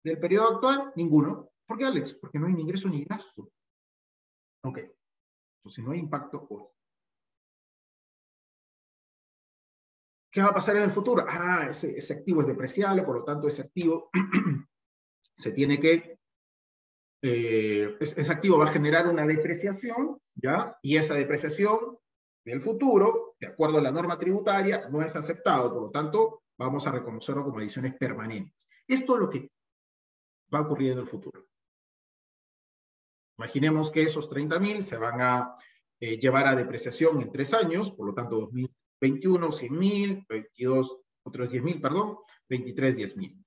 del 0.03 0.19
periodo 0.19 0.55
actual? 0.55 0.93
Ninguno. 0.95 1.51
¿Por 1.65 1.77
qué, 1.77 1.85
Alex? 1.85 2.13
Porque 2.15 2.39
no 2.39 2.47
hay 2.47 2.53
ni 2.53 2.61
ingreso 2.61 2.89
ni 2.89 3.03
gasto. 3.03 3.51
Ok. 4.63 4.79
Entonces 5.59 5.83
no 5.83 5.91
hay 5.91 5.99
impacto 5.99 6.47
hoy. 6.49 6.63
¿Qué 10.31 10.41
va 10.41 10.49
a 10.49 10.53
pasar 10.53 10.77
en 10.77 10.83
el 10.83 10.91
futuro? 10.91 11.25
Ah, 11.27 11.67
ese, 11.69 12.13
activo 12.13 12.41
es 12.41 12.47
depreciable, 12.47 13.03
por 13.03 13.17
lo 13.17 13.23
tanto 13.25 13.47
ese 13.47 13.63
activo 13.63 14.09
se 15.37 15.51
tiene 15.51 15.77
que 15.77 16.17
eh, 17.21 17.97
ese 17.99 18.31
activo 18.31 18.57
va 18.57 18.65
a 18.65 18.71
generar 18.71 19.07
una 19.07 19.27
depreciación, 19.27 20.19
¿ya? 20.33 20.77
Y 20.81 20.95
esa 20.95 21.15
depreciación 21.15 21.97
del 22.45 22.61
futuro, 22.61 23.35
de 23.39 23.47
acuerdo 23.47 23.77
a 23.77 23.81
la 23.81 23.91
norma 23.91 24.17
tributaria, 24.17 24.87
no 24.89 25.01
es 25.01 25.15
aceptado, 25.15 25.73
por 25.73 25.83
lo 25.83 25.91
tanto, 25.91 26.43
vamos 26.57 26.87
a 26.87 26.91
reconocerlo 26.91 27.43
como 27.43 27.59
adiciones 27.59 27.95
permanentes. 27.95 28.69
Esto 28.87 29.15
es 29.15 29.19
lo 29.19 29.29
que 29.29 29.51
va 30.53 30.59
a 30.59 30.61
ocurrir 30.61 30.91
en 30.91 30.99
el 30.99 31.07
futuro. 31.07 31.47
Imaginemos 33.37 33.91
que 33.91 34.03
esos 34.03 34.29
30.000 34.29 34.81
se 34.81 34.97
van 34.97 35.21
a 35.21 35.55
eh, 35.99 36.19
llevar 36.19 36.47
a 36.47 36.55
depreciación 36.55 37.21
en 37.21 37.31
tres 37.31 37.53
años, 37.53 37.91
por 37.91 38.07
lo 38.07 38.13
tanto, 38.13 38.39
2021, 38.41 39.47
100.000, 39.47 40.25
22, 40.27 41.01
otros 41.23 41.49
10.000, 41.51 41.81
perdón, 41.81 42.17
23, 42.49 42.97
10.000. 42.97 43.45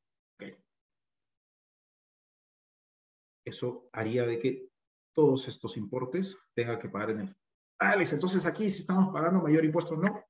eso 3.45 3.89
haría 3.93 4.27
de 4.27 4.39
que 4.39 4.69
todos 5.15 5.49
estos 5.49 5.77
importes 5.77 6.39
tengan 6.55 6.79
que 6.79 6.89
pagar 6.89 7.11
en 7.11 7.21
el 7.21 7.37
Alex, 7.79 8.15
entonces 8.15 8.47
aquí 8.47 8.71
si 8.71 8.81
estamos 8.81 9.13
pagando 9.13 9.43
mayor 9.43 9.65
impuesto, 9.65 9.97
no. 9.97 10.25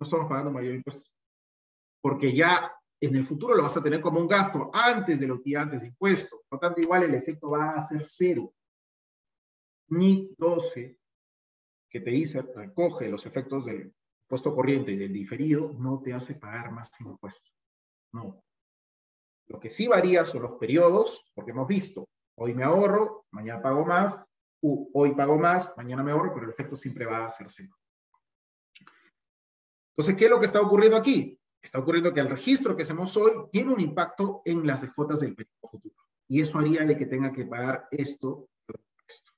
No 0.00 0.04
estamos 0.04 0.26
pagando 0.28 0.50
mayor 0.50 0.74
impuesto. 0.74 1.08
Porque 2.00 2.34
ya 2.34 2.72
en 3.00 3.14
el 3.14 3.24
futuro 3.24 3.54
lo 3.54 3.62
vas 3.62 3.76
a 3.76 3.82
tener 3.82 4.00
como 4.00 4.20
un 4.20 4.28
gasto 4.28 4.70
antes 4.72 5.20
de 5.20 5.28
los 5.28 5.40
antes 5.56 5.82
de 5.82 5.88
impuesto. 5.88 6.42
Por 6.48 6.58
tanto, 6.58 6.80
igual 6.80 7.04
el 7.04 7.14
efecto 7.14 7.50
va 7.50 7.70
a 7.70 7.80
ser 7.80 8.04
cero. 8.04 8.52
Ni 9.88 10.34
12, 10.36 10.98
que 11.88 12.00
te 12.00 12.10
dice, 12.10 12.42
recoge 12.42 13.08
los 13.08 13.24
efectos 13.24 13.64
del 13.64 13.94
impuesto 14.22 14.54
corriente 14.54 14.92
y 14.92 14.96
del 14.96 15.12
diferido, 15.12 15.72
no 15.78 16.02
te 16.02 16.12
hace 16.12 16.34
pagar 16.34 16.72
más 16.72 16.90
impuestos. 17.00 17.54
No. 18.12 18.44
Lo 19.46 19.58
que 19.58 19.70
sí 19.70 19.86
varía 19.86 20.24
son 20.24 20.42
los 20.42 20.58
periodos, 20.58 21.30
porque 21.34 21.52
hemos 21.52 21.66
visto, 21.66 22.08
hoy 22.34 22.54
me 22.54 22.64
ahorro, 22.64 23.26
mañana 23.30 23.62
pago 23.62 23.86
más, 23.86 24.22
hoy 24.60 25.14
pago 25.14 25.38
más, 25.38 25.72
mañana 25.76 26.02
me 26.02 26.10
ahorro, 26.10 26.34
pero 26.34 26.44
el 26.44 26.52
efecto 26.52 26.76
siempre 26.76 27.06
va 27.06 27.24
a 27.24 27.30
ser 27.30 27.48
cero. 27.48 27.74
Entonces, 29.90 30.16
¿qué 30.16 30.24
es 30.26 30.30
lo 30.30 30.38
que 30.38 30.46
está 30.46 30.60
ocurriendo 30.60 30.96
aquí? 30.96 31.37
Está 31.62 31.78
ocurriendo 31.80 32.12
que 32.12 32.20
el 32.20 32.28
registro 32.28 32.76
que 32.76 32.82
hacemos 32.82 33.16
hoy 33.16 33.32
tiene 33.50 33.72
un 33.72 33.80
impacto 33.80 34.42
en 34.44 34.66
las 34.66 34.84
cuotas 34.92 35.20
del 35.20 35.34
periodo 35.34 35.68
futuro. 35.70 35.94
Y 36.28 36.40
eso 36.40 36.58
haría 36.58 36.84
de 36.84 36.96
que 36.96 37.06
tenga 37.06 37.32
que 37.32 37.46
pagar 37.46 37.88
esto, 37.90 38.48
esto, 39.06 39.32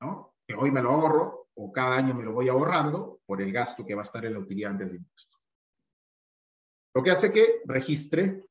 ¿no? 0.00 0.34
Que 0.46 0.54
hoy 0.54 0.70
me 0.70 0.82
lo 0.82 0.90
ahorro, 0.90 1.48
o 1.54 1.72
cada 1.72 1.96
año 1.96 2.14
me 2.14 2.24
lo 2.24 2.32
voy 2.32 2.48
ahorrando 2.48 3.20
por 3.26 3.42
el 3.42 3.52
gasto 3.52 3.84
que 3.84 3.94
va 3.94 4.02
a 4.02 4.04
estar 4.04 4.24
en 4.24 4.32
la 4.32 4.38
utilidad 4.38 4.72
antes 4.72 4.92
de 4.92 4.98
impuesto. 4.98 5.38
Lo 6.94 7.02
que 7.02 7.10
hace 7.10 7.32
que 7.32 7.62
registre 7.64 8.44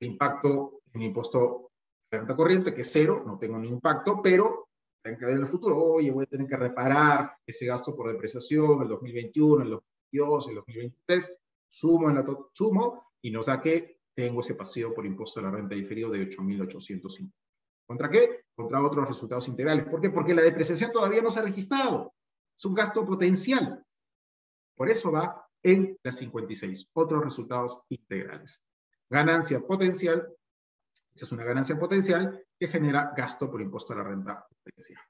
impacto 0.00 0.80
en 0.92 1.02
impuesto 1.02 1.70
de 2.10 2.18
renta 2.18 2.36
corriente, 2.36 2.74
que 2.74 2.82
es 2.82 2.90
cero, 2.92 3.22
no 3.26 3.38
tengo 3.38 3.58
ni 3.58 3.68
impacto, 3.68 4.20
pero 4.22 4.68
tengo 5.02 5.18
que 5.18 5.26
ver 5.26 5.36
en 5.36 5.42
el 5.42 5.48
futuro, 5.48 5.76
oye, 5.78 6.10
voy 6.10 6.24
a 6.24 6.28
tener 6.28 6.46
que 6.46 6.56
reparar 6.56 7.36
ese 7.46 7.66
gasto 7.66 7.94
por 7.96 8.10
depreciación 8.10 8.82
el 8.82 8.88
2021, 8.88 9.64
el 9.64 9.70
2022, 9.70 10.48
el 10.48 10.54
2023, 10.56 11.38
sumo, 11.72 12.10
en 12.10 12.16
la 12.16 12.24
sumo 12.52 13.12
y 13.22 13.30
no 13.30 13.42
saque, 13.42 14.00
tengo 14.14 14.40
ese 14.40 14.54
pasivo 14.54 14.92
por 14.92 15.06
impuesto 15.06 15.40
de 15.40 15.46
la 15.46 15.52
renta 15.52 15.74
diferido 15.74 16.10
de 16.10 16.28
8.805. 16.28 17.32
¿Contra 17.86 18.10
qué? 18.10 18.44
Contra 18.54 18.84
otros 18.84 19.06
resultados 19.06 19.48
integrales. 19.48 19.86
¿Por 19.86 20.00
qué? 20.00 20.10
Porque 20.10 20.34
la 20.34 20.42
depreciación 20.42 20.92
todavía 20.92 21.22
no 21.22 21.30
se 21.30 21.40
ha 21.40 21.42
registrado. 21.42 22.14
Es 22.56 22.64
un 22.64 22.74
gasto 22.74 23.04
potencial. 23.04 23.84
Por 24.76 24.90
eso 24.90 25.12
va 25.12 25.48
en 25.62 25.98
la 26.02 26.12
56. 26.12 26.90
Otros 26.92 27.24
resultados 27.24 27.82
integrales 27.88 28.62
ganancia 29.12 29.60
potencial, 29.60 30.26
esa 31.14 31.24
es 31.26 31.32
una 31.32 31.44
ganancia 31.44 31.78
potencial 31.78 32.42
que 32.58 32.66
genera 32.66 33.12
gasto 33.14 33.50
por 33.50 33.60
impuesto 33.60 33.92
a 33.92 33.96
la 33.96 34.04
renta 34.04 34.46
potencial. 34.48 35.02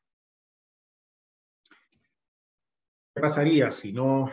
¿Qué 3.14 3.20
pasaría 3.20 3.70
si 3.70 3.92
no 3.92 4.28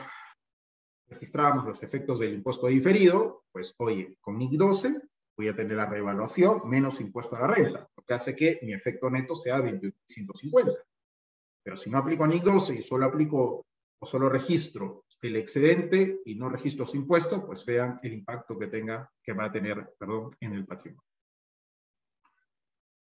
registramos 1.09 1.65
los 1.65 1.83
efectos 1.83 2.19
del 2.19 2.33
impuesto 2.33 2.67
diferido? 2.67 3.43
Pues, 3.51 3.73
oye, 3.77 4.15
con 4.21 4.37
NIC 4.37 4.51
12 4.53 5.01
voy 5.37 5.47
a 5.47 5.55
tener 5.55 5.77
la 5.77 5.85
revaluación 5.85 6.61
menos 6.65 6.99
impuesto 7.01 7.35
a 7.35 7.41
la 7.41 7.47
renta, 7.47 7.89
lo 7.95 8.03
que 8.03 8.13
hace 8.13 8.35
que 8.35 8.59
mi 8.61 8.73
efecto 8.73 9.09
neto 9.09 9.35
sea 9.35 9.57
2150. 9.57 10.73
Pero 11.63 11.77
si 11.77 11.89
no 11.89 11.97
aplico 11.97 12.27
NIC 12.27 12.43
12 12.43 12.75
y 12.75 12.81
solo 12.81 13.05
aplico 13.05 13.65
o 13.99 14.05
solo 14.05 14.29
registro 14.29 15.05
el 15.21 15.35
excedente 15.35 16.21
y 16.25 16.35
no 16.35 16.49
registro 16.49 16.85
su 16.85 16.97
impuesto, 16.97 17.45
pues 17.45 17.65
vean 17.65 17.99
el 18.03 18.13
impacto 18.13 18.57
que 18.57 18.67
tenga, 18.67 19.11
que 19.21 19.33
va 19.33 19.45
a 19.45 19.51
tener, 19.51 19.93
perdón, 19.97 20.29
en 20.39 20.53
el 20.53 20.65
patrimonio. 20.65 21.03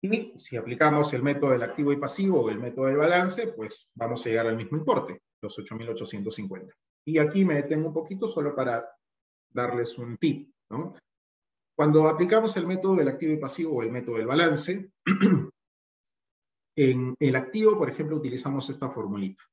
Y 0.03 0.34
si 0.40 0.57
aplicamos 0.57 1.14
el 1.14 1.22
método 1.22 1.52
del 1.52 1.64
activo 1.64 1.94
y 1.94 1.98
pasivo 1.98 2.41
o 2.41 2.49
el 2.49 2.60
método 2.60 2.88
del 2.88 2.98
balance, 2.98 3.48
pues 3.53 3.90
vamos 3.94 4.26
a 4.26 4.30
llegar 4.30 4.48
al 4.48 4.57
mismo 4.57 4.78
importe, 4.78 5.22
los 5.41 5.57
8.850. 5.60 6.73
Y 7.06 7.18
aquí 7.18 7.45
me 7.45 7.56
detengo 7.56 7.88
un 7.88 7.94
poquito 7.94 8.28
solo 8.28 8.56
para 8.56 8.86
darles 9.49 9.98
un 9.98 10.18
tip. 10.18 10.53
Cuando 11.76 12.07
aplicamos 12.07 12.56
el 12.57 12.68
método 12.68 12.95
del 12.95 13.07
activo 13.07 13.34
y 13.34 13.38
pasivo 13.38 13.76
o 13.76 13.82
el 13.82 13.91
método 13.91 14.18
del 14.18 14.28
balance, 14.28 14.91
en 16.76 17.15
el 17.19 17.36
activo, 17.36 17.78
por 17.78 17.90
ejemplo, 17.90 18.18
utilizamos 18.18 18.69
esta 18.69 18.90
formulita. 18.90 19.44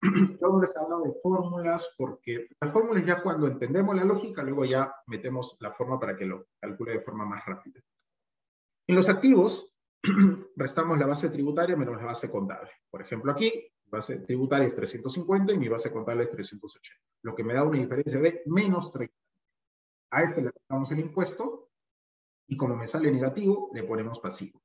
Yo 0.02 0.48
no 0.48 0.60
les 0.60 0.76
he 0.76 0.80
hablado 0.80 1.04
de 1.04 1.12
fórmulas 1.22 1.94
porque 1.96 2.48
las 2.60 2.72
fórmulas 2.72 3.04
ya 3.04 3.22
cuando 3.22 3.46
entendemos 3.46 3.96
la 3.96 4.04
lógica, 4.04 4.42
luego 4.42 4.64
ya 4.64 4.94
metemos 5.06 5.56
la 5.60 5.70
forma 5.70 5.98
para 5.98 6.16
que 6.16 6.26
lo 6.26 6.46
calcule 6.60 6.92
de 6.92 7.00
forma 7.00 7.24
más 7.24 7.44
rápida. 7.44 7.80
En 8.88 8.94
los 8.94 9.08
activos, 9.08 9.74
restamos 10.56 10.98
la 10.98 11.06
base 11.06 11.30
tributaria 11.30 11.76
menos 11.76 11.96
la 11.96 12.06
base 12.06 12.30
contable. 12.30 12.70
Por 12.90 13.02
ejemplo, 13.02 13.32
aquí, 13.32 13.50
base 13.90 14.20
tributaria 14.20 14.66
es 14.66 14.74
350 14.74 15.52
y 15.52 15.58
mi 15.58 15.68
base 15.68 15.92
contable 15.92 16.22
es 16.22 16.30
380, 16.30 17.02
lo 17.22 17.34
que 17.34 17.44
me 17.44 17.54
da 17.54 17.64
una 17.64 17.78
diferencia 17.78 18.20
de 18.20 18.42
menos 18.46 18.90
30. 18.92 19.14
A 20.10 20.22
este 20.22 20.42
le 20.42 20.48
aplicamos 20.48 20.90
el 20.92 21.00
impuesto 21.00 21.70
y 22.48 22.56
como 22.56 22.76
me 22.76 22.86
sale 22.86 23.10
negativo, 23.10 23.70
le 23.74 23.82
ponemos 23.82 24.20
pasivo. 24.20 24.62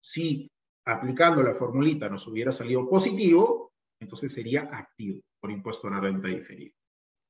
Si 0.00 0.50
aplicando 0.84 1.42
la 1.42 1.54
formulita 1.54 2.08
nos 2.08 2.26
hubiera 2.26 2.52
salido 2.52 2.88
positivo, 2.88 3.72
entonces 4.00 4.32
sería 4.32 4.62
activo 4.72 5.22
por 5.40 5.50
impuesto 5.50 5.88
a 5.88 5.92
la 5.92 6.00
renta 6.00 6.28
diferida. 6.28 6.72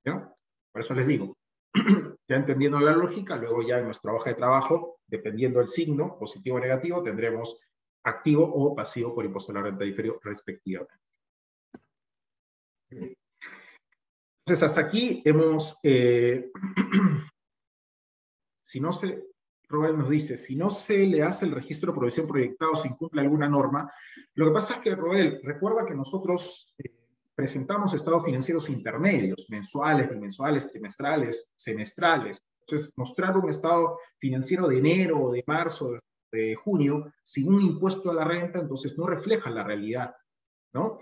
Por 0.04 0.80
eso 0.80 0.94
les 0.94 1.06
digo, 1.06 1.36
ya 2.28 2.36
entendiendo 2.36 2.78
la 2.80 2.92
lógica, 2.92 3.36
luego 3.36 3.62
ya 3.62 3.78
en 3.78 3.86
nuestra 3.86 4.12
hoja 4.12 4.30
de 4.30 4.36
trabajo, 4.36 4.98
dependiendo 5.06 5.58
del 5.58 5.68
signo, 5.68 6.18
positivo 6.18 6.56
o 6.56 6.60
negativo, 6.60 7.02
tendremos 7.02 7.58
activo 8.04 8.44
o 8.44 8.74
pasivo 8.74 9.14
por 9.14 9.24
impuesto 9.24 9.52
a 9.52 9.56
la 9.56 9.62
renta 9.62 9.84
diferida 9.84 10.14
respectivamente. 10.22 11.05
Entonces, 12.90 14.62
hasta 14.62 14.80
aquí 14.80 15.22
hemos, 15.24 15.78
eh, 15.82 16.50
si 18.62 18.80
no 18.80 18.92
se, 18.92 19.24
Robert 19.68 19.96
nos 19.96 20.08
dice, 20.08 20.38
si 20.38 20.56
no 20.56 20.70
se 20.70 21.06
le 21.06 21.22
hace 21.22 21.46
el 21.46 21.52
registro 21.52 21.92
de 21.92 21.98
provisión 21.98 22.28
proyectado, 22.28 22.76
se 22.76 22.88
incumple 22.88 23.20
alguna 23.20 23.48
norma. 23.48 23.90
Lo 24.34 24.46
que 24.46 24.52
pasa 24.52 24.74
es 24.74 24.80
que, 24.80 24.94
Robert, 24.94 25.42
recuerda 25.42 25.84
que 25.84 25.94
nosotros 25.94 26.74
eh, 26.78 26.94
presentamos 27.34 27.92
estados 27.92 28.24
financieros 28.24 28.70
intermedios, 28.70 29.46
mensuales, 29.50 30.08
bimensuales, 30.08 30.70
trimestrales, 30.70 31.52
semestrales. 31.56 32.42
Entonces, 32.60 32.92
mostrar 32.96 33.36
un 33.36 33.50
estado 33.50 33.98
financiero 34.18 34.68
de 34.68 34.78
enero 34.78 35.30
de 35.30 35.44
marzo, 35.46 35.98
de 36.32 36.54
junio, 36.54 37.12
sin 37.22 37.52
un 37.52 37.60
impuesto 37.60 38.10
a 38.10 38.14
la 38.14 38.24
renta, 38.24 38.60
entonces 38.60 38.96
no 38.96 39.06
refleja 39.06 39.50
la 39.50 39.64
realidad, 39.64 40.14
¿no? 40.72 41.00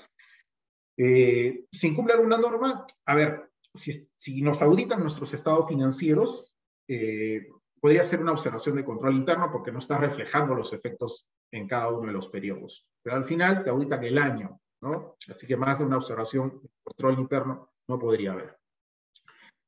Eh, 0.97 1.67
¿Se 1.73 1.89
incumple 1.89 2.15
alguna 2.15 2.39
norma? 2.39 2.87
A 3.07 3.15
ver, 3.15 3.51
si, 3.75 4.43
nos 4.43 4.63
auditan 4.63 5.01
nuestros 5.01 5.35
estados 5.35 5.69
financieros, 5.69 6.55
eh, 6.89 7.49
podría 7.81 8.05
ser 8.05 8.21
una 8.21 8.33
observación 8.33 8.77
de 8.77 8.85
control 8.85 9.17
interno 9.17 9.51
porque 9.51 9.73
no 9.73 9.79
está 9.79 9.99
reflejando 9.99 10.55
los 10.55 10.73
efectos 10.73 11.27
en 11.53 11.69
cada 11.69 11.91
uno 11.93 12.07
de 12.07 12.13
los 12.13 12.29
periodos. 12.29 12.89
Pero 13.03 13.17
al 13.17 13.25
final 13.25 13.65
te 13.65 13.71
auditan 13.71 14.03
el 14.05 14.19
año, 14.19 14.61
¿no? 14.81 15.17
Así 15.29 15.47
que 15.47 15.57
más 15.57 15.79
de 15.79 15.85
una 15.87 15.97
observación 15.97 16.61
de 16.63 16.69
control 16.83 17.19
interno 17.21 17.71
no 17.89 17.99
podría 17.99 18.33
haber. 18.33 18.57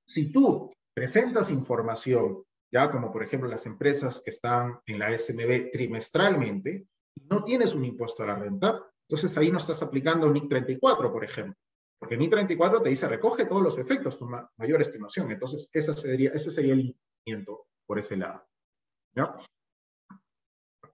Si 0.06 0.32
tú 0.32 0.72
presentas 0.94 1.50
información, 1.50 2.44
ya 2.72 2.90
como 2.90 3.12
por 3.12 3.22
ejemplo 3.22 3.48
las 3.48 3.66
empresas 3.66 4.20
que 4.24 4.30
están 4.30 4.80
en 4.86 4.98
la 4.98 5.16
SMB 5.16 5.70
trimestralmente, 5.70 6.86
no 7.28 7.42
tienes 7.42 7.74
un 7.74 7.84
impuesto 7.84 8.22
a 8.22 8.26
la 8.26 8.36
renta, 8.36 8.82
entonces 9.08 9.38
ahí 9.38 9.50
no 9.50 9.58
estás 9.58 9.82
aplicando 9.82 10.30
NIC 10.30 10.48
34, 10.48 11.12
por 11.12 11.24
ejemplo. 11.24 11.54
Porque 11.98 12.16
NIC 12.16 12.30
34 12.30 12.82
te 12.82 12.90
dice 12.90 13.08
recoge 13.08 13.46
todos 13.46 13.62
los 13.62 13.78
efectos, 13.78 14.18
tu 14.18 14.26
mayor 14.56 14.80
estimación. 14.80 15.30
Entonces 15.30 15.70
ese 15.72 15.94
sería, 15.94 16.30
ese 16.30 16.50
sería 16.50 16.74
el 16.74 16.94
lineamiento 17.24 17.66
por 17.86 17.98
ese 17.98 18.16
lado. 18.16 18.46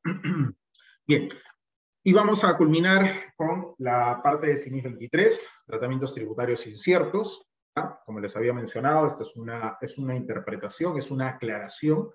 Bien, 1.07 1.29
y 2.05 2.13
vamos 2.13 2.45
a 2.45 2.57
culminar 2.57 3.11
con 3.37 3.75
la 3.79 4.21
parte 4.23 4.49
de 4.49 4.57
CINIS 4.57 4.85
23, 4.85 5.51
tratamientos 5.67 6.15
tributarios 6.15 6.67
inciertos. 6.67 7.49
Como 8.05 8.21
les 8.21 8.37
había 8.37 8.53
mencionado, 8.53 9.07
esta 9.09 9.23
es 9.23 9.35
una, 9.37 9.79
es 9.81 9.97
una 9.99 10.15
interpretación, 10.15 10.99
es 10.99 11.11
una 11.11 11.29
aclaración 11.29 12.11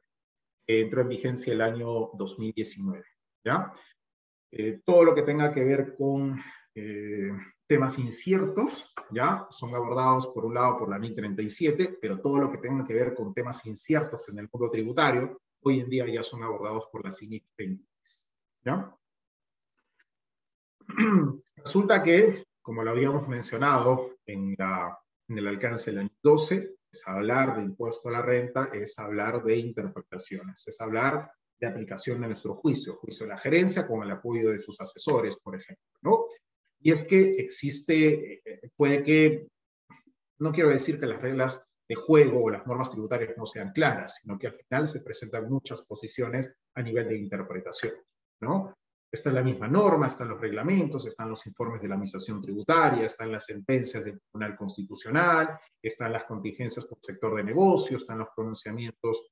que 0.67 0.81
entró 0.81 1.01
en 1.01 1.09
vigencia 1.09 1.53
el 1.53 1.61
año 1.61 2.11
2019. 2.13 3.03
¿ya? 3.43 3.73
Eh, 4.51 4.81
todo 4.85 5.03
lo 5.03 5.15
que 5.15 5.23
tenga 5.23 5.53
que 5.53 5.63
ver 5.63 5.95
con 5.95 6.41
eh, 6.73 7.31
temas 7.67 7.99
inciertos, 7.99 8.93
¿ya? 9.11 9.45
Son 9.49 9.75
abordados 9.75 10.27
por 10.27 10.45
un 10.45 10.53
lado 10.53 10.77
por 10.77 10.89
la 10.89 10.97
NIC 10.97 11.15
37, 11.15 11.97
pero 12.01 12.21
todo 12.21 12.39
lo 12.39 12.49
que 12.49 12.59
tenga 12.59 12.85
que 12.85 12.93
ver 12.93 13.13
con 13.13 13.33
temas 13.33 13.65
inciertos 13.65 14.29
en 14.29 14.39
el 14.39 14.49
mundo 14.51 14.69
tributario, 14.69 15.41
hoy 15.61 15.81
en 15.81 15.89
día 15.89 16.07
ya 16.07 16.23
son 16.23 16.43
abordados 16.43 16.87
por 16.91 17.03
la 17.03 17.11
CINIC 17.11 17.45
23, 17.57 18.31
¿ya? 18.63 18.95
Resulta 21.57 22.01
que, 22.01 22.45
como 22.61 22.83
lo 22.83 22.91
habíamos 22.91 23.27
mencionado 23.27 24.17
en, 24.25 24.55
la, 24.57 24.97
en 25.27 25.37
el 25.37 25.47
alcance 25.47 25.91
del 25.91 25.99
año 26.01 26.15
12, 26.23 26.77
es 26.89 27.07
hablar 27.07 27.57
de 27.57 27.63
impuesto 27.63 28.07
a 28.07 28.13
la 28.13 28.21
renta, 28.21 28.69
es 28.73 28.97
hablar 28.97 29.43
de 29.43 29.57
interpretaciones, 29.57 30.65
es 30.67 30.79
hablar 30.79 31.31
de 31.59 31.67
aplicación 31.67 32.21
de 32.21 32.27
nuestro 32.27 32.55
juicio, 32.55 32.95
juicio 32.95 33.25
de 33.25 33.33
la 33.33 33.37
gerencia 33.37 33.87
con 33.87 34.03
el 34.03 34.11
apoyo 34.11 34.51
de 34.51 34.59
sus 34.59 34.79
asesores, 34.79 35.37
por 35.37 35.55
ejemplo, 35.55 35.85
¿no? 36.01 36.25
Y 36.79 36.91
es 36.91 37.05
que 37.05 37.31
existe, 37.31 38.41
eh, 38.45 38.71
puede 38.75 39.03
que, 39.03 39.47
no 40.39 40.51
quiero 40.51 40.69
decir 40.69 40.99
que 40.99 41.07
las 41.07 41.21
reglas 41.21 41.67
de 41.89 41.95
juego 41.95 42.43
o 42.43 42.49
las 42.49 42.67
normas 42.67 42.91
tributarias 42.91 43.35
no 43.37 43.45
sean 43.45 43.71
claras, 43.71 44.19
sino 44.21 44.37
que 44.37 44.47
al 44.47 44.53
final 44.53 44.87
se 44.87 45.01
presentan 45.01 45.49
muchas 45.49 45.81
posiciones 45.81 46.53
a 46.75 46.81
nivel 46.81 47.07
de 47.07 47.17
interpretación, 47.17 47.93
¿no? 48.41 48.75
Está 49.09 49.31
la 49.31 49.41
misma 49.41 49.69
norma, 49.69 50.07
están 50.07 50.27
los 50.27 50.41
reglamentos, 50.41 51.07
están 51.07 51.29
los 51.29 51.47
informes 51.47 51.81
de 51.81 51.87
la 51.87 51.95
Administración 51.95 52.41
Tributaria, 52.41 53.05
están 53.05 53.31
las 53.31 53.45
sentencias 53.45 54.03
del 54.03 54.19
Tribunal 54.19 54.57
Constitucional, 54.57 55.57
están 55.81 56.11
las 56.11 56.25
contingencias 56.25 56.85
por 56.85 56.97
sector 57.01 57.35
de 57.37 57.45
negocios, 57.45 58.01
están 58.01 58.19
los 58.19 58.27
pronunciamientos 58.35 59.29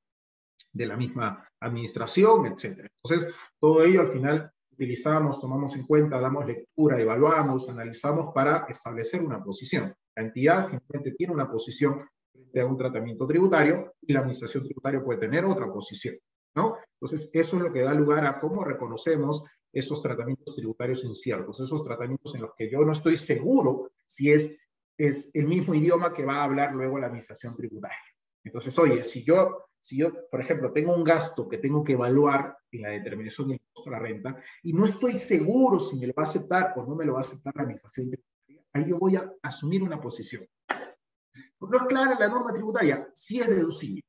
de 0.72 0.86
la 0.86 0.98
misma 0.98 1.48
administración, 1.60 2.46
etc. 2.48 2.88
Entonces, 3.04 3.34
todo 3.60 3.84
ello 3.84 4.02
al 4.02 4.08
final 4.08 4.52
utilizamos, 4.72 5.40
tomamos 5.40 5.76
en 5.76 5.86
cuenta, 5.86 6.20
damos 6.20 6.46
lectura, 6.46 7.00
evaluamos, 7.00 7.70
analizamos 7.70 8.34
para 8.34 8.66
establecer 8.68 9.24
una 9.24 9.42
posición. 9.42 9.96
La 10.16 10.24
entidad 10.24 10.66
finalmente 10.66 11.12
tiene 11.18 11.34
una 11.34 11.50
posición 11.50 12.02
frente 12.32 12.60
a 12.60 12.66
un 12.66 12.78
tratamiento 12.78 13.26
tributario 13.26 13.94
y 14.02 14.14
la 14.14 14.20
administración 14.20 14.64
tributaria 14.64 15.04
puede 15.04 15.20
tener 15.20 15.46
otra 15.46 15.72
posición. 15.72 16.16
¿no? 16.56 16.78
Entonces, 17.00 17.30
eso 17.34 17.58
es 17.58 17.64
lo 17.64 17.72
que 17.72 17.82
da 17.82 17.94
lugar 17.94 18.26
a 18.26 18.40
cómo 18.40 18.64
reconocemos 18.64 19.44
esos 19.72 20.02
tratamientos 20.02 20.56
tributarios 20.56 21.04
inciertos, 21.04 21.60
esos 21.60 21.84
tratamientos 21.84 22.34
en 22.36 22.42
los 22.42 22.52
que 22.58 22.70
yo 22.70 22.80
no 22.80 22.94
estoy 22.94 23.18
seguro 23.18 23.92
si 24.06 24.32
es, 24.32 24.58
es 24.98 25.32
el 25.34 25.48
mismo 25.48 25.74
idioma 25.74 26.14
que 26.14 26.26
va 26.26 26.38
a 26.38 26.44
hablar 26.46 26.74
luego 26.74 26.98
la 26.98 27.08
administración 27.08 27.56
tributaria. 27.56 27.98
Entonces, 28.44 28.78
oye, 28.80 29.04
si 29.04 29.24
yo 29.24 29.66
si 29.86 29.98
yo, 29.98 30.28
por 30.32 30.42
ejemplo, 30.42 30.72
tengo 30.72 30.96
un 30.96 31.04
gasto 31.04 31.48
que 31.48 31.60
tengo 31.60 31.84
que 31.84 31.94
evaluar 31.94 32.58
en 32.72 32.82
la 32.82 32.90
determinación 32.90 33.50
del 33.50 33.60
impuesto 33.60 33.88
a 33.92 33.94
la 33.94 34.00
renta 34.00 34.36
y 34.64 34.74
no 34.74 34.84
estoy 34.84 35.14
seguro 35.14 35.80
si 35.80 35.98
me 35.98 36.08
lo 36.08 36.14
va 36.18 36.24
a 36.24 36.26
aceptar 36.26 36.74
o 36.76 36.84
no 36.88 36.96
me 36.96 37.06
lo 37.06 37.14
va 37.14 37.20
a 37.20 37.22
aceptar 37.22 37.56
la 37.56 37.62
administración 37.62 38.10
tributaria, 38.10 38.66
ahí 38.74 38.90
yo 38.90 38.98
voy 38.98 39.16
a 39.16 39.32
asumir 39.44 39.84
una 39.84 40.02
posición. 40.02 40.44
No 41.60 41.78
es 41.78 41.84
clara 41.84 42.18
la 42.20 42.28
norma 42.28 42.52
tributaria, 42.52 43.08
sí 43.14 43.40
es 43.40 43.48
deducible. 43.48 44.02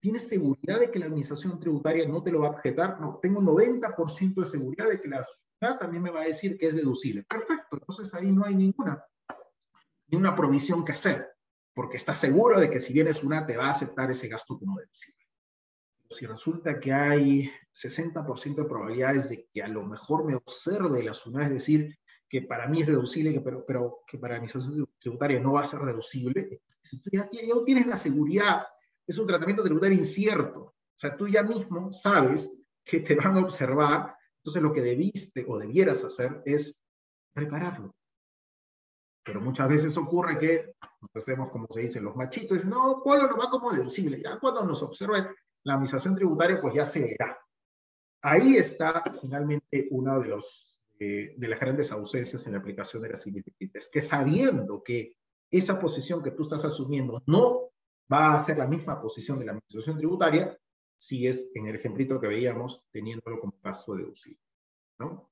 ¿Tienes 0.00 0.26
seguridad 0.26 0.80
de 0.80 0.90
que 0.90 0.98
la 0.98 1.06
administración 1.06 1.60
tributaria 1.60 2.04
no 2.08 2.20
te 2.20 2.32
lo 2.32 2.40
va 2.40 2.48
a 2.48 2.50
objetar? 2.50 3.00
No, 3.00 3.20
tengo 3.22 3.40
90% 3.40 4.34
de 4.34 4.46
seguridad 4.46 4.88
de 4.88 5.00
que 5.00 5.06
la 5.06 5.22
sociedad 5.22 5.78
también 5.78 6.02
me 6.02 6.10
va 6.10 6.22
a 6.22 6.26
decir 6.26 6.58
que 6.58 6.66
es 6.66 6.74
deducible. 6.74 7.22
Perfecto, 7.22 7.76
entonces 7.76 8.12
ahí 8.12 8.32
no 8.32 8.44
hay 8.44 8.56
ninguna, 8.56 9.04
ninguna 10.08 10.34
provisión 10.34 10.84
que 10.84 10.92
hacer 10.92 11.31
porque 11.74 11.96
está 11.96 12.14
seguro 12.14 12.60
de 12.60 12.70
que 12.70 12.80
si 12.80 12.92
vienes 12.92 13.22
una 13.22 13.46
te 13.46 13.56
va 13.56 13.66
a 13.66 13.70
aceptar 13.70 14.10
ese 14.10 14.28
gasto 14.28 14.58
como 14.58 14.78
deducible. 14.78 15.20
Si 16.10 16.26
resulta 16.26 16.78
que 16.78 16.92
hay 16.92 17.50
60% 17.72 18.54
de 18.54 18.64
probabilidades 18.64 19.30
de 19.30 19.46
que 19.46 19.62
a 19.62 19.68
lo 19.68 19.84
mejor 19.86 20.24
me 20.24 20.34
observe 20.34 21.02
la 21.02 21.14
SUNA, 21.14 21.44
es 21.44 21.50
decir, 21.50 21.98
que 22.28 22.42
para 22.42 22.66
mí 22.66 22.82
es 22.82 22.88
deducible, 22.88 23.40
pero, 23.40 23.64
pero 23.66 24.00
que 24.06 24.18
para 24.18 24.34
mi 24.34 24.46
administración 24.46 24.88
tributaria 24.98 25.40
no 25.40 25.54
va 25.54 25.62
a 25.62 25.64
ser 25.64 25.80
deducible, 25.80 26.62
si 26.80 27.00
tú 27.00 27.10
ya, 27.12 27.28
ya 27.30 27.64
tienes 27.64 27.86
la 27.86 27.96
seguridad, 27.96 28.62
es 29.06 29.18
un 29.18 29.26
tratamiento 29.26 29.62
tributario 29.62 29.96
incierto. 29.96 30.60
O 30.60 30.74
sea, 30.94 31.16
tú 31.16 31.28
ya 31.28 31.42
mismo 31.42 31.90
sabes 31.92 32.50
que 32.84 33.00
te 33.00 33.14
van 33.14 33.36
a 33.36 33.42
observar, 33.42 34.14
entonces 34.38 34.62
lo 34.62 34.72
que 34.72 34.82
debiste 34.82 35.44
o 35.48 35.58
debieras 35.58 36.04
hacer 36.04 36.42
es 36.44 36.82
prepararlo. 37.32 37.94
Pero 39.24 39.40
muchas 39.40 39.68
veces 39.68 39.96
ocurre 39.96 40.38
que 40.38 40.74
nos 41.00 41.10
hacemos, 41.14 41.50
como 41.50 41.66
se 41.70 41.80
dice, 41.80 42.00
los 42.00 42.16
machitos, 42.16 42.58
dicen, 42.58 42.70
no, 42.70 43.02
Polo 43.04 43.28
no 43.28 43.36
va 43.36 43.50
como 43.50 43.72
deducible. 43.72 44.20
Ya 44.20 44.38
cuando 44.38 44.64
nos 44.64 44.82
observe 44.82 45.28
la 45.64 45.74
administración 45.74 46.14
tributaria, 46.14 46.60
pues 46.60 46.74
ya 46.74 46.84
se 46.84 47.00
verá. 47.00 47.38
Ahí 48.22 48.56
está 48.56 49.02
finalmente 49.20 49.88
una 49.90 50.18
de, 50.18 50.28
los, 50.28 50.76
eh, 50.98 51.34
de 51.36 51.48
las 51.48 51.60
grandes 51.60 51.92
ausencias 51.92 52.46
en 52.46 52.52
la 52.52 52.58
aplicación 52.58 53.02
de 53.02 53.10
las 53.10 53.26
Es 53.26 53.88
que 53.88 54.00
sabiendo 54.00 54.82
que 54.82 55.16
esa 55.50 55.80
posición 55.80 56.22
que 56.22 56.30
tú 56.30 56.42
estás 56.42 56.64
asumiendo 56.64 57.22
no 57.26 57.70
va 58.12 58.34
a 58.34 58.40
ser 58.40 58.58
la 58.58 58.66
misma 58.66 59.00
posición 59.00 59.38
de 59.38 59.46
la 59.46 59.52
administración 59.52 59.98
tributaria, 59.98 60.58
si 60.96 61.26
es 61.26 61.50
en 61.54 61.66
el 61.66 61.76
ejemplito 61.76 62.20
que 62.20 62.28
veíamos, 62.28 62.84
teniéndolo 62.92 63.40
como 63.40 63.54
gasto 63.62 63.94
deducible. 63.94 64.40
¿no? 64.98 65.31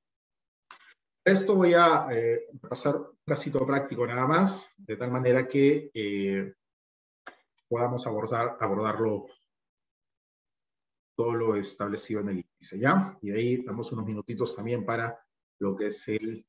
Esto 1.25 1.55
voy 1.55 1.75
a 1.75 2.07
eh, 2.11 2.47
pasar 2.67 2.97
un 2.97 3.19
casito 3.27 3.67
práctico 3.67 4.07
nada 4.07 4.27
más, 4.27 4.73
de 4.79 4.97
tal 4.97 5.11
manera 5.11 5.47
que 5.47 5.91
eh, 5.93 6.55
podamos 7.69 8.07
abordar, 8.07 8.57
abordarlo 8.59 9.27
todo 11.15 11.35
lo 11.35 11.57
establecido 11.57 12.21
en 12.21 12.29
el 12.31 12.37
índice, 12.39 12.79
¿ya? 12.79 13.19
Y 13.21 13.33
ahí 13.33 13.63
damos 13.63 13.93
unos 13.93 14.07
minutitos 14.07 14.57
también 14.57 14.87
para 14.87 15.23
lo 15.59 15.77
que 15.77 15.89
es 15.89 16.09
el, 16.09 16.47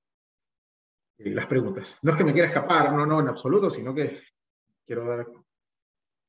eh, 1.18 1.30
las 1.32 1.48
preguntas. 1.48 2.00
No 2.02 2.12
es 2.12 2.18
que 2.18 2.24
me 2.24 2.32
quiera 2.32 2.48
escapar, 2.48 2.94
no, 2.94 3.06
no, 3.06 3.20
en 3.20 3.28
absoluto, 3.28 3.70
sino 3.70 3.94
que 3.94 4.22
quiero 4.86 5.06
dar 5.06 5.28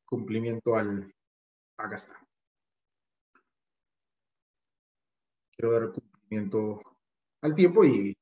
cumplimiento 0.05 0.75
al... 0.75 1.15
Acá 1.77 1.95
está. 1.95 2.19
Quiero 5.57 5.71
dar 5.71 5.93
cumplimiento 5.93 6.83
al 7.41 7.55
tiempo 7.55 7.85
y 7.85 8.17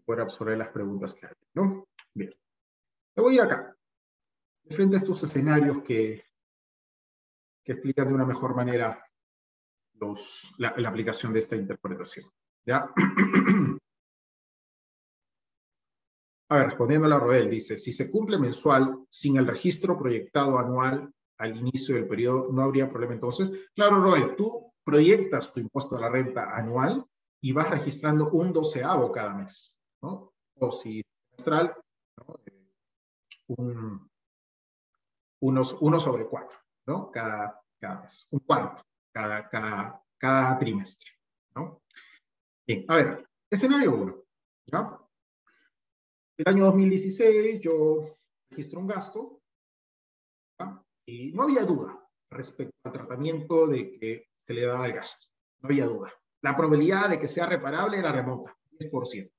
poder 0.00 0.22
absorber 0.22 0.58
las 0.58 0.68
preguntas 0.68 1.14
que 1.14 1.26
hay, 1.26 1.34
¿no? 1.54 1.88
Bien. 2.14 2.34
Me 3.16 3.22
voy 3.22 3.32
a 3.32 3.34
ir 3.36 3.42
acá, 3.42 3.76
frente 4.68 4.96
a 4.96 4.98
estos 4.98 5.22
escenarios 5.22 5.82
que, 5.82 6.24
que 7.64 7.72
explican 7.72 8.08
de 8.08 8.14
una 8.14 8.26
mejor 8.26 8.54
manera 8.54 9.04
la 10.58 10.88
aplicación 10.88 11.32
de 11.32 11.40
esta 11.40 11.56
interpretación. 11.56 12.26
¿ya? 12.64 12.90
A 16.48 16.56
ver, 16.56 16.66
respondiendo 16.66 17.06
a 17.06 17.10
la 17.10 17.20
Roel, 17.20 17.48
dice, 17.48 17.78
si 17.78 17.92
se 17.92 18.10
cumple 18.10 18.36
mensual 18.36 19.06
sin 19.08 19.36
el 19.36 19.46
registro 19.46 19.96
proyectado 19.96 20.58
anual 20.58 21.14
al 21.38 21.56
inicio 21.56 21.94
del 21.94 22.08
periodo, 22.08 22.48
no 22.50 22.62
habría 22.62 22.90
problema 22.90 23.14
entonces. 23.14 23.52
Claro, 23.72 24.02
Roel, 24.02 24.34
tú 24.34 24.72
proyectas 24.82 25.52
tu 25.52 25.60
impuesto 25.60 25.96
a 25.96 26.00
la 26.00 26.10
renta 26.10 26.50
anual 26.52 27.06
y 27.40 27.52
vas 27.52 27.70
registrando 27.70 28.30
un 28.30 28.52
doceavo 28.52 29.12
cada 29.12 29.34
mes, 29.34 29.78
¿no? 30.02 30.32
O 30.58 30.72
si 30.72 31.02
trimestral, 31.02 31.74
un, 33.48 34.10
unos, 35.40 35.76
uno 35.80 36.00
sobre 36.00 36.26
cuatro, 36.26 36.58
¿no? 36.86 37.10
Cada, 37.10 37.60
cada 37.78 38.00
mes, 38.00 38.28
un 38.30 38.40
cuarto, 38.40 38.82
cada, 39.12 39.48
cada, 39.48 40.02
cada 40.18 40.58
trimestre, 40.58 41.10
¿no? 41.54 41.82
Bien, 42.66 42.84
a 42.88 42.96
ver, 42.96 43.28
escenario 43.50 43.94
uno. 43.94 44.24
El 46.36 46.44
año 46.46 46.66
2016 46.66 47.60
yo 47.60 48.14
registro 48.50 48.80
un 48.80 48.86
gasto 48.86 49.42
y 51.04 51.32
no 51.32 51.42
había 51.42 51.64
duda 51.64 51.98
respecto 52.30 52.72
al 52.84 52.92
tratamiento 52.92 53.66
de 53.66 53.98
que 53.98 54.28
se 54.46 54.54
le 54.54 54.66
daba 54.66 54.86
el 54.86 54.92
gasto. 54.92 55.26
No 55.58 55.68
había 55.68 55.86
duda. 55.86 56.12
La 56.42 56.56
probabilidad 56.56 57.08
de 57.08 57.18
que 57.18 57.26
sea 57.26 57.46
reparable 57.46 57.98
era 57.98 58.12
remota, 58.12 58.56
10%. 58.78 59.32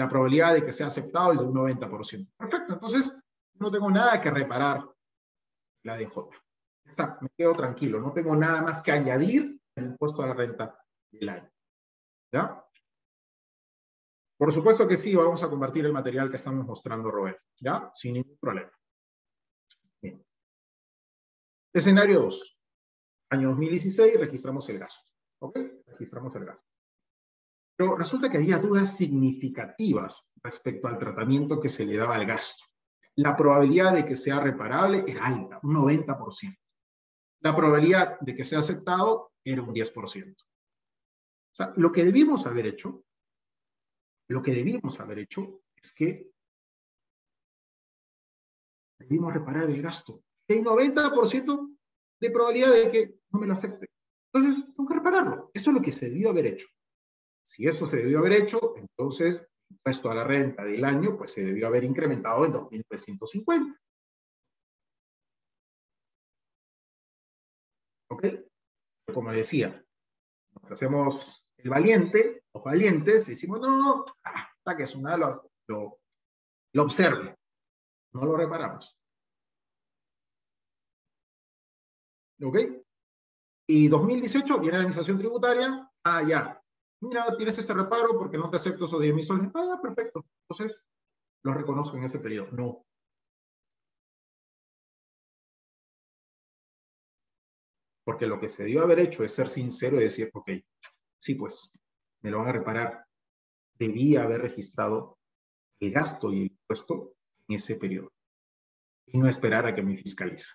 La 0.00 0.08
probabilidad 0.08 0.54
de 0.54 0.62
que 0.62 0.72
sea 0.72 0.86
aceptado 0.86 1.34
es 1.34 1.40
de 1.40 1.46
un 1.46 1.54
90%. 1.54 2.32
Perfecto, 2.38 2.72
entonces 2.72 3.14
no 3.56 3.70
tengo 3.70 3.90
nada 3.90 4.18
que 4.18 4.30
reparar 4.30 4.82
la 5.82 5.98
DJ. 5.98 6.22
Me 7.20 7.28
quedo 7.36 7.52
tranquilo, 7.52 8.00
no 8.00 8.10
tengo 8.10 8.34
nada 8.34 8.62
más 8.62 8.80
que 8.80 8.92
añadir 8.92 9.60
al 9.76 9.84
impuesto 9.84 10.22
a 10.22 10.28
la 10.28 10.32
renta 10.32 10.82
del 11.12 11.28
año. 11.28 11.52
¿Ya? 12.32 12.64
Por 14.38 14.50
supuesto 14.50 14.88
que 14.88 14.96
sí, 14.96 15.14
vamos 15.14 15.42
a 15.42 15.50
convertir 15.50 15.84
el 15.84 15.92
material 15.92 16.30
que 16.30 16.36
estamos 16.36 16.64
mostrando, 16.64 17.10
Robert, 17.10 17.38
¿ya? 17.60 17.90
Sin 17.92 18.14
ningún 18.14 18.38
problema. 18.38 18.72
Bien. 20.00 20.24
Escenario 21.74 22.20
2. 22.20 22.62
Año 23.32 23.48
2016, 23.50 24.18
registramos 24.18 24.66
el 24.70 24.78
gasto. 24.78 25.12
¿Ok? 25.40 25.58
Registramos 25.88 26.34
el 26.36 26.46
gasto. 26.46 26.69
Pero 27.80 27.96
resulta 27.96 28.30
que 28.30 28.36
había 28.36 28.58
dudas 28.58 28.94
significativas 28.94 30.30
respecto 30.42 30.86
al 30.86 30.98
tratamiento 30.98 31.58
que 31.58 31.70
se 31.70 31.86
le 31.86 31.96
daba 31.96 32.14
al 32.14 32.26
gasto. 32.26 32.64
La 33.14 33.34
probabilidad 33.34 33.94
de 33.94 34.04
que 34.04 34.16
sea 34.16 34.38
reparable 34.38 35.02
era 35.08 35.24
alta, 35.24 35.60
un 35.62 35.76
90%. 35.76 36.58
La 37.40 37.56
probabilidad 37.56 38.20
de 38.20 38.34
que 38.34 38.44
sea 38.44 38.58
aceptado 38.58 39.32
era 39.42 39.62
un 39.62 39.72
10%. 39.72 40.34
O 40.34 40.44
sea, 41.54 41.72
lo 41.76 41.90
que 41.90 42.04
debimos 42.04 42.46
haber 42.46 42.66
hecho 42.66 43.02
lo 44.28 44.42
que 44.42 44.52
debíamos 44.52 45.00
haber 45.00 45.20
hecho 45.20 45.62
es 45.74 45.94
que 45.94 46.30
debimos 48.98 49.32
reparar 49.32 49.70
el 49.70 49.80
gasto. 49.80 50.22
Hay 50.50 50.60
90% 50.60 51.78
de 52.20 52.30
probabilidad 52.30 52.72
de 52.72 52.90
que 52.90 53.14
no 53.32 53.40
me 53.40 53.46
lo 53.46 53.54
acepte. 53.54 53.86
Entonces, 54.34 54.66
tengo 54.66 54.86
que 54.86 54.96
repararlo. 54.96 55.50
Eso 55.54 55.70
es 55.70 55.74
lo 55.74 55.80
que 55.80 55.92
se 55.92 56.10
debió 56.10 56.28
haber 56.28 56.44
hecho. 56.44 56.68
Si 57.50 57.66
eso 57.66 57.84
se 57.84 57.96
debió 57.96 58.20
haber 58.20 58.34
hecho, 58.34 58.76
entonces 58.76 59.40
el 59.40 59.76
impuesto 59.76 60.08
a 60.08 60.14
la 60.14 60.22
renta 60.22 60.62
del 60.62 60.84
año 60.84 61.16
pues 61.18 61.32
se 61.32 61.44
debió 61.44 61.66
haber 61.66 61.82
incrementado 61.82 62.44
en 62.44 62.52
2.350. 62.52 63.76
¿Ok? 68.08 68.24
Como 69.12 69.32
decía, 69.32 69.84
hacemos 70.70 71.44
el 71.56 71.70
valiente, 71.70 72.44
los 72.54 72.62
valientes, 72.62 73.26
decimos, 73.26 73.58
no, 73.58 74.04
hasta 74.22 74.76
que 74.76 74.86
su 74.86 75.02
lo, 75.02 75.50
lo, 75.66 75.98
lo 76.72 76.82
observe. 76.84 77.34
No 78.12 78.26
lo 78.26 78.36
reparamos. 78.36 78.96
¿Ok? 82.44 82.58
Y 83.66 83.88
2018 83.88 84.60
viene 84.60 84.78
la 84.78 84.84
administración 84.84 85.18
tributaria. 85.18 85.90
Ah, 86.04 86.22
ya. 86.22 86.59
Mira, 87.00 87.36
tienes 87.36 87.58
este 87.58 87.74
reparo 87.74 88.18
porque 88.18 88.38
no 88.38 88.50
te 88.50 88.56
acepto 88.56 88.84
esos 88.84 89.00
10 89.00 89.14
mil 89.14 89.24
soles. 89.24 89.48
Ah, 89.54 89.78
perfecto. 89.82 90.24
Entonces, 90.48 90.78
lo 91.44 91.54
reconozco 91.54 91.96
en 91.96 92.04
ese 92.04 92.20
periodo. 92.20 92.48
No. 92.52 92.86
Porque 98.04 98.26
lo 98.26 98.40
que 98.40 98.48
se 98.48 98.64
debió 98.64 98.82
haber 98.82 98.98
hecho 99.00 99.24
es 99.24 99.32
ser 99.34 99.48
sincero 99.48 100.00
y 100.00 100.04
decir, 100.04 100.30
ok, 100.34 100.50
sí, 101.18 101.34
pues, 101.34 101.70
me 102.22 102.30
lo 102.30 102.38
van 102.38 102.48
a 102.48 102.52
reparar. 102.52 103.06
Debía 103.74 104.24
haber 104.24 104.42
registrado 104.42 105.18
el 105.80 105.92
gasto 105.92 106.32
y 106.32 106.42
el 106.42 106.46
impuesto 106.52 107.14
en 107.48 107.56
ese 107.56 107.76
periodo 107.76 108.12
y 109.06 109.18
no 109.18 109.28
esperar 109.28 109.66
a 109.66 109.74
que 109.74 109.82
me 109.82 109.96
fiscalice. 109.96 110.54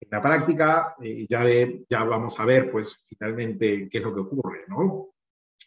En 0.00 0.10
la 0.10 0.22
práctica, 0.22 0.96
eh, 1.00 1.26
ya, 1.28 1.44
ya 1.88 2.04
vamos 2.04 2.38
a 2.40 2.44
ver, 2.44 2.70
pues, 2.70 3.04
finalmente 3.06 3.88
qué 3.90 3.98
es 3.98 4.04
lo 4.04 4.14
que 4.14 4.20
ocurre, 4.20 4.64
¿no? 4.68 5.11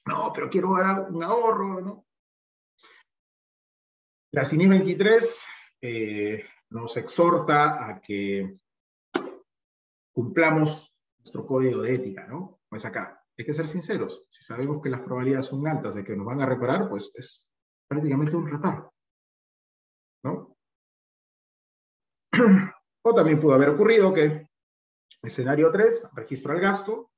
No, 0.05 0.31
pero 0.33 0.49
quiero 0.49 0.69
un 0.71 1.23
ahorro, 1.23 1.81
¿no? 1.81 2.05
La 4.31 4.45
CINI 4.45 4.67
23 4.67 5.45
eh, 5.81 6.45
nos 6.69 6.97
exhorta 6.97 7.89
a 7.89 8.01
que 8.01 8.59
cumplamos 10.13 10.93
nuestro 11.17 11.45
código 11.45 11.81
de 11.81 11.95
ética, 11.95 12.27
¿no? 12.27 12.59
Pues 12.69 12.85
acá, 12.85 13.23
hay 13.37 13.45
que 13.45 13.53
ser 13.53 13.67
sinceros. 13.67 14.25
Si 14.29 14.43
sabemos 14.43 14.81
que 14.81 14.89
las 14.89 15.01
probabilidades 15.01 15.47
son 15.47 15.67
altas 15.67 15.95
de 15.95 16.03
que 16.03 16.15
nos 16.15 16.25
van 16.25 16.41
a 16.41 16.45
reparar, 16.45 16.89
pues 16.89 17.11
es 17.15 17.47
prácticamente 17.87 18.35
un 18.35 18.47
reparo. 18.47 18.93
¿No? 20.23 20.57
o 23.03 23.13
también 23.13 23.39
pudo 23.39 23.53
haber 23.53 23.69
ocurrido 23.69 24.11
que 24.11 24.49
escenario 25.21 25.71
3, 25.71 26.09
registro 26.13 26.53
el 26.53 26.61
gasto, 26.61 27.11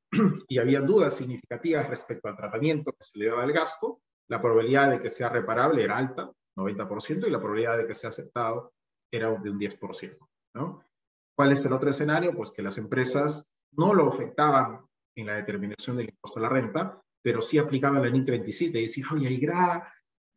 y 0.48 0.60
había 0.60 0.82
dudas 0.82 1.16
significativas 1.16 1.90
respecto 1.90 2.28
al 2.28 2.38
tratamiento 2.38 2.92
que 2.92 3.04
se 3.04 3.20
le 3.20 3.28
daba 3.28 3.44
al 3.44 3.52
gasto, 3.52 4.02
la 4.30 4.42
probabilidad 4.42 4.92
de 4.92 5.00
que 5.00 5.10
sea 5.10 5.30
reparable 5.30 5.84
era 5.84 5.98
alta, 5.98 6.32
90%, 6.56 7.28
y 7.28 7.32
la 7.32 7.40
probabilidad 7.40 7.78
de 7.78 7.88
que 7.88 7.94
sea 7.94 8.10
aceptado 8.10 8.74
era 9.12 9.30
de 9.30 9.50
un 9.50 9.60
10%. 9.60 10.18
¿no? 10.56 10.84
¿Cuál 11.36 11.52
es 11.52 11.66
el 11.66 11.74
otro 11.74 11.90
escenario? 11.90 12.36
Pues 12.36 12.52
que 12.52 12.62
las 12.62 12.78
empresas 12.78 13.54
no 13.74 13.94
lo 13.94 14.08
afectaban 14.08 14.86
en 15.16 15.28
la 15.28 15.36
determinación 15.36 15.98
del 15.98 16.10
impuesto 16.10 16.40
a 16.40 16.44
la 16.44 16.50
renta, 16.50 17.02
pero 17.22 17.42
sí 17.42 17.58
aplicaba 17.58 18.00
la 18.00 18.10
NIN 18.10 18.26
37 18.26 18.78
y 18.78 18.82
decía, 18.84 19.06
oye, 19.12 19.28
hay 19.28 19.40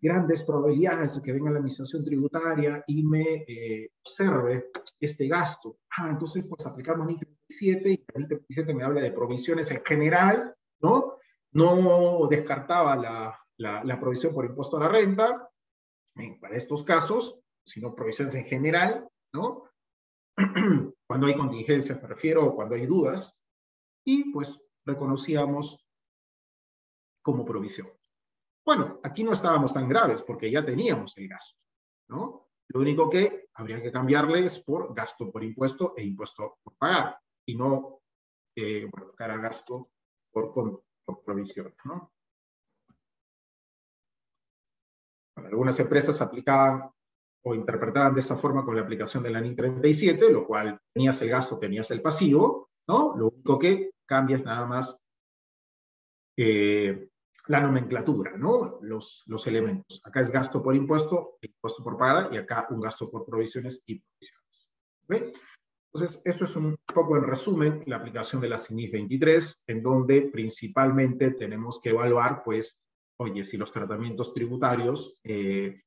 grandes 0.00 0.42
probabilidades 0.42 1.16
de 1.16 1.22
que 1.22 1.32
venga 1.32 1.50
la 1.50 1.58
administración 1.58 2.04
tributaria 2.04 2.82
y 2.86 3.02
me 3.02 3.44
eh, 3.46 3.90
observe 4.02 4.70
este 4.98 5.28
gasto. 5.28 5.78
Ah, 5.96 6.08
entonces 6.10 6.44
pues 6.48 6.66
aplicamos 6.66 7.06
NIN 7.06 7.18
37 7.18 7.39
y 7.60 7.72
la 7.72 8.28
37 8.28 8.74
me 8.74 8.84
habla 8.84 9.02
de 9.02 9.12
provisiones 9.12 9.70
en 9.70 9.82
general, 9.84 10.54
¿no? 10.80 11.16
No 11.52 12.28
descartaba 12.28 12.94
la, 12.96 13.38
la, 13.56 14.00
provisión 14.00 14.32
por 14.32 14.44
impuesto 14.44 14.76
a 14.76 14.80
la 14.80 14.88
renta 14.88 15.50
para 16.40 16.56
estos 16.56 16.84
casos, 16.84 17.40
sino 17.64 17.94
provisiones 17.94 18.34
en 18.36 18.44
general, 18.44 19.08
¿no? 19.32 19.64
cuando 21.06 21.26
hay 21.26 21.34
contingencias, 21.34 22.00
me 22.00 22.08
refiero, 22.08 22.44
o 22.44 22.54
cuando 22.54 22.76
hay 22.76 22.86
dudas, 22.86 23.40
y 24.04 24.30
pues 24.32 24.60
reconocíamos 24.84 25.84
como 27.22 27.44
provisión. 27.44 27.90
Bueno, 28.64 29.00
aquí 29.02 29.24
no 29.24 29.32
estábamos 29.32 29.72
tan 29.72 29.88
graves 29.88 30.22
porque 30.22 30.50
ya 30.50 30.64
teníamos 30.64 31.16
el 31.18 31.28
gasto, 31.28 31.64
¿no? 32.08 32.48
Lo 32.68 32.80
único 32.80 33.10
que 33.10 33.48
habría 33.54 33.82
que 33.82 33.90
cambiarle 33.90 34.44
es 34.44 34.60
por 34.60 34.94
gasto 34.94 35.30
por 35.30 35.42
impuesto 35.42 35.94
e 35.96 36.04
impuesto 36.04 36.58
por 36.62 36.76
pagar 36.76 37.18
y 37.50 37.56
no 37.56 38.00
eh, 38.56 38.88
cara 39.16 39.36
gasto 39.38 39.90
por, 40.32 40.52
por 40.52 40.84
algunas 45.36 45.78
empresas 45.80 46.20
aplicaban 46.20 46.90
o 47.42 47.54
interpretaban 47.54 48.14
de 48.14 48.20
esta 48.20 48.36
forma 48.36 48.64
con 48.64 48.76
la 48.76 48.82
aplicación 48.82 49.22
de 49.22 49.30
la 49.30 49.40
NIN 49.40 49.56
37, 49.56 50.30
lo 50.30 50.46
cual 50.46 50.78
tenías 50.92 51.20
el 51.22 51.30
gasto, 51.30 51.58
tenías 51.58 51.90
el 51.90 52.02
pasivo, 52.02 52.68
¿no? 52.86 53.16
Lo 53.16 53.28
único 53.28 53.58
que 53.58 53.90
cambias 54.06 54.44
nada 54.44 54.66
más 54.66 55.00
eh, 56.36 57.08
la 57.48 57.60
nomenclatura, 57.60 58.36
¿no? 58.36 58.78
Los, 58.82 59.24
elementos. 59.46 60.00
Acá 60.04 60.20
es 60.20 60.30
gasto 60.30 60.62
por 60.62 60.76
impuesto, 60.76 61.38
impuesto 61.40 61.82
por 61.82 61.96
pagar, 61.96 62.32
y 62.32 62.36
acá 62.36 62.66
un 62.70 62.80
gasto 62.80 63.10
por 63.10 63.24
provisiones 63.24 63.82
y 63.86 64.00
provisiones. 64.00 64.68
Entonces, 65.92 66.22
esto 66.24 66.44
es 66.44 66.54
un 66.56 66.76
poco 66.86 67.16
en 67.16 67.24
resumen 67.24 67.82
la 67.86 67.96
aplicación 67.96 68.40
de 68.40 68.48
la 68.48 68.58
CINIF 68.58 68.92
23, 68.92 69.62
en 69.66 69.82
donde 69.82 70.22
principalmente 70.22 71.32
tenemos 71.32 71.80
que 71.80 71.90
evaluar, 71.90 72.42
pues, 72.44 72.80
oye, 73.18 73.42
si 73.42 73.56
los 73.56 73.72
tratamientos 73.72 74.32
tributarios 74.32 75.18
eh, 75.24 75.82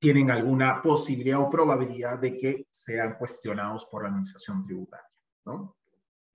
tienen 0.00 0.30
alguna 0.30 0.82
posibilidad 0.82 1.40
o 1.40 1.50
probabilidad 1.50 2.18
de 2.18 2.36
que 2.36 2.66
sean 2.70 3.16
cuestionados 3.18 3.86
por 3.86 4.02
la 4.02 4.10
administración 4.10 4.62
tributaria. 4.62 5.08
¿no? 5.46 5.78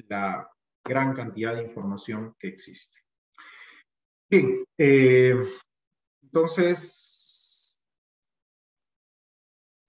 la 0.09 0.49
gran 0.83 1.13
cantidad 1.13 1.55
de 1.55 1.63
información 1.63 2.35
que 2.37 2.47
existe. 2.47 2.99
Bien, 4.29 4.65
eh, 4.77 5.35
entonces, 6.21 7.81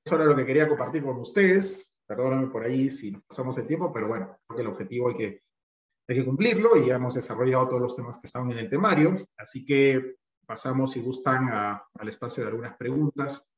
eso 0.05 0.17
era 0.17 0.25
lo 0.27 0.37
que 0.37 0.47
quería 0.47 0.69
compartir 0.69 1.03
con 1.03 1.19
ustedes. 1.19 1.94
Perdóname 2.07 2.49
por 2.49 2.65
ahí 2.65 2.91
si 2.91 3.13
pasamos 3.13 3.57
el 3.59 3.67
tiempo, 3.67 3.93
pero 3.93 4.09
bueno, 4.09 4.39
creo 4.47 4.57
que 4.57 4.63
el 4.63 4.69
objetivo 4.69 5.09
hay 5.09 5.15
que, 5.15 5.43
hay 6.09 6.17
que 6.17 6.25
cumplirlo 6.25 6.77
y 6.77 6.87
ya 6.87 6.97
hemos 6.97 7.15
desarrollado 7.15 7.69
todos 7.69 7.83
los 7.83 7.97
temas 7.97 8.19
que 8.19 8.27
estaban 8.27 8.51
en 8.51 8.59
el 8.59 8.69
temario. 8.69 9.17
Así 9.37 9.65
que 9.65 10.17
pasamos, 10.47 10.93
si 10.93 11.01
gustan, 11.01 11.49
al 11.51 12.09
espacio 12.09 12.43
de 12.43 12.51
algunas 12.51 12.77
preguntas 12.77 13.49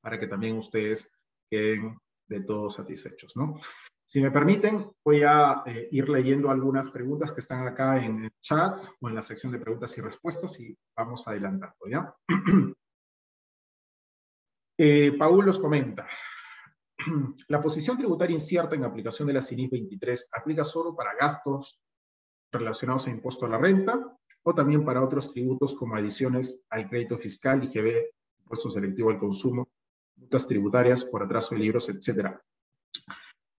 para 0.00 0.18
que 0.18 0.26
también 0.26 0.58
ustedes 0.58 1.12
queden 1.48 1.98
de 2.26 2.40
todos 2.40 2.74
satisfechos, 2.74 3.36
¿no? 3.36 3.60
Si 4.04 4.20
me 4.20 4.30
permiten, 4.30 4.90
voy 5.04 5.22
a 5.22 5.62
eh, 5.64 5.88
ir 5.90 6.08
leyendo 6.08 6.50
algunas 6.50 6.90
preguntas 6.90 7.32
que 7.32 7.40
están 7.40 7.66
acá 7.66 8.04
en 8.04 8.24
el 8.24 8.32
chat 8.40 8.82
o 9.00 9.08
en 9.08 9.14
la 9.14 9.22
sección 9.22 9.52
de 9.52 9.58
preguntas 9.58 9.96
y 9.96 10.00
respuestas 10.00 10.58
y 10.60 10.76
vamos 10.96 11.26
adelantando, 11.26 11.86
¿ya? 11.88 12.14
eh, 14.78 15.12
Paul 15.16 15.46
los 15.46 15.58
comenta. 15.58 16.06
La 17.48 17.60
posición 17.60 17.96
tributaria 17.96 18.34
incierta 18.34 18.76
en 18.76 18.84
aplicación 18.84 19.26
de 19.28 19.34
la 19.34 19.42
CINIS 19.42 19.70
23 19.70 20.28
aplica 20.32 20.64
solo 20.64 20.94
para 20.94 21.14
gastos 21.14 21.80
relacionados 22.50 23.06
a 23.06 23.10
impuesto 23.10 23.46
a 23.46 23.48
la 23.48 23.58
renta 23.58 24.18
o 24.42 24.54
también 24.54 24.84
para 24.84 25.02
otros 25.02 25.32
tributos 25.32 25.74
como 25.74 25.96
adiciones 25.96 26.64
al 26.70 26.88
crédito 26.88 27.16
fiscal, 27.16 27.62
IGB, 27.64 28.10
impuesto 28.40 28.70
selectivo 28.70 29.10
al 29.10 29.18
consumo, 29.18 29.68
multas 30.16 30.46
tributarias 30.46 31.04
por 31.04 31.22
atraso 31.22 31.54
de 31.54 31.60
libros, 31.60 31.88
etc. 31.88 32.36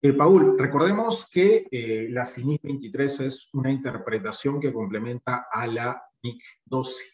Eh, 0.01 0.13
Paul, 0.13 0.57
recordemos 0.59 1.27
que 1.31 1.67
eh, 1.71 2.07
la 2.09 2.25
CINIC 2.25 2.61
23 2.61 3.19
es 3.21 3.49
una 3.53 3.71
interpretación 3.71 4.59
que 4.59 4.73
complementa 4.73 5.47
a 5.51 5.65
la 5.65 6.03
NIC 6.21 6.41
12, 6.65 7.05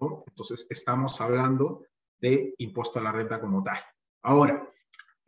¿no? 0.00 0.24
Entonces, 0.26 0.66
estamos 0.70 1.20
hablando 1.20 1.84
de 2.18 2.54
impuesto 2.58 2.98
a 2.98 3.02
la 3.02 3.12
renta 3.12 3.40
como 3.40 3.62
tal. 3.62 3.78
Ahora, 4.22 4.66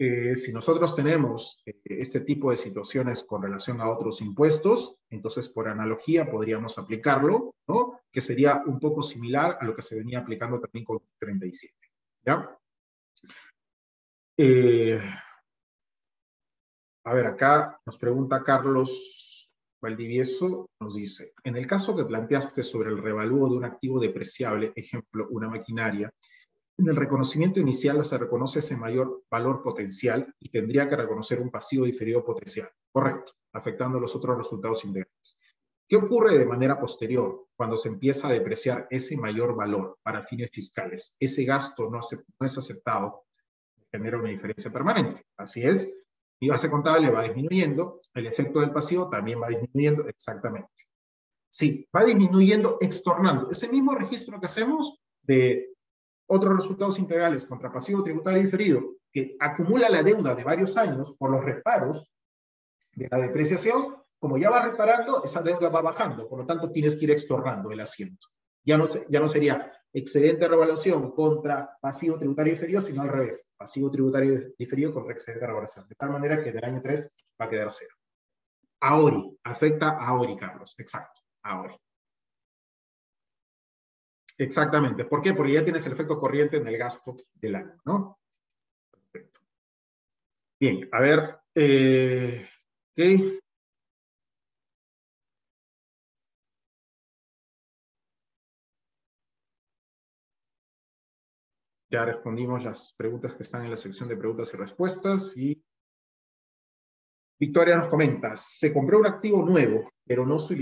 eh, 0.05 0.35
si 0.35 0.53
nosotros 0.53 0.97
tenemos 0.97 1.63
este 1.65 2.23
tipo 2.23 2.51
de 2.51 2.57
situaciones 2.57 3.23
con 3.23 3.41
relación 3.41 3.81
a 3.81 3.89
otros 3.89 4.21
impuestos, 4.21 4.97
entonces 5.09 5.49
por 5.49 5.69
analogía 5.69 6.29
podríamos 6.29 6.77
aplicarlo, 6.77 7.55
¿no? 7.69 8.01
Que 8.11 8.21
sería 8.21 8.65
un 8.67 8.81
poco 8.81 9.05
similar 9.05 9.59
a 9.61 9.65
lo 9.65 9.77
que 9.77 9.83
se 9.83 9.95
venía 9.95 10.19
aplicando 10.19 10.59
también 10.59 10.85
con 10.85 10.99
37, 11.21 11.73
¿ya? 12.27 12.59
Eh, 14.37 15.01
a 17.05 17.15
ver, 17.15 17.27
acá 17.29 17.81
nos 17.87 17.97
pregunta 17.97 18.43
Carlos 18.43 19.55
Valdivieso, 19.81 20.69
nos 20.81 20.97
dice, 20.97 21.33
en 21.45 21.55
el 21.55 21.69
caso 21.69 21.97
que 21.97 22.07
planteaste 22.07 22.65
sobre 22.65 22.91
el 22.91 23.01
revalúo 23.01 23.49
de 23.49 23.57
un 23.57 23.65
activo 23.65 24.01
depreciable, 24.01 24.73
ejemplo, 24.75 25.29
una 25.31 25.49
maquinaria, 25.49 26.13
en 26.79 26.89
el 26.89 26.97
reconocimiento 26.97 27.61
inicial 27.61 28.03
se 28.05 28.19
reconoce 28.19 28.61
ese 28.61 28.77
mayor 28.77 29.23
valor 29.31 29.63
potencial 29.63 30.35
y 30.41 30.51
tendría 30.51 30.89
que 30.89 30.97
reconocer 30.97 31.41
un 31.41 31.51
pasivo 31.51 31.85
diferido 31.85 32.25
potencial. 32.25 32.71
Correcto, 32.91 33.33
afectando 33.53 34.01
los 34.01 34.17
otros 34.17 34.37
resultados 34.37 34.85
integrales. 34.85 35.39
¿Qué 35.89 35.97
ocurre 35.97 36.39
de 36.39 36.47
manera 36.47 36.81
posterior 36.81 37.49
cuando 37.55 37.77
se 37.77 37.89
empieza 37.89 38.29
a 38.29 38.33
depreciar 38.33 38.87
ese 38.91 39.17
mayor 39.17 39.55
valor 39.55 39.99
para 40.03 40.23
fines 40.23 40.51
fiscales? 40.51 41.17
Ese 41.21 41.45
gasto 41.45 41.91
no, 41.91 42.01
es 42.01 42.59
aceptado 42.59 43.27
genera 43.93 44.19
una 44.19 44.31
diferencia 44.31 44.71
permanente. 44.71 45.21
Así 45.37 45.63
es, 45.63 45.95
mi 46.41 46.49
base 46.49 46.71
contable 46.71 47.11
va 47.11 47.25
disminuyendo, 47.25 48.01
el 48.15 48.27
efecto 48.27 48.61
del 48.61 48.73
pasivo 48.73 49.11
también 49.11 49.41
va 49.41 49.49
disminuyendo 49.49 50.09
exactamente. 50.09 50.89
Sí, 51.49 51.87
va 51.95 52.05
disminuyendo 52.05 52.79
extornando. 52.81 53.51
Ese 53.51 53.69
mismo 53.69 53.95
registro 53.95 54.41
que 54.41 54.47
hacemos 54.47 54.99
de 55.23 55.72
otros 56.33 56.57
resultados 56.57 56.99
integrales 56.99 57.45
contra 57.45 57.71
pasivo 57.71 58.03
tributario 58.03 58.43
diferido, 58.43 58.97
que 59.13 59.37
acumula 59.39 59.91
la 59.91 60.03
deuda 60.03 60.35
de 60.35 60.45
varios 60.45 60.79
años 60.79 61.13
por 61.19 61.31
los 61.31 61.45
reparos 61.45 62.11
de 62.95 63.07
la 63.11 63.19
depreciación, 63.19 63.97
como 64.19 64.39
ya 64.39 64.49
va 64.49 64.63
reparando, 64.63 65.23
esa 65.25 65.43
deuda 65.43 65.69
va 65.69 65.83
bajando, 65.83 66.27
por 66.29 66.39
lo 66.39 66.47
tanto 66.47 66.71
tienes 66.71 66.97
que 66.97 67.05
ir 67.05 67.11
extornando 67.11 67.71
el 67.71 67.81
asiento. 67.81 68.29
Ya 68.65 68.79
no, 68.79 68.85
ya 69.09 69.21
no 69.21 69.29
sería 69.29 69.73
excedente 69.93 70.41
de 70.41 70.49
revaluación 70.49 71.11
contra 71.11 71.77
pasivo 71.83 72.19
tributario 72.19 72.55
diferido, 72.55 72.81
sino 72.81 73.03
al 73.03 73.11
revés, 73.11 73.47
pasivo 73.57 73.91
tributario 73.91 74.55
diferido 74.59 74.95
contra 74.95 75.13
excedente 75.13 75.41
de 75.41 75.49
revaluación. 75.49 75.87
De 75.87 75.97
tal 75.97 76.11
manera 76.11 76.43
que 76.43 76.49
en 76.49 76.57
el 76.57 76.65
año 76.65 76.81
3 76.81 77.17
va 77.41 77.45
a 77.45 77.51
quedar 77.51 77.71
cero. 77.71 77.95
AORI, 78.81 79.39
afecta 79.45 79.91
a 79.91 80.09
AORI, 80.09 80.37
Carlos, 80.37 80.75
exacto, 80.79 81.21
AORI. 81.43 81.75
Exactamente, 84.43 85.05
¿por 85.05 85.23
qué? 85.23 85.35
Porque 85.35 85.53
ya 85.53 85.63
tienes 85.63 85.87
el 85.87 85.93
efecto 85.93 86.19
corriente 86.19 86.57
en 86.57 86.67
el 86.67 86.77
gasto 86.77 87.15
del 87.35 87.55
año, 87.55 87.81
¿no? 87.85 88.19
Perfecto. 88.91 89.41
Bien, 90.59 90.89
a 90.91 91.01
ver, 91.01 91.39
eh. 91.55 92.49
Ya 101.89 102.05
respondimos 102.05 102.65
las 102.65 102.95
preguntas 102.97 103.35
que 103.37 103.45
están 103.45 103.63
en 103.65 103.71
la 103.71 103.77
sección 103.77 104.09
de 104.09 104.17
preguntas 104.17 104.53
y 104.53 104.57
respuestas. 104.57 105.37
Y 105.37 105.63
Victoria 107.39 107.77
nos 107.77 107.87
comenta, 107.87 108.37
se 108.37 108.73
compró 108.73 108.99
un 108.99 109.07
activo 109.07 109.45
nuevo, 109.45 109.93
pero 110.05 110.27
no 110.27 110.41
se, 110.41 110.55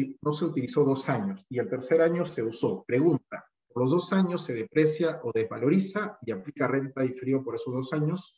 utilizó 0.45 0.85
dos 0.85 1.09
años 1.09 1.47
y 1.49 1.59
al 1.59 1.69
tercer 1.71 2.03
año 2.03 2.27
se 2.27 2.43
usó. 2.43 2.85
Pregunta, 2.85 3.50
¿por 3.73 3.83
los 3.83 3.91
dos 3.91 4.13
años 4.13 4.45
se 4.45 4.55
deprecia 4.55 5.21
o 5.23 5.33
desvaloriza 5.33 6.19
y 6.23 6.33
aplica 6.33 6.69
renta 6.69 7.05
y 7.05 7.11
frío 7.11 7.43
por 7.43 7.55
esos 7.55 7.73
dos 7.73 7.93
años? 7.93 8.37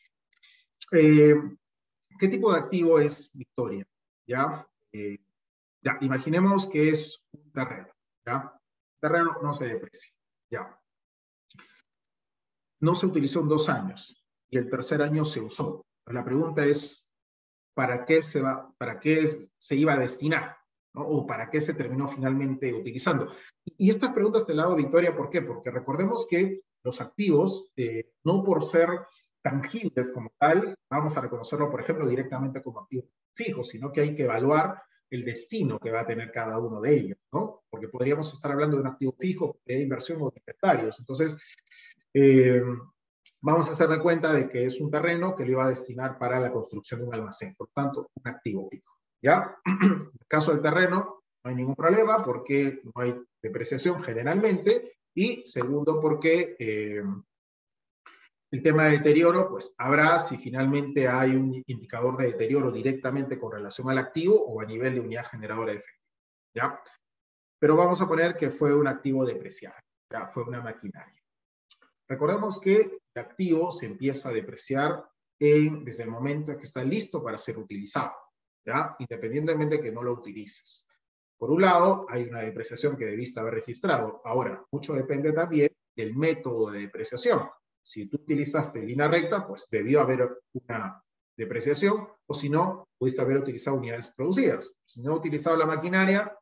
Eh, 0.92 1.34
¿Qué 2.18 2.28
tipo 2.28 2.52
de 2.52 2.58
activo 2.58 2.98
es 2.98 3.30
Victoria? 3.32 3.84
¿Ya? 4.26 4.66
Eh, 4.92 5.18
ya, 5.80 5.98
imaginemos 6.00 6.66
que 6.66 6.90
es 6.90 7.26
un 7.32 7.50
terreno, 7.52 7.88
¿ya? 8.24 8.52
terreno 9.00 9.36
no 9.42 9.52
se 9.52 9.66
deprecia, 9.66 10.12
¿ya? 10.50 10.78
no 12.82 12.96
se 12.96 13.06
utilizó 13.06 13.40
en 13.40 13.48
dos 13.48 13.68
años 13.68 14.26
y 14.50 14.58
el 14.58 14.68
tercer 14.68 15.02
año 15.02 15.24
se 15.24 15.40
usó. 15.40 15.86
La 16.06 16.24
pregunta 16.24 16.66
es, 16.66 17.08
¿para 17.74 18.04
qué 18.04 18.22
se, 18.22 18.42
va, 18.42 18.74
para 18.76 18.98
qué 18.98 19.24
se 19.56 19.76
iba 19.76 19.94
a 19.94 19.98
destinar? 19.98 20.56
¿O 20.94 21.26
para 21.26 21.50
qué 21.50 21.60
se 21.60 21.74
terminó 21.74 22.06
finalmente 22.06 22.72
utilizando? 22.72 23.32
Y 23.64 23.90
estas 23.90 24.12
preguntas 24.12 24.46
te 24.46 24.54
las 24.54 24.66
hago, 24.66 24.76
Victoria, 24.76 25.16
¿por 25.16 25.30
qué? 25.30 25.42
Porque 25.42 25.70
recordemos 25.70 26.26
que 26.28 26.60
los 26.82 27.00
activos, 27.00 27.72
eh, 27.76 28.12
no 28.24 28.42
por 28.42 28.62
ser 28.62 28.88
tangibles 29.42 30.10
como 30.10 30.32
tal, 30.38 30.76
vamos 30.90 31.16
a 31.16 31.20
reconocerlo, 31.20 31.70
por 31.70 31.80
ejemplo, 31.80 32.06
directamente 32.06 32.62
como 32.62 32.80
activos 32.80 33.06
fijos, 33.34 33.68
sino 33.68 33.90
que 33.90 34.02
hay 34.02 34.14
que 34.14 34.24
evaluar 34.24 34.76
el 35.10 35.24
destino 35.24 35.78
que 35.78 35.90
va 35.90 36.00
a 36.00 36.06
tener 36.06 36.30
cada 36.32 36.58
uno 36.58 36.80
de 36.80 36.94
ellos, 36.94 37.18
¿no? 37.32 37.62
Porque 37.68 37.88
podríamos 37.88 38.32
estar 38.32 38.50
hablando 38.50 38.76
de 38.76 38.82
un 38.82 38.88
activo 38.88 39.14
fijo, 39.18 39.58
de 39.66 39.82
inversión 39.82 40.22
o 40.22 40.30
de 40.30 40.40
inventarios. 40.40 40.98
Entonces, 41.00 41.38
eh, 42.14 42.62
vamos 43.40 43.68
a 43.68 43.72
hacer 43.72 43.88
de 43.88 44.00
cuenta 44.00 44.32
de 44.32 44.48
que 44.48 44.64
es 44.64 44.80
un 44.80 44.90
terreno 44.90 45.34
que 45.34 45.44
le 45.44 45.52
iba 45.52 45.64
a 45.64 45.68
destinar 45.68 46.18
para 46.18 46.40
la 46.40 46.52
construcción 46.52 47.00
de 47.00 47.06
un 47.06 47.14
almacén, 47.14 47.54
por 47.54 47.68
tanto, 47.74 48.10
un 48.14 48.28
activo 48.28 48.68
fijo. 48.70 49.01
¿Ya? 49.22 49.56
En 49.64 50.10
el 50.20 50.26
caso 50.26 50.52
del 50.52 50.62
terreno, 50.62 51.22
no 51.44 51.50
hay 51.50 51.54
ningún 51.54 51.74
problema 51.74 52.22
porque 52.22 52.80
no 52.84 52.92
hay 52.96 53.14
depreciación 53.42 54.02
generalmente, 54.02 54.96
y 55.14 55.44
segundo, 55.44 56.00
porque 56.00 56.56
eh, 56.58 57.02
el 58.50 58.62
tema 58.62 58.84
de 58.84 58.92
deterioro, 58.92 59.48
pues 59.48 59.74
habrá 59.78 60.18
si 60.18 60.36
finalmente 60.36 61.08
hay 61.08 61.30
un 61.30 61.62
indicador 61.66 62.16
de 62.16 62.26
deterioro 62.26 62.70
directamente 62.70 63.38
con 63.38 63.52
relación 63.52 63.90
al 63.90 63.98
activo 63.98 64.42
o 64.44 64.60
a 64.60 64.66
nivel 64.66 64.94
de 64.94 65.00
unidad 65.00 65.26
generadora 65.26 65.72
de 65.72 65.78
efectivo. 65.78 66.14
¿Ya? 66.54 66.80
Pero 67.58 67.76
vamos 67.76 68.00
a 68.00 68.08
poner 68.08 68.36
que 68.36 68.50
fue 68.50 68.74
un 68.74 68.86
activo 68.86 69.24
depreciado, 69.24 69.76
ya 70.12 70.26
fue 70.26 70.42
una 70.44 70.60
maquinaria. 70.60 71.22
Recordemos 72.08 72.60
que 72.60 72.98
el 73.14 73.22
activo 73.22 73.70
se 73.70 73.86
empieza 73.86 74.28
a 74.28 74.32
depreciar 74.32 75.08
desde 75.38 76.04
el 76.04 76.10
momento 76.10 76.52
en 76.52 76.58
que 76.58 76.66
está 76.66 76.84
listo 76.84 77.22
para 77.22 77.38
ser 77.38 77.58
utilizado, 77.58 78.12
¿ya? 78.64 78.96
independientemente 78.98 79.76
de 79.76 79.82
que 79.82 79.92
no 79.92 80.02
lo 80.02 80.12
utilices. 80.12 80.86
Por 81.38 81.50
un 81.50 81.62
lado, 81.62 82.06
hay 82.08 82.24
una 82.24 82.42
depreciación 82.42 82.96
que 82.96 83.06
debiste 83.06 83.40
haber 83.40 83.54
registrado. 83.54 84.20
Ahora, 84.24 84.64
mucho 84.70 84.94
depende 84.94 85.32
también 85.32 85.70
del 85.96 86.14
método 86.14 86.70
de 86.70 86.80
depreciación. 86.80 87.48
Si 87.82 88.06
tú 88.06 88.18
utilizaste 88.18 88.80
línea 88.80 89.08
recta, 89.08 89.46
pues 89.46 89.66
debió 89.70 90.00
haber 90.00 90.38
una 90.52 91.02
depreciación, 91.36 92.06
o 92.26 92.34
si 92.34 92.48
no, 92.48 92.86
pudiste 92.96 93.22
haber 93.22 93.38
utilizado 93.38 93.76
unidades 93.76 94.12
producidas. 94.16 94.72
Si 94.84 95.02
no 95.02 95.12
he 95.12 95.18
utilizado 95.18 95.56
la 95.56 95.66
maquinaria, 95.66 96.32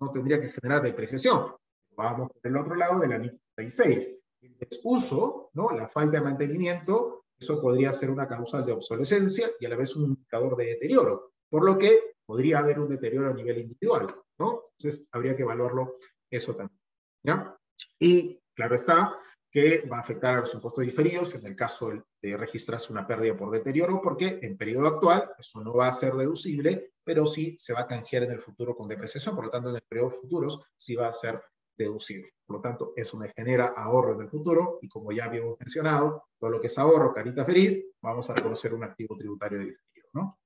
no 0.00 0.10
tendría 0.10 0.40
que 0.40 0.48
generar 0.48 0.82
depreciación. 0.82 1.54
Vamos 1.96 2.30
por 2.32 2.40
el 2.42 2.56
otro 2.56 2.74
lado 2.74 2.98
de 2.98 3.08
la 3.08 3.18
NIC 3.18 3.34
36 3.54 4.20
el 4.42 4.56
desuso, 4.56 5.50
¿no? 5.54 5.70
la 5.70 5.88
falta 5.88 6.18
de 6.18 6.24
mantenimiento, 6.24 7.24
eso 7.38 7.60
podría 7.60 7.92
ser 7.92 8.10
una 8.10 8.26
causa 8.26 8.62
de 8.62 8.72
obsolescencia 8.72 9.48
y 9.58 9.66
a 9.66 9.68
la 9.68 9.76
vez 9.76 9.96
un 9.96 10.10
indicador 10.10 10.56
de 10.56 10.66
deterioro, 10.66 11.32
por 11.50 11.64
lo 11.64 11.76
que 11.76 12.14
podría 12.24 12.60
haber 12.60 12.78
un 12.78 12.88
deterioro 12.88 13.28
a 13.28 13.34
nivel 13.34 13.58
individual, 13.58 14.06
¿no? 14.38 14.70
Entonces 14.78 15.08
habría 15.12 15.36
que 15.36 15.42
evaluarlo 15.42 15.96
eso 16.30 16.54
también, 16.54 16.80
¿ya? 17.22 17.56
Y 17.98 18.40
claro 18.54 18.76
está, 18.76 19.16
que 19.50 19.86
va 19.88 19.96
a 19.96 20.00
afectar 20.00 20.34
a 20.34 20.40
los 20.40 20.54
impuestos 20.54 20.84
diferidos 20.84 21.34
en 21.34 21.44
el 21.44 21.56
caso 21.56 21.90
de 22.22 22.36
registrarse 22.36 22.92
una 22.92 23.06
pérdida 23.06 23.36
por 23.36 23.50
deterioro, 23.50 24.00
porque 24.00 24.38
en 24.42 24.56
periodo 24.56 24.86
actual 24.86 25.30
eso 25.38 25.62
no 25.62 25.74
va 25.74 25.88
a 25.88 25.92
ser 25.92 26.14
deducible, 26.14 26.92
pero 27.02 27.26
sí 27.26 27.56
se 27.58 27.72
va 27.72 27.80
a 27.80 27.86
canjear 27.86 28.22
en 28.22 28.30
el 28.30 28.40
futuro 28.40 28.76
con 28.76 28.86
depreciación, 28.86 29.34
por 29.34 29.46
lo 29.46 29.50
tanto 29.50 29.70
en 29.70 29.76
el 29.76 29.82
periodo 29.82 30.10
futuros 30.10 30.60
sí 30.76 30.94
va 30.94 31.08
a 31.08 31.12
ser 31.12 31.42
deducible. 31.76 32.32
Por 32.46 32.56
lo 32.56 32.62
tanto, 32.62 32.92
eso 32.94 33.16
me 33.16 33.32
genera 33.36 33.74
ahorro 33.76 34.14
en 34.14 34.20
el 34.20 34.28
futuro 34.28 34.78
y 34.82 34.88
como 34.88 35.12
ya 35.12 35.24
habíamos 35.24 35.58
mencionado, 35.58 36.24
todo 36.38 36.50
lo 36.50 36.60
que 36.60 36.66
es 36.66 36.78
ahorro, 36.78 37.12
carita 37.12 37.44
feliz, 37.44 37.92
vamos 38.02 38.28
a 38.28 38.34
reconocer 38.34 38.74
un 38.74 38.84
activo 38.84 39.16
tributario 39.16 39.58
diferido. 39.58 40.08
¿no? 40.12 40.39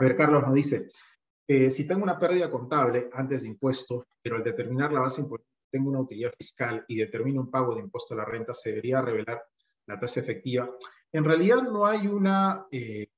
A 0.00 0.02
ver, 0.02 0.16
Carlos 0.16 0.42
nos 0.42 0.54
dice, 0.54 0.90
eh, 1.46 1.68
si 1.68 1.86
tengo 1.86 2.02
una 2.02 2.18
pérdida 2.18 2.48
contable 2.48 3.10
antes 3.12 3.42
de 3.42 3.48
impuesto, 3.48 4.06
pero 4.22 4.36
al 4.36 4.42
determinar 4.42 4.90
la 4.90 5.00
base 5.00 5.20
impositiva 5.20 5.50
tengo 5.70 5.90
una 5.90 6.00
utilidad 6.00 6.32
fiscal 6.32 6.86
y 6.88 6.96
determino 6.96 7.42
un 7.42 7.50
pago 7.50 7.74
de 7.74 7.82
impuesto 7.82 8.14
a 8.14 8.16
la 8.16 8.24
renta, 8.24 8.54
se 8.54 8.70
debería 8.70 9.02
revelar 9.02 9.44
la 9.84 9.98
tasa 9.98 10.20
efectiva. 10.20 10.70
En 11.12 11.22
realidad 11.22 11.64
no 11.70 11.84
hay 11.84 12.06
una, 12.06 12.66
eh, 12.70 13.08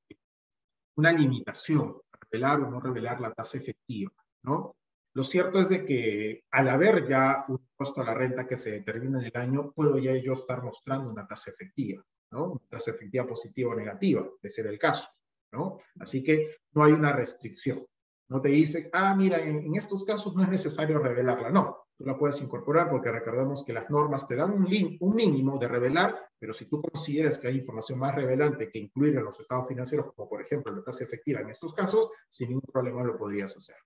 una 0.97 1.13
limitación 1.13 2.01
revelar 2.21 2.63
o 2.63 2.69
no 2.69 2.81
revelar 2.81 3.21
la 3.21 3.33
tasa 3.33 3.59
efectiva, 3.59 4.13
¿no? 4.43 4.75
Lo 5.15 5.23
cierto 5.23 5.61
es 5.61 5.69
de 5.69 5.85
que 5.85 6.43
al 6.51 6.69
haber 6.69 7.07
ya 7.07 7.45
un 7.47 7.61
impuesto 7.61 8.01
a 8.01 8.07
la 8.07 8.15
renta 8.15 8.49
que 8.49 8.57
se 8.57 8.73
determina 8.73 9.21
en 9.21 9.27
el 9.27 9.41
año, 9.41 9.71
puedo 9.71 9.99
ya 9.99 10.17
yo 10.17 10.33
estar 10.33 10.65
mostrando 10.65 11.09
una 11.09 11.29
tasa 11.29 11.53
efectiva, 11.53 12.05
¿no? 12.33 12.47
Una 12.47 12.69
tasa 12.69 12.91
efectiva 12.91 13.25
positiva 13.25 13.71
o 13.71 13.77
negativa, 13.77 14.27
de 14.43 14.51
ser 14.51 14.67
el 14.67 14.81
caso, 14.81 15.09
¿no? 15.53 15.79
Así 16.01 16.23
que 16.23 16.57
no 16.73 16.85
hay 16.85 16.93
una 16.93 17.13
restricción. 17.13 17.87
No 18.29 18.41
te 18.41 18.49
dice, 18.49 18.89
ah, 18.95 19.15
mira, 19.15 19.39
en, 19.41 19.77
estos 19.77 20.05
casos 20.05 20.35
no 20.35 20.43
es 20.43 20.49
necesario 20.49 20.99
revelarla. 20.99 21.51
No, 21.51 21.85
tú 21.99 22.05
la 22.05 22.17
puedes 22.17 22.41
incorporar 22.41 22.91
porque 22.91 23.13
recordemos 23.13 23.63
que 23.63 23.75
las 23.75 23.91
normas 23.91 24.27
te 24.27 24.37
dan 24.37 24.53
un, 24.53 25.15
mínimo 25.15 25.59
de 25.59 25.69
revelar, 25.69 26.19
pero 26.39 26.55
si 26.55 26.65
tú 26.65 26.81
consideras 26.81 27.39
que 27.39 27.49
hay 27.49 27.57
información 27.57 27.99
más 27.99 28.15
revelante 28.15 28.71
que 28.71 28.79
incluir 28.79 29.17
en 29.17 29.25
los 29.25 29.39
estados 29.39 29.69
financieros, 29.69 30.15
como 30.15 30.31
por 30.31 30.41
ejemplo 30.41 30.75
la 30.75 30.83
tasa 30.83 31.05
efectiva 31.05 31.41
en 31.41 31.51
estos 31.51 31.75
casos, 31.75 32.09
sin 32.31 32.49
ningún 32.49 32.71
problema 32.73 33.05
lo 33.05 33.19
podrías 33.19 33.55
hacer. 33.55 33.77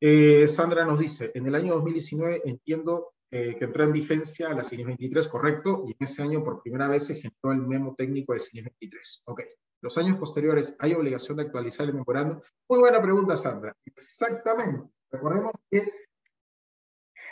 Eh, 0.00 0.48
Sandra 0.48 0.86
nos 0.86 0.98
dice, 0.98 1.30
en 1.34 1.46
el 1.46 1.54
año 1.54 1.74
2019 1.74 2.42
entiendo 2.46 3.12
eh, 3.30 3.56
que 3.56 3.64
entró 3.66 3.84
en 3.84 3.92
vigencia 3.92 4.54
la 4.54 4.64
CINIS 4.64 4.86
23, 4.86 5.28
correcto, 5.28 5.84
y 5.86 5.90
en 5.90 5.96
ese 6.00 6.22
año 6.22 6.42
por 6.42 6.62
primera 6.62 6.88
vez 6.88 7.06
se 7.06 7.14
generó 7.14 7.52
el 7.52 7.66
memo 7.66 7.94
técnico 7.94 8.32
de 8.32 8.40
CINIS 8.40 8.64
23. 8.64 9.22
Ok. 9.26 9.42
Los 9.80 9.96
años 9.98 10.18
posteriores, 10.18 10.76
¿hay 10.80 10.94
obligación 10.94 11.36
de 11.36 11.44
actualizar 11.44 11.86
el 11.86 11.94
memorando? 11.94 12.42
Muy 12.68 12.80
buena 12.80 13.00
pregunta, 13.00 13.36
Sandra. 13.36 13.76
Exactamente. 13.84 14.90
Recordemos 15.10 15.52
que 15.70 15.92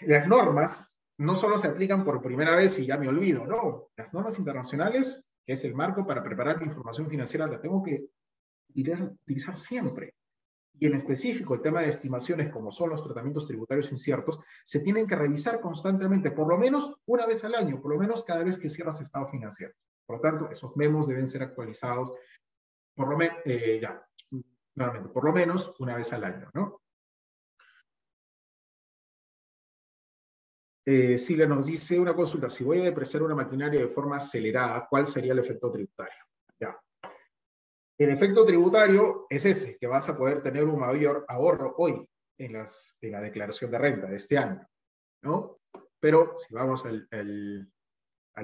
las 0.02 0.28
normas 0.28 1.00
no 1.18 1.34
solo 1.34 1.58
se 1.58 1.68
aplican 1.68 2.04
por 2.04 2.22
primera 2.22 2.54
vez 2.54 2.78
y 2.78 2.86
ya 2.86 2.98
me 2.98 3.08
olvido, 3.08 3.46
no. 3.46 3.88
Las 3.96 4.12
normas 4.12 4.38
internacionales, 4.38 5.32
que 5.44 5.54
es 5.54 5.64
el 5.64 5.74
marco 5.74 6.06
para 6.06 6.22
preparar 6.22 6.60
mi 6.60 6.66
información 6.66 7.08
financiera, 7.08 7.46
la 7.46 7.60
tengo 7.60 7.82
que 7.82 8.06
utilizar 8.68 9.56
siempre. 9.56 10.14
Y 10.78 10.86
en 10.86 10.94
específico, 10.94 11.54
el 11.54 11.62
tema 11.62 11.80
de 11.80 11.88
estimaciones, 11.88 12.50
como 12.50 12.70
son 12.70 12.90
los 12.90 13.02
tratamientos 13.02 13.46
tributarios 13.46 13.90
inciertos, 13.92 14.40
se 14.64 14.80
tienen 14.80 15.06
que 15.06 15.16
revisar 15.16 15.60
constantemente, 15.60 16.30
por 16.30 16.48
lo 16.48 16.58
menos 16.58 16.94
una 17.06 17.26
vez 17.26 17.44
al 17.44 17.54
año, 17.54 17.80
por 17.80 17.92
lo 17.92 17.98
menos 17.98 18.24
cada 18.24 18.44
vez 18.44 18.58
que 18.58 18.68
cierras 18.68 19.00
estado 19.00 19.26
financiero. 19.26 19.74
Por 20.04 20.16
lo 20.16 20.22
tanto, 20.22 20.50
esos 20.50 20.76
memos 20.76 21.08
deben 21.08 21.26
ser 21.26 21.42
actualizados 21.42 22.12
por 22.94 23.08
lo, 23.08 23.18
eh, 23.44 23.78
ya, 23.80 24.06
por 25.12 25.24
lo 25.24 25.32
menos 25.32 25.74
una 25.78 25.96
vez 25.96 26.12
al 26.12 26.24
año, 26.24 26.50
¿no? 26.54 26.80
Eh, 30.88 31.18
Silvia 31.18 31.46
nos 31.46 31.66
dice 31.66 31.98
una 31.98 32.14
consulta, 32.14 32.48
si 32.48 32.62
voy 32.62 32.78
a 32.78 32.84
depreciar 32.84 33.22
una 33.22 33.34
maquinaria 33.34 33.80
de 33.80 33.88
forma 33.88 34.16
acelerada, 34.16 34.86
¿cuál 34.88 35.06
sería 35.06 35.32
el 35.32 35.40
efecto 35.40 35.70
tributario? 35.70 36.25
El 37.98 38.10
efecto 38.10 38.44
tributario 38.44 39.26
es 39.30 39.46
ese, 39.46 39.78
que 39.78 39.86
vas 39.86 40.08
a 40.08 40.16
poder 40.16 40.42
tener 40.42 40.64
un 40.64 40.78
mayor 40.78 41.24
ahorro 41.28 41.74
hoy 41.78 42.06
en, 42.38 42.52
la 42.52 43.20
declaración 43.20 43.70
de 43.70 43.78
renta 43.78 44.06
de 44.06 44.16
este 44.16 44.36
año, 44.36 44.68
¿no? 45.22 45.58
Pero 45.98 46.34
si 46.36 46.52
vamos 46.54 46.84
al, 46.84 47.08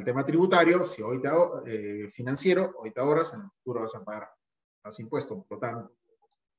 tema 0.05 0.25
tributario, 0.25 0.83
si 0.83 1.03
hoy 1.03 1.21
te 1.21 1.29
eh, 1.67 2.09
financiero, 2.11 2.75
hoy 2.79 2.93
te 2.93 3.01
ahorras, 3.01 3.35
en 3.35 3.41
el 3.41 3.51
futuro 3.51 3.83
vas 3.83 3.95
a 3.95 4.03
pagar 4.03 4.31
más 4.85 4.99
impuestos, 5.01 5.45
por 5.47 5.59
lo 5.59 5.61
tanto, 5.61 5.95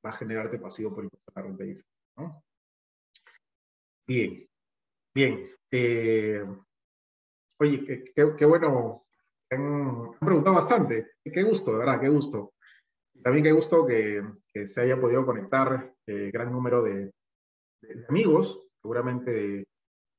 va 0.04 0.10
a 0.10 0.12
generarte 0.12 0.58
pasivo 0.60 0.94
por 0.94 1.04
impuesto 1.04 1.32
a 1.34 1.40
la 1.40 1.46
renta 1.46 1.64
¿no? 2.16 2.44
Bien, 4.06 4.48
bien. 5.12 5.44
Eh, 5.70 6.44
oye, 7.58 8.04
qué, 8.14 8.44
bueno, 8.44 9.04
han, 9.50 10.12
preguntado 10.20 10.56
bastante, 10.56 11.16
qué 11.24 11.42
gusto, 11.42 11.72
de 11.72 11.78
verdad, 11.78 12.00
qué 12.00 12.08
gusto. 12.08 12.53
También 13.24 13.42
qué 13.42 13.52
gusto 13.52 13.86
que, 13.86 14.22
se 14.66 14.82
haya 14.82 15.00
podido 15.00 15.24
conectar 15.24 15.94
eh, 16.06 16.30
gran 16.30 16.52
número 16.52 16.82
de, 16.82 17.10
amigos, 18.06 18.66
seguramente 18.82 19.64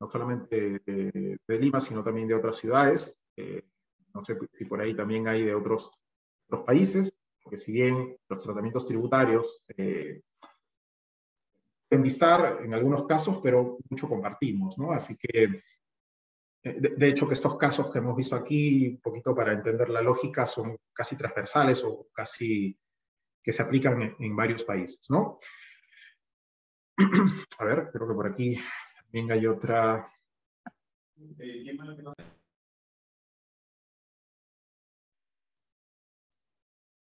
no 0.01 0.09
solamente 0.09 0.81
de, 0.83 1.59
Lima, 1.59 1.79
sino 1.79 2.03
también 2.03 2.27
de 2.27 2.33
otras 2.33 2.57
ciudades. 2.57 3.23
Eh, 3.37 3.61
no 4.11 4.25
sé 4.25 4.39
si 4.57 4.65
por 4.65 4.81
ahí 4.81 4.95
también 4.95 5.27
hay 5.27 5.43
de 5.43 5.53
otros, 5.53 5.91
otros 6.47 6.65
países, 6.65 7.15
porque 7.43 7.59
si 7.59 7.73
bien 7.73 8.17
los 8.27 8.43
tratamientos 8.43 8.87
tributarios 8.87 9.63
eh, 9.77 10.23
pueden 11.87 12.03
distar 12.03 12.61
en 12.63 12.73
algunos 12.73 13.05
casos, 13.05 13.39
pero 13.43 13.77
mucho 13.87 14.09
compartimos, 14.09 14.79
¿no? 14.79 14.91
Así 14.91 15.15
que, 15.15 15.61
eh, 16.63 16.79
de, 16.97 17.07
hecho, 17.07 17.27
que 17.27 17.35
estos 17.35 17.55
casos 17.55 17.91
que 17.91 17.99
hemos 17.99 18.15
visto 18.15 18.35
aquí, 18.35 18.87
un 18.87 19.01
poquito 19.01 19.35
para 19.35 19.53
entender 19.53 19.89
la 19.89 20.01
lógica, 20.01 20.47
son 20.47 20.75
casi 20.91 21.15
transversales 21.15 21.83
o 21.83 22.07
casi 22.11 22.75
que 23.45 23.53
se 23.53 23.61
aplican 23.61 24.01
en, 24.01 24.15
en 24.19 24.35
varios 24.35 24.65
países, 24.65 25.07
¿no? 25.09 25.39
A 27.59 27.65
ver, 27.65 27.89
creo 27.91 28.07
que 28.07 28.13
por 28.13 28.27
aquí 28.27 28.57
Venga, 29.15 29.33
hay 29.33 29.47
otra. 29.47 30.11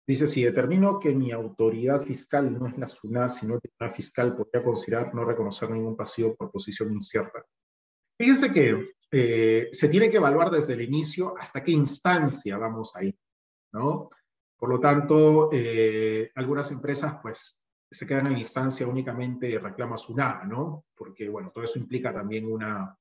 Dice, 0.04 0.26
si 0.26 0.42
determino 0.42 0.98
que 0.98 1.14
mi 1.14 1.30
autoridad 1.30 2.00
fiscal 2.00 2.52
no 2.52 2.66
es 2.66 2.76
la 2.76 2.88
SUNA, 2.88 3.28
sino 3.28 3.60
la 3.78 3.88
fiscal, 3.88 4.36
podría 4.36 4.64
considerar 4.64 5.14
no 5.14 5.24
reconocer 5.24 5.70
ningún 5.70 5.96
pasivo 5.96 6.34
por 6.34 6.50
posición 6.50 6.90
incierta. 6.90 7.44
Fíjense 8.18 8.52
que 8.52 8.94
eh, 9.12 9.68
se 9.70 9.88
tiene 9.88 10.10
que 10.10 10.16
evaluar 10.16 10.50
desde 10.50 10.72
el 10.72 10.80
inicio 10.80 11.36
hasta 11.38 11.62
qué 11.62 11.70
instancia 11.70 12.58
vamos 12.58 12.96
a 12.96 13.04
ir, 13.04 13.16
¿no? 13.72 14.08
Por 14.60 14.68
lo 14.68 14.78
tanto, 14.78 15.48
eh, 15.50 16.30
algunas 16.34 16.70
empresas 16.70 17.16
pues 17.22 17.66
se 17.90 18.06
quedan 18.06 18.26
en 18.26 18.36
instancia 18.36 18.86
únicamente 18.86 19.58
reclama 19.58 19.96
SUNA, 19.96 20.44
¿no? 20.44 20.84
Porque, 20.94 21.30
bueno, 21.30 21.50
todo 21.50 21.64
eso 21.64 21.78
implica 21.78 22.12
también 22.12 22.44
una, 22.44 22.94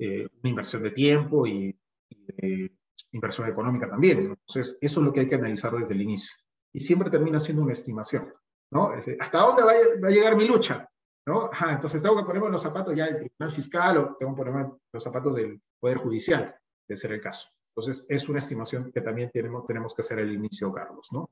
eh, 0.00 0.28
inversión 0.42 0.82
de 0.82 0.90
tiempo 0.90 1.46
y, 1.46 1.78
inversión 3.12 3.48
económica 3.48 3.88
también. 3.88 4.18
Entonces, 4.18 4.76
eso 4.80 5.00
es 5.00 5.06
lo 5.06 5.12
que 5.12 5.20
hay 5.20 5.28
que 5.28 5.36
analizar 5.36 5.72
desde 5.72 5.94
el 5.94 6.02
inicio. 6.02 6.36
Y 6.72 6.80
siempre 6.80 7.08
termina 7.08 7.38
siendo 7.38 7.62
una 7.62 7.72
estimación, 7.72 8.32
¿no? 8.70 8.90
¿Hasta 9.20 9.38
dónde 9.38 9.62
va 9.62 9.72
a, 9.72 10.10
llegar 10.10 10.36
mi 10.36 10.46
lucha? 10.46 10.88
¿No? 11.26 11.50
entonces 11.68 12.00
tengo 12.00 12.16
que 12.16 12.24
ponerme 12.24 12.48
los 12.48 12.62
zapatos 12.62 12.96
ya 12.96 13.04
del 13.04 13.18
Tribunal 13.18 13.54
Fiscal 13.54 13.98
o 13.98 14.16
tengo 14.18 14.34
que 14.34 14.38
ponerme 14.38 14.72
los 14.90 15.04
zapatos 15.04 15.36
del 15.36 15.60
Poder 15.78 15.98
Judicial, 15.98 16.54
de 16.88 16.96
ser 16.96 17.12
el 17.12 17.20
caso. 17.20 17.50
Entonces, 17.78 18.06
es 18.08 18.28
una 18.28 18.40
estimación 18.40 18.90
que 18.90 19.00
también 19.00 19.30
tenemos, 19.32 19.64
tenemos 19.64 19.94
que 19.94 20.02
hacer 20.02 20.18
al 20.18 20.32
inicio, 20.32 20.72
Carlos, 20.72 21.10
¿no? 21.12 21.30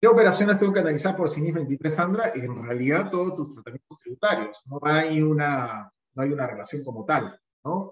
¿Qué 0.00 0.08
operaciones 0.08 0.58
tengo 0.58 0.72
que 0.72 0.80
analizar 0.80 1.14
por 1.14 1.28
CINIS 1.28 1.52
23, 1.52 1.94
Sandra? 1.94 2.32
En 2.34 2.64
realidad, 2.64 3.10
todos 3.10 3.34
tus 3.34 3.52
tratamientos 3.52 3.98
tributarios. 4.00 4.62
No 4.64 4.80
hay 4.82 5.20
una, 5.20 5.92
no 6.14 6.22
hay 6.22 6.32
una 6.32 6.46
relación 6.46 6.82
como 6.82 7.04
tal. 7.04 7.38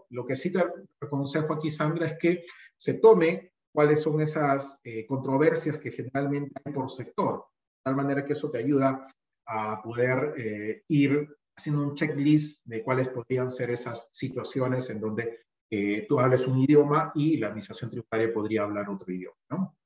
Lo 0.09 0.24
que 0.27 0.35
sí 0.35 0.51
te 0.51 0.65
aconsejo 1.02 1.52
aquí, 1.52 1.70
Sandra, 1.70 2.07
es 2.07 2.19
que 2.19 2.44
se 2.78 2.94
tome 2.94 3.52
cuáles 3.74 4.01
son 4.01 4.23
esas 4.23 4.81
eh, 4.82 5.07
controversias 5.07 5.78
que 5.78 5.90
generalmente 5.90 6.62
hay 6.65 6.73
por 6.73 6.90
sector, 6.90 7.44
de 7.77 7.82
tal 7.85 7.94
manera 7.94 8.24
que 8.24 8.32
eso 8.32 8.51
te 8.51 8.57
ayuda 8.57 9.07
a 9.44 9.82
poder 9.82 10.32
eh, 10.39 10.85
ir 10.89 11.28
haciendo 11.55 11.82
un 11.82 11.94
checklist 11.94 12.65
de 12.65 12.82
cuáles 12.82 13.11
podrían 13.11 13.51
ser 13.51 13.69
esas 13.69 14.09
situaciones 14.12 14.89
en 14.89 14.98
donde 14.98 15.49
eh, 15.70 16.06
tú 16.09 16.18
hables 16.18 16.47
un 16.48 16.59
idioma 16.59 17.12
y 17.14 17.36
la 17.36 17.47
administración 17.47 17.90
tributaria 17.90 18.32
podría 18.32 18.62
hablar 18.62 18.88
otro 18.90 19.12
idioma. 19.12 19.36
¿no? 19.51 19.76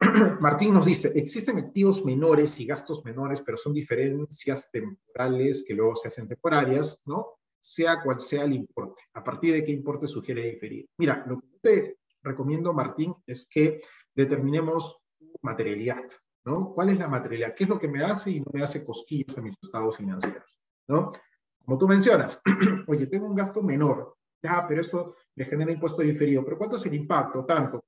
Martín 0.40 0.74
nos 0.74 0.86
dice, 0.86 1.12
existen 1.14 1.58
activos 1.58 2.04
menores 2.04 2.60
y 2.60 2.66
gastos 2.66 3.04
menores, 3.04 3.40
pero 3.40 3.56
son 3.56 3.74
diferencias 3.74 4.70
temporales 4.70 5.64
que 5.66 5.74
luego 5.74 5.96
se 5.96 6.08
hacen 6.08 6.28
temporarias, 6.28 7.02
¿no? 7.06 7.38
Sea 7.60 8.02
cual 8.02 8.20
sea 8.20 8.44
el 8.44 8.52
importe. 8.52 9.02
¿A 9.14 9.24
partir 9.24 9.54
de 9.54 9.64
qué 9.64 9.72
importe 9.72 10.06
sugiere 10.06 10.42
diferir? 10.50 10.86
Mira, 10.98 11.24
lo 11.26 11.40
que 11.40 11.48
te 11.60 11.98
recomiendo, 12.22 12.72
Martín, 12.72 13.14
es 13.26 13.46
que 13.48 13.80
determinemos 14.14 15.02
materialidad, 15.42 16.04
¿no? 16.44 16.72
¿Cuál 16.74 16.90
es 16.90 16.98
la 16.98 17.08
materialidad? 17.08 17.54
¿Qué 17.54 17.64
es 17.64 17.70
lo 17.70 17.78
que 17.78 17.88
me 17.88 18.04
hace 18.04 18.32
y 18.32 18.40
no 18.40 18.50
me 18.52 18.62
hace 18.62 18.84
cosquillas 18.84 19.38
a 19.38 19.42
mis 19.42 19.56
estados 19.60 19.96
financieros? 19.96 20.58
¿no? 20.88 21.12
Como 21.64 21.78
tú 21.78 21.88
mencionas, 21.88 22.40
oye, 22.86 23.06
tengo 23.06 23.26
un 23.26 23.34
gasto 23.34 23.62
menor, 23.62 24.16
ya, 24.42 24.66
pero 24.66 24.80
eso 24.80 25.16
me 25.34 25.44
genera 25.44 25.72
impuesto 25.72 26.02
diferido, 26.02 26.44
pero 26.44 26.58
¿cuánto 26.58 26.76
es 26.76 26.86
el 26.86 26.94
impacto? 26.94 27.44
Tanto. 27.44 27.84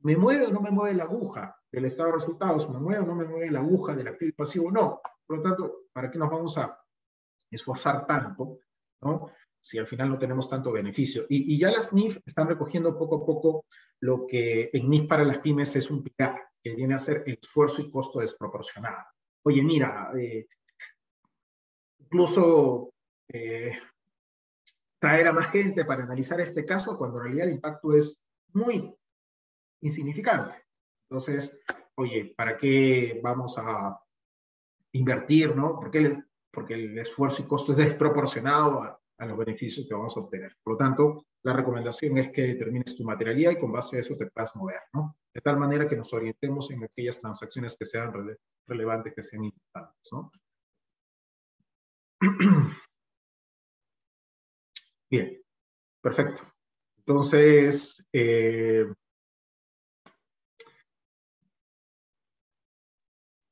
¿Me 0.00 0.16
mueve 0.16 0.46
o 0.46 0.52
no 0.52 0.60
me 0.60 0.70
mueve 0.70 0.94
la 0.94 1.04
aguja 1.04 1.56
del 1.70 1.84
estado 1.84 2.08
de 2.08 2.14
resultados? 2.14 2.70
¿Me 2.70 2.78
mueve 2.78 3.02
o 3.02 3.06
no 3.06 3.14
me 3.14 3.26
mueve 3.26 3.50
la 3.50 3.60
aguja 3.60 3.96
del 3.96 4.08
activo 4.08 4.28
y 4.28 4.32
pasivo? 4.32 4.70
No. 4.70 5.00
Por 5.26 5.38
lo 5.38 5.42
tanto, 5.42 5.82
¿para 5.92 6.10
qué 6.10 6.18
nos 6.18 6.30
vamos 6.30 6.56
a 6.56 6.78
esforzar 7.50 8.06
tanto? 8.06 8.60
¿no? 9.00 9.30
si 9.60 9.78
al 9.78 9.86
final 9.86 10.08
no 10.08 10.18
tenemos 10.18 10.48
tanto 10.48 10.72
beneficio. 10.72 11.26
Y, 11.28 11.58
ya 11.58 11.70
las 11.70 11.92
NIF 11.92 12.18
están 12.24 12.48
recogiendo 12.48 12.96
poco 12.96 13.16
a 13.16 13.26
poco 13.26 13.66
lo 14.00 14.26
que 14.26 14.70
en 14.72 14.88
NIF 14.88 15.06
para 15.08 15.24
las 15.24 15.38
pymes 15.38 15.74
es 15.76 15.90
un 15.90 16.02
pilar, 16.02 16.40
que 16.62 16.74
viene 16.74 16.94
a 16.94 16.98
ser 16.98 17.24
esfuerzo 17.26 17.82
y 17.82 17.90
costo 17.90 18.20
desproporcionado. 18.20 19.04
Oye, 19.44 19.62
mira, 19.62 20.10
eh, 20.16 20.46
incluso 21.98 22.92
eh, 23.28 23.78
traer 24.98 25.28
a 25.28 25.32
más 25.32 25.50
gente 25.50 25.84
para 25.84 26.04
analizar 26.04 26.40
este 26.40 26.64
caso, 26.64 26.96
cuando 26.98 27.18
en 27.18 27.24
realidad 27.24 27.48
el 27.48 27.54
impacto 27.54 27.94
es 27.94 28.26
muy 28.52 28.94
insignificante. 29.80 30.56
Entonces, 31.08 31.58
oye, 31.94 32.34
¿para 32.36 32.56
qué 32.56 33.20
vamos 33.22 33.56
a 33.58 34.00
invertir, 34.92 35.54
no? 35.54 35.78
Porque 35.78 36.22
porque 36.50 36.74
el 36.74 36.98
esfuerzo 36.98 37.42
y 37.42 37.46
costo 37.46 37.72
es 37.72 37.78
desproporcionado 37.78 38.82
a, 38.82 39.00
a 39.18 39.26
los 39.26 39.36
beneficios 39.36 39.86
que 39.86 39.94
vamos 39.94 40.16
a 40.16 40.20
obtener. 40.20 40.56
Por 40.62 40.72
lo 40.74 40.76
tanto, 40.76 41.26
la 41.42 41.52
recomendación 41.52 42.18
es 42.18 42.30
que 42.30 42.42
determines 42.42 42.96
tu 42.96 43.04
materialidad 43.04 43.52
y 43.52 43.58
con 43.58 43.70
base 43.70 43.96
a 43.96 44.00
eso 44.00 44.16
te 44.16 44.26
puedas 44.26 44.56
mover, 44.56 44.80
¿no? 44.92 45.16
De 45.32 45.40
tal 45.40 45.58
manera 45.58 45.86
que 45.86 45.96
nos 45.96 46.12
orientemos 46.12 46.70
en 46.70 46.82
aquellas 46.84 47.20
transacciones 47.20 47.76
que 47.76 47.84
sean 47.84 48.12
relevantes, 48.66 49.14
que 49.14 49.22
sean 49.22 49.44
importantes, 49.44 50.12
¿no? 50.12 50.32
Bien, 55.10 55.40
perfecto. 56.02 56.42
Entonces, 56.98 58.08
eh, 58.12 58.86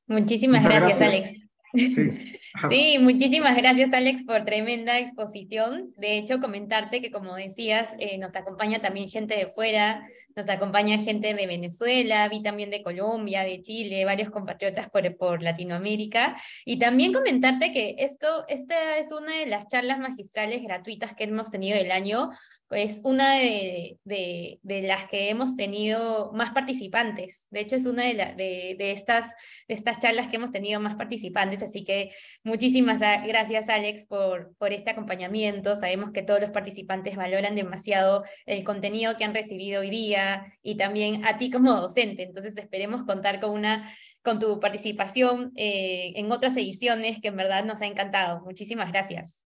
Muchísimas 0.08 0.62
gracias, 0.62 1.00
Alex. 1.00 1.45
Sí. 2.70 2.98
muchísimas 3.00 3.54
gracias 3.54 3.92
Alex 3.92 4.24
por 4.24 4.44
tremenda 4.44 4.98
exposición. 4.98 5.92
De 5.98 6.16
hecho, 6.16 6.40
comentarte 6.40 7.02
que 7.02 7.10
como 7.10 7.34
decías, 7.34 7.92
eh, 7.98 8.16
nos 8.18 8.34
acompaña 8.34 8.78
también 8.78 9.08
gente 9.08 9.36
de 9.36 9.48
fuera, 9.48 10.08
nos 10.34 10.48
acompaña 10.48 10.98
gente 10.98 11.34
de 11.34 11.46
Venezuela, 11.46 12.28
vi 12.28 12.42
también 12.42 12.70
de 12.70 12.82
Colombia, 12.82 13.42
de 13.42 13.60
Chile, 13.60 14.04
varios 14.04 14.30
compatriotas 14.30 14.88
por, 14.88 15.16
por 15.16 15.42
Latinoamérica. 15.42 16.34
Y 16.64 16.78
también 16.78 17.12
comentarte 17.12 17.72
que 17.72 17.96
esto, 17.98 18.46
esta 18.48 18.96
es 18.98 19.12
una 19.12 19.36
de 19.36 19.46
las 19.46 19.66
charlas 19.68 19.98
magistrales 19.98 20.62
gratuitas 20.62 21.14
que 21.14 21.24
hemos 21.24 21.50
tenido 21.50 21.78
el 21.78 21.90
año 21.90 22.30
es 22.70 23.00
una 23.04 23.34
de, 23.38 23.98
de, 24.04 24.58
de, 24.62 24.82
las 24.82 25.06
que 25.06 25.30
hemos 25.30 25.56
tenido 25.56 26.32
más 26.32 26.50
participantes. 26.50 27.46
De 27.50 27.60
hecho, 27.60 27.76
es 27.76 27.86
una 27.86 28.04
de, 28.04 28.14
la, 28.14 28.32
de, 28.32 28.76
estas, 28.90 29.34
de 29.68 29.74
estas 29.74 29.98
charlas 29.98 30.26
que 30.26 30.36
hemos 30.36 30.50
tenido 30.50 30.80
más 30.80 30.96
participantes. 30.96 31.62
Así 31.62 31.84
que 31.84 32.10
muchísimas 32.42 32.98
gracias, 32.98 33.68
Alex, 33.68 34.06
por, 34.06 34.54
por 34.56 34.72
este 34.72 34.90
acompañamiento. 34.90 35.76
Sabemos 35.76 36.10
que 36.12 36.22
todos 36.22 36.40
los 36.40 36.50
participantes 36.50 37.16
valoran 37.16 37.54
demasiado 37.54 38.24
el 38.46 38.64
contenido 38.64 39.16
que 39.16 39.24
han 39.24 39.34
recibido 39.34 39.82
hoy 39.82 39.90
día 39.90 40.46
y 40.62 40.76
también 40.76 41.24
a 41.24 41.38
ti 41.38 41.50
como 41.50 41.72
docente. 41.72 42.24
Entonces, 42.24 42.56
esperemos 42.56 43.04
contar 43.04 43.40
con, 43.40 43.50
una, 43.50 43.88
con 44.22 44.40
tu 44.40 44.58
participación 44.58 45.52
eh, 45.56 46.12
en 46.16 46.32
otras 46.32 46.56
ediciones 46.56 47.20
que 47.20 47.28
en 47.28 47.36
verdad 47.36 47.64
nos 47.64 47.80
ha 47.82 47.86
encantado. 47.86 48.40
Muchísimas 48.40 48.90
gracias. 48.90 49.45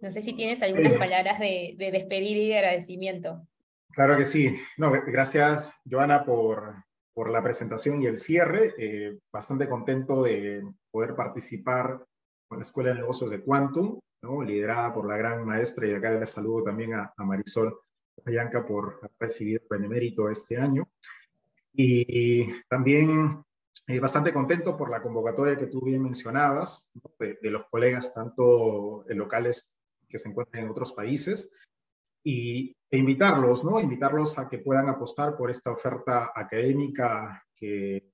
No 0.00 0.10
sé 0.12 0.22
si 0.22 0.32
tienes 0.32 0.62
algunas 0.62 0.92
palabras 0.94 1.38
de, 1.38 1.74
de 1.76 1.90
despedir 1.90 2.36
y 2.36 2.48
de 2.48 2.58
agradecimiento. 2.58 3.46
Claro 3.92 4.16
que 4.16 4.24
sí. 4.24 4.56
No, 4.78 4.92
gracias, 4.92 5.74
Joana, 5.88 6.24
por, 6.24 6.74
por 7.12 7.30
la 7.30 7.42
presentación 7.42 8.02
y 8.02 8.06
el 8.06 8.18
cierre. 8.18 8.74
Eh, 8.78 9.18
bastante 9.32 9.68
contento 9.68 10.22
de 10.22 10.62
poder 10.90 11.14
participar 11.14 12.04
con 12.48 12.58
la 12.58 12.62
Escuela 12.62 12.90
de 12.90 13.00
Negocios 13.00 13.30
de 13.30 13.42
Quantum, 13.42 14.00
¿no? 14.22 14.42
liderada 14.42 14.94
por 14.94 15.06
la 15.06 15.16
gran 15.16 15.44
maestra, 15.44 15.86
y 15.86 15.92
acá 15.92 16.10
le 16.12 16.26
saludo 16.26 16.64
también 16.64 16.94
a, 16.94 17.12
Marisol 17.18 17.78
Ayanca 18.24 18.66
por 18.66 19.00
el 19.18 19.62
benemérito 19.68 20.28
este 20.28 20.56
año. 20.56 20.88
Y, 21.72 22.50
también 22.68 23.44
eh, 23.86 24.00
bastante 24.00 24.32
contento 24.32 24.76
por 24.76 24.90
la 24.90 25.02
convocatoria 25.02 25.56
que 25.56 25.66
tú 25.66 25.82
bien 25.82 26.02
mencionabas, 26.02 26.90
de, 27.18 27.38
de, 27.40 27.50
los 27.50 27.64
colegas 27.70 28.12
tanto 28.14 29.04
locales 29.08 29.70
que 30.10 30.18
se 30.18 30.28
encuentran 30.28 30.64
en 30.64 30.70
otros 30.70 30.92
países 30.92 31.50
y, 32.22 32.76
e 32.90 32.98
invitarlos, 32.98 33.64
¿no? 33.64 33.80
Invitarlos 33.80 34.38
a 34.38 34.48
que 34.48 34.58
puedan 34.58 34.88
apostar 34.88 35.36
por 35.36 35.50
esta 35.50 35.70
oferta 35.70 36.32
académica 36.34 37.42
que, 37.54 38.12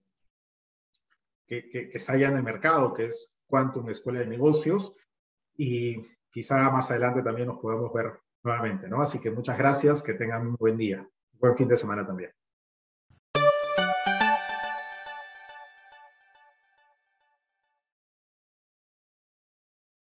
que, 1.47 1.69
que, 1.69 1.89
que 1.89 1.99
está 1.99 2.15
en 2.15 2.37
el 2.37 2.43
mercado, 2.43 2.93
que 2.93 3.07
es 3.07 3.41
Quantum 3.47 3.89
Escuela 3.89 4.21
de 4.21 4.27
Negocios, 4.27 4.95
y 5.57 6.03
quizá 6.31 6.71
más 6.71 6.91
adelante 6.91 7.23
también 7.23 7.49
nos 7.49 7.59
podamos 7.59 7.93
ver 7.93 8.21
nuevamente, 8.45 8.89
¿no? 8.89 9.01
Así 9.01 9.19
que 9.21 9.31
muchas 9.31 9.59
gracias, 9.59 10.03
que 10.03 10.15
tengan 10.15 10.47
un 10.47 10.57
buen 10.57 10.77
día, 10.77 11.09
buen 11.33 11.57
fin 11.57 11.67
de 11.67 11.77
semana 11.77 12.07
también. 12.07 12.31